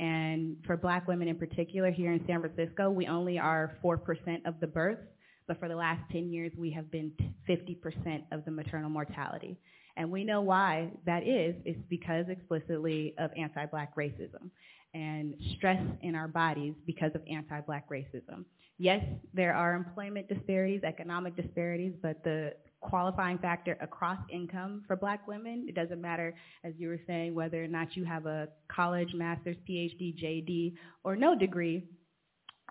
And 0.00 0.56
for 0.66 0.76
black 0.76 1.06
women 1.06 1.28
in 1.28 1.36
particular 1.36 1.90
here 1.90 2.12
in 2.12 2.24
San 2.26 2.40
Francisco, 2.40 2.90
we 2.90 3.06
only 3.06 3.38
are 3.38 3.78
4% 3.84 3.98
of 4.46 4.58
the 4.60 4.66
births 4.66 5.06
but 5.52 5.60
for 5.60 5.68
the 5.68 5.76
last 5.76 6.00
10 6.12 6.32
years, 6.32 6.50
we 6.56 6.70
have 6.70 6.90
been 6.90 7.12
50% 7.48 8.22
of 8.32 8.44
the 8.44 8.50
maternal 8.50 8.88
mortality. 8.88 9.58
And 9.96 10.10
we 10.10 10.24
know 10.24 10.40
why 10.40 10.90
that 11.04 11.26
is. 11.26 11.54
It's 11.66 11.78
because 11.90 12.24
explicitly 12.28 13.14
of 13.18 13.30
anti-black 13.36 13.94
racism 13.94 14.50
and 14.94 15.34
stress 15.56 15.82
in 16.00 16.14
our 16.14 16.28
bodies 16.28 16.74
because 16.86 17.10
of 17.14 17.20
anti-black 17.30 17.90
racism. 17.90 18.44
Yes, 18.78 19.04
there 19.34 19.54
are 19.54 19.74
employment 19.74 20.28
disparities, 20.28 20.82
economic 20.84 21.36
disparities, 21.36 21.92
but 22.00 22.24
the 22.24 22.54
qualifying 22.80 23.38
factor 23.38 23.76
across 23.82 24.18
income 24.30 24.84
for 24.86 24.96
black 24.96 25.28
women, 25.28 25.66
it 25.68 25.74
doesn't 25.74 26.00
matter, 26.00 26.34
as 26.64 26.72
you 26.78 26.88
were 26.88 27.00
saying, 27.06 27.34
whether 27.34 27.62
or 27.62 27.68
not 27.68 27.94
you 27.94 28.04
have 28.04 28.24
a 28.24 28.48
college, 28.68 29.12
master's, 29.12 29.56
PhD, 29.68 30.18
JD, 30.18 30.74
or 31.04 31.14
no 31.14 31.38
degree, 31.38 31.84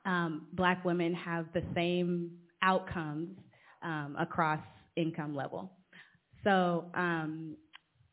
um, 0.06 0.48
black 0.54 0.84
women 0.84 1.14
have 1.14 1.46
the 1.54 1.64
same 1.76 2.32
outcomes 2.62 3.30
um, 3.84 4.16
across 4.20 4.60
income 4.96 5.36
level. 5.36 5.72
So 6.44 6.86
um, 6.94 7.56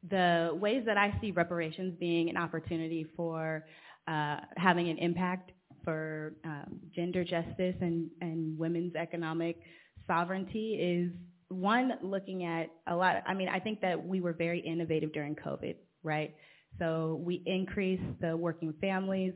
the 0.09 0.51
ways 0.61 0.83
that 0.87 0.97
I 0.97 1.17
see 1.21 1.31
reparations 1.31 1.95
being 1.99 2.29
an 2.29 2.37
opportunity 2.37 3.07
for 3.17 3.65
uh, 4.07 4.37
having 4.57 4.89
an 4.89 4.99
impact 4.99 5.53
for 5.85 6.35
um, 6.45 6.81
gender 6.95 7.25
justice 7.25 7.75
and, 7.81 8.09
and 8.21 8.59
women's 8.59 8.95
economic 8.95 9.57
sovereignty 10.07 10.75
is 10.75 11.13
one, 11.51 11.93
looking 12.03 12.45
at 12.45 12.71
a 12.87 12.95
lot, 12.95 13.23
I 13.27 13.35
mean, 13.35 13.49
I 13.49 13.59
think 13.59 13.81
that 13.81 14.03
we 14.03 14.21
were 14.21 14.35
very 14.35 14.61
innovative 14.61 15.13
during 15.13 15.35
COVID, 15.35 15.77
right? 16.03 16.35
So 16.79 17.21
we 17.25 17.43
increased 17.47 18.03
the 18.21 18.37
working 18.37 18.75
families 18.81 19.33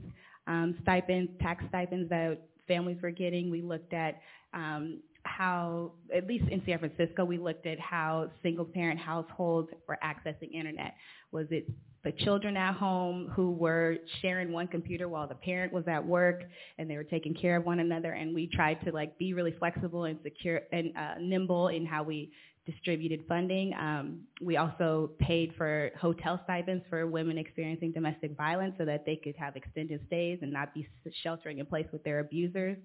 um, 0.46 0.76
stipends, 0.82 1.30
tax 1.40 1.64
stipends 1.68 2.08
that 2.10 2.38
families 2.66 2.98
were 3.02 3.10
getting. 3.10 3.50
We 3.50 3.62
looked 3.62 3.92
at 3.92 4.20
um, 4.54 5.00
how, 5.24 5.92
at 6.14 6.26
least 6.26 6.48
in 6.48 6.62
San 6.66 6.78
Francisco, 6.78 7.24
we 7.24 7.38
looked 7.38 7.66
at 7.66 7.78
how 7.78 8.30
single 8.42 8.64
parent 8.64 8.98
households 8.98 9.70
were 9.88 9.98
accessing 10.02 10.52
internet. 10.52 10.94
Was 11.30 11.46
it 11.50 11.68
the 12.04 12.12
children 12.12 12.56
at 12.56 12.74
home 12.74 13.30
who 13.34 13.52
were 13.52 13.96
sharing 14.20 14.50
one 14.52 14.66
computer 14.66 15.08
while 15.08 15.28
the 15.28 15.36
parent 15.36 15.72
was 15.72 15.84
at 15.86 16.04
work 16.04 16.42
and 16.78 16.90
they 16.90 16.96
were 16.96 17.04
taking 17.04 17.32
care 17.32 17.56
of 17.56 17.64
one 17.64 17.78
another 17.78 18.12
and 18.12 18.34
we 18.34 18.48
tried 18.48 18.74
to 18.84 18.90
like 18.90 19.16
be 19.18 19.34
really 19.34 19.54
flexible 19.58 20.04
and 20.04 20.18
secure 20.22 20.62
and 20.72 20.96
uh, 20.96 21.14
nimble 21.20 21.68
in 21.68 21.86
how 21.86 22.02
we 22.02 22.32
distributed 22.66 23.24
funding. 23.28 23.74
Um, 23.74 24.20
we 24.40 24.56
also 24.56 25.10
paid 25.18 25.52
for 25.56 25.90
hotel 26.00 26.40
stipends 26.44 26.84
for 26.88 27.06
women 27.06 27.38
experiencing 27.38 27.92
domestic 27.92 28.36
violence 28.36 28.74
so 28.78 28.84
that 28.84 29.04
they 29.04 29.16
could 29.16 29.34
have 29.36 29.56
extended 29.56 30.00
stays 30.06 30.38
and 30.42 30.52
not 30.52 30.72
be 30.72 30.86
sheltering 31.22 31.58
in 31.58 31.66
place 31.66 31.86
with 31.92 32.04
their 32.04 32.20
abusers. 32.20 32.76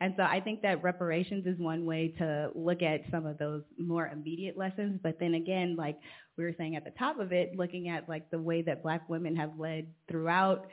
And 0.00 0.14
so 0.16 0.24
I 0.24 0.40
think 0.40 0.62
that 0.62 0.82
reparations 0.82 1.46
is 1.46 1.58
one 1.58 1.84
way 1.84 2.14
to 2.18 2.50
look 2.54 2.82
at 2.82 3.02
some 3.10 3.26
of 3.26 3.38
those 3.38 3.62
more 3.78 4.08
immediate 4.08 4.56
lessons. 4.56 5.00
But 5.02 5.18
then 5.18 5.34
again, 5.34 5.76
like 5.76 5.98
we 6.36 6.44
were 6.44 6.54
saying 6.58 6.76
at 6.76 6.84
the 6.84 6.90
top 6.92 7.18
of 7.18 7.32
it, 7.32 7.56
looking 7.56 7.88
at 7.88 8.08
like 8.08 8.30
the 8.30 8.38
way 8.38 8.62
that 8.62 8.82
black 8.82 9.08
women 9.08 9.36
have 9.36 9.52
led 9.58 9.86
throughout 10.08 10.66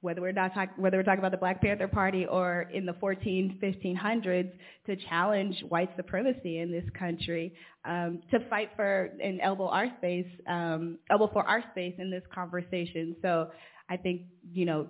whether 0.00 0.20
we're 0.20 0.32
not 0.32 0.54
talk, 0.54 0.70
whether 0.76 0.98
we're 0.98 1.02
talking 1.02 1.18
about 1.18 1.32
the 1.32 1.38
Black 1.38 1.60
Panther 1.60 1.88
Party 1.88 2.26
or 2.26 2.68
in 2.72 2.86
the 2.86 2.92
14, 2.94 3.58
1500s, 3.62 4.52
to 4.86 4.96
challenge 5.08 5.62
white 5.68 5.90
supremacy 5.96 6.58
in 6.58 6.70
this 6.70 6.84
country, 6.98 7.54
um, 7.84 8.20
to 8.30 8.38
fight 8.48 8.70
for 8.76 9.10
and 9.22 9.40
elbow 9.40 9.68
our 9.68 9.86
space, 9.98 10.26
um, 10.46 10.98
elbow 11.10 11.30
for 11.32 11.46
our 11.48 11.62
space 11.72 11.94
in 11.98 12.10
this 12.10 12.22
conversation. 12.34 13.16
So 13.22 13.50
I 13.88 13.96
think 13.96 14.22
you 14.52 14.66
know 14.66 14.88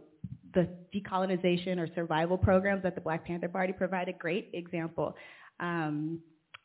the 0.55 0.69
decolonization 0.95 1.79
or 1.79 1.89
survival 1.95 2.39
programs 2.39 2.83
that 2.83 2.95
the 2.95 3.01
Black 3.01 3.25
Panther 3.27 3.49
Party 3.49 3.73
provide 3.73 4.09
a 4.09 4.13
great 4.13 4.51
example 4.55 5.15
um, 5.61 6.21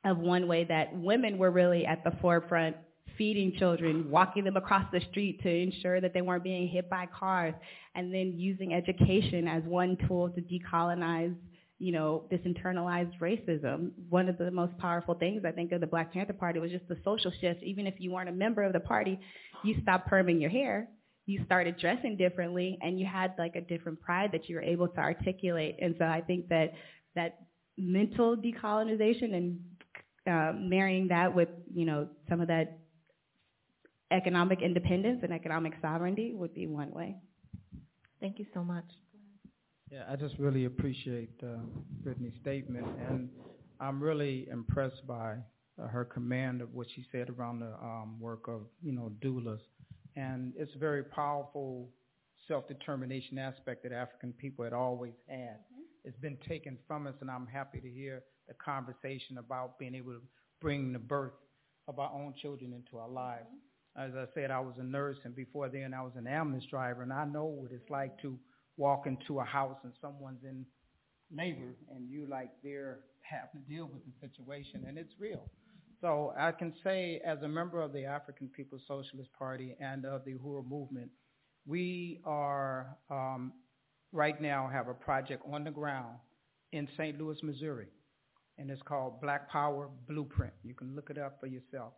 of 0.05 0.17
one 0.17 0.47
way 0.47 0.63
that 0.65 0.95
women 0.95 1.37
were 1.37 1.51
really 1.51 1.85
at 1.85 2.03
the 2.03 2.11
forefront 2.21 2.75
feeding 3.21 3.53
children, 3.59 4.09
walking 4.09 4.43
them 4.43 4.57
across 4.57 4.83
the 4.91 4.99
street 5.11 5.39
to 5.43 5.47
ensure 5.47 6.01
that 6.01 6.11
they 6.11 6.23
weren't 6.23 6.43
being 6.43 6.67
hit 6.67 6.89
by 6.89 7.05
cars, 7.05 7.53
and 7.93 8.11
then 8.11 8.33
using 8.35 8.73
education 8.73 9.47
as 9.47 9.61
one 9.65 9.95
tool 10.07 10.27
to 10.31 10.41
decolonize 10.41 11.35
you 11.77 11.91
know, 11.91 12.23
this 12.31 12.39
internalized 12.41 13.11
racism. 13.19 13.91
One 14.09 14.27
of 14.27 14.39
the 14.39 14.49
most 14.49 14.75
powerful 14.79 15.13
things 15.13 15.43
I 15.45 15.51
think 15.51 15.71
of 15.71 15.81
the 15.81 15.87
Black 15.87 16.11
Panther 16.13 16.33
Party 16.33 16.59
was 16.59 16.71
just 16.71 16.87
the 16.87 16.97
social 17.03 17.31
shift. 17.41 17.61
Even 17.61 17.85
if 17.85 17.95
you 17.99 18.11
weren't 18.11 18.29
a 18.29 18.31
member 18.31 18.63
of 18.63 18.73
the 18.73 18.79
party, 18.79 19.19
you 19.63 19.75
stopped 19.83 20.09
perming 20.09 20.41
your 20.41 20.49
hair, 20.49 20.87
you 21.27 21.43
started 21.45 21.77
dressing 21.79 22.17
differently, 22.17 22.79
and 22.81 22.99
you 22.99 23.05
had 23.05 23.33
like 23.37 23.55
a 23.55 23.61
different 23.61 23.99
pride 24.01 24.31
that 24.31 24.49
you 24.49 24.55
were 24.55 24.61
able 24.63 24.87
to 24.87 24.99
articulate. 24.99 25.77
And 25.79 25.93
so 25.99 26.05
I 26.05 26.21
think 26.21 26.49
that 26.49 26.73
that 27.15 27.39
mental 27.77 28.35
decolonization 28.35 29.35
and 29.35 29.59
uh, 30.27 30.53
marrying 30.57 31.07
that 31.09 31.33
with 31.33 31.49
you 31.73 31.85
know 31.85 32.07
some 32.29 32.41
of 32.41 32.47
that 32.47 32.80
economic 34.11 34.61
independence 34.61 35.21
and 35.23 35.33
economic 35.33 35.73
sovereignty 35.81 36.33
would 36.33 36.53
be 36.53 36.67
one 36.67 36.91
way. 36.91 37.15
Thank 38.19 38.37
you 38.39 38.45
so 38.53 38.63
much. 38.63 38.85
Yeah, 39.89 40.03
I 40.09 40.15
just 40.15 40.37
really 40.37 40.65
appreciate 40.65 41.31
uh, 41.43 41.57
Brittany's 42.03 42.33
statement, 42.41 42.87
and 43.09 43.29
I'm 43.79 44.01
really 44.01 44.47
impressed 44.49 45.05
by 45.07 45.37
uh, 45.81 45.87
her 45.87 46.05
command 46.05 46.61
of 46.61 46.73
what 46.73 46.87
she 46.95 47.05
said 47.11 47.29
around 47.29 47.59
the 47.59 47.73
um, 47.81 48.17
work 48.19 48.47
of, 48.47 48.61
you 48.81 48.93
know, 48.93 49.11
doulas. 49.21 49.59
And 50.15 50.53
it's 50.55 50.73
a 50.75 50.77
very 50.77 51.03
powerful 51.03 51.89
self-determination 52.47 53.37
aspect 53.37 53.83
that 53.83 53.91
African 53.91 54.33
people 54.33 54.63
had 54.63 54.73
always 54.73 55.13
had. 55.27 55.57
Mm-hmm. 55.57 56.07
It's 56.07 56.17
been 56.19 56.37
taken 56.47 56.77
from 56.87 57.07
us, 57.07 57.15
and 57.21 57.29
I'm 57.29 57.47
happy 57.47 57.81
to 57.81 57.89
hear 57.89 58.23
the 58.47 58.53
conversation 58.53 59.39
about 59.39 59.79
being 59.79 59.95
able 59.95 60.13
to 60.13 60.21
bring 60.61 60.93
the 60.93 60.99
birth 60.99 61.33
of 61.87 61.99
our 61.99 62.11
own 62.13 62.33
children 62.41 62.73
into 62.73 62.97
our 62.97 63.09
lives. 63.09 63.47
Mm-hmm. 63.47 63.70
As 63.97 64.11
I 64.15 64.25
said, 64.33 64.51
I 64.51 64.59
was 64.59 64.75
a 64.79 64.83
nurse, 64.83 65.17
and 65.25 65.35
before 65.35 65.69
then 65.69 65.93
I 65.93 66.01
was 66.01 66.13
an 66.15 66.27
ambulance 66.27 66.65
driver, 66.69 67.01
and 67.01 67.11
I 67.11 67.25
know 67.25 67.45
what 67.45 67.71
it's 67.71 67.89
like 67.89 68.19
to– 68.21 68.37
walk 68.77 69.05
into 69.05 69.39
a 69.39 69.43
house 69.43 69.77
and 69.83 69.93
someone's 70.01 70.43
in 70.43 70.65
labor 71.31 71.75
and 71.95 72.09
you 72.09 72.27
like 72.29 72.49
there 72.63 72.99
have 73.21 73.51
to 73.51 73.59
deal 73.59 73.85
with 73.85 74.01
the 74.05 74.27
situation 74.27 74.83
and 74.87 74.97
it's 74.97 75.13
real. 75.19 75.49
So 76.01 76.33
I 76.37 76.51
can 76.51 76.73
say 76.83 77.21
as 77.25 77.37
a 77.43 77.47
member 77.47 77.81
of 77.81 77.93
the 77.93 78.05
African 78.05 78.49
People's 78.49 78.81
Socialist 78.87 79.29
Party 79.37 79.75
and 79.79 80.03
of 80.03 80.25
the 80.25 80.33
Uhuru 80.33 80.67
movement, 80.67 81.11
we 81.67 82.21
are 82.25 82.97
um, 83.11 83.53
right 84.11 84.41
now 84.41 84.67
have 84.71 84.87
a 84.87 84.95
project 84.95 85.43
on 85.51 85.63
the 85.63 85.69
ground 85.69 86.15
in 86.71 86.87
St. 86.97 87.19
Louis, 87.21 87.37
Missouri, 87.43 87.87
and 88.57 88.71
it's 88.71 88.81
called 88.81 89.21
Black 89.21 89.47
Power 89.51 89.89
Blueprint. 90.09 90.53
You 90.63 90.73
can 90.73 90.95
look 90.95 91.11
it 91.11 91.19
up 91.19 91.39
for 91.39 91.45
yourself. 91.45 91.93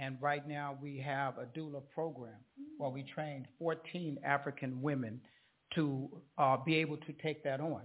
And 0.00 0.16
right 0.20 0.46
now 0.46 0.76
we 0.80 0.98
have 0.98 1.38
a 1.38 1.46
doula 1.58 1.82
program 1.94 2.38
where 2.76 2.90
we 2.90 3.02
train 3.02 3.46
14 3.58 4.18
African 4.24 4.80
women 4.80 5.20
to 5.74 6.08
uh, 6.38 6.56
be 6.64 6.76
able 6.76 6.96
to 6.98 7.12
take 7.22 7.42
that 7.44 7.60
on. 7.60 7.82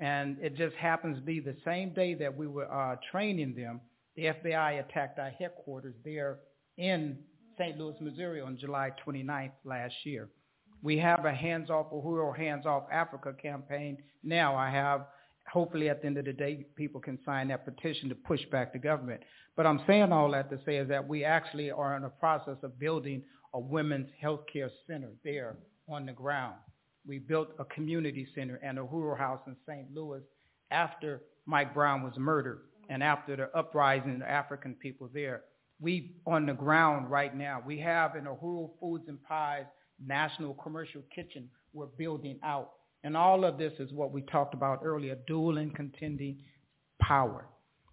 And 0.00 0.38
it 0.40 0.56
just 0.56 0.74
happens 0.76 1.18
to 1.18 1.22
be 1.22 1.40
the 1.40 1.56
same 1.64 1.92
day 1.92 2.14
that 2.14 2.34
we 2.34 2.46
were 2.46 2.72
uh, 2.72 2.96
training 3.10 3.54
them, 3.54 3.80
the 4.16 4.24
FBI 4.24 4.80
attacked 4.80 5.18
our 5.18 5.30
headquarters 5.30 5.94
there 6.04 6.38
in 6.78 7.18
St. 7.58 7.78
Louis, 7.78 7.94
Missouri 8.00 8.40
on 8.40 8.56
July 8.58 8.90
29th 9.06 9.52
last 9.64 9.94
year. 10.04 10.30
We 10.82 10.96
have 10.98 11.26
a 11.26 11.34
Hands 11.34 11.68
Off 11.68 11.90
Uhuru, 11.92 12.36
Hands 12.36 12.64
Off 12.64 12.84
Africa 12.90 13.34
campaign 13.40 13.98
now. 14.22 14.56
I 14.56 14.70
have, 14.70 15.06
hopefully 15.50 15.88
at 15.88 16.00
the 16.00 16.06
end 16.06 16.18
of 16.18 16.24
the 16.24 16.32
day, 16.32 16.66
people 16.76 17.00
can 17.00 17.18
sign 17.24 17.48
that 17.48 17.64
petition 17.64 18.08
to 18.08 18.14
push 18.14 18.40
back 18.50 18.72
the 18.72 18.78
government. 18.78 19.20
But 19.56 19.66
I'm 19.66 19.80
saying 19.86 20.12
all 20.12 20.30
that 20.32 20.50
to 20.50 20.58
say 20.64 20.76
is 20.76 20.88
that 20.88 21.06
we 21.06 21.24
actually 21.24 21.70
are 21.70 21.96
in 21.96 22.02
the 22.02 22.08
process 22.08 22.56
of 22.62 22.78
building 22.78 23.22
a 23.54 23.60
women's 23.60 24.08
health 24.20 24.42
care 24.52 24.70
center 24.86 25.10
there 25.24 25.56
on 25.88 26.06
the 26.06 26.12
ground. 26.12 26.54
We 27.06 27.18
built 27.18 27.48
a 27.58 27.64
community 27.64 28.26
center 28.34 28.60
and 28.62 28.78
a 28.78 28.82
Uhuru 28.82 29.18
house 29.18 29.40
in 29.46 29.56
St. 29.66 29.92
Louis, 29.94 30.20
after 30.70 31.22
Mike 31.46 31.74
Brown 31.74 32.02
was 32.02 32.12
murdered 32.16 32.60
and 32.88 33.02
after 33.02 33.36
the 33.36 33.58
uprising 33.58 34.16
of 34.16 34.22
African 34.22 34.74
people 34.74 35.08
there. 35.12 35.42
We 35.80 36.16
on 36.26 36.46
the 36.46 36.52
ground 36.52 37.10
right 37.10 37.34
now. 37.34 37.62
We 37.64 37.78
have 37.80 38.14
in 38.14 38.24
Uhuru 38.24 38.70
Foods 38.78 39.04
and 39.08 39.22
Pies 39.24 39.64
National 40.04 40.54
Commercial 40.54 41.02
Kitchen 41.14 41.48
we're 41.72 41.86
building 41.86 42.38
out. 42.42 42.72
And 43.02 43.16
all 43.16 43.44
of 43.44 43.58
this 43.58 43.72
is 43.78 43.92
what 43.92 44.12
we 44.12 44.22
talked 44.22 44.54
about 44.54 44.80
earlier, 44.84 45.16
dual 45.26 45.58
and 45.58 45.74
contending 45.74 46.38
power. 47.00 47.46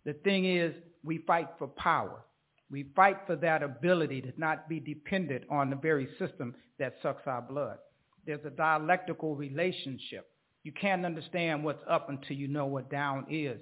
The 0.05 0.13
thing 0.13 0.45
is, 0.45 0.73
we 1.03 1.19
fight 1.19 1.49
for 1.57 1.67
power. 1.67 2.23
We 2.69 2.87
fight 2.95 3.17
for 3.25 3.37
that 3.37 3.63
ability 3.63 4.21
to 4.21 4.33
not 4.37 4.67
be 4.67 4.79
dependent 4.79 5.45
on 5.49 5.69
the 5.69 5.77
very 5.77 6.09
system 6.19 6.55
that 6.79 6.95
sucks 7.01 7.25
our 7.25 7.41
blood. 7.41 7.77
There's 8.25 8.43
a 8.45 8.49
dialectical 8.49 9.35
relationship. 9.35 10.29
You 10.63 10.73
can't 10.73 11.05
understand 11.05 11.63
what's 11.63 11.83
up 11.89 12.09
until 12.09 12.35
you 12.35 12.49
know 12.49 12.65
what 12.65 12.91
down 12.91 13.25
is. 13.29 13.59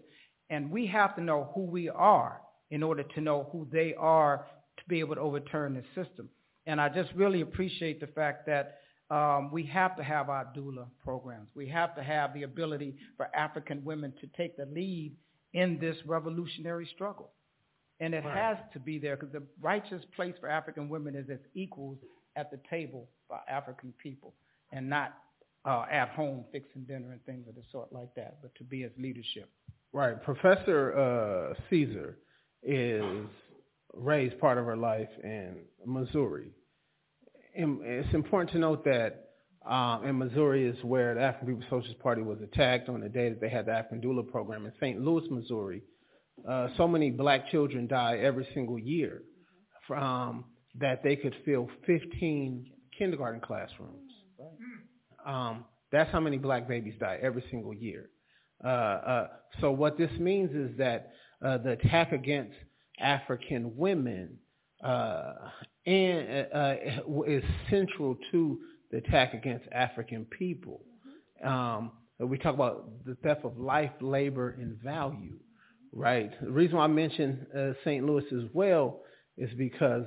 And 0.49 0.71
we 0.71 0.87
have 0.87 1.15
to 1.15 1.21
know 1.21 1.51
who 1.53 1.61
we 1.61 1.87
are 1.89 2.41
in 2.71 2.81
order 2.81 3.03
to 3.03 3.21
know 3.21 3.47
who 3.51 3.67
they 3.71 3.93
are 3.93 4.47
to 4.77 4.83
be 4.87 4.99
able 4.99 5.15
to 5.15 5.21
overturn 5.21 5.75
the 5.75 5.83
system. 6.03 6.29
And 6.65 6.81
I 6.81 6.89
just 6.89 7.13
really 7.13 7.41
appreciate 7.41 7.99
the 7.99 8.07
fact 8.07 8.47
that 8.47 8.79
um, 9.09 9.51
we 9.51 9.63
have 9.63 9.95
to 9.97 10.03
have 10.03 10.29
our 10.29 10.45
doula 10.55 10.87
programs. 11.03 11.47
We 11.55 11.67
have 11.69 11.95
to 11.95 12.03
have 12.03 12.33
the 12.33 12.43
ability 12.43 12.95
for 13.17 13.33
African 13.35 13.83
women 13.83 14.13
to 14.21 14.27
take 14.35 14.57
the 14.57 14.65
lead 14.65 15.15
in 15.53 15.77
this 15.79 15.95
revolutionary 16.05 16.87
struggle. 16.95 17.31
And 17.99 18.13
it 18.13 18.25
Right. 18.25 18.35
has 18.35 18.57
to 18.73 18.79
be 18.79 18.97
there 18.99 19.15
because 19.15 19.31
the 19.31 19.43
righteous 19.61 20.03
place 20.15 20.35
for 20.39 20.49
African 20.49 20.89
women 20.89 21.15
is 21.15 21.29
as 21.29 21.39
equals 21.53 21.99
at 22.35 22.51
the 22.51 22.59
table 22.69 23.07
for 23.27 23.39
African 23.47 23.93
people 24.01 24.33
and 24.73 24.89
not 24.89 25.13
uh, 25.65 25.85
at 25.89 26.09
home 26.09 26.43
fixing 26.51 26.83
dinner 26.83 27.11
and 27.11 27.23
things 27.25 27.47
of 27.47 27.55
the 27.55 27.63
sort 27.71 27.91
like 27.93 28.13
that, 28.15 28.39
but 28.41 28.53
to 28.55 28.63
be 28.63 28.83
as 28.83 28.91
leadership. 28.99 29.49
Right. 29.93 30.21
Professor 30.21 30.93
uh, 30.97 31.53
Caesar 31.69 32.17
is 32.61 33.25
raised 33.93 34.37
part 34.39 34.57
of 34.57 34.65
her 34.65 34.75
life 34.75 35.09
in 35.23 35.59
Missouri. 35.85 36.51
It's 37.55 38.13
important 38.13 38.51
to 38.51 38.59
note 38.59 38.83
that 38.85 39.29
um, 39.65 40.05
in 40.05 40.17
Missouri 40.17 40.67
is 40.67 40.83
where 40.83 41.15
the 41.15 41.21
African 41.21 41.47
People's 41.47 41.69
Socialist 41.69 41.99
Party 41.99 42.21
was 42.21 42.39
attacked 42.41 42.89
on 42.89 43.01
the 43.01 43.09
day 43.09 43.29
that 43.29 43.41
they 43.41 43.49
had 43.49 43.65
the 43.65 43.71
African 43.71 44.01
Doula 44.01 44.29
program 44.29 44.65
in 44.65 44.73
St. 44.79 44.99
Louis, 45.01 45.23
Missouri. 45.29 45.81
Uh, 46.47 46.67
so 46.77 46.87
many 46.87 47.09
black 47.09 47.49
children 47.49 47.87
die 47.87 48.17
every 48.17 48.47
single 48.53 48.77
year 48.77 49.23
from 49.87 50.45
that 50.79 51.01
they 51.03 51.15
could 51.15 51.35
fill 51.45 51.69
15 51.87 52.65
kindergarten 52.97 53.39
classrooms. 53.39 54.11
Um, 55.25 55.65
that's 55.91 56.11
how 56.11 56.19
many 56.19 56.37
black 56.37 56.67
babies 56.67 56.95
die 56.99 57.17
every 57.21 57.43
single 57.49 57.73
year. 57.73 58.09
Uh, 58.63 58.67
uh, 58.67 59.27
so 59.61 59.71
what 59.71 59.97
this 59.97 60.11
means 60.19 60.51
is 60.51 60.77
that 60.77 61.13
uh, 61.43 61.57
the 61.57 61.71
attack 61.71 62.11
against 62.11 62.53
African 62.99 63.75
women 63.75 64.37
uh, 64.85 65.33
and 65.85 66.47
uh, 66.53 66.57
uh, 66.57 67.21
is 67.27 67.43
central 67.69 68.15
to 68.31 68.59
the 68.91 68.97
attack 68.97 69.33
against 69.33 69.65
African 69.71 70.25
people. 70.25 70.81
Um, 71.43 71.91
we 72.19 72.37
talk 72.37 72.53
about 72.53 73.05
the 73.05 73.15
theft 73.23 73.43
of 73.43 73.57
life, 73.57 73.91
labor, 73.99 74.55
and 74.59 74.77
value, 74.81 75.37
right? 75.91 76.31
The 76.41 76.51
reason 76.51 76.77
why 76.77 76.85
I 76.85 76.87
mentioned 76.87 77.45
uh, 77.55 77.71
St. 77.83 78.05
Louis 78.05 78.23
as 78.31 78.49
well 78.53 79.01
is 79.37 79.49
because 79.57 80.05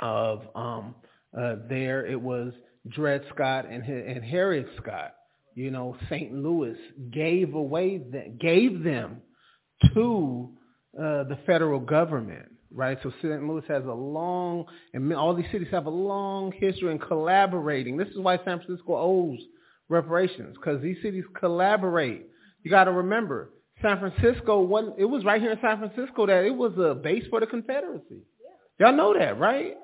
of 0.00 0.42
um, 0.54 0.94
uh, 1.36 1.56
there 1.68 2.06
it 2.06 2.20
was 2.20 2.52
Dred 2.88 3.22
Scott 3.34 3.66
and, 3.66 3.82
and 3.84 4.24
Harriet 4.24 4.68
Scott. 4.82 5.14
You 5.54 5.70
know, 5.70 5.96
St. 6.08 6.32
Louis 6.32 6.76
gave 7.10 7.54
away 7.54 7.98
the, 7.98 8.32
gave 8.38 8.84
them 8.84 9.22
to 9.94 10.50
uh, 10.96 11.24
the 11.24 11.38
federal 11.46 11.80
government, 11.80 12.52
right? 12.74 12.98
So 13.02 13.12
St. 13.22 13.46
Louis 13.46 13.62
has 13.68 13.84
a 13.84 13.92
long, 13.92 14.66
and 14.92 15.12
all 15.14 15.34
these 15.34 15.50
cities 15.52 15.68
have 15.70 15.86
a 15.86 15.90
long 15.90 16.52
history 16.52 16.90
in 16.90 16.98
collaborating. 16.98 17.96
This 17.96 18.08
is 18.08 18.18
why 18.18 18.36
San 18.38 18.60
Francisco 18.60 18.96
owes 18.96 19.38
reparations 19.88 20.56
because 20.56 20.82
these 20.82 20.96
cities 21.02 21.24
collaborate. 21.38 22.26
You 22.62 22.70
got 22.70 22.84
to 22.84 22.92
remember, 22.92 23.50
San 23.80 23.98
Francisco 23.98 24.60
wasn't, 24.60 24.98
it 24.98 25.04
was 25.04 25.24
right 25.24 25.40
here 25.40 25.52
in 25.52 25.58
San 25.60 25.78
Francisco 25.78 26.26
that 26.26 26.44
it 26.44 26.54
was 26.54 26.72
a 26.78 26.94
base 26.94 27.24
for 27.30 27.40
the 27.40 27.46
Confederacy. 27.46 28.22
Y'all 28.78 28.94
know 28.94 29.16
that, 29.18 29.38
right? 29.38 29.76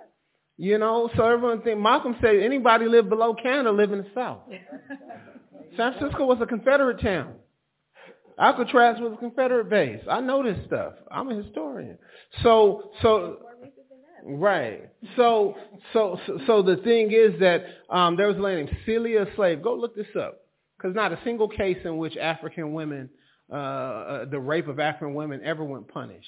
You 0.56 0.78
know, 0.78 1.10
so 1.16 1.24
everyone 1.24 1.62
think 1.62 1.80
Malcolm 1.80 2.16
said 2.20 2.36
anybody 2.36 2.86
live 2.86 3.08
below 3.08 3.34
Canada 3.34 3.72
live 3.72 3.92
in 3.92 3.98
the 3.98 4.06
South. 4.14 4.40
San 5.76 5.94
Francisco 5.94 6.26
was 6.26 6.38
a 6.40 6.46
Confederate 6.46 7.00
town. 7.00 7.34
Alcatraz 8.38 9.00
was 9.00 9.12
a 9.14 9.16
Confederate 9.16 9.68
base. 9.68 10.00
I 10.10 10.20
know 10.20 10.42
this 10.42 10.58
stuff. 10.66 10.94
I'm 11.10 11.30
a 11.30 11.42
historian. 11.42 11.98
So, 12.42 12.90
so, 13.02 13.38
right. 14.24 14.90
So, 15.16 15.56
so, 15.92 16.18
so, 16.26 16.38
so 16.46 16.62
the 16.62 16.76
thing 16.78 17.12
is 17.12 17.38
that 17.40 17.64
um, 17.90 18.16
there 18.16 18.26
was 18.26 18.36
a 18.36 18.40
lady 18.40 18.64
named 18.64 18.76
Celia 18.86 19.26
Slave. 19.36 19.62
Go 19.62 19.74
look 19.74 19.94
this 19.94 20.06
up, 20.18 20.40
because 20.76 20.94
not 20.94 21.12
a 21.12 21.18
single 21.24 21.48
case 21.48 21.78
in 21.84 21.96
which 21.98 22.16
African 22.16 22.72
women, 22.72 23.10
uh, 23.52 23.54
uh, 23.54 24.24
the 24.26 24.40
rape 24.40 24.68
of 24.68 24.80
African 24.80 25.14
women, 25.14 25.40
ever 25.44 25.62
went 25.62 25.88
punished. 25.88 26.26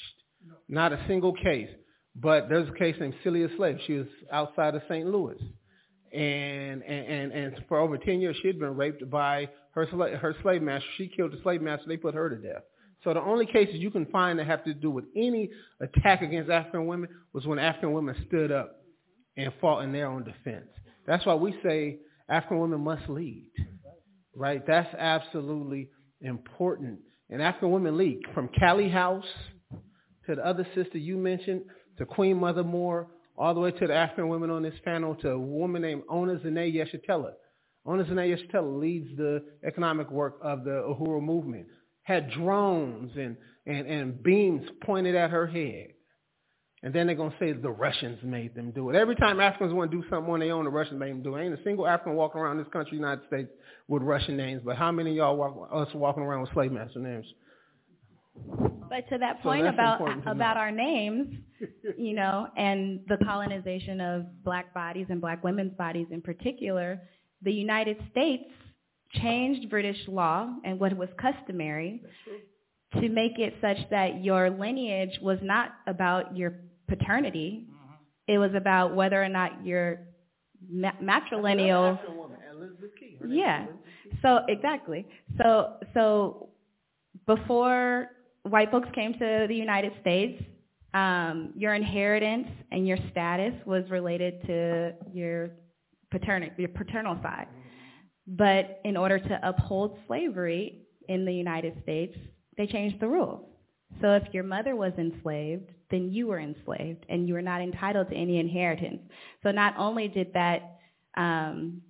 Not 0.69 0.93
a 0.93 1.05
single 1.09 1.33
case. 1.33 1.70
But 2.19 2.49
there's 2.49 2.69
a 2.69 2.73
case 2.73 2.97
named 2.99 3.15
Celia 3.23 3.49
Slave. 3.57 3.78
She 3.87 3.95
was 3.95 4.07
outside 4.33 4.74
of 4.74 4.83
St. 4.89 5.07
Louis. 5.07 5.37
And, 6.12 6.83
and, 6.83 7.33
and, 7.33 7.65
for 7.69 7.78
over 7.78 7.99
10 7.99 8.20
years, 8.20 8.37
she 8.41 8.49
had 8.49 8.59
been 8.59 8.77
raped 8.77 9.09
by 9.11 9.49
her, 9.73 9.87
sla- 9.87 10.19
her 10.19 10.35
slave 10.43 10.62
master. 10.62 10.87
She 10.97 11.09
killed 11.09 11.33
the 11.33 11.39
slave 11.43 11.61
master. 11.61 11.85
They 11.89 11.97
put 11.97 12.15
her 12.15 12.31
to 12.31 12.37
death. 12.37 12.62
So 13.05 13.12
the 13.12 13.20
only 13.20 13.47
cases 13.47 13.77
you 13.77 13.91
can 13.91 14.07
find 14.07 14.39
that 14.39 14.47
have 14.47 14.65
to 14.65 14.74
do 14.74 14.91
with 14.91 15.05
any 15.16 15.51
attack 15.81 16.23
against 16.23 16.51
African 16.51 16.87
women 16.87 17.09
was 17.33 17.47
when 17.47 17.59
African 17.59 17.93
women 17.93 18.16
stood 18.28 18.51
up 18.51 18.81
and 19.37 19.53
fought 19.61 19.85
in 19.85 19.93
their 19.93 20.09
own 20.09 20.24
defense. 20.24 20.69
That's 21.07 21.24
why 21.27 21.35
we 21.35 21.55
say 21.65 21.99
African 22.28 22.59
women 22.59 22.81
must 22.81 23.09
lead, 23.09 23.47
right? 24.35 24.66
That's 24.66 24.93
absolutely 24.95 25.91
important. 26.20 27.01
And 27.31 27.43
African 27.43 27.70
women 27.70 27.97
lead 27.97 28.20
from 28.35 28.49
Cali 28.59 28.89
House 28.89 29.24
to 30.27 30.35
the 30.35 30.45
other 30.45 30.66
sister 30.74 30.99
you 30.99 31.16
mentioned, 31.16 31.62
to 31.99 32.07
Queen 32.07 32.39
Mother 32.39 32.65
Moore, 32.65 33.09
all 33.39 33.55
the 33.55 33.61
way 33.61 33.71
to 33.71 33.87
the 33.87 33.95
African 33.95 34.29
women 34.29 34.51
on 34.51 34.63
this 34.63 34.75
panel, 34.85 35.15
to 35.17 35.31
a 35.31 35.39
woman 35.39 35.83
named 35.83 36.03
Ona 36.09 36.43
Zane 36.43 36.55
Yeshitela. 36.55 37.33
Ona 37.85 38.05
Zane 38.05 38.17
Yeshitela 38.17 38.81
leads 38.81 39.17
the 39.17 39.45
economic 39.65 40.11
work 40.11 40.39
of 40.43 40.65
the 40.65 40.71
Uhuru 40.71 41.23
movement. 41.23 41.67
Had 42.03 42.31
drones 42.31 43.13
and, 43.17 43.37
and, 43.67 43.87
and 43.87 44.23
beams 44.23 44.67
pointed 44.85 45.15
at 45.15 45.31
her 45.31 45.47
head. 45.47 45.89
And 46.83 46.95
then 46.95 47.07
they're 47.07 47.17
going 47.17 47.33
to 47.33 47.39
say 47.39 47.53
the 47.53 47.71
Russians 47.71 48.19
made 48.23 48.55
them 48.55 48.71
do 48.71 48.91
it. 48.91 48.97
Every 48.97 49.17
time 49.17 49.41
Africans 49.41 49.73
want 49.73 49.91
to 49.91 49.97
do 49.97 50.09
something 50.09 50.33
on 50.33 50.41
their 50.41 50.53
own, 50.53 50.65
the 50.65 50.71
Russians 50.71 51.01
made 51.01 51.11
them 51.11 51.23
do 51.23 51.35
it. 51.35 51.45
Ain't 51.45 51.59
a 51.59 51.63
single 51.65 51.87
African 51.87 52.15
walking 52.15 52.41
around 52.41 52.59
this 52.59 52.69
country, 52.73 52.97
United 52.97 53.27
States, 53.27 53.51
with 53.89 54.03
Russian 54.03 54.37
names. 54.37 54.63
But 54.65 54.77
how 54.77 54.93
many 54.93 55.11
of 55.11 55.17
y'all 55.17 55.37
walk, 55.37 55.69
us 55.73 55.93
walking 55.95 56.23
around 56.23 56.43
with 56.43 56.53
slave 56.53 56.71
master 56.71 57.01
names? 57.01 57.27
But 58.89 59.09
to 59.11 59.19
that 59.19 59.43
point 59.43 59.65
that's 59.65 59.75
about 59.75 60.27
about 60.27 60.57
our 60.57 60.71
names, 60.71 61.35
you 61.99 62.15
know, 62.15 62.49
and 62.57 63.01
the 63.09 63.19
colonization 63.25 64.01
of 64.01 64.45
black 64.45 64.73
bodies 64.73 65.07
and 65.11 65.21
black 65.21 65.43
women's 65.43 65.75
bodies 65.75 66.07
in 66.11 66.23
particular, 66.23 67.01
the 67.43 67.53
United 67.53 67.97
States 68.11 68.45
changed 69.15 69.71
British 69.71 69.99
law 70.09 70.55
and 70.65 70.79
what 70.79 70.97
was 70.97 71.09
customary 71.21 72.03
to 73.01 73.09
make 73.09 73.39
it 73.39 73.55
such 73.61 73.79
that 73.91 74.23
your 74.23 74.51
lineage 74.51 75.19
was 75.23 75.39
not 75.43 75.73
about 75.87 76.37
your 76.37 76.55
paternity. 76.89 77.67
It 78.29 78.39
was 78.39 78.53
about 78.55 78.95
whether 78.95 79.23
or 79.23 79.29
not 79.29 79.65
your 79.65 80.01
ma- 80.71 80.93
matrilineal 81.03 81.99
yeah. 83.29 83.67
So 84.23 84.41
exactly. 84.49 85.07
So 85.39 85.75
so 85.95 86.49
before 87.27 88.11
white 88.47 88.70
folks 88.70 88.89
came 88.94 89.12
to 89.14 89.47
the 89.48 89.55
United 89.55 89.93
States, 90.01 90.43
um, 90.94 91.52
your 91.56 91.74
inheritance 91.74 92.48
and 92.73 92.86
your 92.86 92.98
status 93.10 93.52
was 93.66 93.85
related 93.90 94.44
to 94.47 94.94
your 95.12 95.51
paternal 96.10 96.51
your 96.56 96.68
paternal 96.68 97.18
side. 97.23 97.48
But 98.27 98.81
in 98.85 98.97
order 98.97 99.18
to 99.18 99.40
uphold 99.43 99.98
slavery 100.06 100.82
in 101.09 101.24
the 101.24 101.32
United 101.32 101.74
States, 101.82 102.16
they 102.56 102.66
changed 102.66 103.01
the 103.01 103.09
rules. 103.09 103.44
So 104.01 104.14
if 104.14 104.24
your 104.32 104.43
mother 104.43 104.74
was 104.74 104.93
enslaved, 104.98 105.70
then 105.90 106.12
you 106.12 106.27
were 106.27 106.40
enslaved 106.40 107.06
and 107.09 107.28
you 107.28 107.35
were 107.35 107.43
not 107.43 107.60
entitled 107.60 108.09
to 108.09 108.16
any 108.16 108.39
inheritance. 108.40 109.01
So 109.43 109.52
not 109.52 109.74
only 109.78 110.09
did 110.09 110.32
that 110.35 110.78
um, 111.16 111.82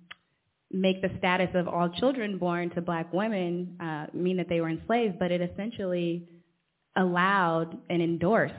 make 0.71 1.01
the 1.01 1.09
status 1.17 1.49
of 1.55 1.67
all 1.67 1.89
children 1.89 2.37
born 2.37 2.69
to 2.71 2.81
black 2.81 3.11
women 3.13 3.77
uh, 3.79 4.07
mean 4.13 4.37
that 4.37 4.49
they 4.49 4.61
were 4.61 4.69
enslaved, 4.69 5.17
but 5.17 5.31
it 5.31 5.41
essentially 5.41 6.27
allowed 6.97 7.77
and 7.89 8.01
endorsed 8.01 8.53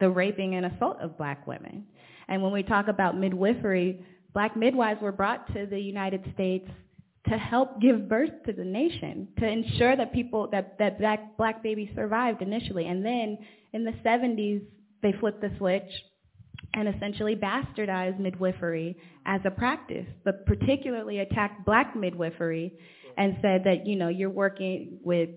the 0.00 0.08
raping 0.08 0.54
and 0.54 0.66
assault 0.66 0.98
of 1.00 1.18
black 1.18 1.46
women. 1.46 1.86
And 2.28 2.42
when 2.42 2.52
we 2.52 2.62
talk 2.62 2.88
about 2.88 3.18
midwifery, 3.18 4.04
black 4.32 4.56
midwives 4.56 5.02
were 5.02 5.12
brought 5.12 5.52
to 5.54 5.66
the 5.66 5.78
United 5.78 6.22
States 6.34 6.68
to 7.28 7.36
help 7.36 7.80
give 7.80 8.08
birth 8.08 8.30
to 8.46 8.52
the 8.52 8.64
nation, 8.64 9.28
to 9.38 9.46
ensure 9.46 9.96
that 9.96 10.12
people 10.12 10.48
that 10.52 10.78
that 10.78 10.98
black 10.98 11.36
black 11.36 11.62
babies 11.62 11.90
survived 11.94 12.42
initially, 12.42 12.86
and 12.86 13.04
then 13.04 13.38
in 13.72 13.84
the 13.84 13.92
70s 14.04 14.62
they 15.02 15.12
flipped 15.20 15.40
the 15.40 15.50
switch 15.58 15.90
and 16.74 16.88
essentially 16.88 17.34
bastardized 17.34 18.18
midwifery 18.18 18.96
as 19.26 19.40
a 19.44 19.50
practice, 19.50 20.06
but 20.24 20.46
particularly 20.46 21.18
attacked 21.18 21.64
black 21.64 21.96
midwifery 21.96 22.72
and 23.16 23.36
said 23.42 23.62
that 23.64 23.86
you 23.86 23.96
know 23.96 24.08
you're 24.08 24.30
working 24.30 24.98
with 25.02 25.30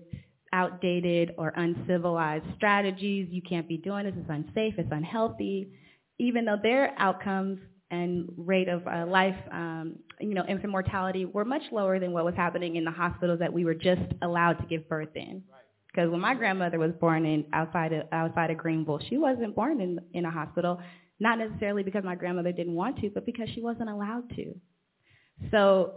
outdated 0.52 1.32
or 1.38 1.52
uncivilized 1.56 2.44
strategies. 2.56 3.28
You 3.30 3.42
can't 3.42 3.68
be 3.68 3.78
doing 3.78 4.04
this. 4.04 4.14
It's 4.16 4.30
unsafe. 4.30 4.74
It's 4.78 4.92
unhealthy. 4.92 5.68
Even 6.18 6.44
though 6.44 6.58
their 6.62 6.94
outcomes 6.98 7.58
and 7.90 8.30
rate 8.36 8.68
of 8.68 8.86
uh, 8.86 9.06
life, 9.06 9.36
um, 9.50 9.96
you 10.20 10.34
know, 10.34 10.44
infant 10.48 10.70
mortality 10.70 11.24
were 11.24 11.44
much 11.44 11.62
lower 11.72 11.98
than 11.98 12.12
what 12.12 12.24
was 12.24 12.34
happening 12.34 12.76
in 12.76 12.84
the 12.84 12.90
hospitals 12.90 13.38
that 13.38 13.52
we 13.52 13.64
were 13.64 13.74
just 13.74 14.00
allowed 14.22 14.54
to 14.54 14.66
give 14.66 14.88
birth 14.88 15.14
in. 15.14 15.42
Because 15.88 16.10
when 16.10 16.20
my 16.20 16.34
grandmother 16.34 16.78
was 16.78 16.92
born 17.00 17.26
in 17.26 17.44
outside 17.52 17.92
of 17.92 18.06
outside 18.12 18.50
of 18.50 18.56
Greenville, 18.56 19.00
she 19.10 19.18
wasn't 19.18 19.54
born 19.54 19.80
in 19.80 19.98
in 20.14 20.24
a 20.24 20.30
hospital, 20.30 20.80
not 21.20 21.38
necessarily 21.38 21.82
because 21.82 22.02
my 22.02 22.14
grandmother 22.14 22.50
didn't 22.50 22.74
want 22.74 22.98
to, 23.00 23.10
but 23.10 23.26
because 23.26 23.48
she 23.54 23.60
wasn't 23.60 23.90
allowed 23.90 24.28
to. 24.36 24.54
So 25.50 25.94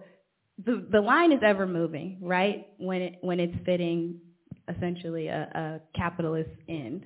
the 0.63 0.85
the 0.91 0.99
line 0.99 1.31
is 1.31 1.39
ever 1.45 1.65
moving, 1.65 2.19
right? 2.21 2.67
When 2.77 3.01
it 3.01 3.15
when 3.21 3.39
it's 3.39 3.55
fitting 3.65 4.19
essentially 4.73 5.27
a, 5.27 5.43
a 5.55 5.97
capitalist 5.97 6.49
end. 6.69 7.05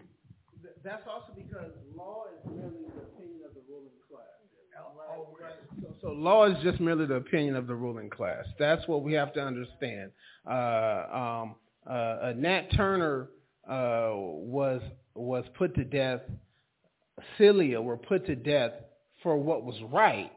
That's 0.83 1.03
also 1.07 1.33
because 1.35 1.71
law 1.95 2.25
is 2.33 2.49
merely 2.49 2.85
the 2.95 3.01
opinion 3.01 3.41
of 3.47 3.53
the 3.53 3.61
ruling 3.69 3.91
class. 4.09 4.39
So, 5.81 5.93
so 6.01 6.07
law 6.13 6.45
is 6.45 6.55
just 6.63 6.79
merely 6.79 7.05
the 7.05 7.15
opinion 7.15 7.55
of 7.55 7.67
the 7.67 7.75
ruling 7.75 8.09
class. 8.09 8.45
That's 8.57 8.87
what 8.87 9.03
we 9.03 9.13
have 9.13 9.33
to 9.33 9.41
understand. 9.41 10.11
Uh, 10.49 11.03
um, 11.11 11.55
uh, 11.85 11.93
uh, 11.93 12.33
Nat 12.37 12.67
Turner 12.75 13.29
uh, 13.67 14.11
was 14.13 14.81
was 15.15 15.43
put 15.57 15.75
to 15.75 15.83
death. 15.83 16.21
Celia 17.37 17.81
were 17.81 17.97
put 17.97 18.25
to 18.27 18.35
death 18.35 18.71
for 19.21 19.37
what 19.37 19.65
was 19.65 19.75
right, 19.91 20.31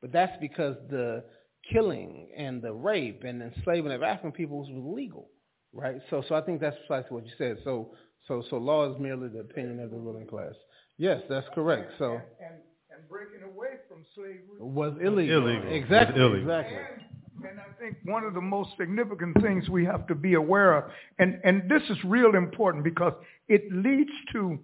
but 0.00 0.12
that's 0.12 0.36
because 0.40 0.76
the 0.90 1.24
killing 1.72 2.28
and 2.36 2.62
the 2.62 2.72
rape 2.72 3.24
and 3.24 3.42
enslavement 3.42 3.94
of 3.94 4.02
African 4.02 4.32
peoples 4.32 4.68
was 4.70 4.94
legal, 4.96 5.28
right? 5.72 6.00
So, 6.10 6.22
so 6.28 6.34
I 6.34 6.40
think 6.40 6.60
that's 6.60 6.76
precisely 6.86 7.14
what 7.14 7.24
you 7.24 7.32
said. 7.38 7.58
So, 7.64 7.90
so, 8.28 8.42
so 8.50 8.56
law 8.56 8.92
is 8.92 9.00
merely 9.00 9.28
the 9.28 9.40
opinion 9.40 9.80
of 9.80 9.90
the 9.90 9.96
ruling 9.96 10.26
class. 10.26 10.54
Yes, 10.98 11.22
that's 11.28 11.46
correct. 11.54 11.92
So, 11.98 12.14
and, 12.14 12.22
and, 12.40 12.54
and 12.96 13.08
breaking 13.08 13.42
away 13.42 13.78
from 13.88 14.04
slavery 14.14 14.60
was 14.60 14.94
illegal. 15.02 15.46
illegal. 15.46 15.72
Exactly. 15.72 16.20
Was 16.20 16.32
illegal. 16.32 16.50
Exactly. 16.50 16.76
And, 16.76 17.50
and 17.50 17.60
I 17.60 17.80
think 17.80 17.96
one 18.04 18.24
of 18.24 18.34
the 18.34 18.40
most 18.40 18.70
significant 18.78 19.40
things 19.42 19.68
we 19.68 19.84
have 19.84 20.06
to 20.06 20.14
be 20.14 20.34
aware 20.34 20.76
of, 20.76 20.84
and, 21.18 21.40
and 21.44 21.68
this 21.68 21.82
is 21.90 21.96
real 22.04 22.34
important 22.34 22.84
because 22.84 23.14
it 23.48 23.64
leads 23.72 24.10
to, 24.32 24.58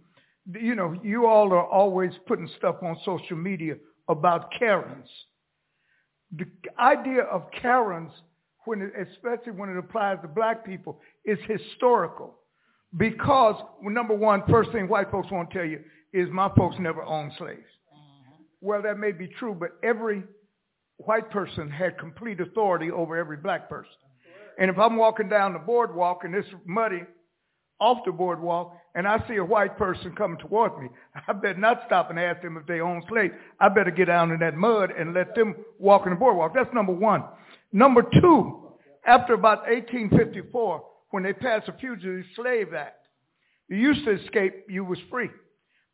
you 0.60 0.74
know, 0.74 0.94
you 1.02 1.26
all 1.26 1.52
are 1.52 1.66
always 1.66 2.12
putting 2.26 2.48
stuff 2.58 2.76
on 2.82 2.96
social 3.04 3.36
media 3.36 3.74
about 4.08 4.50
Karens. 4.58 5.08
The 6.36 6.46
idea 6.78 7.22
of 7.22 7.50
Karens, 7.60 8.12
when 8.68 8.82
it, 8.82 8.92
especially 9.08 9.52
when 9.52 9.70
it 9.70 9.78
applies 9.78 10.18
to 10.20 10.28
black 10.28 10.62
people, 10.64 11.00
is 11.24 11.38
historical. 11.48 12.34
Because, 12.96 13.54
well, 13.82 13.94
number 13.94 14.14
one, 14.14 14.42
first 14.48 14.70
thing 14.72 14.88
white 14.88 15.10
folks 15.10 15.30
want 15.30 15.50
to 15.50 15.58
tell 15.58 15.66
you 15.66 15.80
is 16.12 16.28
my 16.30 16.50
folks 16.54 16.76
never 16.78 17.02
owned 17.02 17.32
slaves. 17.38 17.60
Mm-hmm. 17.60 18.42
Well, 18.60 18.82
that 18.82 18.98
may 18.98 19.12
be 19.12 19.26
true, 19.26 19.56
but 19.58 19.70
every 19.82 20.22
white 20.98 21.30
person 21.30 21.70
had 21.70 21.98
complete 21.98 22.40
authority 22.40 22.90
over 22.90 23.16
every 23.16 23.38
black 23.38 23.70
person. 23.70 23.90
And 24.58 24.70
if 24.70 24.78
I'm 24.78 24.96
walking 24.96 25.28
down 25.28 25.54
the 25.54 25.60
boardwalk 25.60 26.24
and 26.24 26.34
it's 26.34 26.48
muddy 26.66 27.02
off 27.80 27.98
the 28.04 28.12
boardwalk 28.12 28.74
and 28.96 29.06
I 29.06 29.22
see 29.28 29.36
a 29.36 29.44
white 29.44 29.78
person 29.78 30.14
coming 30.16 30.38
towards 30.38 30.76
me, 30.78 30.88
I 31.28 31.32
better 31.32 31.58
not 31.58 31.84
stop 31.86 32.10
and 32.10 32.18
ask 32.18 32.42
them 32.42 32.56
if 32.56 32.66
they 32.66 32.80
own 32.80 33.02
slaves. 33.08 33.34
I 33.60 33.68
better 33.68 33.92
get 33.92 34.06
down 34.06 34.32
in 34.32 34.40
that 34.40 34.56
mud 34.56 34.90
and 34.90 35.14
let 35.14 35.34
them 35.34 35.54
walk 35.78 36.06
in 36.06 36.10
the 36.10 36.18
boardwalk. 36.18 36.54
That's 36.54 36.74
number 36.74 36.92
one. 36.92 37.22
Number 37.72 38.02
two, 38.20 38.72
after 39.06 39.34
about 39.34 39.66
1854, 39.68 40.84
when 41.10 41.22
they 41.22 41.32
passed 41.32 41.66
the 41.66 41.72
Fugitive 41.72 42.24
Slave 42.34 42.74
Act, 42.74 43.06
you 43.68 43.76
used 43.76 44.04
to 44.04 44.12
escape, 44.22 44.64
you 44.68 44.84
was 44.84 44.98
free. 45.10 45.30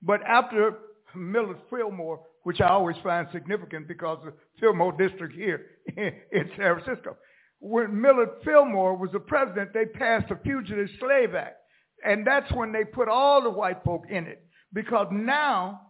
But 0.03 0.23
after 0.23 0.79
Millard 1.15 1.59
Fillmore, 1.71 2.21
which 2.45 2.61
I 2.61 2.69
always 2.69 2.97
find 3.03 3.27
significant 3.33 3.89
because 3.89 4.19
the 4.25 4.33
Fillmore 4.61 4.93
district 4.93 5.35
here 5.35 5.67
in 5.97 6.51
San 6.57 6.81
Francisco, 6.81 7.17
when 7.61 8.01
Millard 8.01 8.31
Fillmore 8.45 8.97
was 8.97 9.11
the 9.13 9.21
president, 9.21 9.73
they 9.73 9.87
passed 9.87 10.29
the 10.29 10.39
Fugitive 10.45 10.89
Slave 11.01 11.35
Act. 11.35 11.57
And 12.05 12.27
that's 12.27 12.51
when 12.53 12.71
they 12.71 12.85
put 12.85 13.09
all 13.09 13.43
the 13.43 13.51
white 13.51 13.83
folk 13.85 14.05
in 14.11 14.27
it. 14.27 14.45
Because 14.73 15.07
now, 15.11 15.81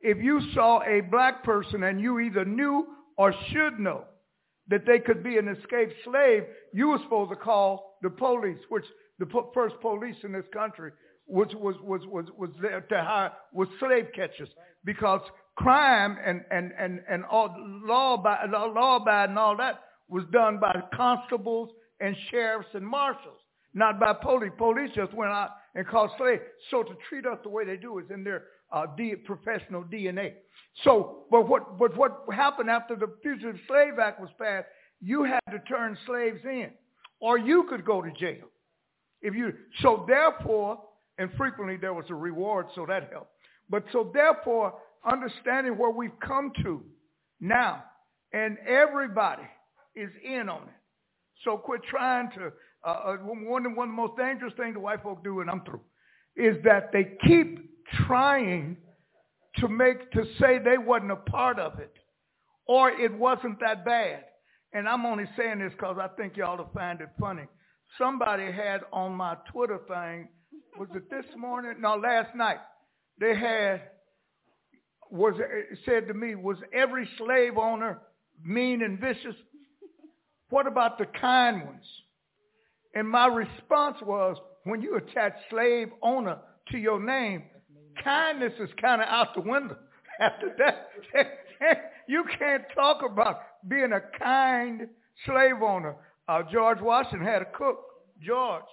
if 0.00 0.18
you 0.22 0.40
saw 0.54 0.80
a 0.82 1.00
black 1.00 1.42
person 1.42 1.82
and 1.82 2.00
you 2.00 2.20
either 2.20 2.44
knew 2.44 2.86
or 3.18 3.34
should 3.50 3.80
know 3.80 4.04
that 4.68 4.86
they 4.86 4.98
could 4.98 5.22
be 5.22 5.38
an 5.38 5.48
escaped 5.48 5.94
slave, 6.04 6.44
you 6.72 6.88
were 6.88 6.98
supposed 7.04 7.30
to 7.30 7.36
call 7.36 7.98
the 8.02 8.10
police, 8.10 8.58
which 8.68 8.84
the 9.18 9.26
po- 9.26 9.50
first 9.54 9.76
police 9.80 10.16
in 10.24 10.32
this 10.32 10.46
country 10.52 10.90
was 11.26 11.48
was 11.54 11.74
was 11.82 12.00
was 12.06 12.26
was 12.36 12.50
there 12.60 12.80
to 12.82 13.02
hire 13.02 13.32
was 13.52 13.68
slave 13.80 14.06
catchers 14.14 14.48
because 14.84 15.20
crime 15.56 16.16
and 16.24 16.42
and 16.50 16.72
and 16.78 17.00
and 17.08 17.24
all 17.24 17.54
law 17.84 18.16
by 18.16 18.44
law 18.46 18.98
by 19.04 19.24
and 19.24 19.38
all 19.38 19.56
that 19.56 19.80
was 20.08 20.24
done 20.32 20.58
by 20.60 20.72
constables 20.94 21.70
and 22.00 22.14
sheriffs 22.30 22.68
and 22.74 22.86
marshals, 22.86 23.38
not 23.74 23.98
by 23.98 24.12
police. 24.12 24.52
Police 24.56 24.90
just 24.94 25.12
went 25.14 25.32
out 25.32 25.50
and 25.74 25.86
called 25.86 26.10
slaves. 26.18 26.42
So 26.70 26.82
to 26.82 26.94
treat 27.08 27.26
us 27.26 27.38
the 27.42 27.48
way 27.48 27.64
they 27.64 27.76
do 27.76 27.98
is 27.98 28.06
in 28.10 28.22
their 28.22 28.44
uh, 28.72 28.86
D, 28.96 29.14
professional 29.16 29.84
DNA. 29.84 30.34
So, 30.84 31.24
but 31.30 31.48
what 31.48 31.78
but 31.78 31.96
what 31.96 32.24
happened 32.32 32.70
after 32.70 32.96
the 32.96 33.12
Fugitive 33.22 33.56
Slave 33.66 33.98
Act 33.98 34.20
was 34.20 34.30
passed? 34.38 34.66
You 35.00 35.24
had 35.24 35.40
to 35.50 35.58
turn 35.60 35.96
slaves 36.06 36.40
in, 36.44 36.70
or 37.20 37.38
you 37.38 37.64
could 37.68 37.84
go 37.84 38.02
to 38.02 38.10
jail. 38.12 38.46
If 39.22 39.34
you 39.34 39.52
so 39.82 40.04
therefore, 40.06 40.80
and 41.18 41.30
frequently 41.36 41.76
there 41.76 41.94
was 41.94 42.04
a 42.10 42.14
reward, 42.14 42.66
so 42.74 42.84
that 42.86 43.10
helped. 43.10 43.30
But 43.70 43.84
so 43.92 44.10
therefore, 44.12 44.74
understanding 45.04 45.76
where 45.78 45.90
we've 45.90 46.18
come 46.20 46.52
to 46.62 46.82
now, 47.40 47.84
and 48.32 48.58
everybody 48.66 49.42
is 49.94 50.10
in 50.24 50.48
on 50.48 50.62
it. 50.62 50.74
So 51.44 51.56
quit 51.56 51.82
trying 51.88 52.30
to. 52.32 52.52
Uh, 52.84 52.88
uh, 52.88 53.16
one, 53.16 53.44
one 53.46 53.66
of 53.66 53.72
the 53.72 53.86
most 53.86 54.16
dangerous 54.16 54.52
things 54.56 54.74
the 54.74 54.80
white 54.80 55.02
folk 55.02 55.24
do, 55.24 55.40
and 55.40 55.50
I'm 55.50 55.62
through, 55.64 55.80
is 56.36 56.56
that 56.64 56.92
they 56.92 57.16
keep 57.26 57.75
trying 58.06 58.76
to 59.58 59.68
make 59.68 60.10
to 60.12 60.24
say 60.38 60.58
they 60.58 60.78
wasn't 60.78 61.12
a 61.12 61.16
part 61.16 61.58
of 61.58 61.78
it, 61.78 61.92
or 62.66 62.90
it 62.90 63.12
wasn't 63.12 63.58
that 63.60 63.84
bad. 63.84 64.24
And 64.72 64.88
I'm 64.88 65.06
only 65.06 65.24
saying 65.36 65.60
this 65.60 65.72
because 65.72 65.96
I 66.00 66.08
think 66.16 66.36
y'all 66.36 66.58
will 66.58 66.70
find 66.74 67.00
it 67.00 67.08
funny. 67.18 67.44
Somebody 67.98 68.52
had 68.52 68.80
on 68.92 69.12
my 69.14 69.36
Twitter 69.50 69.78
thing, 69.88 70.28
was 70.78 70.88
it 70.94 71.08
this 71.08 71.24
morning? 71.36 71.76
No, 71.80 71.94
last 71.94 72.34
night. 72.34 72.58
They 73.18 73.34
had 73.34 73.80
was 75.10 75.34
said 75.84 76.08
to 76.08 76.14
me, 76.14 76.34
was 76.34 76.58
every 76.72 77.08
slave 77.16 77.56
owner 77.56 78.00
mean 78.44 78.82
and 78.82 79.00
vicious? 79.00 79.36
What 80.50 80.66
about 80.66 80.98
the 80.98 81.06
kind 81.20 81.64
ones? 81.64 81.86
And 82.94 83.08
my 83.08 83.26
response 83.26 83.96
was, 84.02 84.36
when 84.64 84.82
you 84.82 84.96
attach 84.96 85.34
slave 85.48 85.88
owner 86.02 86.38
to 86.70 86.78
your 86.78 87.02
name, 87.02 87.44
kindness 88.02 88.52
is 88.60 88.70
kind 88.80 89.02
of 89.02 89.08
out 89.08 89.34
the 89.34 89.40
window. 89.40 89.76
After 90.20 90.54
that, 90.58 90.90
you 92.08 92.24
can't 92.38 92.64
talk 92.74 93.02
about 93.08 93.40
being 93.68 93.92
a 93.92 94.00
kind 94.18 94.88
slave 95.24 95.62
owner. 95.62 95.96
Uh, 96.28 96.42
George 96.52 96.80
Washington 96.80 97.26
had 97.26 97.42
a 97.42 97.46
cook, 97.46 97.78
George, 98.20 98.64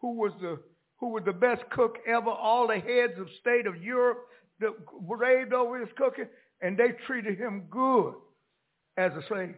who 0.00 0.14
was 0.14 0.32
the 0.40 0.58
who 0.98 1.08
was 1.08 1.22
the 1.24 1.32
best 1.32 1.62
cook 1.70 1.96
ever. 2.06 2.30
All 2.30 2.68
the 2.68 2.78
heads 2.78 3.14
of 3.18 3.26
state 3.40 3.66
of 3.66 3.82
Europe 3.82 4.26
that 4.60 4.72
raved 5.08 5.52
over 5.52 5.80
his 5.80 5.88
cooking, 5.96 6.26
and 6.60 6.76
they 6.78 6.92
treated 7.06 7.38
him 7.38 7.64
good 7.70 8.14
as 8.96 9.12
a 9.12 9.22
slave. 9.28 9.54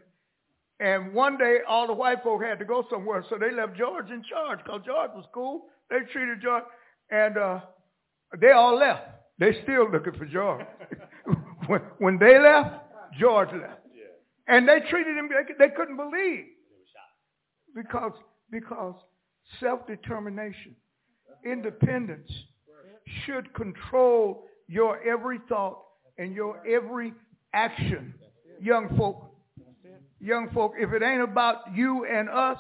And 0.81 1.15
one 1.15 1.39
day, 1.39 1.59
all 1.67 1.87
the 1.87 1.93
white 1.93 2.23
folk 2.23 2.43
had 2.43 2.59
to 2.59 2.65
go 2.65 2.85
somewhere, 2.91 3.25
so 3.31 3.39
they 3.39 3.51
left 3.51 3.77
George 3.77 4.11
in 4.11 4.23
charge 4.29 4.59
because 4.65 4.83
George 4.85 5.11
was 5.15 5.25
cool. 5.33 5.67
They 5.89 6.01
treated 6.13 6.43
George, 6.43 6.65
and 7.11 7.39
uh, 7.39 7.61
they 8.41 8.53
all 8.53 8.79
left. 8.79 9.03
They 9.39 9.63
still 9.63 9.91
looking 9.91 10.15
for 10.15 10.27
George. 10.27 10.65
when, 11.67 11.81
when 11.99 12.19
they 12.19 12.39
left, 12.39 12.71
George 13.19 13.51
left, 13.53 13.81
and 14.49 14.69
they 14.69 14.81
treated 14.89 15.17
him. 15.17 15.29
They, 15.29 15.67
they 15.67 15.75
couldn't 15.75 15.97
believe 15.97 16.47
because 17.75 18.13
because 18.51 18.95
self-determination, 19.61 20.75
independence 21.45 22.31
should 23.25 23.53
control 23.55 24.47
your 24.69 25.01
every 25.03 25.39
thought 25.49 25.79
and 26.19 26.35
your 26.35 26.67
every 26.67 27.13
action. 27.53 28.15
Young 28.61 28.97
folk, 28.97 29.25
young 30.19 30.49
folk, 30.53 30.73
if 30.79 30.93
it 30.93 31.03
ain't 31.03 31.23
about 31.23 31.75
you 31.75 32.07
and 32.07 32.29
us, 32.29 32.59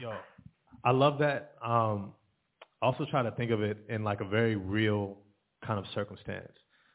Yo, 0.00 0.14
I 0.82 0.92
love 0.92 1.18
that. 1.18 1.56
Um, 1.62 2.14
also 2.80 3.04
try 3.10 3.22
to 3.22 3.30
think 3.32 3.50
of 3.50 3.60
it 3.60 3.76
in 3.90 4.02
like 4.02 4.22
a 4.22 4.24
very 4.24 4.56
real 4.56 5.18
kind 5.64 5.78
of 5.78 5.84
circumstance. 5.94 6.52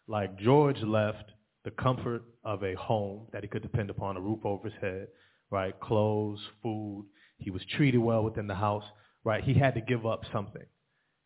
Like 0.07 0.39
George 0.39 0.81
left 0.81 1.31
the 1.65 1.71
comfort 1.71 2.23
of 2.43 2.63
a 2.63 2.73
home 2.75 3.27
that 3.31 3.43
he 3.43 3.47
could 3.47 3.61
depend 3.61 3.91
upon, 3.91 4.17
a 4.17 4.21
roof 4.21 4.39
over 4.43 4.69
his 4.69 4.77
head, 4.81 5.07
right? 5.51 5.79
Clothes, 5.79 6.39
food. 6.63 7.05
He 7.37 7.51
was 7.51 7.61
treated 7.75 7.99
well 7.99 8.23
within 8.23 8.47
the 8.47 8.55
house, 8.55 8.85
right? 9.23 9.43
He 9.43 9.53
had 9.53 9.75
to 9.75 9.81
give 9.81 10.07
up 10.07 10.23
something. 10.33 10.65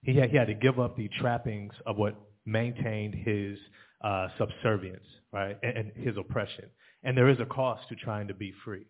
He 0.02 0.18
had, 0.18 0.32
he 0.32 0.38
had 0.38 0.48
to 0.48 0.54
give 0.54 0.80
up 0.82 0.98
the 0.98 1.10
trappings 1.20 1.74
of 1.86 1.98
what 1.98 2.20
maintained 2.46 3.16
his 3.16 3.58
uh, 4.04 4.28
subservience, 4.38 5.06
right, 5.32 5.58
and, 5.64 5.78
and 5.78 5.92
his 5.96 6.18
oppression. 6.18 6.66
And 7.04 7.18
there 7.18 7.30
is 7.30 7.40
a 7.40 7.46
cost 7.46 7.88
to 7.90 7.96
trying 7.96 8.28
to 8.28 8.34
be 8.34 8.54
free, 8.66 8.86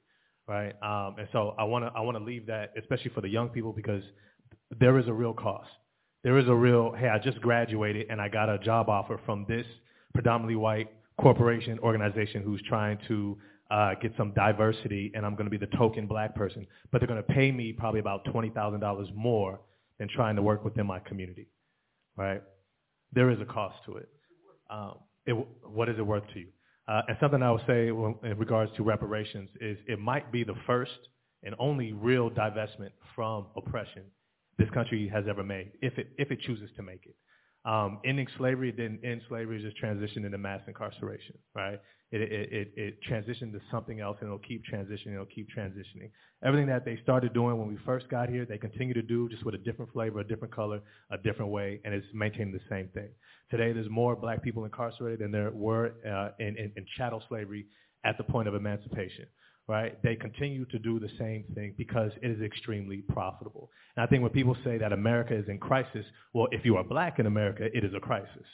right? 0.49 0.73
Um, 0.81 1.15
and 1.19 1.27
so 1.31 1.53
I 1.59 1.63
want 1.63 1.85
to 1.85 1.91
I 1.95 2.01
want 2.01 2.17
to 2.17 2.23
leave 2.23 2.47
that, 2.47 2.73
especially 2.77 3.11
for 3.11 3.21
the 3.21 3.29
young 3.29 3.49
people, 3.49 3.71
because 3.71 4.01
there 4.79 4.97
is 4.97 5.07
a 5.07 5.13
real 5.13 5.33
cost. 5.33 5.69
There 6.23 6.37
is 6.37 6.47
a 6.49 6.55
real, 6.55 6.91
hey, 6.91 7.07
I 7.07 7.19
just 7.19 7.39
graduated 7.39 8.07
and 8.09 8.19
I 8.19 8.27
got 8.27 8.49
a 8.49 8.57
job 8.57 8.89
offer 8.89 9.21
from 9.25 9.45
this 9.47 9.65
predominantly 10.13 10.55
white 10.55 10.91
corporation 11.21 11.79
organization 11.79 12.41
who's 12.43 12.61
trying 12.67 12.97
to 13.07 13.37
uh, 13.71 13.93
get 14.01 14.11
some 14.17 14.33
diversity 14.33 15.11
and 15.15 15.25
I'm 15.25 15.35
going 15.35 15.45
to 15.45 15.51
be 15.51 15.63
the 15.63 15.77
token 15.77 16.07
black 16.07 16.35
person, 16.35 16.67
but 16.91 16.99
they're 16.99 17.07
going 17.07 17.23
to 17.23 17.33
pay 17.33 17.51
me 17.51 17.71
probably 17.71 17.99
about 17.99 18.25
$20,000 18.25 19.15
more 19.15 19.61
than 19.97 20.09
trying 20.09 20.35
to 20.35 20.41
work 20.41 20.65
within 20.65 20.85
my 20.85 20.99
community, 20.99 21.47
right? 22.17 22.41
There 23.13 23.29
is 23.29 23.39
a 23.39 23.45
cost 23.45 23.77
to 23.85 23.97
it. 23.97 24.09
Um, 24.69 24.95
it 25.25 25.35
what 25.63 25.89
is 25.89 25.97
it 25.97 26.05
worth 26.05 26.23
to 26.33 26.39
you? 26.39 26.47
Uh, 26.89 27.03
and 27.07 27.17
something 27.19 27.43
I 27.43 27.51
would 27.51 27.61
say 27.67 27.89
in 27.89 28.35
regards 28.37 28.71
to 28.77 28.83
reparations 28.83 29.49
is 29.61 29.77
it 29.87 29.99
might 29.99 30.31
be 30.31 30.43
the 30.43 30.55
first 30.65 30.91
and 31.43 31.53
only 31.59 31.93
real 31.93 32.31
divestment 32.31 32.89
from 33.15 33.45
oppression 33.55 34.03
this 34.57 34.69
country 34.71 35.07
has 35.13 35.25
ever 35.29 35.43
made, 35.43 35.71
if 35.81 35.97
it, 35.99 36.09
if 36.17 36.31
it 36.31 36.39
chooses 36.41 36.69
to 36.75 36.83
make 36.83 37.05
it. 37.05 37.15
Um, 37.69 37.99
ending 38.05 38.27
slavery 38.37 38.71
didn't 38.71 39.05
end 39.05 39.21
slavery, 39.29 39.61
just 39.61 39.81
transitioned 39.81 40.25
into 40.25 40.37
mass 40.37 40.61
incarceration, 40.67 41.37
right? 41.55 41.79
It, 42.11 42.21
it, 42.21 42.51
it, 42.51 42.71
it 42.75 42.99
transitioned 43.07 43.51
to 43.51 43.61
something 43.69 43.99
else 43.99 44.17
and 44.19 44.27
it'll 44.27 44.39
keep 44.39 44.63
transitioning, 44.65 45.13
it'll 45.13 45.25
keep 45.25 45.47
transitioning. 45.55 46.09
Everything 46.43 46.67
that 46.67 46.85
they 46.85 46.97
started 47.03 47.33
doing 47.33 47.57
when 47.59 47.67
we 47.67 47.77
first 47.85 48.09
got 48.09 48.29
here, 48.29 48.45
they 48.45 48.57
continue 48.57 48.93
to 48.95 49.01
do 49.01 49.29
just 49.29 49.45
with 49.45 49.53
a 49.53 49.59
different 49.59 49.91
flavor, 49.91 50.19
a 50.19 50.27
different 50.27 50.53
color, 50.53 50.81
a 51.11 51.17
different 51.17 51.51
way, 51.51 51.79
and 51.85 51.93
it's 51.93 52.07
maintaining 52.13 52.51
the 52.51 52.61
same 52.69 52.87
thing. 52.89 53.09
Today 53.51 53.73
there's 53.73 53.89
more 53.89 54.15
black 54.15 54.41
people 54.41 54.65
incarcerated 54.65 55.19
than 55.19 55.31
there 55.31 55.51
were 55.51 55.93
uh, 56.07 56.29
in, 56.39 56.57
in, 56.57 56.71
in 56.75 56.85
chattel 56.97 57.21
slavery 57.29 57.67
at 58.03 58.17
the 58.17 58.23
point 58.23 58.47
of 58.47 58.55
emancipation 58.55 59.25
right? 59.69 60.01
They 60.01 60.15
continue 60.15 60.65
to 60.65 60.79
do 60.79 60.99
the 60.99 61.11
same 61.19 61.45
thing 61.53 61.75
because 61.77 62.11
it 62.23 62.31
is 62.31 62.41
extremely 62.41 63.03
profitable. 63.07 63.69
And 63.95 64.03
I 64.03 64.07
think 64.07 64.23
when 64.23 64.31
people 64.31 64.57
say 64.63 64.79
that 64.79 64.91
America 64.91 65.35
is 65.35 65.47
in 65.47 65.59
crisis, 65.59 66.05
well, 66.33 66.47
if 66.51 66.65
you 66.65 66.75
are 66.77 66.83
black 66.83 67.19
in 67.19 67.27
America, 67.27 67.69
it 67.71 67.83
is 67.83 67.93
a 67.93 67.99
crisis. 67.99 68.47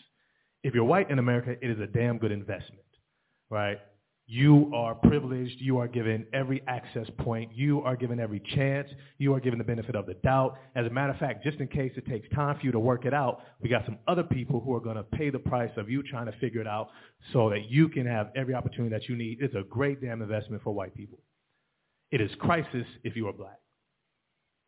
If 0.62 0.74
you're 0.74 0.84
white 0.84 1.10
in 1.10 1.18
America, 1.18 1.56
it 1.62 1.70
is 1.70 1.80
a 1.80 1.88
damn 1.88 2.18
good 2.18 2.34
investment, 2.34 2.84
right? 3.50 3.78
You 4.28 4.72
are 4.74 4.96
privileged. 4.96 5.58
You 5.60 5.78
are 5.78 5.88
given 5.88 6.26
every 6.34 6.64
access 6.68 7.08
point. 7.20 7.52
You 7.54 7.82
are 7.82 7.96
given 7.96 8.20
every 8.20 8.42
chance. 8.56 8.90
You 9.20 9.36
are 9.36 9.40
given 9.40 9.60
the 9.60 9.66
benefit 9.66 9.96
of 9.96 10.08
the 10.08 10.16
doubt. 10.16 10.58
As 10.76 10.88
a 10.88 10.90
matter 10.90 11.14
of 11.14 11.20
fact, 11.20 11.44
just 11.44 11.60
in 11.60 11.68
case 11.68 11.92
it 11.96 12.08
takes 12.08 12.28
time 12.30 12.58
for 12.58 12.66
you 12.66 12.72
to 12.72 12.80
work 12.80 13.06
it 13.06 13.14
out, 13.14 13.42
we 13.62 13.70
got 13.70 13.86
some 13.86 14.00
other 14.08 14.24
people 14.24 14.60
who 14.60 14.74
are 14.74 14.80
going 14.80 14.96
to 14.96 15.04
pay 15.04 15.30
the 15.30 15.38
price 15.38 15.70
of 15.78 15.92
you 15.92 16.02
trying 16.02 16.26
to 16.26 16.32
figure 16.40 16.60
it 16.60 16.66
out 16.66 16.90
so 17.34 17.52
that 17.52 17.70
you 17.70 17.88
can 17.88 18.08
have 18.08 18.32
every 18.36 18.56
opportunity 18.56 18.90
that 18.90 19.08
you 19.08 19.16
need. 19.16 19.38
It's 19.42 19.54
a 19.54 19.64
great 19.70 20.02
damn 20.02 20.24
investment 20.24 20.64
for 20.64 20.72
white 20.74 20.96
people. 20.96 21.20
It 22.10 22.20
is 22.20 22.32
crisis 22.40 22.86
if 23.04 23.16
you 23.16 23.28
are 23.28 23.34
black, 23.34 23.60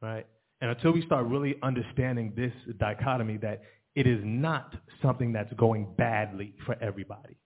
right? 0.03 0.27
And 0.61 0.69
until 0.69 0.91
we 0.91 1.03
start 1.03 1.25
really 1.25 1.55
understanding 1.63 2.31
this 2.35 2.53
dichotomy 2.79 3.37
that 3.37 3.63
it 3.95 4.05
is 4.05 4.19
not 4.23 4.75
something 5.01 5.33
that's 5.33 5.51
going 5.53 5.87
badly 5.97 6.53
for 6.65 6.75
everybody 6.79 7.37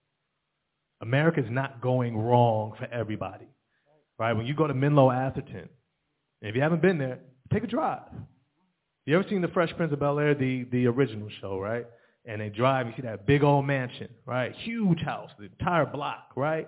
America 1.02 1.40
is 1.42 1.50
not 1.50 1.82
going 1.82 2.18
wrong 2.18 2.74
for 2.78 2.86
everybody, 2.86 3.48
right? 4.20 4.34
When 4.34 4.46
you 4.46 4.54
go 4.54 4.68
to 4.68 4.74
Menlo 4.74 5.12
Atherton, 5.12 5.68
if 6.42 6.56
you 6.56 6.62
haven't 6.62 6.82
been 6.82 6.98
there, 6.98 7.20
take 7.52 7.64
a 7.64 7.68
drive. 7.68 8.02
You 9.06 9.18
ever 9.18 9.28
seen 9.28 9.42
The 9.42 9.48
Fresh 9.48 9.76
Prince 9.78 9.94
of 9.94 10.00
Bel-Air, 10.00 10.36
the, 10.36 10.66
the 10.72 10.86
original 10.88 11.28
show, 11.42 11.60
right? 11.60 11.86
And 12.26 12.40
they 12.40 12.50
drive, 12.50 12.86
you 12.86 12.94
see 12.96 13.02
that 13.02 13.26
big 13.26 13.44
old 13.44 13.66
mansion, 13.66 14.10
right? 14.26 14.54
Huge 14.64 15.00
house, 15.00 15.32
the 15.40 15.46
entire 15.46 15.88
block, 15.88 16.32
right? 16.36 16.68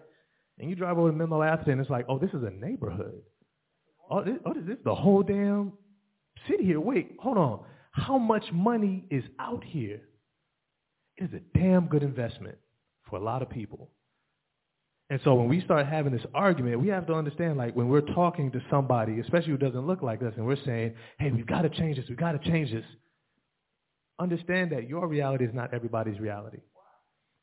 And 0.59 0.69
you 0.69 0.75
drive 0.75 0.97
over 0.97 1.11
to 1.11 1.15
Menlo 1.15 1.43
Atherton, 1.43 1.79
it's 1.79 1.89
like, 1.89 2.05
oh, 2.09 2.17
this 2.17 2.31
is 2.31 2.43
a 2.43 2.49
neighborhood. 2.49 3.21
Oh, 4.09 4.23
this, 4.23 4.35
oh, 4.45 4.53
this 4.53 4.77
is 4.77 4.83
the 4.83 4.95
whole 4.95 5.21
damn 5.23 5.73
city 6.49 6.65
here. 6.65 6.79
Wait, 6.79 7.15
hold 7.19 7.37
on. 7.37 7.59
How 7.91 8.17
much 8.17 8.43
money 8.51 9.05
is 9.11 9.23
out 9.39 9.63
here? 9.63 10.01
It 11.17 11.25
is 11.25 11.33
a 11.33 11.57
damn 11.57 11.85
good 11.85 12.01
investment 12.01 12.57
for 13.09 13.17
a 13.17 13.23
lot 13.23 13.43
of 13.43 13.49
people. 13.49 13.91
And 15.09 15.19
so 15.23 15.35
when 15.35 15.49
we 15.49 15.61
start 15.61 15.85
having 15.85 16.11
this 16.13 16.25
argument, 16.33 16.81
we 16.81 16.87
have 16.87 17.05
to 17.07 17.13
understand, 17.13 17.57
like, 17.57 17.75
when 17.75 17.89
we're 17.89 18.01
talking 18.01 18.51
to 18.51 18.61
somebody, 18.69 19.19
especially 19.19 19.51
who 19.51 19.57
doesn't 19.57 19.85
look 19.85 20.01
like 20.01 20.23
us, 20.23 20.33
and 20.37 20.45
we're 20.45 20.63
saying, 20.65 20.95
hey, 21.19 21.29
we've 21.29 21.45
got 21.45 21.63
to 21.63 21.69
change 21.69 21.97
this, 21.97 22.05
we've 22.07 22.17
got 22.17 22.31
to 22.31 22.49
change 22.49 22.71
this, 22.71 22.85
understand 24.19 24.71
that 24.71 24.87
your 24.87 25.07
reality 25.07 25.45
is 25.45 25.53
not 25.53 25.73
everybody's 25.73 26.19
reality. 26.19 26.59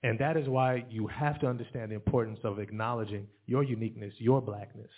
And 0.03 0.19
that 0.19 0.39
is 0.39 0.49
why 0.49 0.87
you 0.89 1.07
have 1.09 1.39
to 1.41 1.47
understand 1.47 1.91
the 1.91 1.95
importance 1.95 2.41
of 2.43 2.59
acknowledging 2.59 3.27
your 3.47 3.63
uniqueness, 3.63 4.15
your 4.19 4.41
blackness, 4.41 4.91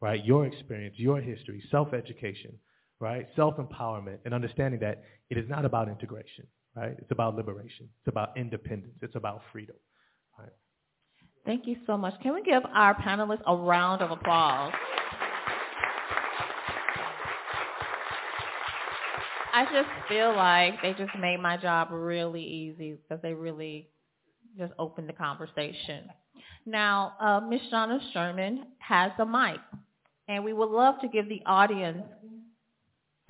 right? 0.00 0.22
Your 0.24 0.46
experience, 0.46 0.96
your 0.98 1.20
history, 1.20 1.62
self-education, 1.70 2.58
right? 2.98 3.28
Self-empowerment, 3.36 4.18
and 4.24 4.34
understanding 4.34 4.80
that 4.80 5.04
it 5.30 5.38
is 5.38 5.48
not 5.48 5.64
about 5.64 5.88
integration, 5.88 6.46
right? 6.74 6.96
It's 6.98 7.12
about 7.12 7.36
liberation. 7.36 7.88
It's 8.00 8.08
about 8.08 8.36
independence. 8.36 8.96
It's 9.00 9.14
about 9.14 9.42
freedom. 9.52 9.76
Thank 11.48 11.66
you 11.66 11.76
so 11.86 11.96
much. 11.96 12.12
Can 12.22 12.34
we 12.34 12.42
give 12.42 12.62
our 12.74 12.94
panelists 12.94 13.40
a 13.46 13.56
round 13.56 14.02
of 14.02 14.10
applause? 14.10 14.70
I 19.54 19.64
just 19.72 19.88
feel 20.10 20.36
like 20.36 20.74
they 20.82 20.92
just 20.92 21.18
made 21.18 21.40
my 21.40 21.56
job 21.56 21.88
really 21.90 22.44
easy 22.44 22.98
because 23.00 23.22
they 23.22 23.32
really 23.32 23.88
just 24.58 24.74
opened 24.78 25.08
the 25.08 25.14
conversation. 25.14 26.10
Now, 26.66 27.14
uh, 27.18 27.40
Ms. 27.40 27.62
Shauna 27.72 27.98
Sherman 28.12 28.66
has 28.80 29.12
a 29.18 29.24
mic, 29.24 29.58
and 30.28 30.44
we 30.44 30.52
would 30.52 30.68
love 30.68 30.96
to 31.00 31.08
give 31.08 31.30
the 31.30 31.40
audience 31.46 32.02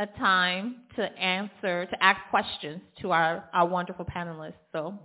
a 0.00 0.06
time 0.06 0.78
to 0.96 1.04
answer, 1.04 1.86
to 1.86 2.02
ask 2.02 2.18
questions 2.30 2.80
to 3.00 3.12
our, 3.12 3.48
our 3.54 3.68
wonderful 3.68 4.04
panelists. 4.04 4.54
So 4.72 4.98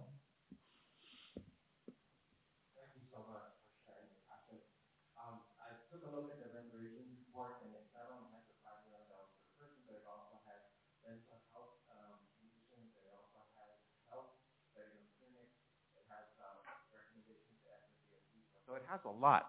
a 19.05 19.09
lot. 19.09 19.47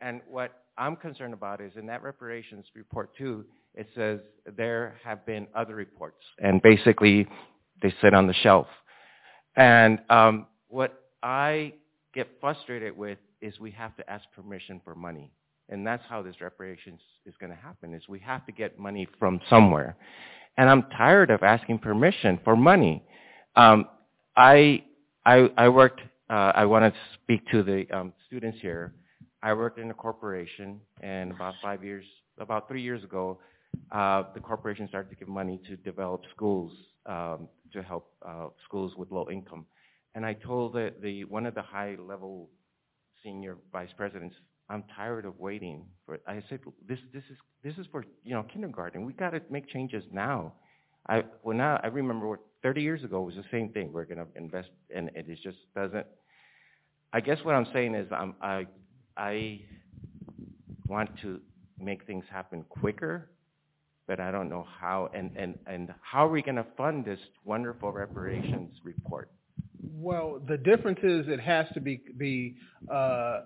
And 0.00 0.20
what 0.28 0.52
I'm 0.78 0.96
concerned 0.96 1.34
about 1.34 1.60
is 1.60 1.72
in 1.76 1.86
that 1.86 2.02
reparations 2.02 2.66
report 2.74 3.16
too, 3.16 3.44
it 3.74 3.88
says 3.94 4.20
there 4.56 4.94
have 5.04 5.24
been 5.26 5.46
other 5.54 5.74
reports, 5.74 6.22
and 6.38 6.62
basically 6.62 7.26
they 7.82 7.92
sit 8.00 8.14
on 8.14 8.26
the 8.26 8.34
shelf. 8.34 8.66
And 9.56 9.98
um, 10.10 10.46
what 10.68 11.02
I 11.22 11.74
get 12.14 12.28
frustrated 12.40 12.96
with 12.96 13.18
is 13.40 13.58
we 13.60 13.70
have 13.72 13.96
to 13.96 14.10
ask 14.10 14.24
permission 14.34 14.80
for 14.84 14.94
money. 14.94 15.30
And 15.68 15.86
that's 15.86 16.02
how 16.08 16.22
this 16.22 16.40
reparations 16.40 17.00
is 17.26 17.34
going 17.40 17.50
to 17.50 17.58
happen, 17.58 17.92
is 17.92 18.02
we 18.08 18.20
have 18.20 18.46
to 18.46 18.52
get 18.52 18.78
money 18.78 19.08
from 19.18 19.40
somewhere. 19.50 19.96
And 20.56 20.70
I'm 20.70 20.84
tired 20.96 21.30
of 21.30 21.42
asking 21.42 21.80
permission 21.80 22.38
for 22.44 22.56
money. 22.56 23.04
Um, 23.56 23.86
I, 24.36 24.84
I, 25.24 25.50
I 25.56 25.68
worked 25.68 26.00
uh, 26.28 26.52
I 26.54 26.64
want 26.64 26.92
to 26.92 27.00
speak 27.14 27.46
to 27.52 27.62
the 27.62 27.86
um, 27.92 28.12
students 28.26 28.58
here. 28.60 28.94
I 29.42 29.52
worked 29.52 29.78
in 29.78 29.90
a 29.90 29.94
corporation, 29.94 30.80
and 31.00 31.30
about 31.30 31.54
five 31.62 31.84
years, 31.84 32.04
about 32.38 32.68
three 32.68 32.82
years 32.82 33.04
ago, 33.04 33.38
uh, 33.92 34.24
the 34.34 34.40
corporation 34.40 34.88
started 34.88 35.10
to 35.10 35.16
give 35.16 35.28
money 35.28 35.60
to 35.68 35.76
develop 35.76 36.22
schools 36.34 36.72
um, 37.06 37.48
to 37.72 37.82
help 37.82 38.10
uh, 38.26 38.48
schools 38.64 38.92
with 38.96 39.10
low 39.10 39.28
income. 39.30 39.66
And 40.14 40.24
I 40.24 40.32
told 40.32 40.72
the, 40.72 40.92
the 41.00 41.24
one 41.24 41.46
of 41.46 41.54
the 41.54 41.62
high-level 41.62 42.48
senior 43.22 43.58
vice 43.72 43.90
presidents, 43.96 44.34
I'm 44.68 44.82
tired 44.96 45.26
of 45.26 45.38
waiting 45.38 45.84
for. 46.06 46.18
I 46.26 46.42
said, 46.48 46.60
this 46.88 46.98
this 47.12 47.22
is 47.30 47.36
this 47.62 47.74
is 47.78 47.86
for 47.92 48.04
you 48.24 48.34
know 48.34 48.44
kindergarten. 48.52 49.04
We 49.04 49.12
got 49.12 49.30
to 49.30 49.40
make 49.50 49.68
changes 49.68 50.02
now. 50.10 50.54
I 51.08 51.22
well 51.44 51.56
now 51.56 51.78
I 51.82 51.86
remember 51.88 52.40
30 52.62 52.82
years 52.82 53.04
ago 53.04 53.22
it 53.22 53.26
was 53.26 53.34
the 53.34 53.44
same 53.50 53.70
thing. 53.70 53.92
We're 53.92 54.04
going 54.04 54.18
to 54.18 54.26
invest, 54.34 54.68
and 54.94 55.10
it 55.14 55.26
just 55.42 55.58
doesn't. 55.74 56.06
I 57.12 57.20
guess 57.20 57.38
what 57.42 57.54
I'm 57.54 57.66
saying 57.72 57.94
is 57.94 58.08
I'm, 58.10 58.34
I 58.42 58.66
I 59.16 59.60
want 60.86 61.10
to 61.22 61.40
make 61.80 62.04
things 62.06 62.24
happen 62.30 62.64
quicker, 62.68 63.30
but 64.06 64.20
I 64.20 64.30
don't 64.30 64.48
know 64.48 64.66
how. 64.80 65.10
And 65.14 65.30
and 65.36 65.58
and 65.66 65.94
how 66.02 66.26
are 66.26 66.30
we 66.30 66.42
going 66.42 66.56
to 66.56 66.66
fund 66.76 67.04
this 67.04 67.20
wonderful 67.44 67.92
reparations 67.92 68.74
report? 68.84 69.30
Well, 69.82 70.40
the 70.46 70.58
difference 70.58 71.00
is 71.02 71.26
it 71.28 71.40
has 71.40 71.66
to 71.74 71.80
be 71.80 72.00
be 72.16 72.56
uh, 72.92 73.40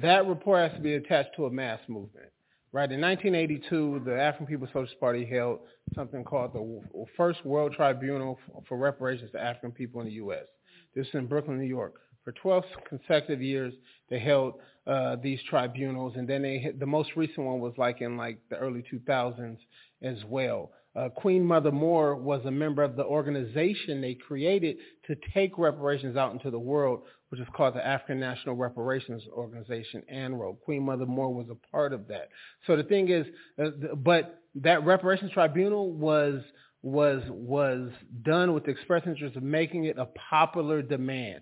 that 0.00 0.26
report 0.26 0.70
has 0.70 0.76
to 0.76 0.82
be 0.82 0.94
attached 0.94 1.30
to 1.36 1.46
a 1.46 1.50
mass 1.50 1.80
movement. 1.88 2.28
Right. 2.72 2.90
In 2.90 3.02
1982, 3.02 4.02
the 4.06 4.18
African 4.18 4.46
People's 4.46 4.70
Socialist 4.70 4.98
Party 4.98 5.26
held 5.26 5.60
something 5.94 6.24
called 6.24 6.52
the 6.54 7.04
First 7.16 7.44
World 7.44 7.72
Tribunal 7.74 8.38
for 8.68 8.76
Reparations 8.76 9.30
to 9.32 9.40
African 9.40 9.72
People 9.72 10.00
in 10.00 10.06
the 10.08 10.14
U.S. 10.14 10.46
This 10.94 11.06
is 11.08 11.14
in 11.14 11.26
Brooklyn, 11.26 11.58
New 11.58 11.66
York. 11.66 11.94
For 12.24 12.32
12 12.32 12.64
consecutive 12.88 13.42
years, 13.42 13.74
they 14.08 14.18
held 14.18 14.54
uh, 14.86 15.16
these 15.22 15.40
tribunals, 15.48 16.14
and 16.16 16.28
then 16.28 16.42
they 16.42 16.72
the 16.78 16.86
most 16.86 17.10
recent 17.16 17.46
one 17.46 17.60
was 17.60 17.74
like 17.78 18.00
in 18.00 18.16
like 18.16 18.38
the 18.48 18.56
early 18.56 18.84
2000s 18.92 19.56
as 20.02 20.18
well. 20.26 20.70
Uh, 20.94 21.08
Queen 21.08 21.44
Mother 21.44 21.72
Moore 21.72 22.14
was 22.16 22.44
a 22.44 22.50
member 22.50 22.82
of 22.82 22.96
the 22.96 23.04
organization 23.04 24.00
they 24.00 24.14
created 24.14 24.76
to 25.06 25.16
take 25.32 25.56
reparations 25.56 26.16
out 26.16 26.32
into 26.32 26.50
the 26.50 26.58
world, 26.58 27.02
which 27.30 27.40
is 27.40 27.46
called 27.56 27.74
the 27.74 27.86
African 27.86 28.20
National 28.20 28.56
Reparations 28.56 29.22
Organization, 29.32 30.02
ANRO. 30.12 30.58
Queen 30.64 30.82
Mother 30.82 31.06
Moore 31.06 31.32
was 31.32 31.46
a 31.50 31.54
part 31.70 31.94
of 31.94 32.06
that. 32.08 32.28
So 32.66 32.76
the 32.76 32.82
thing 32.82 33.08
is, 33.08 33.26
uh, 33.58 33.94
but 33.96 34.41
that 34.56 34.84
reparations 34.84 35.32
tribunal 35.32 35.92
was 35.92 36.42
was 36.82 37.22
was 37.28 37.90
done 38.22 38.52
with 38.52 38.64
the 38.64 38.70
express 38.70 39.02
interest 39.06 39.36
of 39.36 39.42
making 39.42 39.84
it 39.84 39.98
a 39.98 40.06
popular 40.30 40.82
demand, 40.82 41.40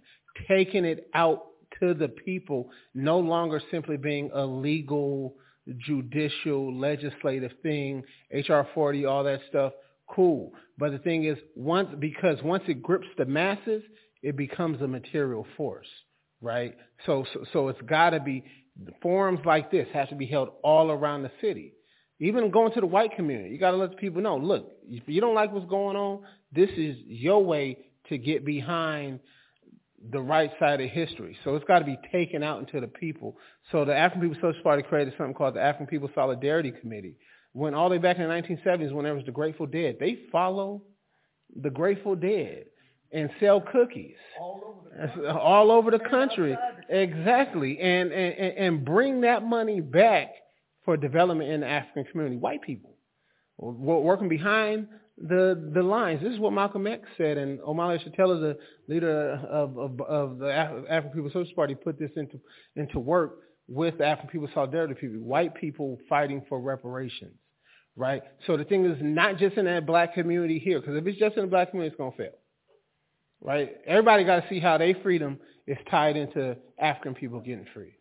taking 0.49 0.85
it 0.85 1.09
out 1.15 1.47
to 1.81 1.95
the 1.95 2.09
people, 2.09 2.71
no 2.95 3.19
longer 3.19 3.61
simply 3.71 3.97
being 3.97 4.31
a 4.35 4.45
legal 4.45 5.35
judicial, 5.79 6.77
legislative 6.77 7.53
thing, 7.63 8.03
HR 8.33 8.63
40, 8.75 9.05
all 9.07 9.25
that 9.25 9.41
stuff, 9.49 9.73
cool. 10.09 10.53
But 10.79 10.93
the 10.93 10.99
thing 10.99 11.25
is, 11.25 11.39
once 11.55 11.89
because 11.99 12.43
once 12.43 12.65
it 12.69 12.83
grips 12.83 13.07
the 13.17 13.25
masses, 13.25 13.83
it 14.23 14.37
becomes 14.37 14.81
a 14.83 14.89
material 14.89 15.47
force, 15.57 15.89
right? 16.41 16.77
So 17.07 17.25
so, 17.33 17.45
so 17.53 17.69
it's 17.69 17.81
got 17.83 18.11
to 18.11 18.21
be 18.21 18.45
forums 19.03 19.41
like 19.45 19.71
this 19.71 19.87
have 19.93 20.09
to 20.11 20.15
be 20.15 20.27
held 20.27 20.51
all 20.63 20.91
around 20.91 21.23
the 21.23 21.31
city. 21.41 21.75
Even 22.21 22.51
going 22.51 22.73
to 22.73 22.81
the 22.81 22.87
white 22.87 23.17
community, 23.17 23.51
you 23.51 23.59
got 23.59 23.71
to 23.71 23.79
let 23.79 23.91
the 23.91 23.97
people 23.97 24.21
know. 24.21 24.37
Look, 24.37 24.71
if 24.87 25.03
you 25.07 25.21
don't 25.23 25.35
like 25.35 25.53
what's 25.53 25.69
going 25.69 25.97
on, 25.97 26.21
this 26.53 26.69
is 26.77 26.97
your 27.07 27.43
way 27.43 27.79
to 28.11 28.19
get 28.19 28.45
behind 28.45 29.21
the 30.13 30.21
right 30.21 30.51
side 30.59 30.81
of 30.81 30.91
history. 30.91 31.37
So 31.45 31.57
it's 31.57 31.65
got 31.65 31.81
to 31.81 31.85
be 31.85 31.99
taken 32.13 32.43
out 32.43 32.61
into 32.61 32.81
the 32.81 32.87
people. 32.87 33.37
So 33.73 33.85
the 33.85 33.97
African 33.97 34.23
People's 34.23 34.39
Socialist 34.43 34.63
Party 34.63 34.83
created 34.83 35.15
something 35.17 35.35
called 35.35 35.55
the 35.55 35.63
African 35.63 35.87
People's 35.87 36.11
Solidarity 36.15 36.73
Committee. 36.73 37.17
When 37.53 37.75
all 37.75 37.89
the 37.89 37.97
way 37.97 37.99
back 37.99 38.19
in 38.19 38.29
the 38.29 38.35
1970s, 38.35 38.93
when 38.93 39.05
there 39.05 39.15
was 39.15 39.25
the 39.25 39.33
Grateful 39.33 39.67
Dead, 39.67 39.97
they 39.99 40.19
follow 40.31 40.83
the 41.61 41.71
Grateful 41.71 42.17
Dead 42.17 42.65
and 43.13 43.31
sell 43.41 43.61
cookies 43.61 44.15
all 44.41 44.79
over 44.97 45.21
the, 45.23 45.35
all 45.35 45.71
over 45.71 45.91
the 45.91 45.99
country. 45.99 46.57
Exactly, 46.89 47.79
and, 47.81 48.13
and 48.13 48.35
and 48.57 48.85
bring 48.85 49.23
that 49.23 49.43
money 49.43 49.81
back 49.81 50.31
for 50.85 50.97
development 50.97 51.51
in 51.51 51.61
the 51.61 51.67
African 51.67 52.05
community. 52.05 52.37
White 52.37 52.63
people 52.63 52.95
working 53.61 54.29
behind 54.29 54.89
the 55.19 55.71
the 55.75 55.83
lines. 55.83 56.23
This 56.23 56.33
is 56.33 56.39
what 56.39 56.53
Malcolm 56.53 56.87
X 56.87 57.03
said, 57.19 57.37
and 57.37 57.59
Omali 57.61 57.99
Yeshitela, 57.99 58.41
the 58.41 58.59
leader 58.89 59.33
of, 59.51 59.77
of, 59.79 60.01
of 60.01 60.39
the 60.39 60.51
African 60.51 61.11
People's 61.11 61.33
Socialist 61.33 61.57
Party, 61.57 61.75
put 61.75 61.99
this 61.99 62.11
into 62.17 62.41
into 62.77 62.99
work 62.99 63.39
with 63.69 63.99
the 63.99 64.07
African 64.07 64.31
People's 64.31 64.51
Solidarity 64.55 64.95
people, 64.95 65.19
white 65.19 65.55
people 65.55 65.99
fighting 66.09 66.43
for 66.49 66.59
reparations, 66.61 67.37
right? 67.97 68.23
So 68.47 68.57
the 68.57 68.65
thing 68.65 68.85
is 68.85 68.99
not 69.01 69.37
just 69.37 69.57
in 69.57 69.67
that 69.67 69.87
black 69.87 70.15
community 70.15 70.59
here, 70.59 70.81
because 70.81 70.97
if 70.97 71.07
it's 71.07 71.19
just 71.19 71.37
in 71.37 71.43
the 71.43 71.51
black 71.51 71.71
community, 71.71 71.93
it's 71.93 71.99
gonna 71.99 72.17
fail, 72.17 72.39
right? 73.43 73.77
Everybody 73.87 74.25
got 74.25 74.41
to 74.41 74.49
see 74.49 74.59
how 74.59 74.79
their 74.79 74.95
freedom 75.03 75.39
is 75.67 75.79
tied 75.91 76.17
into 76.17 76.57
African 76.79 77.15
people 77.15 77.41
getting 77.41 77.67
free. 77.75 77.95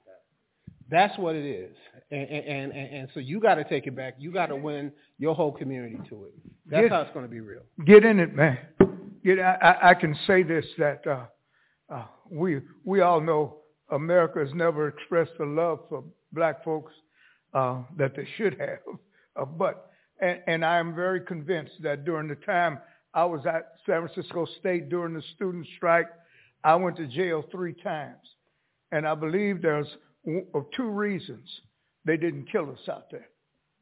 That's 0.89 1.17
what 1.17 1.35
it 1.35 1.45
is, 1.45 1.75
and 2.11 2.27
and 2.29 2.71
and, 2.71 2.93
and 2.95 3.09
so 3.13 3.19
you 3.19 3.39
got 3.39 3.55
to 3.55 3.63
take 3.63 3.85
it 3.85 3.95
back. 3.95 4.15
You 4.17 4.31
got 4.31 4.47
to 4.47 4.55
win 4.55 4.91
your 5.17 5.35
whole 5.35 5.51
community 5.51 5.99
to 6.09 6.25
it. 6.25 6.33
That's 6.65 6.83
Get- 6.83 6.91
how 6.91 7.01
it's 7.01 7.13
going 7.13 7.25
to 7.25 7.31
be 7.31 7.41
real. 7.41 7.61
Get 7.85 8.05
in 8.05 8.19
it, 8.19 8.33
man. 8.35 8.57
Get. 9.23 9.39
I, 9.39 9.77
I- 9.83 9.93
can 9.93 10.15
say 10.25 10.43
this 10.43 10.65
that 10.77 11.05
uh, 11.05 11.25
uh, 11.93 12.05
we 12.29 12.61
we 12.83 13.01
all 13.01 13.21
know 13.21 13.57
America 13.91 14.39
has 14.39 14.53
never 14.53 14.87
expressed 14.87 15.31
the 15.37 15.45
love 15.45 15.79
for 15.89 16.03
black 16.31 16.63
folks 16.63 16.93
uh, 17.53 17.81
that 17.97 18.15
they 18.15 18.27
should 18.37 18.59
have. 18.59 18.79
Uh, 19.35 19.45
but 19.45 19.91
and, 20.21 20.39
and 20.47 20.65
I 20.65 20.77
am 20.79 20.95
very 20.95 21.21
convinced 21.21 21.73
that 21.81 22.05
during 22.05 22.27
the 22.27 22.35
time 22.35 22.79
I 23.13 23.25
was 23.25 23.45
at 23.45 23.73
San 23.85 24.07
Francisco 24.07 24.47
State 24.59 24.89
during 24.89 25.13
the 25.13 25.23
student 25.35 25.67
strike, 25.77 26.07
I 26.63 26.75
went 26.75 26.97
to 26.97 27.07
jail 27.07 27.43
three 27.51 27.73
times, 27.73 28.17
and 28.91 29.07
I 29.07 29.15
believe 29.15 29.61
there's 29.61 29.87
of 30.53 30.65
two 30.75 30.89
reasons 30.89 31.47
they 32.05 32.17
didn't 32.17 32.51
kill 32.51 32.69
us 32.71 32.89
out 32.89 33.11
there 33.11 33.27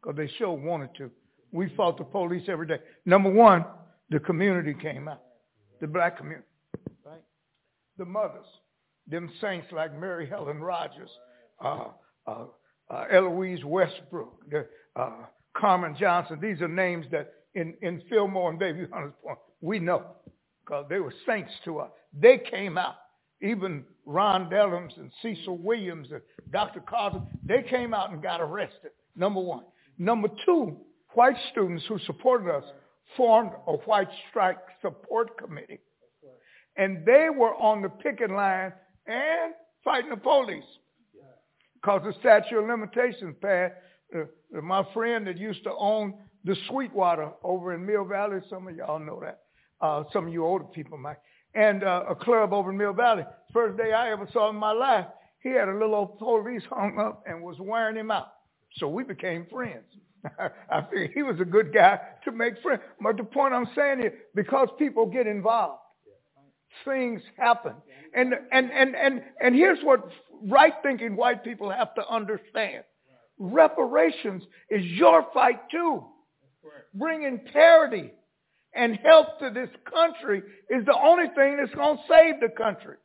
because 0.02 0.18
they 0.18 0.28
sure 0.38 0.54
wanted 0.54 0.90
to. 0.98 1.12
We 1.52 1.72
fought 1.76 1.98
the 1.98 2.04
police 2.04 2.44
every 2.48 2.68
day. 2.68 2.80
Number 3.06 3.32
one, 3.32 3.66
the 4.10 4.20
community 4.20 4.74
came 4.74 5.08
out, 5.08 5.22
the 5.82 5.88
black 5.88 6.18
community, 6.18 6.48
right? 7.06 7.22
The 7.98 8.06
mothers, 8.06 8.46
them 9.08 9.30
saints 9.42 9.68
like 9.72 9.98
Mary 9.98 10.28
Helen 10.28 10.60
Rogers, 10.60 11.10
uh, 11.64 11.86
uh, 12.26 12.46
uh, 12.90 13.06
Eloise 13.12 13.64
Westbrook, 13.64 14.50
the, 14.50 14.68
uh, 14.96 15.26
Carmen 15.56 15.96
Johnson. 16.00 16.40
These 16.42 16.62
are 16.62 16.68
names 16.68 17.06
that 17.12 17.34
in, 17.56 17.74
in 17.82 18.02
Fillmore 18.10 18.52
and 18.52 18.60
Bayview 18.60 18.92
Hunters 18.92 19.14
Point, 19.24 19.40
we 19.62 19.80
know 19.80 20.04
because 20.64 20.86
they 20.90 21.00
were 21.00 21.14
saints 21.26 21.52
to 21.66 21.80
us. 21.80 21.90
They 22.14 22.38
came 22.38 22.78
out. 22.78 22.96
Even 23.42 23.84
Ron 24.06 24.50
Dellums 24.50 24.98
and 24.98 25.12
Cecil 25.22 25.58
Williams 25.58 26.08
and 26.12 26.22
Dr. 26.52 26.80
Carter, 26.80 27.22
they 27.44 27.64
came 27.64 27.94
out 27.94 28.12
and 28.12 28.22
got 28.22 28.42
arrested, 28.42 28.92
number 29.16 29.40
one. 29.40 29.64
Number 29.98 30.30
two, 30.46 30.78
white 31.14 31.36
students 31.52 31.84
who 31.88 32.00
supported 32.00 32.52
us 32.52 32.64
formed 33.16 33.52
a 33.68 33.74
white 33.74 34.10
strike 34.30 34.58
support 34.82 35.38
committee. 35.38 35.80
And 36.76 37.06
they 37.06 37.28
were 37.36 37.56
on 37.56 37.82
the 37.82 37.90
picket 37.90 38.30
line 38.30 38.72
and 39.08 39.54
fighting 39.84 40.12
the 40.12 40.18
police. 40.18 40.64
Because 41.76 42.02
the 42.06 42.14
statute 42.20 42.60
of 42.60 42.68
limitations 42.68 43.36
passed. 43.42 43.74
Uh, 44.16 44.62
my 44.62 44.86
friend 44.94 45.28
that 45.28 45.38
used 45.38 45.64
to 45.64 45.72
own 45.78 46.14
the 46.44 46.56
Sweetwater 46.70 47.32
over 47.44 47.74
in 47.74 47.86
Mill 47.86 48.06
Valley, 48.06 48.40
some 48.50 48.68
of 48.68 48.76
y'all 48.76 49.00
know 49.00 49.20
that. 49.22 49.42
Uh, 49.82 50.04
some 50.14 50.28
of 50.28 50.34
you 50.34 50.46
older 50.46 50.66
people 50.66 50.98
might. 50.98 51.18
And 51.58 51.84
uh, 51.84 52.04
a 52.08 52.16
club 52.16 52.54
over 52.54 52.70
in 52.70 52.78
Mill 52.78 52.94
Valley. 52.94 53.24
First 53.52 53.78
day 53.78 53.92
I 53.92 54.12
ever 54.12 54.28
saw 54.32 54.50
in 54.52 54.56
my 54.56 54.72
life, 54.72 55.08
he 55.42 55.50
had 55.50 55.68
a 55.68 55.74
little 55.74 55.96
old 55.96 56.20
police 56.20 56.62
hung 56.70 57.00
up 57.00 57.24
and 57.26 57.42
was 57.42 57.58
wearing 57.60 57.96
him 57.96 58.12
out. 58.12 58.28
So 58.76 58.88
we 58.88 59.04
became 59.04 59.48
friends. 59.52 59.86
I 60.70 60.82
figured 60.84 61.12
he 61.16 61.24
was 61.24 61.40
a 61.40 61.46
good 61.46 61.74
guy 61.74 62.00
to 62.26 62.32
make 62.32 62.62
friends. 62.62 62.84
But 63.02 63.18
the 63.18 63.24
point 63.24 63.56
I'm 63.56 63.68
saying 63.76 64.04
is 64.04 64.12
because 64.36 64.68
people 64.78 65.08
get 65.08 65.26
involved, 65.26 65.80
things 66.86 67.22
happen. 67.38 67.74
And, 68.14 68.36
and, 68.52 68.72
and, 68.72 68.96
and, 68.96 69.24
and 69.42 69.56
here's 69.56 69.80
what 69.84 70.08
right 70.48 70.74
thinking 70.84 71.16
white 71.16 71.44
people 71.44 71.72
have 71.72 71.96
to 71.96 72.08
understand. 72.08 72.84
Reparations 73.40 74.44
is 74.70 74.86
your 74.86 75.26
fight 75.34 75.70
too. 75.72 76.04
Bringing 76.94 77.40
parity 77.52 78.12
and 78.78 78.98
help 79.04 79.40
to 79.40 79.50
this 79.50 79.70
country 79.92 80.42
is 80.70 80.86
the 80.86 80.96
only 80.96 81.26
thing 81.36 81.58
that's 81.58 81.74
going 81.74 81.98
to 81.98 82.04
save 82.08 82.40
the 82.40 82.50
country. 82.50 82.98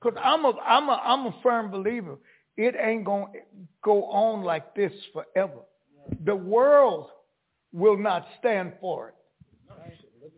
Because 0.00 0.18
I'm 0.22 0.44
a, 0.44 0.52
I'm, 0.64 0.88
a, 0.88 1.00
I'm 1.04 1.26
a 1.26 1.34
firm 1.42 1.70
believer. 1.70 2.18
It 2.56 2.74
ain't 2.80 3.04
going 3.04 3.32
to 3.32 3.38
go 3.82 4.04
on 4.04 4.44
like 4.44 4.74
this 4.74 4.92
forever. 5.12 5.60
The 6.24 6.36
world 6.36 7.08
will 7.72 7.98
not 7.98 8.26
stand 8.38 8.74
for 8.80 9.08
it. 9.08 9.14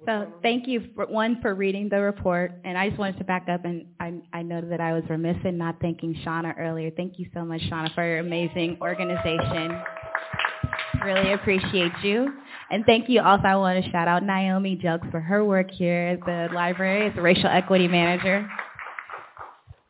So 0.06 0.32
thank 0.42 0.66
you, 0.66 0.88
for, 0.94 1.06
one, 1.06 1.40
for 1.42 1.54
reading 1.54 1.88
the 1.90 2.00
report. 2.00 2.52
And 2.64 2.78
I 2.78 2.88
just 2.88 2.98
wanted 2.98 3.18
to 3.18 3.24
back 3.24 3.48
up, 3.50 3.64
and 3.64 3.86
I, 3.98 4.14
I 4.32 4.42
know 4.42 4.60
that 4.62 4.80
I 4.80 4.92
was 4.92 5.02
remiss 5.10 5.36
in 5.44 5.58
not 5.58 5.80
thanking 5.80 6.14
Shauna 6.24 6.54
earlier. 6.58 6.90
Thank 6.90 7.18
you 7.18 7.26
so 7.34 7.44
much, 7.44 7.60
Shauna, 7.62 7.94
for 7.94 8.06
your 8.06 8.18
amazing 8.20 8.78
organization. 8.80 9.82
Really 11.04 11.32
appreciate 11.32 11.92
you. 12.02 12.32
And 12.70 12.84
thank 12.84 13.08
you 13.08 13.20
also, 13.20 13.44
I 13.44 13.56
want 13.56 13.84
to 13.84 13.90
shout 13.90 14.06
out 14.06 14.22
Naomi 14.22 14.76
Jukes 14.76 15.06
for 15.10 15.20
her 15.20 15.44
work 15.44 15.70
here 15.70 16.18
at 16.20 16.20
the 16.20 16.54
library 16.54 17.08
as 17.08 17.16
a 17.16 17.22
racial 17.22 17.48
equity 17.48 17.88
manager. 17.88 18.48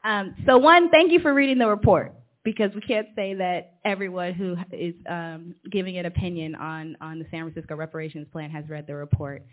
Um, 0.05 0.35
so 0.47 0.57
one, 0.59 0.91
thank 0.91 1.13
you 1.13 1.21
for 1.21 1.35
reading 1.35 1.59
the 1.59 1.69
report 1.69 2.15
because 2.43 2.71
we 2.75 2.81
can't 2.81 3.09
say 3.15 3.35
that 3.35 3.75
everyone 3.85 4.33
who 4.33 4.57
is 4.73 4.95
um, 5.09 5.55
giving 5.71 5.99
an 5.99 6.07
opinion 6.07 6.55
on, 6.55 6.97
on 7.01 7.19
the 7.19 7.27
San 7.31 7.43
Francisco 7.43 7.77
reparations 7.77 8.27
plan 8.33 8.51
has 8.51 8.65
read 8.69 8.87
the 8.87 8.95
report. 8.95 9.45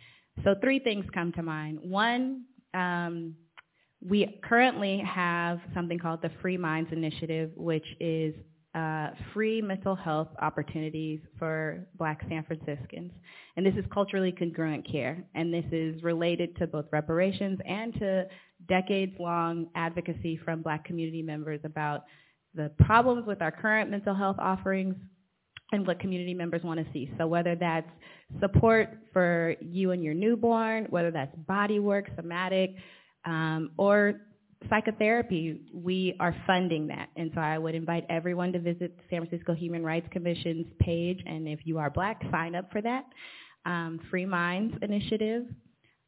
so 0.44 0.56
three 0.62 0.80
things 0.80 1.06
come 1.14 1.34
to 1.34 1.44
mind. 1.44 1.80
One, 1.82 2.44
um, 2.74 3.36
we 4.02 4.40
currently 4.44 5.00
have 5.00 5.60
something 5.74 6.00
called 6.00 6.22
the 6.22 6.32
Free 6.42 6.58
Minds 6.58 6.92
Initiative, 6.94 7.52
which 7.56 7.86
is 8.00 8.34
uh, 8.78 9.10
free 9.34 9.60
mental 9.60 9.96
health 9.96 10.28
opportunities 10.40 11.20
for 11.40 11.88
black 11.98 12.22
San 12.30 12.44
Franciscans. 12.44 13.12
And 13.56 13.66
this 13.66 13.74
is 13.76 13.86
culturally 13.92 14.32
congruent 14.32 14.88
care. 14.90 15.24
And 15.34 15.52
this 15.52 15.66
is 15.72 16.04
related 16.04 16.56
to 16.58 16.68
both 16.68 16.86
reparations 16.92 17.60
and 17.68 17.94
to 17.96 18.28
decades-long 18.68 19.68
advocacy 19.74 20.40
from 20.46 20.62
black 20.62 20.86
community 20.86 21.24
members 21.24 21.60
about 21.64 22.04
the 22.54 22.70
problems 22.80 23.26
with 23.26 23.42
our 23.42 23.52
current 23.52 23.90
mental 23.90 24.14
health 24.14 24.38
offerings 24.38 24.96
and 25.72 25.88
what 25.88 26.00
community 26.00 26.36
members 26.36 26.62
want 26.64 26.80
to 26.80 26.86
see. 26.94 27.12
So 27.18 27.26
whether 27.26 27.56
that's 27.56 27.90
support 28.40 28.96
for 29.12 29.56
you 29.60 29.92
and 29.92 30.04
your 30.04 30.14
newborn, 30.14 30.86
whether 30.92 31.10
that's 31.10 31.36
body 31.48 31.80
work, 31.80 32.10
somatic, 32.16 32.76
um, 33.26 33.72
or 33.78 34.22
psychotherapy, 34.70 35.62
we 35.74 36.16
are 36.20 36.36
funding 36.46 36.88
that. 36.88 37.10
And 37.16 37.32
so 37.34 37.42
I 37.42 37.58
would 37.58 37.76
invite 37.76 38.06
everyone 38.10 38.52
to 38.54 38.60
visit 38.60 38.98
the 38.98 39.04
San 39.10 39.26
Francisco 39.26 39.54
Human 39.54 39.84
Rights 39.84 40.08
Commission's 40.12 40.68
page. 40.80 41.22
And 41.26 41.48
if 41.48 41.60
you 41.64 41.78
are 41.78 41.90
black, 41.90 42.22
sign 42.32 42.56
up 42.56 42.72
for 42.72 42.82
that. 42.82 43.06
Um, 43.66 44.00
Free 44.10 44.26
Minds 44.26 44.76
Initiative. 44.82 45.44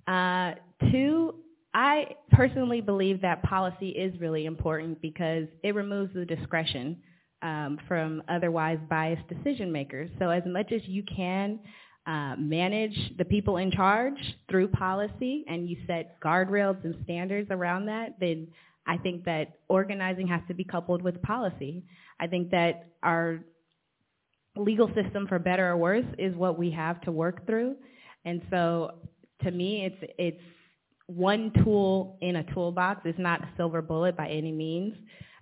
Uh, 0.08 0.54
two, 0.92 1.36
I 1.74 2.16
personally 2.32 2.82
believe 2.82 3.22
that 3.22 3.44
policy 3.44 3.90
is 3.90 4.20
really 4.20 4.46
important 4.46 5.02
because 5.02 5.46
it 5.64 5.76
removes 5.76 6.14
the 6.14 6.26
discretion 6.26 6.98
um, 7.42 7.80
from 7.88 8.24
otherwise 8.28 8.80
biased 8.90 9.28
decision 9.28 9.72
makers. 9.72 10.10
So 10.20 10.30
as 10.30 10.44
much 10.46 10.72
as 10.72 10.82
you 10.86 11.04
can 11.04 11.60
uh, 12.10 12.36
manage 12.38 12.98
the 13.20 13.26
people 13.26 13.58
in 13.58 13.70
charge 13.70 14.18
through 14.50 14.68
policy 14.68 15.46
and 15.48 15.70
you 15.70 15.78
set 15.86 16.20
guardrails 16.22 16.84
and 16.84 16.96
standards 17.04 17.48
around 17.52 17.86
that, 17.86 18.16
then 18.20 18.48
I 18.88 18.98
think 18.98 19.26
that 19.26 19.60
organizing 19.68 20.28
has 20.28 20.42
to 20.48 20.56
be 20.56 20.64
coupled 20.64 21.04
with 21.04 21.22
policy. 21.22 21.84
I 22.20 22.26
think 22.26 22.50
that 22.50 22.88
our 23.04 23.42
legal 24.56 24.88
system, 24.96 25.28
for 25.28 25.38
better 25.38 25.70
or 25.70 25.78
worse, 25.78 26.06
is 26.18 26.36
what 26.36 26.58
we 26.58 26.72
have 26.72 27.00
to 27.02 27.12
work 27.12 27.46
through. 27.46 27.76
And 28.26 28.42
so 28.50 28.96
to 29.44 29.52
me, 29.52 29.86
it's, 29.86 30.14
it's 30.18 30.44
one 31.06 31.52
tool 31.64 32.18
in 32.22 32.38
a 32.38 32.44
toolbox. 32.56 33.02
It's 33.06 33.20
not 33.20 33.44
a 33.44 33.50
silver 33.56 33.84
bullet 33.84 34.18
by 34.18 34.30
any 34.30 34.52
means. 34.52 34.96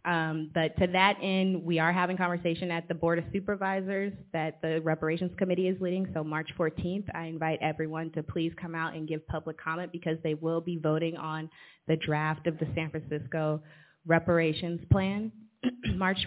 Um, 0.07 0.51
but 0.53 0.77
to 0.77 0.87
that 0.87 1.17
end, 1.21 1.63
we 1.63 1.79
are 1.79 1.91
having 1.91 2.15
conversation 2.15 2.71
at 2.71 2.87
the 2.87 2.95
Board 2.95 3.19
of 3.19 3.25
Supervisors 3.33 4.13
that 4.31 4.61
the 4.61 4.79
Reparations 4.81 5.31
Committee 5.37 5.67
is 5.67 5.79
leading. 5.81 6.07
So 6.13 6.23
March 6.23 6.49
14th, 6.57 7.03
I 7.13 7.25
invite 7.25 7.59
everyone 7.61 8.11
to 8.11 8.23
please 8.23 8.53
come 8.59 8.73
out 8.73 8.95
and 8.95 9.05
give 9.05 9.27
public 9.27 9.61
comment 9.61 9.91
because 9.91 10.17
they 10.23 10.33
will 10.33 10.61
be 10.61 10.77
voting 10.77 11.17
on 11.17 11.49
the 11.87 11.97
draft 11.97 12.47
of 12.47 12.57
the 12.57 12.67
San 12.73 12.89
Francisco 12.89 13.61
reparations 14.05 14.79
plan 14.89 15.29
March 15.95 16.25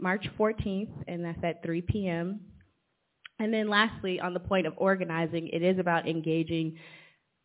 March 0.00 0.26
14th, 0.36 0.90
and 1.06 1.24
that's 1.24 1.38
at 1.44 1.62
3 1.62 1.82
p.m. 1.82 2.40
And 3.38 3.52
then 3.52 3.68
lastly, 3.68 4.20
on 4.20 4.34
the 4.34 4.40
point 4.40 4.66
of 4.66 4.74
organizing, 4.76 5.48
it 5.48 5.62
is 5.62 5.78
about 5.78 6.08
engaging 6.08 6.76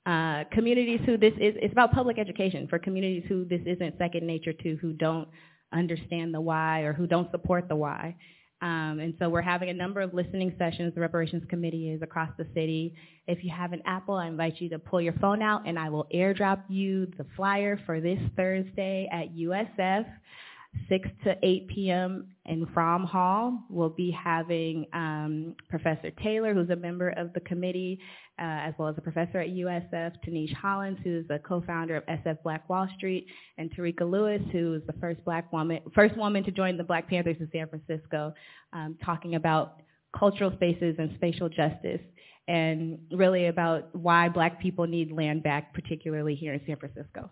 uh, 0.05 0.45
communities 0.51 1.01
who 1.05 1.17
this 1.17 1.33
is, 1.33 1.55
it's 1.61 1.71
about 1.71 1.91
public 1.91 2.17
education 2.17 2.67
for 2.67 2.79
communities 2.79 3.23
who 3.27 3.45
this 3.45 3.61
isn't 3.65 3.97
second 3.97 4.25
nature 4.25 4.53
to, 4.53 4.75
who 4.77 4.93
don't 4.93 5.27
understand 5.73 6.33
the 6.33 6.41
why 6.41 6.81
or 6.81 6.93
who 6.93 7.07
don't 7.07 7.29
support 7.31 7.67
the 7.67 7.75
why. 7.75 8.15
Um, 8.61 8.99
and 8.99 9.13
so 9.19 9.29
we're 9.29 9.41
having 9.41 9.69
a 9.69 9.73
number 9.73 10.01
of 10.01 10.13
listening 10.13 10.53
sessions. 10.57 10.93
The 10.93 11.01
Reparations 11.01 11.43
Committee 11.49 11.91
is 11.91 12.01
across 12.01 12.29
the 12.37 12.45
city. 12.53 12.93
If 13.27 13.43
you 13.43 13.51
have 13.51 13.71
an 13.71 13.81
Apple, 13.85 14.15
I 14.15 14.27
invite 14.27 14.59
you 14.59 14.69
to 14.69 14.79
pull 14.79 14.99
your 14.99 15.13
phone 15.13 15.41
out 15.41 15.65
and 15.65 15.79
I 15.79 15.89
will 15.89 16.07
airdrop 16.13 16.63
you 16.67 17.05
the 17.17 17.25
flyer 17.37 17.79
for 17.85 18.01
this 18.01 18.19
Thursday 18.35 19.07
at 19.11 19.33
USF. 19.33 20.05
6 20.87 21.09
to 21.23 21.35
8 21.41 21.67
p.m. 21.67 22.27
in 22.45 22.67
Fromm 22.73 23.03
Hall. 23.03 23.63
We'll 23.69 23.89
be 23.89 24.11
having 24.11 24.85
um, 24.93 25.55
Professor 25.69 26.11
Taylor, 26.23 26.53
who's 26.53 26.69
a 26.69 26.75
member 26.75 27.09
of 27.09 27.33
the 27.33 27.39
committee, 27.41 27.99
uh, 28.39 28.43
as 28.67 28.73
well 28.77 28.87
as 28.87 28.95
a 28.97 29.01
professor 29.01 29.39
at 29.39 29.49
USF, 29.49 30.13
Tanish 30.27 30.53
Hollins, 30.53 30.99
who's 31.03 31.25
a 31.29 31.39
co-founder 31.39 31.97
of 31.97 32.05
SF 32.05 32.43
Black 32.43 32.69
Wall 32.69 32.87
Street, 32.97 33.27
and 33.57 33.71
Tarika 33.75 34.09
Lewis, 34.09 34.41
who 34.51 34.75
is 34.75 34.81
the 34.85 34.93
first 34.93 35.23
black 35.25 35.51
woman, 35.51 35.79
first 35.93 36.15
woman 36.17 36.43
to 36.43 36.51
join 36.51 36.77
the 36.77 36.83
Black 36.83 37.09
Panthers 37.09 37.37
in 37.39 37.49
San 37.51 37.67
Francisco, 37.67 38.33
um, 38.73 38.97
talking 39.03 39.35
about 39.35 39.81
cultural 40.17 40.51
spaces 40.53 40.95
and 40.99 41.11
spatial 41.15 41.49
justice 41.49 42.01
and 42.47 42.97
really 43.11 43.45
about 43.45 43.95
why 43.95 44.27
black 44.27 44.59
people 44.59 44.87
need 44.87 45.11
land 45.11 45.43
back, 45.43 45.71
particularly 45.73 46.33
here 46.33 46.53
in 46.53 46.61
San 46.65 46.77
Francisco. 46.77 47.29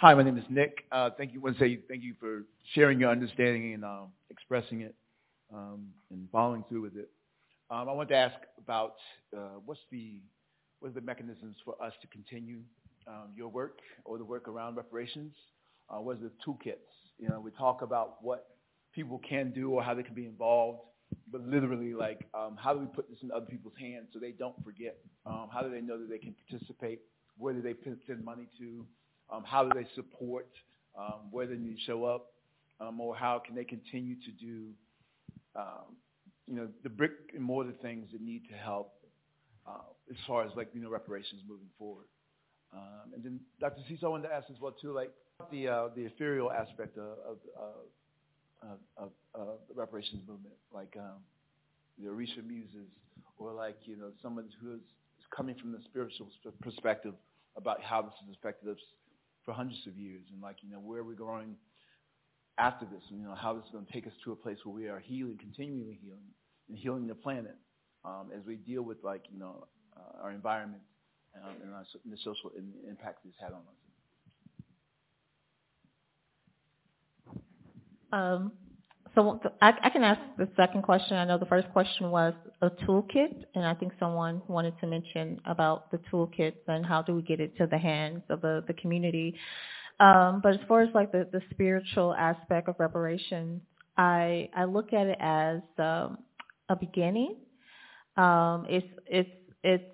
Hi, 0.00 0.14
my 0.14 0.22
name 0.22 0.38
is 0.38 0.44
Nick. 0.48 0.84
Uh, 0.92 1.10
thank 1.18 1.32
you. 1.32 1.40
Want 1.40 1.58
to 1.58 1.60
say 1.64 1.80
thank 1.88 2.04
you 2.04 2.14
for 2.20 2.44
sharing 2.72 3.00
your 3.00 3.10
understanding 3.10 3.74
and 3.74 3.84
uh, 3.84 4.02
expressing 4.30 4.82
it 4.82 4.94
um, 5.52 5.88
and 6.12 6.28
following 6.30 6.62
through 6.68 6.82
with 6.82 6.96
it. 6.96 7.10
Um, 7.68 7.88
I 7.88 7.92
want 7.92 8.08
to 8.10 8.14
ask 8.14 8.36
about 8.58 8.94
uh, 9.36 9.58
what's 9.66 9.80
the 9.90 10.20
what 10.78 10.90
are 10.90 10.94
the 10.94 11.00
mechanisms 11.00 11.56
for 11.64 11.74
us 11.82 11.92
to 12.00 12.06
continue 12.06 12.60
um, 13.08 13.30
your 13.36 13.48
work 13.48 13.80
or 14.04 14.18
the 14.18 14.24
work 14.24 14.46
around 14.46 14.76
reparations? 14.76 15.34
Uh, 15.90 16.00
what 16.00 16.18
are 16.18 16.20
the 16.20 16.30
toolkits? 16.46 16.76
You 17.18 17.28
know, 17.28 17.40
we 17.40 17.50
talk 17.50 17.82
about 17.82 18.22
what 18.22 18.50
people 18.94 19.20
can 19.28 19.50
do 19.50 19.70
or 19.70 19.82
how 19.82 19.94
they 19.94 20.04
can 20.04 20.14
be 20.14 20.26
involved, 20.26 20.78
but 21.32 21.40
literally, 21.40 21.92
like, 21.92 22.24
um, 22.34 22.56
how 22.56 22.72
do 22.72 22.78
we 22.78 22.86
put 22.86 23.10
this 23.10 23.18
in 23.24 23.32
other 23.32 23.46
people's 23.46 23.74
hands 23.76 24.10
so 24.12 24.20
they 24.20 24.30
don't 24.30 24.62
forget? 24.64 24.98
Um, 25.26 25.48
how 25.52 25.60
do 25.62 25.70
they 25.72 25.80
know 25.80 25.98
that 25.98 26.08
they 26.08 26.18
can 26.18 26.36
participate? 26.48 27.00
Where 27.36 27.52
do 27.52 27.60
they 27.62 27.74
send 28.06 28.24
money 28.24 28.46
to? 28.60 28.86
Um, 29.30 29.44
how 29.44 29.64
do 29.64 29.70
they 29.78 29.86
support? 29.94 30.48
Um, 30.98 31.30
need 31.32 31.76
to 31.76 31.80
show 31.86 32.04
up? 32.04 32.32
Um, 32.80 33.00
or 33.00 33.14
how 33.14 33.42
can 33.44 33.54
they 33.56 33.64
continue 33.64 34.14
to 34.14 34.30
do, 34.30 34.68
um, 35.56 35.96
you 36.46 36.54
know, 36.54 36.68
the 36.84 36.88
brick 36.88 37.12
and 37.34 37.42
mortar 37.42 37.72
things 37.82 38.06
that 38.12 38.20
need 38.20 38.42
to 38.48 38.54
help 38.54 38.92
uh, 39.66 39.80
as 40.10 40.16
far 40.26 40.44
as 40.44 40.52
like 40.56 40.68
you 40.72 40.80
know 40.80 40.88
reparations 40.88 41.42
moving 41.48 41.68
forward. 41.78 42.06
Um, 42.72 43.12
and 43.14 43.24
then 43.24 43.40
Dr. 43.60 43.80
Cecil, 43.88 44.06
I 44.06 44.10
wanted 44.10 44.28
to 44.28 44.34
ask 44.34 44.48
as 44.50 44.60
well 44.60 44.72
too, 44.72 44.92
like 44.92 45.10
the 45.50 45.68
uh, 45.68 45.88
the 45.94 46.04
ethereal 46.06 46.50
aspect 46.52 46.96
of 46.98 47.18
of, 47.26 47.38
of, 48.62 48.78
of, 48.96 49.10
of 49.34 49.58
the 49.68 49.74
reparations 49.74 50.22
movement, 50.26 50.54
like 50.72 50.94
um, 50.98 51.18
the 51.98 52.08
Orisha 52.08 52.46
muses, 52.46 52.88
or 53.38 53.52
like 53.52 53.76
you 53.84 53.96
know 53.96 54.10
someone 54.22 54.46
who 54.60 54.74
is 54.74 54.80
coming 55.34 55.54
from 55.56 55.72
the 55.72 55.78
spiritual 55.84 56.28
perspective 56.62 57.14
about 57.56 57.82
how 57.82 58.02
this 58.02 58.12
has 58.20 58.34
affected 58.36 58.70
us 58.70 58.78
for 59.48 59.54
hundreds 59.54 59.86
of 59.86 59.96
years 59.96 60.24
and 60.30 60.42
like, 60.42 60.56
you 60.60 60.70
know, 60.70 60.76
where 60.78 61.00
are 61.00 61.04
we're 61.04 61.14
going 61.14 61.56
after 62.58 62.84
this 62.84 63.00
and, 63.08 63.18
you 63.18 63.26
know, 63.26 63.34
how 63.34 63.54
this 63.54 63.64
is 63.64 63.70
going 63.70 63.86
to 63.86 63.90
take 63.90 64.06
us 64.06 64.12
to 64.22 64.32
a 64.32 64.36
place 64.36 64.58
where 64.64 64.74
we 64.74 64.88
are 64.88 64.98
healing, 64.98 65.38
continually 65.40 65.98
healing 66.02 66.28
and 66.68 66.76
healing 66.76 67.06
the 67.06 67.14
planet 67.14 67.56
um, 68.04 68.28
as 68.36 68.44
we 68.46 68.56
deal 68.56 68.82
with 68.82 68.98
like, 69.02 69.22
you 69.32 69.38
know, 69.38 69.66
uh, 69.96 70.22
our 70.22 70.32
environment 70.32 70.82
um, 71.34 71.52
and, 71.62 71.72
our, 71.72 71.82
and 72.04 72.12
the 72.12 72.18
social 72.18 72.52
impact 72.86 73.20
it's 73.26 73.38
had 73.40 73.52
on 73.52 73.62
us. 77.32 77.40
Um, 78.12 78.52
so 79.18 79.40
I, 79.60 79.72
I 79.82 79.90
can 79.90 80.04
ask 80.04 80.20
the 80.36 80.48
second 80.56 80.82
question. 80.82 81.16
I 81.16 81.24
know 81.24 81.38
the 81.38 81.46
first 81.46 81.68
question 81.72 82.12
was 82.12 82.34
a 82.62 82.70
toolkit, 82.70 83.44
and 83.56 83.66
I 83.66 83.74
think 83.74 83.92
someone 83.98 84.42
wanted 84.46 84.78
to 84.80 84.86
mention 84.86 85.40
about 85.44 85.90
the 85.90 85.98
toolkits 86.12 86.58
and 86.68 86.86
how 86.86 87.02
do 87.02 87.16
we 87.16 87.22
get 87.22 87.40
it 87.40 87.56
to 87.58 87.66
the 87.66 87.78
hands 87.78 88.22
of 88.28 88.42
the, 88.42 88.62
the 88.68 88.74
community. 88.74 89.34
Um, 89.98 90.40
but 90.40 90.54
as 90.54 90.60
far 90.68 90.82
as 90.82 90.90
like 90.94 91.10
the, 91.10 91.28
the 91.32 91.42
spiritual 91.50 92.14
aspect 92.14 92.68
of 92.68 92.76
reparations, 92.78 93.60
I 93.96 94.50
I 94.54 94.64
look 94.64 94.92
at 94.92 95.08
it 95.08 95.18
as 95.18 95.62
um, 95.78 96.18
a 96.68 96.76
beginning. 96.78 97.38
Um, 98.16 98.66
it's 98.68 98.86
it's 99.08 99.30
it's 99.64 99.84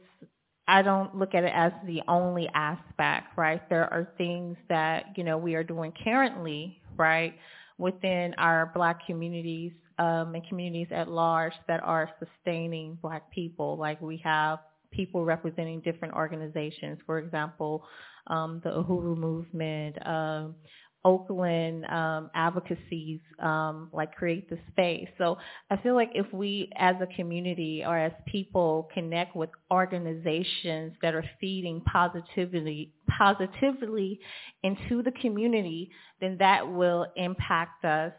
I 0.69 0.83
don't 0.83 1.17
look 1.17 1.35
at 1.35 1.45
it 1.45 1.53
as 1.55 1.73
the 1.87 2.03
only 2.09 2.49
aspect, 2.55 3.39
right? 3.39 3.67
There 3.71 3.91
are 3.91 4.07
things 4.19 4.59
that 4.69 5.17
you 5.17 5.25
know 5.25 5.39
we 5.39 5.55
are 5.55 5.65
doing 5.65 5.95
currently, 6.05 6.83
right? 6.99 7.35
Within 7.79 8.35
our 8.39 8.71
black 8.75 9.07
communities 9.07 9.73
um, 9.99 10.35
and 10.35 10.47
communities 10.49 10.89
at 10.91 11.09
large 11.09 11.53
that 11.69 11.81
are 11.83 12.11
sustaining 12.19 12.99
black 13.01 13.31
people. 13.31 13.77
Like 13.77 14.01
we 14.01 14.17
have 14.25 14.61
people 14.91 15.25
representing 15.25 15.81
different 15.81 16.15
organizations, 16.15 16.99
for 17.07 17.19
example, 17.19 17.85
um, 18.29 18.61
the 18.65 18.71
Uhuru 18.71 19.17
movement, 19.17 19.97
um, 20.07 20.55
Oakland 21.05 21.85
um, 21.87 22.31
advocacies 22.35 23.21
um, 23.39 23.91
like 23.93 24.15
create 24.15 24.49
the 24.49 24.59
space. 24.71 25.09
So 25.19 25.37
I 25.71 25.77
feel 25.77 25.95
like 25.95 26.11
if 26.15 26.33
we 26.33 26.71
as 26.77 26.97
a 27.01 27.07
community 27.15 27.83
or 27.87 27.99
as 27.99 28.13
people 28.27 28.89
connect 28.95 29.37
with 29.37 29.51
organizations 29.71 30.95
that 31.03 31.15
are 31.15 31.25
feeding 31.41 31.81
positivity 31.83 32.93
positively 33.09 34.19
into 34.63 35.03
the 35.03 35.13
community, 35.13 35.91
then 36.21 36.37
that 36.39 36.67
will 36.67 37.07
impact 37.17 37.85
us 37.85 38.13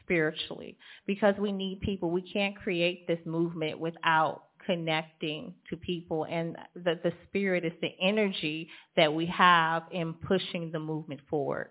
spiritually 0.00 0.76
because 1.06 1.34
we 1.38 1.52
need 1.52 1.80
people. 1.80 2.10
We 2.10 2.22
can't 2.22 2.56
create 2.56 3.06
this 3.06 3.20
movement 3.24 3.78
without 3.78 4.44
connecting 4.64 5.54
to 5.68 5.76
people 5.76 6.24
and 6.30 6.56
the, 6.74 6.98
the 7.02 7.12
spirit 7.26 7.64
is 7.64 7.72
the 7.80 7.92
energy 8.00 8.68
that 8.96 9.12
we 9.12 9.26
have 9.26 9.82
in 9.90 10.14
pushing 10.14 10.70
the 10.70 10.78
movement 10.78 11.20
forward. 11.28 11.70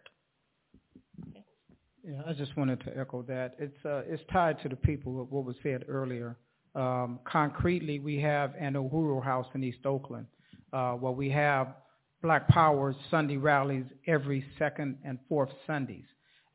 Yeah, 2.03 2.21
I 2.27 2.33
just 2.33 2.57
wanted 2.57 2.79
to 2.85 2.97
echo 2.97 3.21
that. 3.23 3.55
It's 3.59 3.85
uh, 3.85 4.01
it's 4.07 4.23
tied 4.31 4.61
to 4.63 4.69
the 4.69 4.75
people. 4.75 5.13
What 5.29 5.45
was 5.45 5.55
said 5.61 5.85
earlier. 5.87 6.35
Um, 6.73 7.19
concretely, 7.25 7.99
we 7.99 8.19
have 8.21 8.53
an 8.59 8.73
Uhuru 8.73 9.23
House 9.23 9.45
in 9.53 9.63
East 9.63 9.85
Oakland, 9.85 10.25
uh, 10.73 10.93
where 10.93 11.11
we 11.11 11.29
have 11.29 11.75
Black 12.23 12.47
Power 12.47 12.95
Sunday 13.11 13.37
rallies 13.37 13.85
every 14.07 14.43
second 14.57 14.97
and 15.03 15.19
fourth 15.27 15.49
Sundays, 15.67 16.05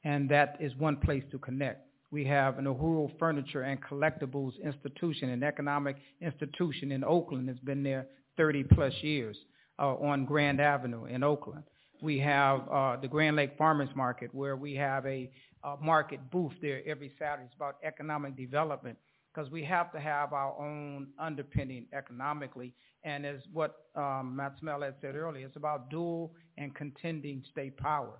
and 0.04 0.28
that 0.30 0.56
is 0.58 0.74
one 0.76 0.96
place 0.96 1.22
to 1.30 1.38
connect. 1.38 1.86
We 2.10 2.24
have 2.24 2.58
an 2.58 2.64
Uhuru 2.64 3.16
Furniture 3.18 3.62
and 3.62 3.78
Collectibles 3.82 4.52
Institution, 4.64 5.28
an 5.28 5.42
economic 5.42 5.96
institution 6.20 6.92
in 6.92 7.04
Oakland 7.04 7.48
that's 7.48 7.58
been 7.60 7.82
there 7.82 8.06
30 8.36 8.64
plus 8.64 8.94
years 9.02 9.36
uh, 9.78 9.94
on 9.96 10.24
Grand 10.24 10.60
Avenue 10.60 11.04
in 11.04 11.22
Oakland. 11.22 11.64
We 12.00 12.18
have 12.20 12.68
uh, 12.70 12.96
the 12.96 13.08
Grand 13.08 13.36
Lake 13.36 13.56
Farmers 13.56 13.88
Market 13.94 14.34
where 14.34 14.56
we 14.56 14.74
have 14.74 15.06
a, 15.06 15.30
a 15.64 15.76
market 15.80 16.20
booth 16.30 16.52
there 16.60 16.82
every 16.86 17.12
Saturday. 17.18 17.44
It's 17.46 17.54
about 17.54 17.76
economic 17.82 18.36
development 18.36 18.98
because 19.32 19.50
we 19.50 19.64
have 19.64 19.92
to 19.92 20.00
have 20.00 20.32
our 20.32 20.58
own 20.58 21.08
underpinning 21.18 21.86
economically. 21.92 22.74
And 23.04 23.26
as 23.26 23.40
what 23.52 23.76
um, 23.94 24.34
Matt 24.36 24.54
Smell 24.60 24.82
had 24.82 24.94
said 25.00 25.14
earlier, 25.14 25.46
it's 25.46 25.56
about 25.56 25.90
dual 25.90 26.32
and 26.56 26.74
contending 26.74 27.42
state 27.50 27.76
power. 27.76 28.18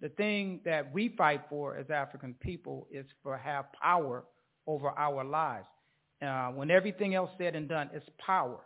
The 0.00 0.08
thing 0.10 0.60
that 0.64 0.92
we 0.92 1.14
fight 1.16 1.42
for 1.48 1.76
as 1.76 1.90
African 1.90 2.34
people 2.40 2.86
is 2.90 3.06
for 3.22 3.36
have 3.38 3.66
power 3.80 4.24
over 4.66 4.90
our 4.90 5.24
lives. 5.24 5.66
Uh, 6.20 6.48
when 6.48 6.70
everything 6.70 7.14
else 7.14 7.30
said 7.38 7.54
and 7.54 7.68
done, 7.68 7.90
it's 7.92 8.08
power. 8.24 8.60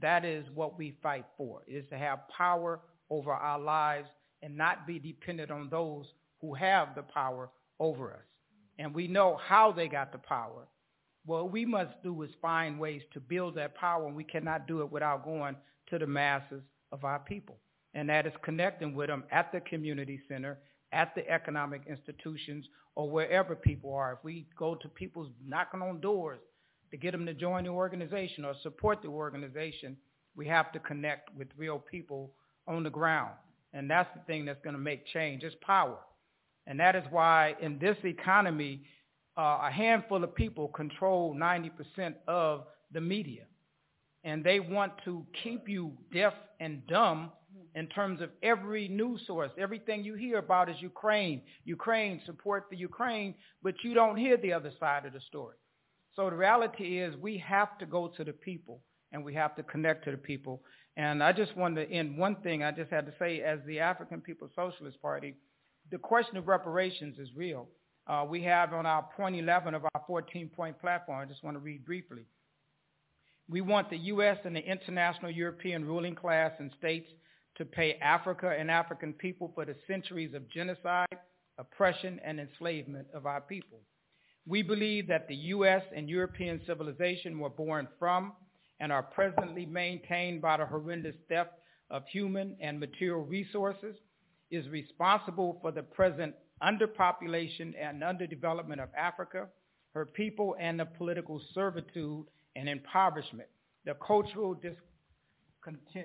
That 0.00 0.24
is 0.24 0.44
what 0.54 0.78
we 0.78 0.96
fight 1.02 1.24
for, 1.36 1.62
is 1.66 1.84
to 1.90 1.98
have 1.98 2.20
power 2.36 2.80
over 3.10 3.32
our 3.32 3.58
lives 3.58 4.08
and 4.42 4.56
not 4.56 4.86
be 4.86 4.98
dependent 4.98 5.50
on 5.50 5.68
those 5.70 6.06
who 6.40 6.54
have 6.54 6.94
the 6.94 7.02
power 7.02 7.50
over 7.80 8.12
us. 8.12 8.24
And 8.78 8.94
we 8.94 9.08
know 9.08 9.38
how 9.42 9.72
they 9.72 9.88
got 9.88 10.12
the 10.12 10.18
power. 10.18 10.66
What 11.24 11.50
we 11.50 11.64
must 11.64 12.02
do 12.02 12.22
is 12.22 12.30
find 12.40 12.78
ways 12.78 13.02
to 13.12 13.20
build 13.20 13.56
that 13.56 13.74
power, 13.74 14.06
and 14.06 14.14
we 14.14 14.24
cannot 14.24 14.68
do 14.68 14.80
it 14.82 14.92
without 14.92 15.24
going 15.24 15.56
to 15.88 15.98
the 15.98 16.06
masses 16.06 16.62
of 16.92 17.04
our 17.04 17.18
people. 17.18 17.56
And 17.94 18.08
that 18.10 18.26
is 18.26 18.32
connecting 18.42 18.94
with 18.94 19.08
them 19.08 19.24
at 19.32 19.50
the 19.50 19.60
community 19.60 20.20
center, 20.28 20.58
at 20.92 21.14
the 21.14 21.28
economic 21.28 21.82
institutions, 21.88 22.66
or 22.94 23.10
wherever 23.10 23.56
people 23.56 23.92
are. 23.94 24.12
If 24.12 24.24
we 24.24 24.46
go 24.58 24.74
to 24.74 24.88
people's 24.88 25.30
knocking 25.44 25.82
on 25.82 26.00
doors 26.00 26.40
to 26.90 26.96
get 26.96 27.12
them 27.12 27.26
to 27.26 27.34
join 27.34 27.64
the 27.64 27.70
organization 27.70 28.44
or 28.44 28.54
support 28.62 29.02
the 29.02 29.08
organization, 29.08 29.96
we 30.36 30.46
have 30.46 30.70
to 30.72 30.78
connect 30.78 31.34
with 31.34 31.48
real 31.56 31.78
people 31.78 32.32
on 32.66 32.82
the 32.82 32.90
ground. 32.90 33.32
And 33.72 33.90
that's 33.90 34.08
the 34.14 34.20
thing 34.26 34.44
that's 34.44 34.60
going 34.62 34.74
to 34.74 34.80
make 34.80 35.06
change. 35.06 35.42
It's 35.42 35.56
power. 35.60 35.98
And 36.66 36.80
that 36.80 36.96
is 36.96 37.04
why 37.10 37.54
in 37.60 37.78
this 37.78 37.96
economy, 38.04 38.82
uh, 39.36 39.58
a 39.62 39.70
handful 39.70 40.24
of 40.24 40.34
people 40.34 40.68
control 40.68 41.34
90% 41.34 42.14
of 42.26 42.64
the 42.92 43.00
media. 43.00 43.44
And 44.24 44.42
they 44.42 44.60
want 44.60 44.92
to 45.04 45.24
keep 45.44 45.68
you 45.68 45.92
deaf 46.12 46.32
and 46.58 46.84
dumb 46.86 47.30
in 47.74 47.86
terms 47.88 48.20
of 48.20 48.30
every 48.42 48.88
news 48.88 49.20
source. 49.26 49.50
Everything 49.58 50.02
you 50.02 50.14
hear 50.14 50.38
about 50.38 50.68
is 50.68 50.76
Ukraine. 50.80 51.42
Ukraine, 51.64 52.20
support 52.26 52.66
the 52.70 52.76
Ukraine, 52.76 53.34
but 53.62 53.74
you 53.82 53.94
don't 53.94 54.16
hear 54.16 54.36
the 54.36 54.52
other 54.52 54.72
side 54.80 55.04
of 55.04 55.12
the 55.12 55.20
story. 55.28 55.56
So 56.16 56.30
the 56.30 56.36
reality 56.36 57.00
is 57.00 57.14
we 57.16 57.36
have 57.38 57.76
to 57.78 57.86
go 57.86 58.08
to 58.16 58.24
the 58.24 58.32
people 58.32 58.80
and 59.12 59.22
we 59.22 59.34
have 59.34 59.54
to 59.56 59.62
connect 59.62 60.04
to 60.06 60.10
the 60.10 60.16
people. 60.16 60.62
And 60.96 61.22
I 61.22 61.32
just 61.32 61.56
wanted 61.56 61.86
to 61.86 61.94
end 61.94 62.16
one 62.16 62.36
thing 62.36 62.62
I 62.62 62.70
just 62.70 62.90
had 62.90 63.06
to 63.06 63.12
say 63.18 63.42
as 63.42 63.58
the 63.66 63.80
African 63.80 64.20
People's 64.20 64.52
Socialist 64.56 65.00
Party, 65.02 65.34
the 65.90 65.98
question 65.98 66.36
of 66.36 66.48
reparations 66.48 67.18
is 67.18 67.28
real. 67.36 67.68
Uh, 68.06 68.24
we 68.28 68.42
have 68.42 68.72
on 68.72 68.86
our 68.86 69.06
point 69.16 69.36
11 69.36 69.74
of 69.74 69.84
our 69.84 70.02
14-point 70.08 70.80
platform, 70.80 71.20
I 71.20 71.24
just 71.26 71.44
want 71.44 71.56
to 71.56 71.60
read 71.60 71.84
briefly. 71.84 72.24
We 73.48 73.60
want 73.60 73.90
the 73.90 73.98
U.S. 73.98 74.38
and 74.44 74.56
the 74.56 74.64
international 74.64 75.30
European 75.30 75.84
ruling 75.84 76.14
class 76.14 76.52
and 76.58 76.70
states 76.78 77.08
to 77.58 77.64
pay 77.64 77.94
Africa 78.02 78.54
and 78.58 78.70
African 78.70 79.12
people 79.12 79.52
for 79.54 79.64
the 79.64 79.76
centuries 79.86 80.34
of 80.34 80.48
genocide, 80.50 81.06
oppression, 81.58 82.20
and 82.24 82.40
enslavement 82.40 83.06
of 83.14 83.26
our 83.26 83.40
people. 83.40 83.80
We 84.46 84.62
believe 84.62 85.08
that 85.08 85.28
the 85.28 85.34
U.S. 85.34 85.82
and 85.94 86.08
European 86.08 86.60
civilization 86.66 87.38
were 87.38 87.50
born 87.50 87.88
from 87.98 88.32
and 88.80 88.92
are 88.92 89.02
presently 89.02 89.66
maintained 89.66 90.42
by 90.42 90.56
the 90.56 90.66
horrendous 90.66 91.16
theft 91.28 91.50
of 91.90 92.02
human 92.06 92.56
and 92.60 92.78
material 92.78 93.24
resources, 93.24 93.96
is 94.50 94.68
responsible 94.68 95.58
for 95.60 95.72
the 95.72 95.82
present 95.82 96.34
underpopulation 96.62 97.74
and 97.80 98.02
underdevelopment 98.02 98.82
of 98.82 98.88
Africa, 98.96 99.46
her 99.92 100.06
people, 100.06 100.56
and 100.60 100.78
the 100.78 100.84
political 100.84 101.40
servitude 101.54 102.26
and 102.54 102.68
impoverishment, 102.68 103.48
the 103.84 103.94
cultural 103.94 104.58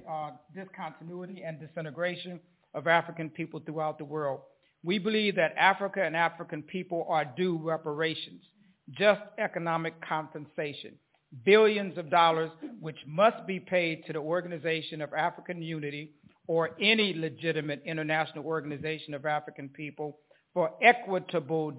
uh, 0.10 0.31
discontinuity 0.56 1.43
and 1.43 1.60
disintegration 1.60 2.39
of 2.73 2.88
African 2.88 3.30
people 3.30 3.60
throughout 3.60 3.98
the 3.98 4.06
world. 4.06 4.41
We 4.84 4.98
believe 4.98 5.35
that 5.35 5.53
Africa 5.57 6.03
and 6.03 6.15
African 6.15 6.64
people 6.64 7.06
are 7.07 7.26
due 7.26 7.57
reparations, 7.57 8.41
just 8.89 9.22
economic 9.38 9.93
compensation, 10.02 10.95
billions 11.45 11.97
of 11.97 12.09
dollars 12.09 12.51
which 12.79 12.97
must 13.07 13.45
be 13.47 13.59
paid 13.59 14.05
to 14.05 14.13
the 14.13 14.19
Organization 14.19 15.01
of 15.01 15.13
African 15.13 15.61
Unity 15.61 16.11
or 16.47 16.71
any 16.81 17.13
legitimate 17.13 17.81
international 17.85 18.45
organization 18.45 19.13
of 19.13 19.25
African 19.25 19.69
people 19.69 20.19
for 20.53 20.71
equitable 20.81 21.71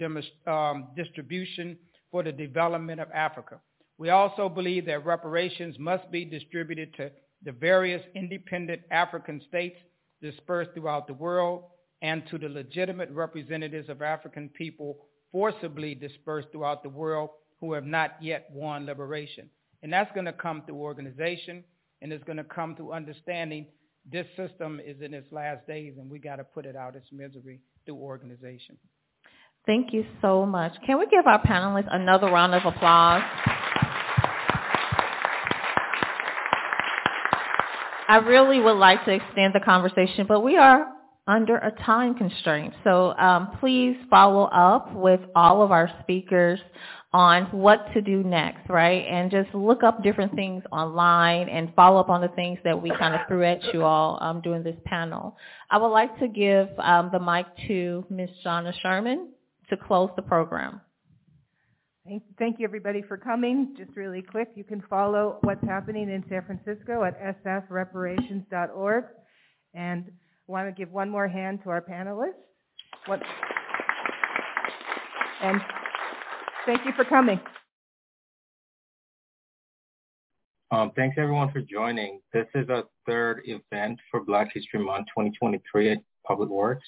um, 0.46 0.88
distribution 0.96 1.76
for 2.10 2.22
the 2.22 2.32
development 2.32 3.00
of 3.00 3.10
Africa. 3.12 3.60
We 3.98 4.10
also 4.10 4.48
believe 4.48 4.86
that 4.86 5.04
reparations 5.04 5.78
must 5.78 6.10
be 6.10 6.24
distributed 6.24 6.94
to 6.96 7.10
the 7.44 7.52
various 7.52 8.02
independent 8.14 8.82
African 8.90 9.42
states 9.48 9.76
dispersed 10.22 10.70
throughout 10.74 11.06
the 11.06 11.14
world 11.14 11.64
and 12.00 12.22
to 12.30 12.38
the 12.38 12.48
legitimate 12.48 13.10
representatives 13.10 13.88
of 13.88 14.00
African 14.00 14.48
people 14.48 15.06
forcibly 15.30 15.94
dispersed 15.94 16.48
throughout 16.52 16.82
the 16.82 16.88
world 16.88 17.30
who 17.62 17.72
have 17.74 17.86
not 17.86 18.16
yet 18.20 18.50
won 18.52 18.84
liberation. 18.84 19.48
And 19.84 19.92
that's 19.92 20.10
going 20.12 20.26
to 20.26 20.32
come 20.32 20.64
through 20.66 20.74
organization 20.74 21.62
and 22.02 22.12
it's 22.12 22.24
going 22.24 22.36
to 22.36 22.44
come 22.44 22.74
through 22.74 22.92
understanding 22.92 23.66
this 24.10 24.26
system 24.36 24.80
is 24.84 25.00
in 25.00 25.14
its 25.14 25.30
last 25.30 25.64
days 25.68 25.94
and 25.96 26.10
we 26.10 26.18
got 26.18 26.36
to 26.36 26.44
put 26.44 26.66
it 26.66 26.74
out 26.74 26.96
its 26.96 27.06
misery 27.12 27.60
through 27.86 27.94
organization. 27.94 28.76
Thank 29.64 29.92
you 29.92 30.04
so 30.20 30.44
much. 30.44 30.72
Can 30.84 30.98
we 30.98 31.06
give 31.06 31.28
our 31.28 31.40
panelists 31.40 31.86
another 31.88 32.26
round 32.26 32.52
of 32.52 32.64
applause? 32.64 33.22
I 38.08 38.16
really 38.26 38.58
would 38.58 38.76
like 38.76 39.04
to 39.04 39.12
extend 39.12 39.54
the 39.54 39.60
conversation, 39.60 40.26
but 40.26 40.40
we 40.40 40.56
are 40.56 40.88
under 41.28 41.58
a 41.58 41.70
time 41.70 42.16
constraint. 42.16 42.74
So 42.82 43.16
um, 43.16 43.56
please 43.60 43.96
follow 44.10 44.46
up 44.46 44.92
with 44.92 45.20
all 45.36 45.62
of 45.62 45.70
our 45.70 45.88
speakers 46.02 46.58
on 47.12 47.44
what 47.46 47.92
to 47.92 48.00
do 48.00 48.22
next, 48.22 48.70
right? 48.70 49.04
And 49.06 49.30
just 49.30 49.54
look 49.54 49.82
up 49.82 50.02
different 50.02 50.34
things 50.34 50.62
online 50.72 51.48
and 51.48 51.72
follow 51.74 52.00
up 52.00 52.08
on 52.08 52.22
the 52.22 52.28
things 52.28 52.58
that 52.64 52.80
we 52.80 52.90
kind 52.90 53.14
of 53.14 53.20
threw 53.28 53.44
at 53.44 53.62
you 53.74 53.84
all 53.84 54.18
um, 54.22 54.40
during 54.40 54.62
this 54.62 54.76
panel. 54.86 55.36
I 55.70 55.76
would 55.76 55.88
like 55.88 56.18
to 56.20 56.28
give 56.28 56.68
um, 56.78 57.10
the 57.12 57.20
mic 57.20 57.46
to 57.68 58.06
Ms. 58.08 58.30
Shauna 58.44 58.72
Sherman 58.80 59.28
to 59.68 59.76
close 59.76 60.10
the 60.16 60.22
program. 60.22 60.80
Thank, 62.38 62.58
you 62.58 62.64
everybody 62.64 63.02
for 63.06 63.16
coming. 63.16 63.76
Just 63.78 63.96
really 63.96 64.22
quick, 64.22 64.48
you 64.56 64.64
can 64.64 64.82
follow 64.90 65.38
what's 65.42 65.64
happening 65.64 66.10
in 66.10 66.24
San 66.28 66.44
Francisco 66.44 67.04
at 67.04 67.44
sfreparations.org. 67.44 69.04
And 69.74 70.04
I 70.08 70.52
want 70.52 70.68
to 70.68 70.72
give 70.72 70.92
one 70.92 71.08
more 71.08 71.28
hand 71.28 71.60
to 71.62 71.70
our 71.70 71.80
panelists. 71.80 72.32
What, 73.06 73.22
and 75.42 75.60
Thank 76.64 76.84
you 76.84 76.92
for 76.94 77.04
coming. 77.04 77.40
Um, 80.70 80.92
thanks 80.94 81.16
everyone 81.18 81.50
for 81.50 81.60
joining. 81.60 82.20
This 82.32 82.46
is 82.54 82.68
a 82.68 82.84
third 83.04 83.42
event 83.46 83.98
for 84.10 84.22
Black 84.22 84.50
History 84.54 84.78
Month 84.78 85.08
2023 85.08 85.92
at 85.92 85.98
Public 86.24 86.48
Works. 86.48 86.86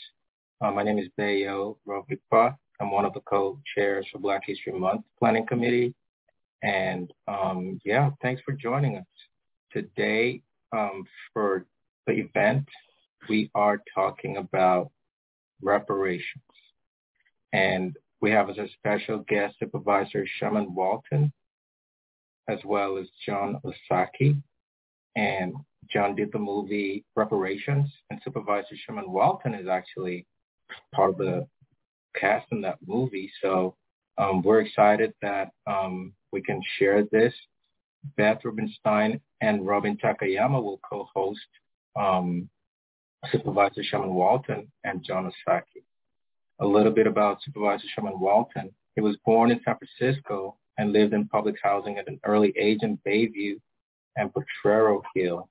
Uh, 0.61 0.71
my 0.71 0.85
name 0.85 0.99
is 0.99 1.09
Bayo 1.19 1.77
Rovikpa. 1.89 2.57
I'm 2.81 2.91
one 2.93 3.05
of 3.05 3.15
the 3.15 3.21
co-chairs 3.21 4.07
for 4.13 4.21
Black 4.21 4.43
History 4.47 4.73
Month 4.73 5.03
Planning 5.19 5.47
Committee. 5.47 5.93
And 6.63 7.13
um, 7.27 7.81
yeah, 7.85 8.11
thanks 8.23 8.43
for 8.45 8.53
joining 8.53 8.97
us. 8.99 9.05
Today 9.73 10.41
um, 10.73 11.05
for 11.33 11.67
the 12.07 12.13
event, 12.13 12.69
we 13.29 13.51
are 13.57 13.83
talking 13.93 14.37
about 14.37 14.93
reparations. 15.61 16.43
And 17.53 17.97
we 18.21 18.31
have 18.31 18.51
as 18.51 18.59
a 18.59 18.69
special 18.79 19.19
guest 19.29 19.57
Supervisor 19.59 20.27
Shamann 20.41 20.71
Walton. 20.71 21.33
as 22.49 22.59
well 22.65 22.99
as 22.99 23.07
Jon 23.27 23.59
Osaki. 23.65 24.43
And 25.17 25.55
Jon 25.91 26.15
did 26.15 26.33
the 26.33 26.39
movie 26.39 27.05
Reparations, 27.17 27.91
and 28.11 28.21
Supervisor 28.25 28.75
Shamann 28.89 29.09
Walton 29.09 29.55
is 29.55 29.69
actually 29.69 30.27
part 30.95 31.11
of 31.11 31.19
the 31.19 31.47
cast 32.19 32.47
in 32.53 32.61
that 32.63 32.79
movie. 32.87 33.31
So 33.43 33.77
um, 34.19 34.43
we're 34.43 34.61
excited 34.61 35.13
that 35.23 35.51
um, 35.67 36.13
we 36.33 36.43
can 36.43 36.61
share 36.79 37.05
this. 37.13 37.33
Beth 38.17 38.41
Rubenstein 38.45 39.21
and 39.41 39.67
Robin 39.67 39.97
Takayama 39.97 40.63
will 40.63 40.81
co-host 40.89 41.41
um, 41.97 42.49
Supervisor 43.33 43.83
Shamann 43.83 44.13
Walton 44.13 44.71
and 44.85 45.03
Jon 45.03 45.31
Osaki. 45.31 45.83
A 46.61 46.67
little 46.67 46.93
bit 46.93 47.07
about 47.07 47.43
Supervisor 47.43 47.85
Shamann 47.97 48.19
Walton. 48.19 48.71
He 48.95 49.01
was 49.01 49.17
born 49.25 49.51
in 49.51 49.61
San 49.65 49.77
Francisco 49.77 50.57
and 50.79 50.93
lived 50.93 51.13
in 51.13 51.27
public 51.29 51.57
housing 51.63 51.99
at 51.99 52.09
an 52.09 52.21
early 52.25 52.53
age 52.57 52.81
in 52.83 52.99
Bayview 53.07 53.61
and 54.17 54.33
Potrero 54.33 55.03
Hill. 55.15 55.49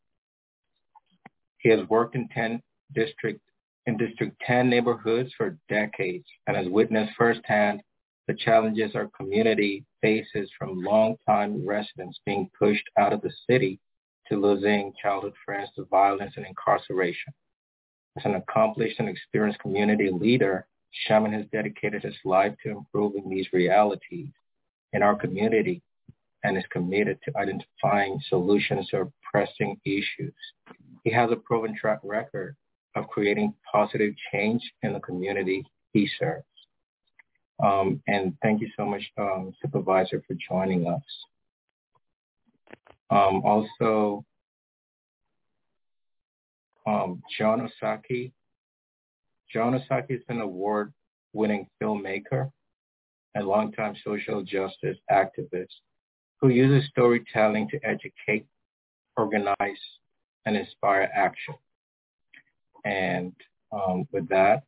He 1.60 1.70
has 1.70 1.88
worked 1.90 2.16
in 2.16 2.28
10 2.30 2.62
district 2.94 3.42
in 3.86 3.98
District 3.98 4.34
10 4.46 4.70
neighborhoods 4.70 5.32
for 5.36 5.58
decades 5.68 6.26
and 6.48 6.56
has 6.56 6.68
witnessed 6.70 7.14
firsthand 7.18 7.82
the 8.28 8.34
challenges 8.34 8.96
our 8.96 9.10
community 9.18 9.84
faces 10.02 10.50
from 10.58 10.82
longtime 10.82 11.66
residents 11.68 12.20
being 12.26 12.50
pushed 12.58 12.90
out 12.98 13.12
of 13.12 13.22
the 13.22 13.32
city 13.50 13.80
to 14.30 14.40
losing 14.40 14.94
childhood 15.02 15.34
friends 15.44 15.70
to 15.76 15.84
violence 15.86 16.34
and 16.38 16.46
incarceration. 16.46 17.34
As 18.18 18.24
an 18.24 18.36
accomplished 18.36 19.00
and 19.00 19.10
experienced 19.10 19.60
community 19.60 20.10
leader, 20.10 20.66
Shamann 21.08 21.34
has 21.34 21.46
dedicated 21.52 22.04
his 22.04 22.16
life 22.24 22.56
to 22.64 22.72
improving 22.72 23.30
these 23.30 23.48
realities 23.54 24.30
in 24.94 25.02
our 25.02 25.16
community 25.16 25.82
and 26.44 26.58
is 26.58 26.64
committed 26.72 27.20
to 27.24 27.38
identifying 27.38 28.20
solutions 28.30 28.88
to 28.90 29.12
pressing 29.32 29.80
issues. 29.86 30.34
He 31.04 31.12
has 31.12 31.32
a 31.32 31.36
proven 31.36 31.76
track 31.76 32.00
record 32.04 32.56
of 32.96 33.08
creating 33.08 33.54
positive 33.72 34.14
change 34.32 34.62
in 34.84 34.94
the 34.94 35.00
community 35.00 35.66
he 35.94 36.10
serves. 36.20 36.46
Um, 37.64 38.02
and 38.08 38.36
thank 38.42 38.62
you 38.62 38.70
so 38.76 38.86
much, 38.86 39.02
um, 39.18 39.54
Supervisor, 39.62 40.24
for 40.28 40.36
joining 40.50 40.88
us. 40.88 41.02
Um, 43.10 43.42
also, 43.46 44.26
um, 46.86 47.22
Jon 47.38 47.70
Osaki. 47.70 48.32
Jon 49.54 49.80
Osaki 49.80 50.12
is 50.12 50.24
an 50.30 50.42
award-winning 50.42 51.68
filmmaker 51.82 52.52
and 53.36 53.46
longtime 53.46 53.96
social 54.04 54.42
justice 54.42 54.98
activist 55.12 55.68
who 56.42 56.50
uses 56.50 56.90
storytelling 56.90 57.70
to 57.70 57.80
educate, 57.86 58.48
organize, 59.16 59.78
and 60.46 60.58
inspire 60.58 61.08
action. 61.14 61.54
And 62.84 63.34
um, 63.72 64.08
with 64.12 64.28
that, 64.30 64.64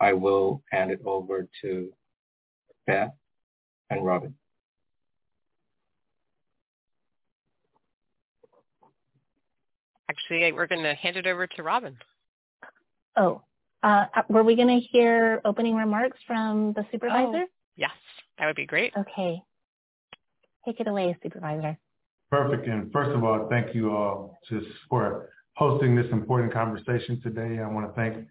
I 0.00 0.14
will 0.14 0.62
hand 0.70 0.90
it 0.90 1.00
over 1.04 1.46
to 1.60 1.92
Beth 2.86 3.12
and 3.90 4.04
Robin. 4.04 4.34
Actually, 10.10 10.50
we're 10.52 10.66
going 10.66 10.82
to 10.82 10.94
hand 10.94 11.16
it 11.16 11.26
over 11.26 11.46
to 11.46 11.62
Robin. 11.62 11.96
Oh, 13.16 13.42
uh, 13.82 14.06
were 14.28 14.42
we 14.42 14.56
going 14.56 14.68
to 14.68 14.80
hear 14.80 15.40
opening 15.44 15.74
remarks 15.74 16.18
from 16.26 16.72
the 16.74 16.84
supervisor? 16.92 17.44
Oh, 17.44 17.50
yes, 17.76 17.90
that 18.38 18.46
would 18.46 18.56
be 18.56 18.66
great. 18.66 18.92
Okay. 18.96 19.42
Take 20.64 20.80
it 20.80 20.86
away, 20.86 21.16
supervisor. 21.22 21.76
Perfect. 22.30 22.66
And 22.68 22.90
first 22.92 23.10
of 23.10 23.24
all, 23.24 23.48
thank 23.50 23.74
you 23.74 23.90
all 23.90 24.38
just 24.48 24.66
for 24.88 25.30
hosting 25.54 25.94
this 25.94 26.06
important 26.12 26.52
conversation 26.52 27.20
today. 27.20 27.60
I 27.60 27.66
want 27.66 27.88
to 27.88 27.92
thank 27.94 28.26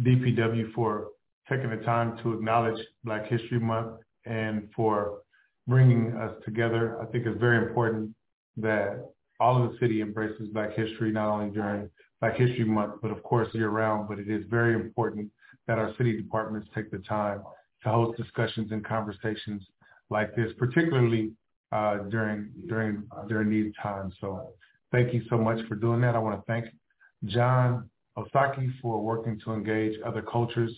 DPW 0.00 0.72
for 0.72 1.08
taking 1.48 1.70
the 1.70 1.84
time 1.84 2.18
to 2.22 2.32
acknowledge 2.32 2.80
Black 3.04 3.26
History 3.26 3.60
Month 3.60 4.00
and 4.24 4.68
for 4.74 5.20
bringing 5.68 6.16
us 6.16 6.32
together. 6.44 6.98
I 7.00 7.06
think 7.06 7.26
it's 7.26 7.38
very 7.38 7.58
important 7.58 8.14
that 8.56 9.04
all 9.40 9.62
of 9.62 9.70
the 9.70 9.78
city 9.78 10.00
embraces 10.00 10.48
Black 10.48 10.74
history, 10.74 11.12
not 11.12 11.28
only 11.28 11.50
during 11.50 11.90
Black 12.24 12.38
History 12.38 12.64
Month, 12.64 12.94
but 13.02 13.10
of 13.10 13.22
course 13.22 13.48
year 13.52 13.68
round. 13.68 14.08
But 14.08 14.18
it 14.18 14.30
is 14.30 14.44
very 14.48 14.72
important 14.72 15.30
that 15.66 15.78
our 15.78 15.94
city 15.98 16.16
departments 16.16 16.66
take 16.74 16.90
the 16.90 17.00
time 17.00 17.42
to 17.82 17.88
host 17.90 18.16
discussions 18.16 18.72
and 18.72 18.82
conversations 18.82 19.62
like 20.08 20.34
this, 20.34 20.50
particularly 20.56 21.32
uh, 21.70 21.98
during 22.08 22.48
during 22.66 23.02
during 23.28 23.50
these 23.50 23.74
times. 23.82 24.14
So 24.22 24.54
thank 24.90 25.12
you 25.12 25.20
so 25.28 25.36
much 25.36 25.58
for 25.68 25.74
doing 25.74 26.00
that. 26.00 26.14
I 26.14 26.18
want 26.18 26.40
to 26.40 26.44
thank 26.46 26.64
Jon 27.26 27.90
Osaki 28.16 28.72
for 28.80 29.02
working 29.02 29.38
to 29.44 29.52
engage 29.52 30.00
other 30.06 30.22
cultures 30.22 30.74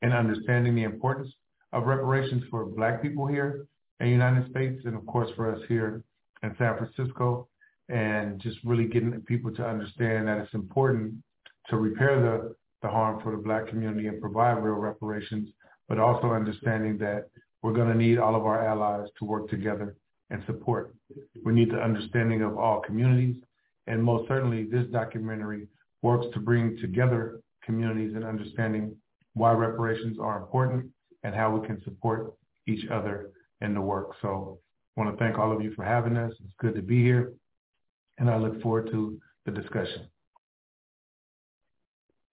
and 0.00 0.14
understanding 0.14 0.74
the 0.74 0.84
importance 0.84 1.28
of 1.74 1.84
reparations 1.84 2.42
for 2.50 2.64
Black 2.64 3.02
people 3.02 3.26
here 3.26 3.66
in 4.00 4.06
the 4.06 4.12
United 4.12 4.50
States, 4.50 4.80
and 4.86 4.96
of 4.96 5.04
course 5.04 5.28
for 5.36 5.54
us 5.54 5.60
here 5.68 6.02
in 6.42 6.54
San 6.56 6.74
Francisco 6.78 7.48
and 7.88 8.40
just 8.40 8.58
really 8.64 8.86
getting 8.86 9.12
people 9.22 9.52
to 9.54 9.64
understand 9.64 10.26
that 10.28 10.38
it's 10.38 10.54
important 10.54 11.14
to 11.68 11.76
repair 11.76 12.20
the, 12.20 12.54
the 12.82 12.88
harm 12.88 13.20
for 13.22 13.32
the 13.32 13.42
black 13.42 13.68
community 13.68 14.08
and 14.08 14.20
provide 14.20 14.54
real 14.54 14.74
reparations, 14.74 15.48
but 15.88 15.98
also 15.98 16.32
understanding 16.32 16.98
that 16.98 17.28
we're 17.62 17.72
going 17.72 17.88
to 17.88 17.94
need 17.94 18.18
all 18.18 18.34
of 18.34 18.44
our 18.44 18.64
allies 18.64 19.08
to 19.18 19.24
work 19.24 19.48
together 19.48 19.96
and 20.30 20.42
support. 20.46 20.94
We 21.44 21.52
need 21.52 21.70
the 21.70 21.80
understanding 21.80 22.42
of 22.42 22.58
all 22.58 22.80
communities, 22.80 23.36
and 23.86 24.02
most 24.02 24.28
certainly 24.28 24.64
this 24.64 24.86
documentary 24.90 25.68
works 26.02 26.26
to 26.34 26.40
bring 26.40 26.76
together 26.78 27.40
communities 27.64 28.14
and 28.14 28.24
understanding 28.24 28.96
why 29.34 29.52
reparations 29.52 30.18
are 30.20 30.38
important 30.38 30.86
and 31.22 31.34
how 31.34 31.56
we 31.56 31.66
can 31.66 31.82
support 31.84 32.34
each 32.66 32.88
other 32.90 33.30
in 33.60 33.74
the 33.74 33.80
work. 33.80 34.10
So 34.22 34.58
I 34.96 35.00
want 35.00 35.16
to 35.16 35.24
thank 35.24 35.38
all 35.38 35.52
of 35.52 35.62
you 35.62 35.72
for 35.74 35.84
having 35.84 36.16
us. 36.16 36.32
It's 36.32 36.52
good 36.58 36.74
to 36.74 36.82
be 36.82 37.02
here 37.02 37.32
and 38.18 38.30
I 38.30 38.36
look 38.36 38.60
forward 38.62 38.90
to 38.90 39.18
the 39.44 39.52
discussion. 39.52 40.08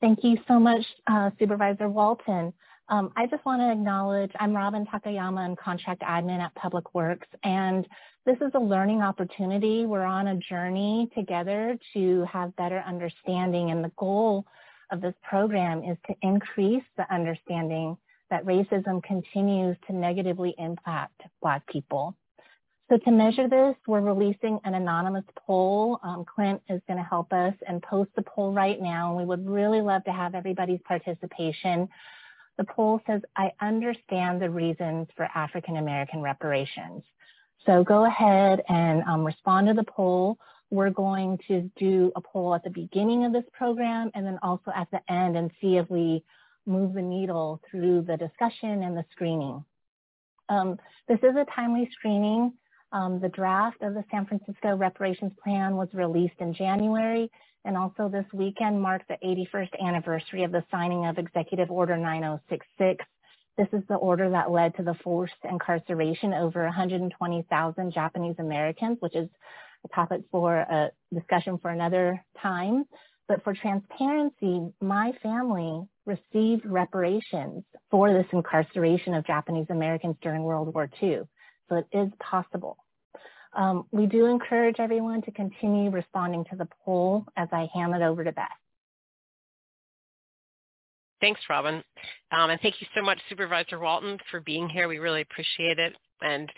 Thank 0.01 0.23
you 0.23 0.37
so 0.47 0.59
much, 0.59 0.85
uh, 1.07 1.31
Supervisor 1.39 1.87
Walton. 1.87 2.53
Um, 2.89 3.13
I 3.15 3.25
just 3.27 3.45
want 3.45 3.61
to 3.61 3.71
acknowledge 3.71 4.31
I'm 4.39 4.53
Robin 4.53 4.85
Takayama, 4.85 5.45
and 5.45 5.57
contract 5.57 6.01
admin 6.01 6.39
at 6.39 6.53
Public 6.55 6.93
Works, 6.93 7.27
and 7.43 7.87
this 8.25 8.35
is 8.41 8.51
a 8.55 8.59
learning 8.59 9.01
opportunity. 9.01 9.85
We're 9.85 10.03
on 10.03 10.27
a 10.27 10.35
journey 10.35 11.09
together 11.15 11.77
to 11.93 12.25
have 12.25 12.55
better 12.57 12.83
understanding, 12.85 13.71
and 13.71 13.83
the 13.83 13.91
goal 13.97 14.45
of 14.91 14.99
this 14.99 15.15
program 15.27 15.83
is 15.83 15.97
to 16.07 16.15
increase 16.21 16.83
the 16.97 17.11
understanding 17.13 17.97
that 18.29 18.45
racism 18.45 19.01
continues 19.03 19.77
to 19.87 19.93
negatively 19.93 20.53
impact 20.57 21.21
Black 21.41 21.65
people. 21.67 22.15
So 22.89 22.97
to 22.97 23.11
measure 23.11 23.47
this, 23.47 23.75
we're 23.87 24.01
releasing 24.01 24.59
an 24.65 24.73
anonymous 24.75 25.23
poll. 25.47 25.99
Um, 26.03 26.25
Clint 26.25 26.61
is 26.69 26.81
going 26.87 26.97
to 26.97 27.03
help 27.03 27.31
us 27.31 27.53
and 27.67 27.81
post 27.81 28.11
the 28.15 28.23
poll 28.23 28.51
right 28.51 28.79
now. 28.81 29.09
And 29.09 29.17
we 29.17 29.25
would 29.25 29.47
really 29.47 29.81
love 29.81 30.03
to 30.03 30.11
have 30.11 30.35
everybody's 30.35 30.81
participation. 30.85 31.87
The 32.57 32.65
poll 32.65 33.01
says, 33.07 33.21
I 33.35 33.51
understand 33.61 34.41
the 34.41 34.49
reasons 34.49 35.07
for 35.15 35.27
African 35.33 35.77
American 35.77 36.21
reparations. 36.21 37.03
So 37.65 37.83
go 37.83 38.05
ahead 38.05 38.61
and 38.67 39.01
um, 39.03 39.23
respond 39.23 39.67
to 39.67 39.73
the 39.73 39.85
poll. 39.85 40.37
We're 40.69 40.89
going 40.89 41.39
to 41.47 41.71
do 41.77 42.11
a 42.15 42.21
poll 42.21 42.53
at 42.53 42.63
the 42.63 42.69
beginning 42.69 43.25
of 43.25 43.31
this 43.31 43.45
program 43.53 44.11
and 44.13 44.25
then 44.25 44.39
also 44.43 44.71
at 44.75 44.89
the 44.91 44.99
end 45.11 45.37
and 45.37 45.51
see 45.61 45.77
if 45.77 45.89
we 45.89 46.23
move 46.65 46.93
the 46.93 47.01
needle 47.01 47.61
through 47.69 48.01
the 48.01 48.17
discussion 48.17 48.83
and 48.83 48.97
the 48.97 49.05
screening. 49.11 49.63
Um, 50.49 50.77
this 51.07 51.19
is 51.19 51.35
a 51.35 51.45
timely 51.55 51.89
screening. 51.93 52.53
Um, 52.93 53.19
the 53.19 53.29
draft 53.29 53.81
of 53.81 53.95
the 53.95 54.03
San 54.11 54.27
Francisco 54.27 54.77
reparations 54.77 55.31
plan 55.43 55.75
was 55.75 55.87
released 55.93 56.39
in 56.39 56.53
January, 56.53 57.29
and 57.65 57.75
also 57.75 58.07
this 58.07 58.25
weekend 58.31 58.79
marked 58.79 59.07
the 59.07 59.17
81st 59.25 59.71
anniversary 59.83 60.43
of 60.43 60.51
the 60.51 60.63
signing 60.69 61.07
of 61.07 61.17
Executive 61.17 61.71
Order 61.71 61.97
9066. 61.97 63.03
This 63.57 63.67
is 63.73 63.81
the 63.89 63.95
order 63.95 64.29
that 64.29 64.51
led 64.51 64.75
to 64.75 64.83
the 64.83 64.93
forced 65.03 65.33
incarceration 65.43 66.33
over 66.35 66.63
120,000 66.65 67.91
Japanese 67.91 68.35
Americans, 68.37 68.97
which 68.99 69.15
is 69.15 69.27
a 69.85 69.95
topic 69.95 70.21
for 70.31 70.55
a 70.55 70.91
discussion 71.11 71.57
for 71.57 71.71
another 71.71 72.23
time. 72.43 72.85
But 73.27 73.43
for 73.43 73.55
transparency, 73.55 74.67
my 74.81 75.13
family 75.23 75.81
received 76.05 76.65
reparations 76.65 77.63
for 77.89 78.13
this 78.13 78.27
incarceration 78.31 79.15
of 79.15 79.25
Japanese 79.25 79.67
Americans 79.71 80.15
during 80.21 80.43
World 80.43 80.71
War 80.75 80.87
II. 81.01 81.21
So 81.69 81.77
it 81.77 81.87
is 81.91 82.09
possible. 82.19 82.82
Um, 83.55 83.85
we 83.91 84.05
do 84.05 84.25
encourage 84.25 84.77
everyone 84.79 85.21
to 85.23 85.31
continue 85.31 85.89
responding 85.91 86.45
to 86.49 86.55
the 86.55 86.67
poll 86.83 87.25
as 87.37 87.47
I 87.51 87.69
hand 87.73 87.93
it 87.95 88.01
over 88.01 88.23
to 88.23 88.31
Beth. 88.31 88.47
Thanks, 91.21 91.39
Robin. 91.49 91.75
Um, 92.31 92.49
and 92.49 92.59
thank 92.61 92.81
you 92.81 92.87
so 92.95 93.01
much, 93.01 93.17
Supervisor 93.29 93.79
Walton, 93.79 94.17
for 94.29 94.41
being 94.41 94.67
here. 94.67 94.87
We 94.87 94.99
really 94.99 95.21
appreciate 95.21 95.79
it. 95.79 95.93
And 96.21 96.51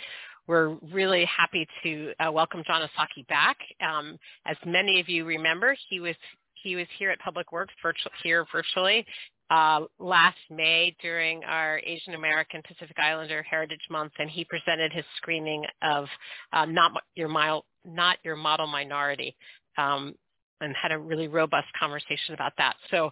we're 0.48 0.78
really 0.92 1.26
happy 1.26 1.68
to 1.84 2.14
uh, 2.20 2.32
welcome 2.32 2.64
Jon 2.66 2.82
Osaki 2.82 3.28
back. 3.28 3.58
Um, 3.82 4.18
as 4.46 4.58
many 4.66 5.00
of 5.00 5.10
you 5.10 5.26
remember, 5.26 5.76
he 5.90 6.00
was 6.00 6.16
he 6.54 6.76
was 6.76 6.88
here 6.98 7.12
at 7.12 7.20
Public 7.20 7.52
Works 7.52 7.74
virtual, 7.84 8.12
here 8.24 8.46
virtually 8.52 9.06
uh, 9.50 9.82
last 10.00 10.38
May 10.50 10.96
during 11.02 11.44
our 11.44 11.80
Asian 11.86 12.16
American 12.16 12.62
Pacific 12.68 12.98
Islander 12.98 13.44
Heritage 13.44 13.86
Month, 13.90 14.14
and 14.20 14.30
he 14.30 14.46
presented 14.46 14.92
his 14.92 15.06
screening 15.18 15.66
of 15.82 16.08
uh, 16.54 16.66
not 16.66 16.92
your 17.16 17.28
mile, 17.28 17.66
not 17.86 18.18
your 18.24 18.36
model 18.36 18.68
minority, 18.68 19.36
um, 19.78 20.16
and 20.62 20.76
had 20.82 20.92
a 20.92 20.98
really 20.98 21.28
robust 21.28 21.68
conversation 21.80 22.34
about 22.34 22.54
that. 22.58 22.76
So 22.90 23.12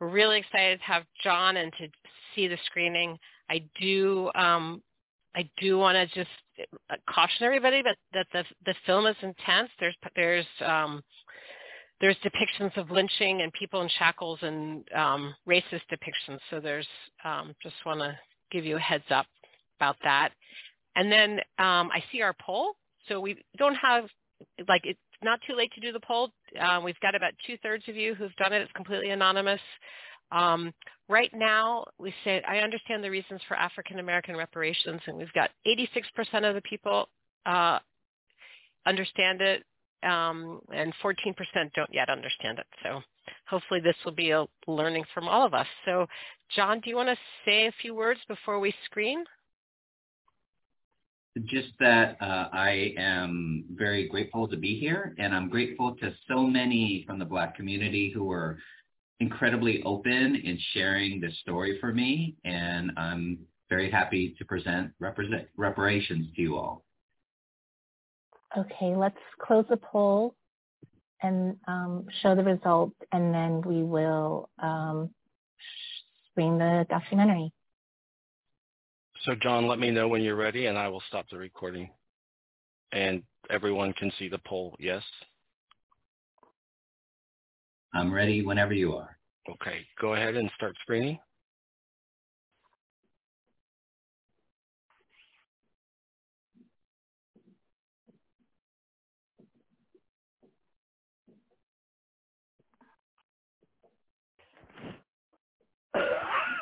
we're 0.00 0.08
really 0.08 0.38
excited 0.38 0.78
to 0.78 0.84
have 0.84 1.04
Jon 1.22 1.56
and 1.58 1.72
to 1.78 1.88
see 2.34 2.48
the 2.48 2.58
screening. 2.66 3.18
I 3.50 3.62
do 3.80 4.30
um, 4.34 4.82
I 5.36 5.48
do 5.60 5.78
want 5.78 5.96
to 5.96 6.14
just 6.14 6.30
uh, 6.90 6.96
caution 7.08 7.44
everybody 7.44 7.82
that, 7.82 7.96
that 8.12 8.26
the 8.32 8.44
the 8.64 8.74
film 8.86 9.06
is 9.06 9.16
intense. 9.22 9.70
There's 9.80 9.96
there's 10.16 10.46
um, 10.64 11.02
there's 12.04 12.16
depictions 12.18 12.76
of 12.76 12.90
lynching 12.90 13.40
and 13.40 13.50
people 13.54 13.80
in 13.80 13.88
shackles 13.98 14.38
and 14.42 14.84
um, 14.94 15.34
racist 15.48 15.80
depictions. 15.90 16.38
So 16.50 16.60
there's 16.60 16.86
um, 17.24 17.54
just 17.62 17.76
want 17.86 18.00
to 18.00 18.14
give 18.52 18.66
you 18.66 18.76
a 18.76 18.80
heads 18.80 19.04
up 19.08 19.24
about 19.78 19.96
that. 20.04 20.32
And 20.96 21.10
then 21.10 21.38
um, 21.58 21.88
I 21.90 22.04
see 22.12 22.20
our 22.20 22.34
poll. 22.44 22.72
So 23.08 23.20
we 23.20 23.42
don't 23.56 23.74
have 23.76 24.04
like 24.68 24.82
it's 24.84 24.98
not 25.22 25.40
too 25.48 25.56
late 25.56 25.72
to 25.76 25.80
do 25.80 25.92
the 25.92 26.00
poll. 26.00 26.28
Uh, 26.60 26.78
we've 26.84 27.00
got 27.00 27.14
about 27.14 27.32
two 27.46 27.56
thirds 27.62 27.84
of 27.88 27.96
you 27.96 28.14
who've 28.14 28.36
done 28.36 28.52
it. 28.52 28.60
It's 28.60 28.72
completely 28.72 29.08
anonymous. 29.08 29.60
Um, 30.30 30.74
right 31.08 31.30
now, 31.32 31.86
we 31.98 32.12
say, 32.22 32.42
I 32.46 32.58
understand 32.58 33.02
the 33.02 33.10
reasons 33.10 33.40
for 33.48 33.56
African 33.56 33.98
American 33.98 34.36
reparations, 34.36 35.00
and 35.06 35.16
we've 35.16 35.32
got 35.32 35.48
86% 35.66 35.88
of 36.46 36.54
the 36.54 36.62
people 36.68 37.08
uh, 37.46 37.78
understand 38.86 39.40
it, 39.40 39.64
um, 40.04 40.60
and 40.72 40.92
14% 41.02 41.34
don't 41.74 41.92
yet 41.92 42.08
understand 42.08 42.58
it. 42.58 42.66
So 42.82 43.00
hopefully 43.46 43.80
this 43.80 43.96
will 44.04 44.12
be 44.12 44.30
a 44.30 44.44
learning 44.66 45.04
from 45.12 45.28
all 45.28 45.46
of 45.46 45.54
us. 45.54 45.66
So 45.84 46.06
Jon, 46.54 46.80
do 46.80 46.90
you 46.90 46.96
want 46.96 47.08
to 47.08 47.16
say 47.44 47.66
a 47.66 47.72
few 47.80 47.94
words 47.94 48.20
before 48.28 48.60
we 48.60 48.74
screen? 48.84 49.24
Just 51.46 51.70
that 51.80 52.16
uh, 52.20 52.48
I 52.52 52.94
am 52.96 53.64
very 53.74 54.08
grateful 54.08 54.46
to 54.46 54.56
be 54.56 54.78
here, 54.78 55.16
and 55.18 55.34
I'm 55.34 55.48
grateful 55.48 55.96
to 55.96 56.14
so 56.28 56.46
many 56.46 57.02
from 57.08 57.18
the 57.18 57.24
Black 57.24 57.56
community 57.56 58.12
who 58.14 58.30
are 58.30 58.56
incredibly 59.18 59.82
open 59.82 60.36
in 60.36 60.58
sharing 60.72 61.20
this 61.20 61.36
story 61.40 61.78
for 61.80 61.92
me, 61.92 62.36
and 62.44 62.92
I'm 62.96 63.38
very 63.68 63.90
happy 63.90 64.36
to 64.38 64.44
present 64.44 64.92
reparations 65.56 66.28
to 66.36 66.42
you 66.42 66.56
all. 66.56 66.84
Okay, 68.56 68.94
let's 68.94 69.16
close 69.40 69.64
the 69.68 69.76
poll 69.76 70.34
and 71.22 71.56
um, 71.66 72.06
show 72.22 72.34
the 72.36 72.44
results, 72.44 72.94
and 73.12 73.34
then 73.34 73.62
we 73.62 73.82
will 73.82 74.48
um, 74.58 75.10
screen 76.30 76.58
the 76.58 76.86
documentary. 76.88 77.52
So 79.24 79.34
Jon, 79.34 79.66
let 79.66 79.78
me 79.78 79.90
know 79.90 80.06
when 80.06 80.22
you're 80.22 80.36
ready, 80.36 80.66
and 80.66 80.76
I 80.76 80.88
will 80.88 81.02
stop 81.08 81.26
the 81.30 81.38
recording. 81.38 81.88
And 82.92 83.22
everyone 83.50 83.92
can 83.94 84.12
see 84.18 84.28
the 84.28 84.38
poll, 84.46 84.76
yes? 84.78 85.02
I'm 87.94 88.12
ready 88.12 88.44
whenever 88.44 88.74
you 88.74 88.94
are. 88.94 89.16
Okay, 89.48 89.86
go 90.00 90.14
ahead 90.14 90.36
and 90.36 90.50
start 90.56 90.76
screening. 90.82 91.18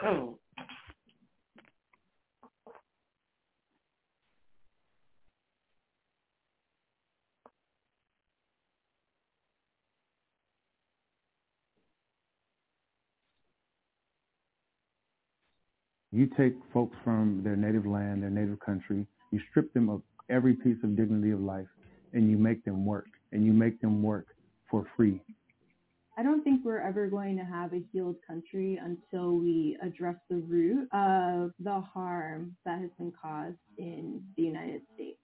You 0.03 0.39
take 16.37 16.55
folks 16.75 16.97
from 17.05 17.41
their 17.45 17.57
native 17.57 17.87
land, 17.87 18.23
their 18.23 18.31
native 18.31 18.61
country, 18.61 19.07
you 19.31 19.41
strip 19.51 19.73
them 19.73 19.89
of 19.89 20.03
every 20.29 20.55
piece 20.55 20.77
of 20.85 20.95
dignity 20.97 21.31
of 21.31 21.41
life, 21.41 21.67
and 22.13 22.31
you 22.31 22.37
make 22.37 22.65
them 22.65 22.85
work, 22.85 23.07
and 23.33 23.47
you 23.47 23.53
make 23.53 23.81
them 23.81 24.03
work 24.03 24.27
for 24.71 24.87
free. 24.97 25.21
I 26.17 26.23
don't 26.23 26.45
think 26.45 26.61
we're 26.63 26.81
ever 26.81 27.07
going 27.09 27.39
to 27.39 27.45
have 27.45 27.73
a 27.73 27.83
healed 27.91 28.17
country 28.27 28.79
until 28.83 29.37
we 29.39 29.79
address 29.83 30.17
the 30.29 30.37
root 30.37 30.89
of 30.93 31.53
the 31.59 31.81
harm 31.81 32.55
that 32.67 32.81
has 32.81 32.91
been 32.99 33.13
caused 33.21 33.57
in 33.79 34.23
the 34.37 34.43
United 34.43 34.83
States. 34.95 35.19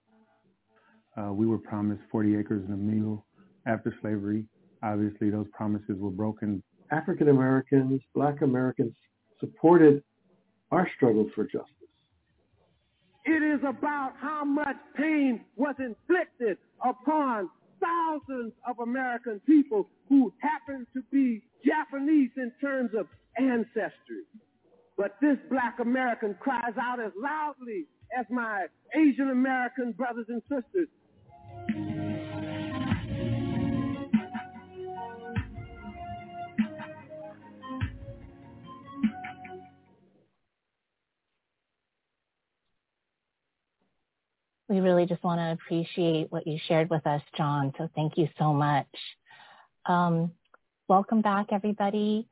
Uh, 1.15 1.31
we 1.31 1.45
were 1.45 1.59
promised 1.59 2.01
40 2.11 2.37
acres 2.37 2.63
and 2.65 2.73
a 2.73 2.77
mule 2.77 3.25
after 3.67 3.93
slavery. 4.01 4.45
Obviously, 4.81 5.29
those 5.29 5.47
promises 5.53 5.95
were 5.99 6.09
broken. 6.09 6.63
African 6.91 7.29
Americans, 7.29 8.01
Black 8.15 8.41
Americans 8.41 8.93
supported 9.39 10.01
our 10.71 10.89
struggle 10.95 11.29
for 11.35 11.43
justice. 11.43 11.73
It 13.25 13.43
is 13.43 13.59
about 13.67 14.13
how 14.19 14.43
much 14.43 14.77
pain 14.95 15.41
was 15.55 15.75
inflicted 15.77 16.57
upon 16.83 17.49
thousands 17.81 18.53
of 18.67 18.79
American 18.79 19.39
people 19.45 19.89
who 20.07 20.33
happen 20.39 20.85
to 20.93 21.01
be 21.11 21.41
Japanese 21.65 22.31
in 22.37 22.51
terms 22.61 22.91
of 22.97 23.07
ancestry. 23.37 24.23
But 24.97 25.15
this 25.21 25.37
black 25.49 25.79
American 25.79 26.35
cries 26.39 26.73
out 26.79 26.99
as 26.99 27.11
loudly 27.15 27.85
as 28.17 28.25
my 28.29 28.65
Asian 28.95 29.29
American 29.29 29.93
brothers 29.93 30.25
and 30.29 30.41
sisters. 30.43 30.89
We 44.69 44.79
really 44.79 45.07
just 45.07 45.23
want 45.23 45.39
to 45.39 45.51
appreciate 45.51 46.31
what 46.31 46.45
you 46.45 46.59
shared 46.67 46.89
with 46.91 47.05
us, 47.07 47.21
John. 47.35 47.73
So 47.77 47.89
thank 47.95 48.17
you 48.17 48.29
so 48.37 48.53
much. 48.53 48.87
Um, 49.87 50.31
welcome 50.87 51.21
back, 51.21 51.47
everybody. 51.51 52.27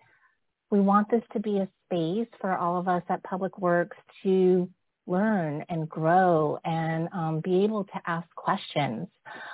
We 0.69 0.79
want 0.79 1.09
this 1.09 1.23
to 1.33 1.39
be 1.39 1.57
a 1.57 1.67
space 1.85 2.27
for 2.39 2.55
all 2.55 2.77
of 2.77 2.87
us 2.87 3.01
at 3.09 3.23
Public 3.23 3.57
Works 3.57 3.97
to 4.21 4.69
learn 5.07 5.65
and 5.69 5.89
grow 5.89 6.59
and 6.63 7.09
um, 7.11 7.39
be 7.39 7.63
able 7.63 7.85
to 7.85 8.01
ask 8.05 8.27
questions. 8.35 9.07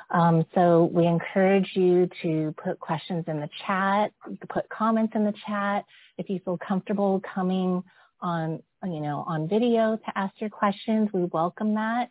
Um, 0.10 0.46
so 0.54 0.90
we 0.92 1.06
encourage 1.06 1.70
you 1.76 2.10
to 2.22 2.54
put 2.62 2.80
questions 2.82 3.24
in 3.28 3.40
the 3.40 3.50
chat, 3.66 4.12
put 4.50 4.68
comments 4.68 5.14
in 5.16 5.24
the 5.24 5.34
chat. 5.48 5.86
If 6.18 6.30
you 6.30 6.42
feel 6.44 6.58
comfortable 6.58 7.22
coming 7.34 7.82
on, 8.20 8.62
you 8.84 9.00
know, 9.00 9.24
on 9.26 9.48
video 9.48 9.96
to 9.96 10.18
ask 10.18 10.34
your 10.40 10.50
questions, 10.50 11.10
we 11.14 11.24
welcome 11.26 11.76
that. 11.76 12.10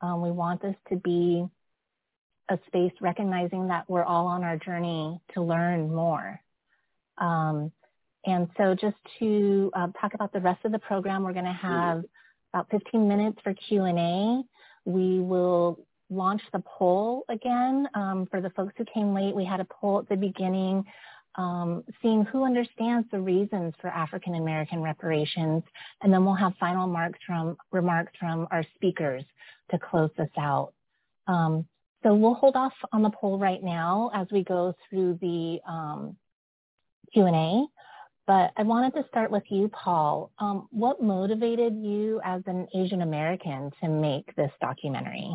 Um, 0.00 0.22
we 0.22 0.30
want 0.30 0.62
this 0.62 0.76
to 0.90 0.96
be 0.96 1.46
a 2.48 2.58
space 2.66 2.92
recognizing 3.00 3.68
that 3.68 3.88
we're 3.88 4.04
all 4.04 4.26
on 4.26 4.42
our 4.42 4.56
journey 4.56 5.20
to 5.34 5.42
learn 5.42 5.94
more. 5.94 6.40
Um, 7.18 7.72
and 8.24 8.48
so 8.56 8.74
just 8.74 8.96
to 9.18 9.70
uh, 9.74 9.88
talk 10.00 10.14
about 10.14 10.32
the 10.32 10.40
rest 10.40 10.64
of 10.64 10.72
the 10.72 10.78
program, 10.78 11.22
we're 11.22 11.32
going 11.32 11.44
to 11.44 11.52
have 11.52 12.04
about 12.52 12.70
15 12.70 13.06
minutes 13.06 13.38
for 13.42 13.54
Q&A. 13.54 14.42
We 14.84 15.20
will 15.20 15.84
launch 16.10 16.42
the 16.52 16.62
poll 16.64 17.24
again. 17.28 17.88
Um, 17.94 18.26
for 18.30 18.40
the 18.40 18.50
folks 18.50 18.74
who 18.78 18.84
came 18.92 19.14
late, 19.14 19.34
we 19.34 19.44
had 19.44 19.60
a 19.60 19.66
poll 19.66 19.98
at 20.00 20.08
the 20.08 20.16
beginning 20.16 20.84
um, 21.38 21.84
seeing 22.02 22.24
who 22.24 22.44
understands 22.44 23.06
the 23.12 23.20
reasons 23.20 23.72
for 23.80 23.88
African 23.88 24.34
American 24.34 24.82
reparations, 24.82 25.62
and 26.02 26.12
then 26.12 26.24
we'll 26.24 26.34
have 26.34 26.52
final 26.58 26.86
marks 26.86 27.20
from, 27.24 27.56
remarks 27.70 28.12
from 28.18 28.48
our 28.50 28.64
speakers 28.74 29.22
to 29.70 29.78
close 29.78 30.10
this 30.16 30.30
out. 30.38 30.72
Um, 31.26 31.66
so 32.02 32.14
we'll 32.14 32.34
hold 32.34 32.56
off 32.56 32.72
on 32.92 33.02
the 33.02 33.10
poll 33.10 33.38
right 33.38 33.62
now 33.62 34.10
as 34.14 34.26
we 34.30 34.44
go 34.44 34.74
through 34.88 35.18
the 35.20 35.58
um, 35.68 36.16
Q&A. 37.12 37.66
But 38.26 38.52
I 38.56 38.62
wanted 38.62 38.92
to 38.94 39.08
start 39.08 39.30
with 39.30 39.44
you, 39.48 39.68
Paul. 39.68 40.30
Um, 40.38 40.68
what 40.70 41.02
motivated 41.02 41.74
you 41.76 42.20
as 42.24 42.42
an 42.46 42.68
Asian 42.74 43.02
American 43.02 43.70
to 43.82 43.88
make 43.88 44.34
this 44.36 44.50
documentary? 44.60 45.34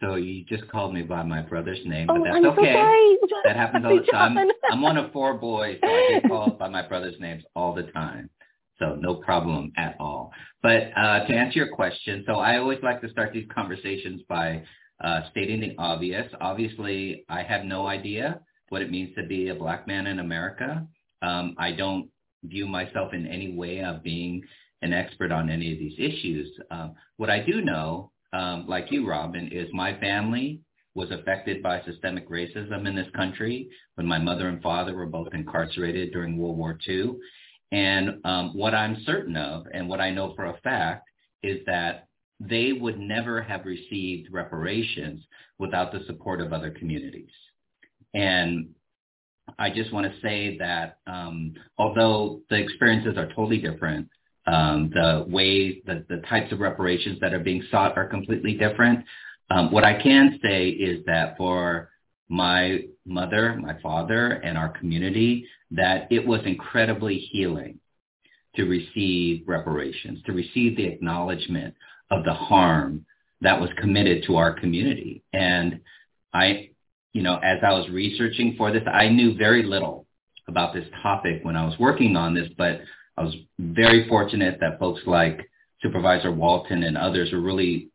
So 0.00 0.14
you 0.14 0.44
just 0.44 0.66
called 0.68 0.94
me 0.94 1.02
by 1.02 1.22
my 1.22 1.42
brother's 1.42 1.80
name, 1.84 2.08
oh, 2.08 2.18
but 2.18 2.24
that's 2.24 2.36
I'm 2.36 2.46
okay. 2.46 2.72
So 2.72 2.72
sorry. 2.72 3.16
That 3.44 3.56
happens 3.56 3.84
all 3.84 3.96
the 3.96 4.06
time. 4.10 4.38
I'm, 4.38 4.48
I'm 4.70 4.80
one 4.80 4.96
of 4.96 5.12
four 5.12 5.34
boys, 5.34 5.78
so 5.82 5.88
I 5.88 6.20
get 6.20 6.28
called 6.28 6.58
by 6.58 6.68
my 6.68 6.86
brother's 6.86 7.18
names 7.20 7.42
all 7.54 7.74
the 7.74 7.84
time. 7.84 8.30
So 8.80 8.96
no 8.96 9.16
problem 9.16 9.72
at 9.76 9.94
all. 10.00 10.32
But 10.62 10.90
uh, 10.96 11.26
to 11.26 11.32
answer 11.32 11.58
your 11.58 11.68
question, 11.68 12.24
so 12.26 12.34
I 12.34 12.56
always 12.58 12.78
like 12.82 13.00
to 13.02 13.10
start 13.10 13.32
these 13.32 13.46
conversations 13.54 14.22
by 14.28 14.64
uh, 15.04 15.20
stating 15.30 15.60
the 15.60 15.74
obvious. 15.78 16.26
Obviously, 16.40 17.24
I 17.28 17.42
have 17.42 17.64
no 17.64 17.86
idea 17.86 18.40
what 18.70 18.82
it 18.82 18.90
means 18.90 19.14
to 19.16 19.26
be 19.26 19.48
a 19.48 19.54
black 19.54 19.86
man 19.86 20.06
in 20.06 20.18
America. 20.18 20.86
Um, 21.22 21.54
I 21.58 21.72
don't 21.72 22.08
view 22.44 22.66
myself 22.66 23.12
in 23.12 23.26
any 23.26 23.54
way 23.54 23.82
of 23.82 24.02
being 24.02 24.42
an 24.82 24.92
expert 24.94 25.30
on 25.30 25.50
any 25.50 25.72
of 25.72 25.78
these 25.78 25.98
issues. 25.98 26.48
Um, 26.70 26.94
what 27.18 27.28
I 27.28 27.40
do 27.40 27.60
know, 27.60 28.10
um, 28.32 28.66
like 28.66 28.86
you, 28.90 29.06
Robin, 29.06 29.50
is 29.52 29.68
my 29.72 29.98
family 30.00 30.60
was 30.94 31.10
affected 31.10 31.62
by 31.62 31.80
systemic 31.82 32.28
racism 32.28 32.86
in 32.88 32.96
this 32.96 33.10
country 33.14 33.68
when 33.94 34.06
my 34.06 34.18
mother 34.18 34.48
and 34.48 34.60
father 34.62 34.94
were 34.94 35.06
both 35.06 35.28
incarcerated 35.32 36.12
during 36.12 36.36
World 36.36 36.56
War 36.56 36.78
II. 36.88 37.16
And 37.72 38.20
um, 38.24 38.56
what 38.56 38.74
I'm 38.74 39.02
certain 39.06 39.36
of, 39.36 39.66
and 39.72 39.88
what 39.88 40.00
I 40.00 40.10
know 40.10 40.34
for 40.34 40.46
a 40.46 40.58
fact, 40.62 41.08
is 41.42 41.60
that 41.66 42.08
they 42.40 42.72
would 42.72 42.98
never 42.98 43.42
have 43.42 43.64
received 43.64 44.32
reparations 44.32 45.22
without 45.58 45.92
the 45.92 46.00
support 46.06 46.40
of 46.40 46.52
other 46.52 46.70
communities. 46.70 47.30
And 48.14 48.70
I 49.58 49.70
just 49.70 49.92
want 49.92 50.12
to 50.12 50.20
say 50.20 50.56
that 50.58 50.98
um, 51.06 51.54
although 51.78 52.40
the 52.50 52.56
experiences 52.56 53.16
are 53.16 53.28
totally 53.28 53.58
different, 53.58 54.08
um, 54.46 54.90
the 54.92 55.26
ways, 55.28 55.82
the, 55.86 56.04
the 56.08 56.22
types 56.28 56.52
of 56.52 56.60
reparations 56.60 57.20
that 57.20 57.34
are 57.34 57.40
being 57.40 57.62
sought 57.70 57.96
are 57.96 58.08
completely 58.08 58.54
different. 58.54 59.04
Um, 59.50 59.70
what 59.70 59.84
I 59.84 60.00
can 60.00 60.38
say 60.42 60.68
is 60.68 61.04
that 61.06 61.36
for 61.36 61.90
my 62.30 62.84
mother, 63.04 63.56
my 63.60 63.78
father, 63.82 64.30
and 64.44 64.56
our 64.56 64.68
community, 64.68 65.46
that 65.72 66.06
it 66.10 66.24
was 66.24 66.40
incredibly 66.46 67.18
healing 67.18 67.78
to 68.54 68.64
receive 68.64 69.42
reparations, 69.46 70.20
to 70.24 70.32
receive 70.32 70.76
the 70.76 70.86
acknowledgement 70.86 71.74
of 72.10 72.24
the 72.24 72.32
harm 72.32 73.04
that 73.40 73.60
was 73.60 73.68
committed 73.78 74.24
to 74.26 74.36
our 74.36 74.52
community. 74.52 75.22
And 75.32 75.80
I, 76.32 76.70
you 77.12 77.22
know, 77.22 77.36
as 77.36 77.58
I 77.66 77.72
was 77.72 77.88
researching 77.90 78.54
for 78.56 78.72
this, 78.72 78.82
I 78.86 79.08
knew 79.08 79.36
very 79.36 79.64
little 79.64 80.06
about 80.46 80.72
this 80.72 80.86
topic 81.02 81.40
when 81.42 81.56
I 81.56 81.64
was 81.64 81.78
working 81.80 82.16
on 82.16 82.34
this, 82.34 82.48
but 82.56 82.80
I 83.16 83.24
was 83.24 83.34
very 83.58 84.08
fortunate 84.08 84.58
that 84.60 84.78
folks 84.78 85.00
like 85.04 85.50
Supervisor 85.82 86.30
Walton 86.30 86.84
and 86.84 86.96
others 86.96 87.32
were 87.32 87.40
really 87.40 87.88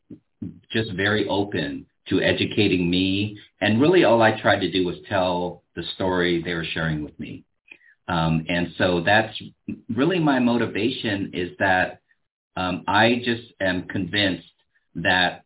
just 0.71 0.91
very 0.93 1.27
open 1.29 1.85
to 2.09 2.21
educating 2.21 2.89
me. 2.89 3.37
And 3.61 3.81
really 3.81 4.03
all 4.03 4.21
I 4.21 4.39
tried 4.39 4.59
to 4.59 4.71
do 4.71 4.85
was 4.85 4.95
tell 5.09 5.63
the 5.75 5.83
story 5.95 6.41
they 6.41 6.53
were 6.53 6.65
sharing 6.65 7.03
with 7.03 7.19
me. 7.19 7.43
Um, 8.07 8.45
and 8.49 8.73
so 8.77 9.01
that's 9.01 9.35
really 9.93 10.19
my 10.19 10.39
motivation 10.39 11.31
is 11.33 11.51
that 11.59 12.01
um, 12.55 12.83
I 12.87 13.21
just 13.25 13.51
am 13.59 13.87
convinced 13.87 14.47
that 14.95 15.43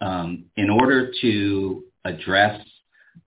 um, 0.00 0.44
in 0.56 0.68
order 0.70 1.10
to 1.22 1.84
address 2.04 2.60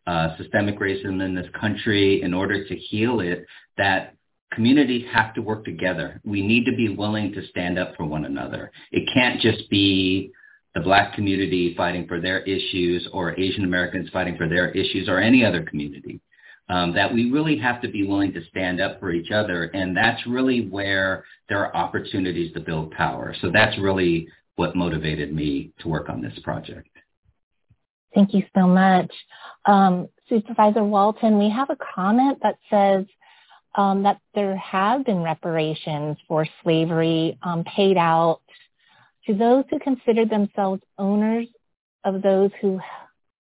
uh, 0.06 0.38
systemic 0.38 0.80
racism 0.80 1.24
in 1.24 1.36
this 1.36 1.48
country, 1.60 2.22
in 2.22 2.34
order 2.34 2.68
to 2.68 2.76
heal 2.76 3.20
it, 3.20 3.46
that 3.78 4.16
communities 4.52 5.06
have 5.12 5.34
to 5.34 5.42
work 5.42 5.66
together. 5.66 6.20
We 6.24 6.42
need 6.46 6.66
to 6.66 6.76
be 6.76 6.90
willing 6.90 7.32
to 7.34 7.46
stand 7.48 7.78
up 7.78 7.96
for 7.96 8.06
one 8.06 8.26
another. 8.26 8.72
It 8.92 9.10
can't 9.14 9.40
just 9.40 9.70
be 9.70 10.32
the 10.80 10.84
black 10.84 11.14
community 11.14 11.74
fighting 11.76 12.08
for 12.08 12.22
their 12.22 12.40
issues 12.40 13.08
or 13.12 13.38
Asian 13.38 13.66
Americans 13.66 14.10
fighting 14.12 14.38
for 14.38 14.48
their 14.48 14.72
issues 14.72 15.10
or 15.10 15.20
any 15.20 15.46
other 15.46 15.64
community. 15.64 16.22
Um, 16.70 16.94
that 16.94 17.12
we 17.12 17.32
really 17.32 17.58
have 17.58 17.82
to 17.82 17.90
be 17.90 18.08
willing 18.08 18.32
to 18.34 18.46
stand 18.46 18.80
up 18.80 19.00
for 19.00 19.12
each 19.12 19.32
other. 19.32 19.64
And 19.74 19.98
that's 19.98 20.26
really 20.28 20.68
where 20.68 21.26
there 21.50 21.66
are 21.66 21.76
opportunities 21.76 22.54
to 22.54 22.60
build 22.60 22.92
power. 22.92 23.36
So 23.42 23.50
that's 23.52 23.78
really 23.80 24.28
what 24.56 24.76
motivated 24.76 25.34
me 25.34 25.72
to 25.80 25.88
work 25.88 26.10
on 26.10 26.22
this 26.22 26.38
project. 26.44 26.90
Thank 28.14 28.36
you 28.36 28.44
so 28.56 28.68
much. 28.68 29.12
Um, 29.66 30.10
Supervisor 30.30 30.84
Walton, 30.84 31.40
we 31.40 31.50
have 31.50 31.72
a 31.72 31.78
comment 31.96 32.38
that 32.44 32.60
says 32.70 33.06
um, 33.74 34.04
that 34.04 34.20
there 34.36 34.56
have 34.58 35.06
been 35.06 35.24
reparations 35.24 36.18
for 36.28 36.46
slavery 36.62 37.38
um, 37.42 37.64
paid 37.64 37.98
out 37.98 38.42
to 39.30 39.36
those 39.36 39.64
who 39.70 39.78
considered 39.78 40.30
themselves 40.30 40.82
owners 40.98 41.46
of 42.04 42.22
those 42.24 42.50
who 42.62 42.80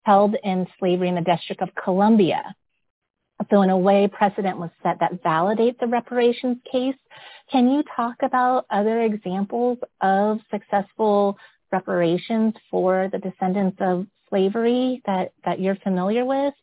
held 0.04 0.36
in 0.44 0.68
slavery 0.78 1.10
in 1.10 1.16
the 1.16 1.22
District 1.22 1.62
of 1.64 1.70
Columbia. 1.84 2.44
So 3.50 3.64
in 3.64 3.72
a 3.72 3.78
way, 3.78 4.08
precedent 4.08 4.60
was 4.60 4.70
set 4.84 5.00
that 5.00 5.24
validates 5.24 5.80
the 5.80 5.88
reparations 5.88 6.58
case. 6.72 6.96
Can 7.52 7.72
you 7.72 7.84
talk 7.96 8.16
about 8.22 8.68
other 8.70 9.02
examples 9.02 9.80
of 10.02 10.40
successful 10.52 11.38
reparations 11.72 12.54
for 12.70 13.10
the 13.12 13.18
descendants 13.18 13.78
of 13.82 14.06
slavery 14.30 15.02
that, 15.08 15.34
that 15.44 15.60
you're 15.60 15.76
familiar 15.78 16.24
with? 16.24 16.54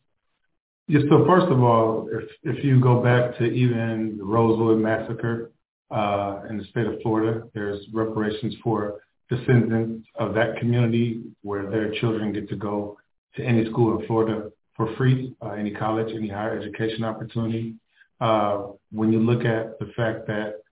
Yes, 0.86 1.02
so 1.10 1.24
first 1.26 1.46
of 1.46 1.60
all, 1.62 2.08
if, 2.12 2.56
if 2.56 2.64
you 2.64 2.80
go 2.80 3.02
back 3.02 3.36
to 3.38 3.44
even 3.44 4.18
the 4.18 4.24
Rosewood 4.24 4.78
Massacre 4.78 5.50
uh, 5.90 6.42
in 6.48 6.58
the 6.58 6.64
state 6.64 6.86
of 6.86 7.00
Florida, 7.02 7.42
there's 7.54 7.84
reparations 7.92 8.54
for 8.62 9.00
descendants 9.28 10.06
of 10.16 10.34
that 10.34 10.56
community 10.58 11.22
where 11.42 11.70
their 11.70 11.92
children 12.00 12.32
get 12.32 12.48
to 12.48 12.56
go 12.56 12.98
to 13.36 13.44
any 13.44 13.64
school 13.70 13.98
in 13.98 14.06
Florida 14.06 14.50
for 14.76 14.94
free, 14.96 15.34
uh, 15.42 15.50
any 15.50 15.70
college, 15.70 16.12
any 16.14 16.28
higher 16.28 16.58
education 16.58 17.04
opportunity. 17.04 17.74
Uh, 18.20 18.66
when 18.92 19.12
you 19.12 19.20
look 19.20 19.44
at 19.44 19.78
the 19.78 19.86
fact 19.96 20.26
that 20.26 20.62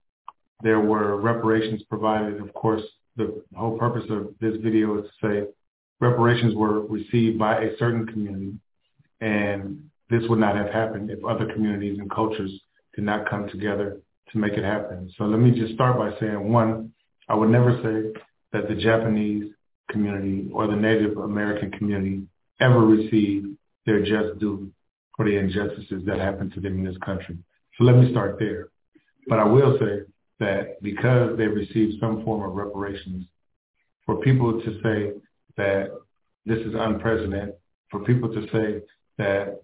there 0.61 0.79
were 0.79 1.19
reparations 1.19 1.81
provided, 1.83 2.41
of 2.41 2.53
course, 2.53 2.81
the 3.15 3.41
whole 3.55 3.77
purpose 3.77 4.05
of 4.09 4.33
this 4.39 4.55
video 4.61 4.99
is 4.99 5.09
to 5.21 5.27
say 5.27 5.47
reparations 5.99 6.55
were 6.55 6.81
received 6.87 7.37
by 7.37 7.61
a 7.61 7.77
certain 7.77 8.05
community 8.07 8.53
and 9.21 9.89
this 10.09 10.23
would 10.29 10.39
not 10.39 10.55
have 10.55 10.69
happened 10.69 11.09
if 11.09 11.23
other 11.23 11.51
communities 11.53 11.99
and 11.99 12.09
cultures 12.09 12.51
did 12.95 13.03
not 13.03 13.29
come 13.29 13.47
together 13.49 13.99
to 14.31 14.37
make 14.37 14.53
it 14.53 14.63
happen. 14.63 15.11
So 15.17 15.25
let 15.25 15.39
me 15.39 15.51
just 15.51 15.73
start 15.73 15.97
by 15.97 16.17
saying, 16.19 16.51
one, 16.51 16.91
I 17.27 17.35
would 17.35 17.49
never 17.49 17.79
say 17.83 18.19
that 18.53 18.67
the 18.67 18.75
Japanese 18.75 19.51
community 19.89 20.49
or 20.53 20.67
the 20.67 20.75
Native 20.75 21.17
American 21.17 21.71
community 21.71 22.23
ever 22.59 22.79
received 22.79 23.47
their 23.85 23.99
just 24.03 24.39
due 24.39 24.71
for 25.15 25.25
the 25.25 25.35
injustices 25.35 26.03
that 26.05 26.19
happened 26.19 26.53
to 26.53 26.59
them 26.59 26.79
in 26.79 26.85
this 26.85 26.97
country. 27.03 27.37
So 27.77 27.83
let 27.83 27.97
me 27.97 28.11
start 28.11 28.37
there. 28.39 28.69
But 29.27 29.39
I 29.39 29.45
will 29.45 29.77
say 29.79 30.01
that 30.39 30.81
because 30.81 31.37
they 31.37 31.47
received 31.47 31.99
some 31.99 32.23
form 32.23 32.49
of 32.49 32.55
reparations, 32.55 33.25
for 34.05 34.17
people 34.21 34.61
to 34.61 34.79
say 34.81 35.11
that 35.57 35.91
this 36.45 36.59
is 36.59 36.73
unprecedented, 36.77 37.53
for 37.91 37.99
people 37.99 38.33
to 38.33 38.47
say 38.51 38.81
that 39.17 39.61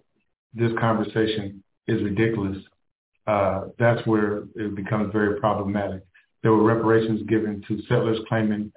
this 0.54 0.72
conversation 0.78 1.62
is 1.88 2.02
ridiculous, 2.02 2.58
uh, 3.26 3.64
that's 3.78 4.06
where 4.06 4.44
it 4.54 4.74
becomes 4.74 5.12
very 5.12 5.40
problematic. 5.40 6.02
There 6.42 6.52
were 6.52 6.62
reparations 6.62 7.22
given 7.28 7.62
to 7.66 7.82
settlers 7.88 8.18
claiming 8.28 8.72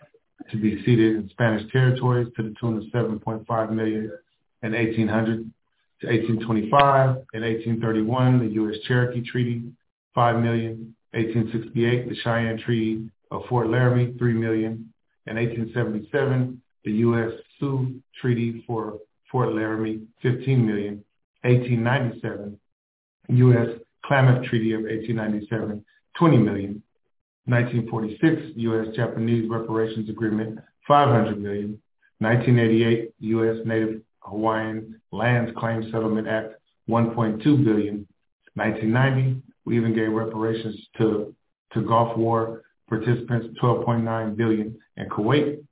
to 0.49 0.57
be 0.57 0.83
seated 0.83 1.15
in 1.15 1.29
Spanish 1.29 1.71
territories 1.71 2.27
to 2.35 2.43
the 2.43 2.55
tune 2.59 2.77
of 2.77 2.83
7.5 2.91 3.71
million 3.71 4.11
in 4.63 4.73
1800 4.73 5.51
to 6.01 6.07
1825. 6.07 7.09
In 7.33 7.41
1831, 7.43 8.39
the 8.39 8.53
U.S. 8.55 8.75
Cherokee 8.87 9.21
Treaty, 9.21 9.63
5 10.15 10.41
million. 10.41 10.95
1868, 11.11 12.07
the 12.07 12.15
Cheyenne 12.23 12.59
Treaty 12.59 13.09
of 13.31 13.41
Fort 13.49 13.67
Laramie, 13.67 14.13
3 14.17 14.33
million. 14.33 14.93
In 15.25 15.35
1877, 15.37 16.61
the 16.85 16.91
U.S. 16.91 17.31
Sioux 17.59 17.99
Treaty 18.21 18.63
for 18.67 18.99
Fort 19.31 19.53
Laramie, 19.53 20.01
15 20.21 20.65
million. 20.65 21.03
1897, 21.43 22.59
U.S. 23.29 23.79
Klamath 24.05 24.45
Treaty 24.45 24.73
of 24.73 24.81
1897, 24.81 25.83
20 26.17 26.37
million. 26.37 26.83
1946, 27.45 28.53
U.S. 28.57 28.95
Japanese 28.95 29.49
Reparations 29.49 30.09
Agreement, 30.09 30.59
500 30.87 31.41
million. 31.41 31.81
1988, 32.19 33.13
U.S. 33.19 33.57
Native 33.65 34.01
Hawaiian 34.19 35.01
Lands 35.11 35.51
Claim 35.57 35.83
Settlement 35.91 36.27
Act, 36.27 36.55
1.2 36.89 37.43
billion. 37.63 38.07
1990, 38.55 39.41
we 39.65 39.77
even 39.77 39.95
gave 39.95 40.11
reparations 40.11 40.75
to, 40.97 41.33
to 41.73 41.81
Gulf 41.81 42.17
War 42.17 42.63
participants, 42.87 43.47
12.9 43.61 44.35
billion. 44.35 44.77
In 44.97 45.09
Kuwait, 45.09 45.63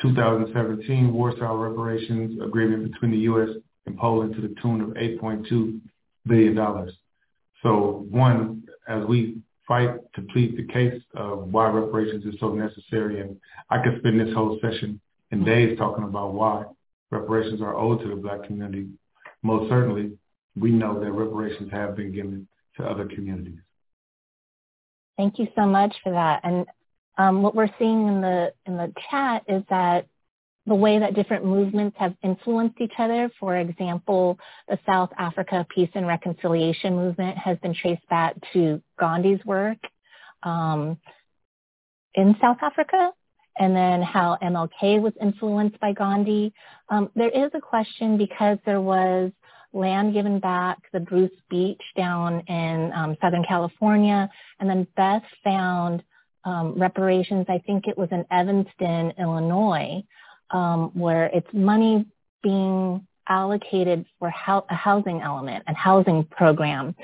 2017, 0.00 1.12
Warsaw 1.12 1.54
Reparations 1.54 2.40
Agreement 2.40 2.92
between 2.92 3.10
the 3.10 3.18
U.S 3.18 3.48
and 3.86 3.96
Poland 3.96 4.34
to 4.34 4.40
the 4.40 4.54
tune 4.62 4.80
of 4.80 4.88
$8.2 4.90 5.80
billion. 6.26 6.56
So 7.62 8.06
one, 8.10 8.64
as 8.88 9.04
we 9.04 9.38
fight 9.66 9.90
to 10.14 10.22
plead 10.32 10.56
the 10.56 10.72
case 10.72 11.00
of 11.14 11.52
why 11.52 11.68
reparations 11.68 12.24
is 12.24 12.38
so 12.40 12.52
necessary, 12.52 13.20
and 13.20 13.36
I 13.70 13.82
could 13.82 13.98
spend 13.98 14.20
this 14.20 14.34
whole 14.34 14.58
session 14.60 15.00
in 15.30 15.44
days 15.44 15.78
talking 15.78 16.04
about 16.04 16.34
why 16.34 16.64
reparations 17.10 17.60
are 17.60 17.76
owed 17.76 18.00
to 18.02 18.08
the 18.08 18.16
black 18.16 18.44
community. 18.44 18.88
Most 19.42 19.68
certainly, 19.68 20.12
we 20.56 20.70
know 20.70 20.98
that 21.00 21.10
reparations 21.12 21.70
have 21.70 21.96
been 21.96 22.12
given 22.12 22.46
to 22.76 22.84
other 22.84 23.06
communities. 23.06 23.58
Thank 25.16 25.38
you 25.38 25.46
so 25.54 25.66
much 25.66 25.94
for 26.02 26.12
that. 26.12 26.40
And 26.42 26.66
um, 27.18 27.42
what 27.42 27.54
we're 27.54 27.70
seeing 27.78 28.08
in 28.08 28.20
the 28.20 28.52
in 28.66 28.76
the 28.76 28.92
chat 29.10 29.44
is 29.46 29.62
that 29.68 30.06
the 30.66 30.74
way 30.74 30.98
that 30.98 31.14
different 31.14 31.44
movements 31.44 31.96
have 31.98 32.14
influenced 32.22 32.80
each 32.80 32.92
other. 32.98 33.30
For 33.40 33.56
example, 33.56 34.38
the 34.68 34.78
South 34.86 35.10
Africa 35.18 35.66
Peace 35.74 35.90
and 35.94 36.06
Reconciliation 36.06 36.94
movement 36.94 37.36
has 37.36 37.58
been 37.58 37.74
traced 37.74 38.06
back 38.08 38.36
to 38.52 38.80
Gandhi's 38.98 39.44
work 39.44 39.78
um, 40.42 40.98
in 42.14 42.36
South 42.40 42.58
Africa, 42.62 43.10
and 43.58 43.74
then 43.74 44.02
how 44.02 44.38
MLK 44.42 45.00
was 45.00 45.12
influenced 45.20 45.78
by 45.80 45.92
Gandhi. 45.92 46.52
Um, 46.88 47.10
there 47.16 47.30
is 47.30 47.50
a 47.54 47.60
question 47.60 48.16
because 48.16 48.58
there 48.64 48.80
was 48.80 49.32
land 49.72 50.12
given 50.12 50.38
back, 50.38 50.78
the 50.92 51.00
Bruce 51.00 51.30
Beach 51.50 51.82
down 51.96 52.40
in 52.46 52.92
um, 52.94 53.16
Southern 53.20 53.44
California, 53.44 54.30
and 54.60 54.68
then 54.68 54.86
Beth 54.96 55.22
found 55.42 56.02
um, 56.44 56.74
reparations, 56.78 57.46
I 57.48 57.58
think 57.66 57.86
it 57.86 57.96
was 57.96 58.08
in 58.10 58.24
Evanston, 58.30 59.12
Illinois, 59.18 60.02
um, 60.52 60.90
where 60.94 61.26
it's 61.26 61.48
money 61.52 62.06
being 62.42 63.06
allocated 63.28 64.04
for 64.18 64.28
a 64.28 64.74
housing 64.74 65.20
element, 65.22 65.64
and 65.66 65.76
housing 65.76 66.24
program. 66.24 66.94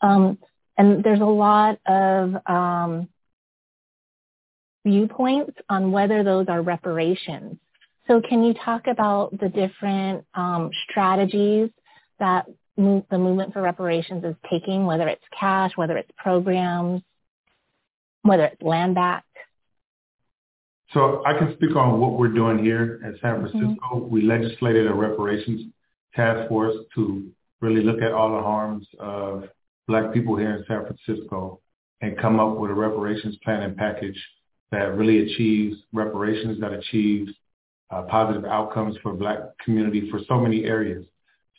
Um, 0.00 0.38
and 0.76 1.02
there's 1.02 1.20
a 1.20 1.24
lot 1.24 1.78
of 1.86 2.34
um, 2.46 3.08
viewpoints 4.84 5.56
on 5.68 5.92
whether 5.92 6.22
those 6.22 6.46
are 6.48 6.62
reparations. 6.62 7.58
So 8.06 8.20
can 8.20 8.42
you 8.42 8.54
talk 8.54 8.86
about 8.86 9.38
the 9.38 9.48
different 9.48 10.24
um, 10.34 10.70
strategies 10.88 11.70
that 12.18 12.46
the 12.76 13.18
movement 13.18 13.52
for 13.52 13.60
reparations 13.60 14.24
is 14.24 14.34
taking, 14.48 14.86
whether 14.86 15.08
it's 15.08 15.24
cash, 15.38 15.72
whether 15.74 15.96
it's 15.96 16.10
programs, 16.16 17.02
whether 18.22 18.44
it's 18.44 18.62
land 18.62 18.94
back? 18.94 19.24
So 20.94 21.22
I 21.26 21.36
can 21.36 21.54
speak 21.54 21.76
on 21.76 22.00
what 22.00 22.18
we're 22.18 22.32
doing 22.32 22.58
here 22.58 23.00
at 23.04 23.20
San 23.20 23.40
Francisco. 23.40 23.78
Mm-hmm. 23.94 24.10
We 24.10 24.22
legislated 24.22 24.86
a 24.86 24.94
reparations 24.94 25.72
task 26.14 26.48
force 26.48 26.74
to 26.94 27.30
really 27.60 27.82
look 27.82 28.00
at 28.00 28.12
all 28.12 28.36
the 28.36 28.42
harms 28.42 28.86
of 28.98 29.44
Black 29.86 30.12
people 30.12 30.36
here 30.36 30.56
in 30.56 30.64
San 30.66 30.84
Francisco 30.86 31.60
and 32.00 32.16
come 32.18 32.40
up 32.40 32.56
with 32.56 32.70
a 32.70 32.74
reparations 32.74 33.36
plan 33.44 33.62
and 33.62 33.76
package 33.76 34.18
that 34.70 34.96
really 34.96 35.18
achieves 35.30 35.76
reparations, 35.92 36.60
that 36.60 36.72
achieves 36.72 37.32
uh, 37.90 38.02
positive 38.02 38.44
outcomes 38.44 38.96
for 39.02 39.12
Black 39.14 39.38
community 39.64 40.10
for 40.10 40.20
so 40.28 40.38
many 40.38 40.64
areas. 40.64 41.04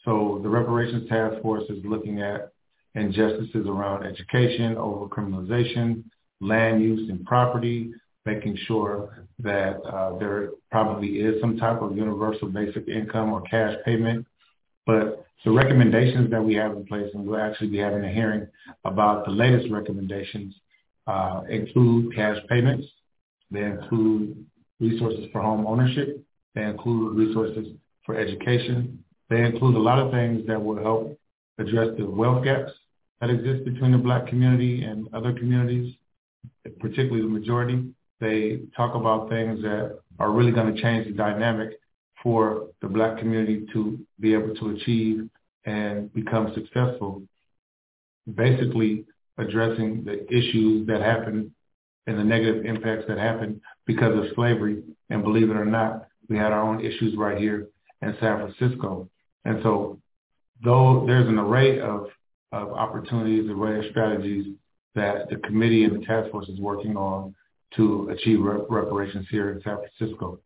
So 0.06 0.40
the 0.42 0.50
reparations 0.50 1.10
task 1.10 1.42
force 1.42 1.64
is 1.70 1.84
looking 1.84 2.22
at 2.22 2.52
injustices 2.96 3.68
around 3.68 4.06
education, 4.06 4.76
overcriminalization, 4.76 6.04
land 6.40 6.82
use 6.82 7.10
and 7.10 7.26
property, 7.26 7.92
making 8.26 8.58
sure 8.68 9.26
that 9.40 9.78
uh, 9.82 10.18
there 10.20 10.50
probably 10.72 11.20
is 11.20 11.40
some 11.42 11.58
type 11.58 11.82
of 11.82 11.96
universal 11.96 12.50
basic 12.50 12.88
income 12.88 13.32
or 13.32 13.42
cash 13.42 13.76
payment. 13.86 14.26
But 14.86 15.26
the 15.46 15.52
recommendations 15.52 16.30
that 16.32 16.44
we 16.44 16.56
have 16.56 16.74
in 16.74 16.86
place, 16.86 17.10
and 17.14 17.26
we'll 17.26 17.40
actually 17.40 17.68
be 17.68 17.78
having 17.78 18.04
a 18.04 18.12
hearing 18.12 18.48
about 18.84 19.26
the 19.26 19.32
latest 19.32 19.72
recommendations, 19.72 20.54
uh, 21.08 21.42
include 21.50 22.14
cash 22.16 22.38
payments. 22.50 22.86
They 23.52 23.64
include 23.64 24.46
resources 24.80 25.26
for 25.32 25.42
home 25.42 25.66
ownership. 25.66 26.24
They 26.56 26.64
include 26.64 27.18
resources 27.18 27.74
for 28.06 28.16
education. 28.16 29.04
They 29.30 29.44
include 29.44 29.76
a 29.76 29.80
lot 29.80 30.00
of 30.00 30.12
things 30.12 30.46
that 30.48 30.62
will 30.62 30.78
help 30.78 31.20
address 31.58 31.90
the 31.98 32.06
wealth 32.06 32.44
gaps 32.44 32.72
that 33.22 33.30
exist 33.30 33.66
between 33.66 33.92
the 33.92 33.98
black 33.98 34.28
community 34.28 34.84
and 34.84 35.08
other 35.14 35.34
communities, 35.34 35.94
particularly 36.80 37.22
the 37.22 37.28
majority. 37.28 37.94
They 38.20 38.62
talk 38.76 38.96
about 38.96 39.30
things 39.30 39.62
that 39.62 40.00
are 40.20 40.32
really 40.32 40.52
going 40.52 40.74
to 40.74 40.82
change 40.82 41.08
the 41.08 41.14
dynamic 41.14 41.80
for 42.22 42.68
the 42.82 42.88
black 42.88 43.18
community 43.18 43.66
to 43.74 44.00
be 44.20 44.34
able 44.34 44.54
to 44.56 44.72
achieve 44.72 45.30
and 45.66 46.14
become 46.14 46.54
successful, 46.54 47.22
basically 48.36 49.06
addressing 49.38 50.04
the 50.04 50.26
issues 50.32 50.86
that 50.88 51.02
happen 51.02 51.54
and 52.08 52.18
the 52.18 52.24
negative 52.24 52.66
impacts 52.66 53.06
that 53.08 53.18
happen 53.18 53.62
because 53.86 54.18
of 54.18 54.26
slavery. 54.36 54.84
And 55.10 55.24
believe 55.24 55.50
it 55.50 55.56
or 55.56 55.66
not, 55.66 56.08
we 56.28 56.38
had 56.38 56.52
our 56.52 56.62
own 56.62 56.84
issues 56.84 57.16
right 57.16 57.38
here 57.38 57.68
in 58.02 58.16
San 58.20 58.38
Francisco. 58.38 59.10
And 59.46 59.60
so 59.64 60.00
though 60.64 61.06
there's 61.08 61.28
an 61.28 61.40
array 61.40 61.80
of, 61.80 62.08
of 62.52 62.72
opportunities, 62.74 63.50
array 63.50 63.80
of 63.80 63.92
strategies 63.92 64.54
that 64.96 65.30
the 65.30 65.38
committee 65.38 65.86
and 65.86 66.02
the 66.02 66.06
task 66.06 66.32
force 66.32 66.50
is 66.50 66.60
working 66.60 66.98
on 66.98 67.34
to 67.76 68.10
achieve 68.10 68.42
rep- 68.42 68.66
reparations 68.70 69.28
here 69.30 69.52
in 69.52 69.62
San 69.62 69.78
Francisco. 69.78 70.40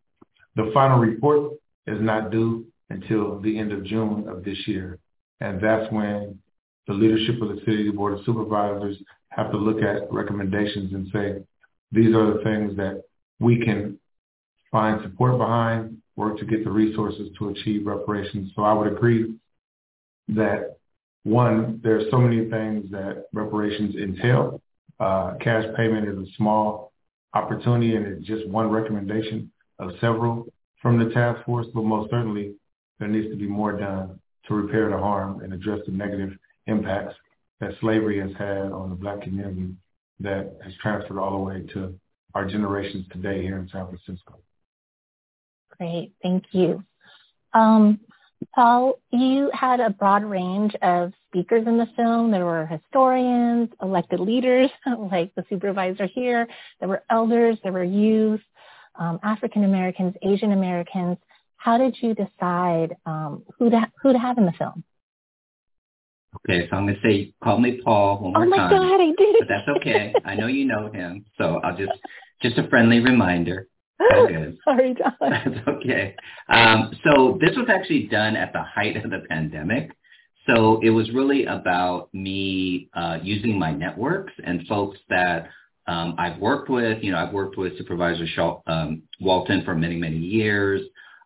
The 0.55 0.71
final 0.73 0.99
report 0.99 1.53
is 1.87 2.01
not 2.01 2.31
due 2.31 2.65
until 2.89 3.39
the 3.39 3.57
end 3.57 3.71
of 3.71 3.83
June 3.83 4.27
of 4.27 4.43
this 4.43 4.57
year. 4.67 4.99
And 5.41 5.61
that's 5.61 5.91
when 5.91 6.39
the 6.87 6.93
leadership 6.93 7.41
of 7.41 7.49
the 7.49 7.61
City 7.65 7.89
Board 7.89 8.13
of 8.13 8.25
Supervisors 8.25 8.97
have 9.29 9.51
to 9.51 9.57
look 9.57 9.81
at 9.81 10.11
recommendations 10.11 10.93
and 10.93 11.07
say, 11.11 11.43
these 11.91 12.15
are 12.15 12.33
the 12.33 12.43
things 12.43 12.77
that 12.77 13.03
we 13.39 13.63
can 13.63 13.99
find 14.71 15.01
support 15.03 15.37
behind, 15.37 15.97
work 16.15 16.37
to 16.39 16.45
get 16.45 16.63
the 16.63 16.71
resources 16.71 17.29
to 17.37 17.49
achieve 17.49 17.85
reparations. 17.85 18.51
So 18.55 18.63
I 18.63 18.73
would 18.73 18.91
agree 18.91 19.35
that 20.29 20.77
one, 21.23 21.79
there 21.83 21.97
are 21.97 22.09
so 22.11 22.17
many 22.17 22.49
things 22.49 22.91
that 22.91 23.25
reparations 23.33 23.95
entail. 23.95 24.61
Uh, 24.99 25.35
cash 25.41 25.65
payment 25.75 26.07
is 26.07 26.17
a 26.17 26.31
small 26.37 26.92
opportunity 27.33 27.95
and 27.95 28.05
it's 28.05 28.25
just 28.25 28.47
one 28.47 28.69
recommendation 28.69 29.51
of 29.79 29.91
several 29.99 30.47
from 30.81 30.99
the 30.99 31.13
task 31.13 31.45
force, 31.45 31.67
but 31.73 31.83
most 31.83 32.11
certainly 32.11 32.53
there 32.99 33.07
needs 33.07 33.29
to 33.29 33.37
be 33.37 33.47
more 33.47 33.77
done 33.77 34.19
to 34.47 34.53
repair 34.53 34.89
the 34.89 34.97
harm 34.97 35.41
and 35.41 35.53
address 35.53 35.79
the 35.85 35.91
negative 35.91 36.31
impacts 36.67 37.15
that 37.59 37.71
slavery 37.79 38.19
has 38.19 38.31
had 38.37 38.71
on 38.71 38.89
the 38.89 38.95
black 38.95 39.21
community 39.21 39.73
that 40.19 40.57
has 40.63 40.73
transferred 40.81 41.19
all 41.19 41.31
the 41.31 41.37
way 41.37 41.65
to 41.73 41.97
our 42.35 42.45
generations 42.45 43.05
today 43.11 43.41
here 43.41 43.57
in 43.57 43.69
San 43.69 43.85
Francisco. 43.87 44.39
Great, 45.77 46.13
thank 46.21 46.43
you. 46.51 46.83
Um, 47.53 47.99
Paul, 48.53 48.99
you 49.11 49.49
had 49.53 49.79
a 49.79 49.89
broad 49.89 50.23
range 50.23 50.75
of 50.81 51.11
speakers 51.27 51.65
in 51.67 51.77
the 51.77 51.87
film. 51.95 52.31
There 52.31 52.45
were 52.45 52.65
historians, 52.65 53.69
elected 53.81 54.19
leaders 54.19 54.69
like 55.11 55.33
the 55.35 55.43
supervisor 55.49 56.05
here. 56.05 56.47
There 56.79 56.89
were 56.89 57.03
elders, 57.09 57.57
there 57.63 57.73
were 57.73 57.83
youth, 57.83 58.41
um, 58.95 59.19
African 59.23 59.63
Americans, 59.63 60.15
Asian 60.21 60.51
Americans. 60.51 61.17
How 61.57 61.77
did 61.77 61.97
you 62.01 62.13
decide 62.13 62.95
um, 63.05 63.43
who 63.57 63.69
to 63.69 63.91
who 64.01 64.13
to 64.13 64.19
have 64.19 64.37
in 64.37 64.45
the 64.45 64.51
film? 64.53 64.83
Okay, 66.49 66.67
so 66.69 66.75
I'm 66.75 66.87
gonna 66.87 66.97
say 67.01 67.33
call 67.43 67.59
me 67.59 67.79
Paul 67.83 68.19
one 68.19 68.33
more 68.33 68.45
time. 68.45 68.47
oh 68.47 68.49
my 68.49 68.57
time. 68.57 68.69
God, 68.71 69.01
I 69.01 69.11
did. 69.17 69.35
But 69.39 69.47
that's 69.47 69.67
okay. 69.79 70.13
I 70.25 70.35
know 70.35 70.47
you 70.47 70.65
know 70.65 70.91
him, 70.91 71.25
so 71.37 71.61
I'll 71.63 71.77
just 71.77 71.93
just 72.41 72.57
a 72.57 72.67
friendly 72.67 72.99
reminder. 72.99 73.67
Good. 73.99 74.57
Sorry, 74.63 74.95
Jon. 74.95 75.13
That's 75.21 75.67
okay. 75.67 76.15
Um, 76.49 76.91
so 77.03 77.37
this 77.39 77.55
was 77.55 77.67
actually 77.69 78.07
done 78.07 78.35
at 78.35 78.53
the 78.53 78.61
height 78.61 78.97
of 78.97 79.09
the 79.09 79.23
pandemic. 79.29 79.91
So 80.47 80.79
it 80.81 80.89
was 80.89 81.09
really 81.11 81.45
about 81.45 82.13
me 82.13 82.89
uh, 82.93 83.19
using 83.21 83.57
my 83.57 83.71
networks 83.71 84.33
and 84.43 84.67
folks 84.67 84.97
that 85.09 85.49
um, 85.87 86.15
I've 86.17 86.37
worked 86.39 86.69
with. 86.69 87.01
You 87.01 87.11
know, 87.11 87.17
I've 87.17 87.33
worked 87.33 87.57
with 87.57 87.77
Supervisor 87.77 88.25
Shaw, 88.27 88.61
um, 88.67 89.03
Walton 89.21 89.63
for 89.63 89.75
many, 89.75 89.95
many 89.95 90.17
years, 90.17 90.81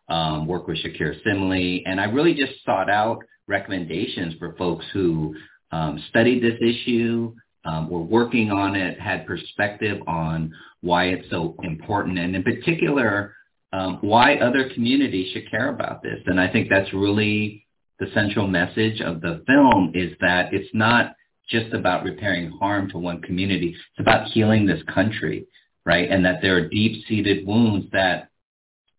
um, 0.08 0.46
worked 0.46 0.68
with 0.68 0.78
Shakirah 0.78 1.20
Simley, 1.26 1.82
and 1.84 2.00
I 2.00 2.04
really 2.04 2.34
just 2.34 2.64
sought 2.64 2.88
out 2.88 3.22
recommendations 3.46 4.34
for 4.38 4.54
folks 4.54 4.84
who 4.92 5.34
um, 5.72 6.02
studied 6.10 6.42
this 6.42 6.58
issue, 6.60 7.34
um, 7.68 7.90
were 7.90 8.02
working 8.02 8.50
on 8.50 8.74
it, 8.74 8.98
had 8.98 9.26
perspective 9.26 9.98
on 10.06 10.52
why 10.80 11.06
it's 11.06 11.28
so 11.30 11.54
important, 11.62 12.18
and 12.18 12.34
in 12.34 12.42
particular, 12.42 13.34
um, 13.72 13.98
why 14.00 14.36
other 14.36 14.70
communities 14.74 15.32
should 15.32 15.50
care 15.50 15.68
about 15.68 16.02
this. 16.02 16.18
And 16.26 16.40
I 16.40 16.48
think 16.50 16.68
that's 16.70 16.92
really 16.94 17.66
the 18.00 18.06
central 18.14 18.46
message 18.46 19.00
of 19.00 19.20
the 19.20 19.42
film 19.46 19.92
is 19.94 20.12
that 20.20 20.54
it's 20.54 20.72
not 20.72 21.14
just 21.50 21.74
about 21.74 22.04
repairing 22.04 22.50
harm 22.60 22.88
to 22.90 22.98
one 22.98 23.20
community. 23.22 23.68
It's 23.68 24.00
about 24.00 24.28
healing 24.28 24.66
this 24.66 24.82
country, 24.94 25.46
right? 25.84 26.10
And 26.10 26.24
that 26.24 26.40
there 26.40 26.56
are 26.56 26.68
deep-seated 26.68 27.46
wounds 27.46 27.86
that 27.92 28.30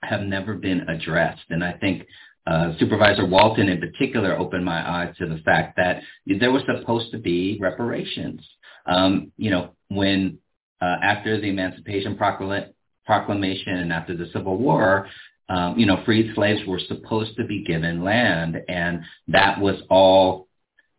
have 0.04 0.22
never 0.22 0.54
been 0.54 0.82
addressed. 0.90 1.46
And 1.50 1.64
I 1.64 1.74
think 1.74 2.06
uh, 2.46 2.74
Supervisor 2.80 3.26
Walton 3.26 3.70
in 3.70 3.80
particular 3.80 4.38
opened 4.38 4.66
my 4.66 4.88
eyes 4.98 5.16
to 5.18 5.28
the 5.28 5.40
fact 5.46 5.78
that 5.78 6.02
there 6.40 6.52
was 6.52 6.64
supposed 6.66 7.12
to 7.12 7.20
be 7.20 7.58
reparations. 7.62 8.42
Um, 8.86 9.32
you 9.38 9.52
know, 9.52 9.72
when 9.90 10.40
uh, 10.82 10.98
after 11.02 11.40
the 11.40 11.50
Emancipation 11.50 12.16
Proclamation 12.16 13.78
and 13.78 13.94
after 13.94 14.16
the 14.16 14.28
Civil 14.34 14.58
War, 14.58 15.08
um, 15.50 15.78
you 15.80 15.86
know, 15.86 16.04
freed 16.06 16.32
slaves 16.36 16.62
were 16.68 16.80
supposed 16.88 17.36
to 17.38 17.46
be 17.46 17.64
given 17.64 18.04
land, 18.04 18.58
and 18.68 19.02
that 19.28 19.60
was 19.60 19.82
all 19.90 20.48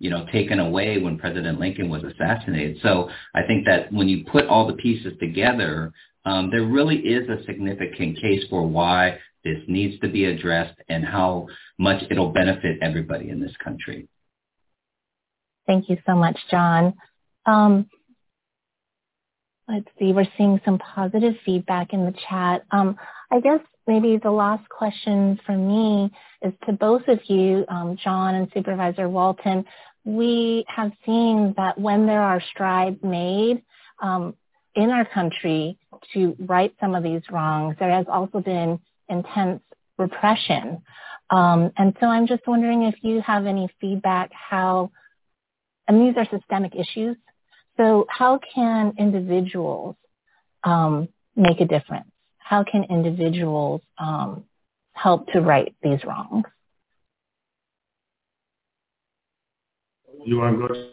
you 0.00 0.08
know, 0.08 0.26
taken 0.32 0.58
away 0.58 0.98
when 0.98 1.18
President 1.18 1.60
Lincoln 1.60 1.90
was 1.90 2.02
assassinated. 2.02 2.78
So 2.82 3.10
I 3.34 3.42
think 3.46 3.66
that 3.66 3.92
when 3.92 4.08
you 4.08 4.24
put 4.24 4.46
all 4.46 4.66
the 4.66 4.72
pieces 4.72 5.12
together, 5.20 5.92
um, 6.24 6.50
there 6.50 6.64
really 6.64 6.96
is 6.96 7.28
a 7.28 7.44
significant 7.44 8.18
case 8.18 8.44
for 8.48 8.66
why 8.66 9.18
this 9.44 9.58
needs 9.68 10.00
to 10.00 10.08
be 10.08 10.24
addressed 10.24 10.78
and 10.88 11.04
how 11.04 11.48
much 11.78 12.02
it'll 12.10 12.32
benefit 12.32 12.78
everybody 12.82 13.28
in 13.28 13.40
this 13.40 13.54
country. 13.62 14.08
Thank 15.66 15.88
you 15.88 15.98
so 16.06 16.14
much, 16.14 16.38
Jon. 16.50 16.94
Um, 17.46 17.88
let's 19.68 19.88
see, 19.98 20.12
we're 20.12 20.26
seeing 20.36 20.60
some 20.64 20.78
positive 20.78 21.34
feedback 21.44 21.92
in 21.92 22.04
the 22.04 22.14
chat. 22.28 22.64
Um, 22.70 22.96
I 23.30 23.40
guess 23.40 23.60
maybe 23.86 24.18
the 24.22 24.30
last 24.30 24.68
question 24.68 25.38
from 25.46 25.66
me 25.68 26.10
is 26.42 26.52
to 26.66 26.72
both 26.72 27.02
of 27.08 27.20
you, 27.28 27.64
um, 27.68 27.96
Jon 28.02 28.34
and 28.34 28.50
Supervisor 28.54 29.08
Walton. 29.08 29.64
We 30.04 30.64
have 30.68 30.92
seen 31.04 31.54
that 31.56 31.78
when 31.78 32.06
there 32.06 32.22
are 32.22 32.42
strides 32.52 33.02
made 33.02 33.62
um, 34.02 34.34
in 34.74 34.90
our 34.90 35.04
country 35.04 35.78
to 36.14 36.34
right 36.40 36.74
some 36.80 36.94
of 36.94 37.02
these 37.02 37.22
wrongs, 37.30 37.76
there 37.78 37.90
has 37.90 38.06
also 38.08 38.40
been 38.40 38.80
intense 39.08 39.60
repression. 39.98 40.82
Um, 41.30 41.70
and 41.76 41.94
so 42.00 42.06
I'm 42.06 42.26
just 42.26 42.46
wondering 42.46 42.82
if 42.84 42.96
you 43.02 43.20
have 43.20 43.46
any 43.46 43.68
feedback 43.80 44.30
how, 44.32 44.90
and 45.86 46.00
these 46.00 46.16
are 46.16 46.26
systemic 46.36 46.74
issues, 46.74 47.16
so 47.76 48.06
how 48.08 48.38
can 48.54 48.92
individuals 48.98 49.96
um, 50.64 51.08
make 51.36 51.60
a 51.60 51.64
difference? 51.66 52.10
How 52.38 52.64
can 52.64 52.84
individuals 52.84 53.80
um, 53.98 54.44
help 54.92 55.26
to 55.32 55.40
right 55.40 55.74
these 55.82 56.00
wrongs? 56.04 56.44
You 60.24 60.38
want 60.38 60.60
to 60.60 60.68
go? 60.68 60.90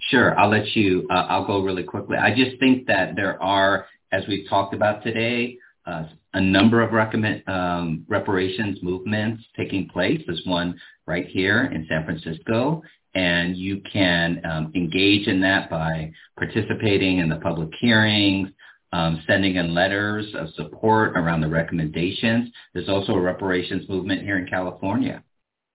Sure, 0.00 0.38
I'll 0.38 0.50
let 0.50 0.74
you. 0.74 1.06
Uh, 1.10 1.26
I'll 1.28 1.46
go 1.46 1.62
really 1.62 1.82
quickly. 1.82 2.16
I 2.16 2.34
just 2.34 2.58
think 2.60 2.86
that 2.86 3.14
there 3.14 3.42
are, 3.42 3.86
as 4.12 4.22
we've 4.26 4.48
talked 4.48 4.72
about 4.72 5.02
today, 5.02 5.58
uh, 5.86 6.04
a 6.34 6.40
number 6.40 6.82
of 6.82 6.92
recommend, 6.92 7.42
um, 7.48 8.04
reparations 8.08 8.78
movements 8.82 9.42
taking 9.56 9.88
place. 9.88 10.22
There's 10.26 10.42
one 10.44 10.78
right 11.06 11.26
here 11.26 11.64
in 11.74 11.86
San 11.88 12.04
Francisco, 12.04 12.82
and 13.18 13.56
you 13.56 13.80
can 13.92 14.40
um, 14.44 14.72
engage 14.76 15.26
in 15.26 15.40
that 15.40 15.68
by 15.68 16.12
participating 16.36 17.18
in 17.18 17.28
the 17.28 17.36
public 17.36 17.70
hearings, 17.80 18.48
um, 18.92 19.20
sending 19.26 19.56
in 19.56 19.74
letters 19.74 20.24
of 20.34 20.48
support 20.54 21.16
around 21.16 21.40
the 21.40 21.48
recommendations. 21.48 22.48
There's 22.72 22.88
also 22.88 23.14
a 23.14 23.20
reparations 23.20 23.88
movement 23.88 24.22
here 24.22 24.38
in 24.38 24.46
California, 24.46 25.24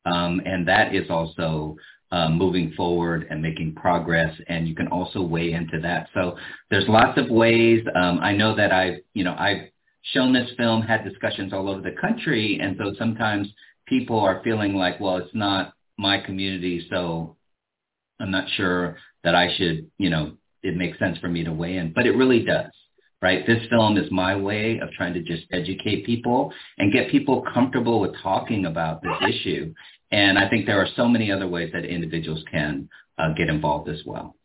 um, 0.06 0.42
and 0.46 0.66
that 0.70 0.96
is 0.96 1.10
also 1.10 1.76
uh, 2.14 2.30
moving 2.30 2.72
forward 2.78 3.28
and 3.30 3.42
making 3.42 3.76
progress, 3.76 4.34
and 4.48 4.66
you 4.66 4.74
can 4.74 4.88
also 4.88 5.22
weigh 5.22 5.52
into 5.52 5.82
that. 5.82 6.08
So 6.14 6.38
there's 6.70 6.88
lots 6.88 7.20
of 7.20 7.30
ways. 7.30 7.84
Um, 7.94 8.20
I 8.22 8.32
know 8.32 8.56
that 8.56 8.72
I've, 8.72 9.00
you 9.14 9.26
know, 9.26 9.36
I've 9.38 9.68
shown 10.14 10.32
this 10.32 10.50
film, 10.56 10.82
had 10.82 11.04
discussions 11.04 11.52
all 11.52 11.68
over 11.68 11.82
the 11.82 11.96
country, 12.00 12.60
and 12.62 12.78
so 12.78 12.94
sometimes 12.98 13.50
people 13.86 14.18
are 14.18 14.42
feeling 14.46 14.76
like, 14.76 14.98
well, 15.02 15.18
it's 15.18 15.36
not 15.36 15.74
my 15.98 16.20
community, 16.20 16.88
so 16.90 17.36
I'm 18.20 18.32
not 18.32 18.50
sure 18.56 18.98
that 19.24 19.36
I 19.36 19.56
should, 19.56 19.90
you 19.98 20.10
know, 20.10 20.34
it 20.62 20.76
makes 20.76 21.00
sense 21.00 21.18
for 21.20 21.28
me 21.28 21.44
to 21.44 21.52
weigh 21.52 21.78
in, 21.78 21.94
but 21.94 22.06
it 22.06 22.12
really 22.12 22.44
does. 22.44 22.72
Right? 23.22 23.48
This 23.48 23.66
film 23.70 23.96
is 23.98 24.12
my 24.12 24.36
way 24.36 24.80
of 24.80 24.92
trying 24.92 25.14
to 25.14 25.22
just 25.22 25.44
educate 25.54 26.06
people 26.06 26.54
and 26.78 26.92
get 26.92 27.10
people 27.10 27.46
comfortable 27.54 28.02
with 28.02 28.12
talking 28.22 28.66
about 28.66 29.02
this 29.02 29.14
issue. 29.30 29.74
And 30.12 30.38
I 30.38 30.50
think 30.50 30.66
there 30.66 30.82
are 30.82 30.88
so 30.98 31.08
many 31.08 31.32
other 31.32 31.48
ways 31.48 31.72
that 31.72 31.86
individuals 31.86 32.44
can 32.52 32.90
uh, 33.18 33.34
get 33.34 33.48
involved 33.48 33.88
as 33.88 34.02
well. 34.06 34.36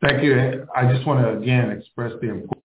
Thank 0.00 0.22
you. 0.22 0.64
I 0.76 0.92
just 0.92 1.04
want 1.08 1.24
to 1.24 1.36
again 1.42 1.70
express 1.70 2.12
the 2.20 2.28
importance 2.28 2.57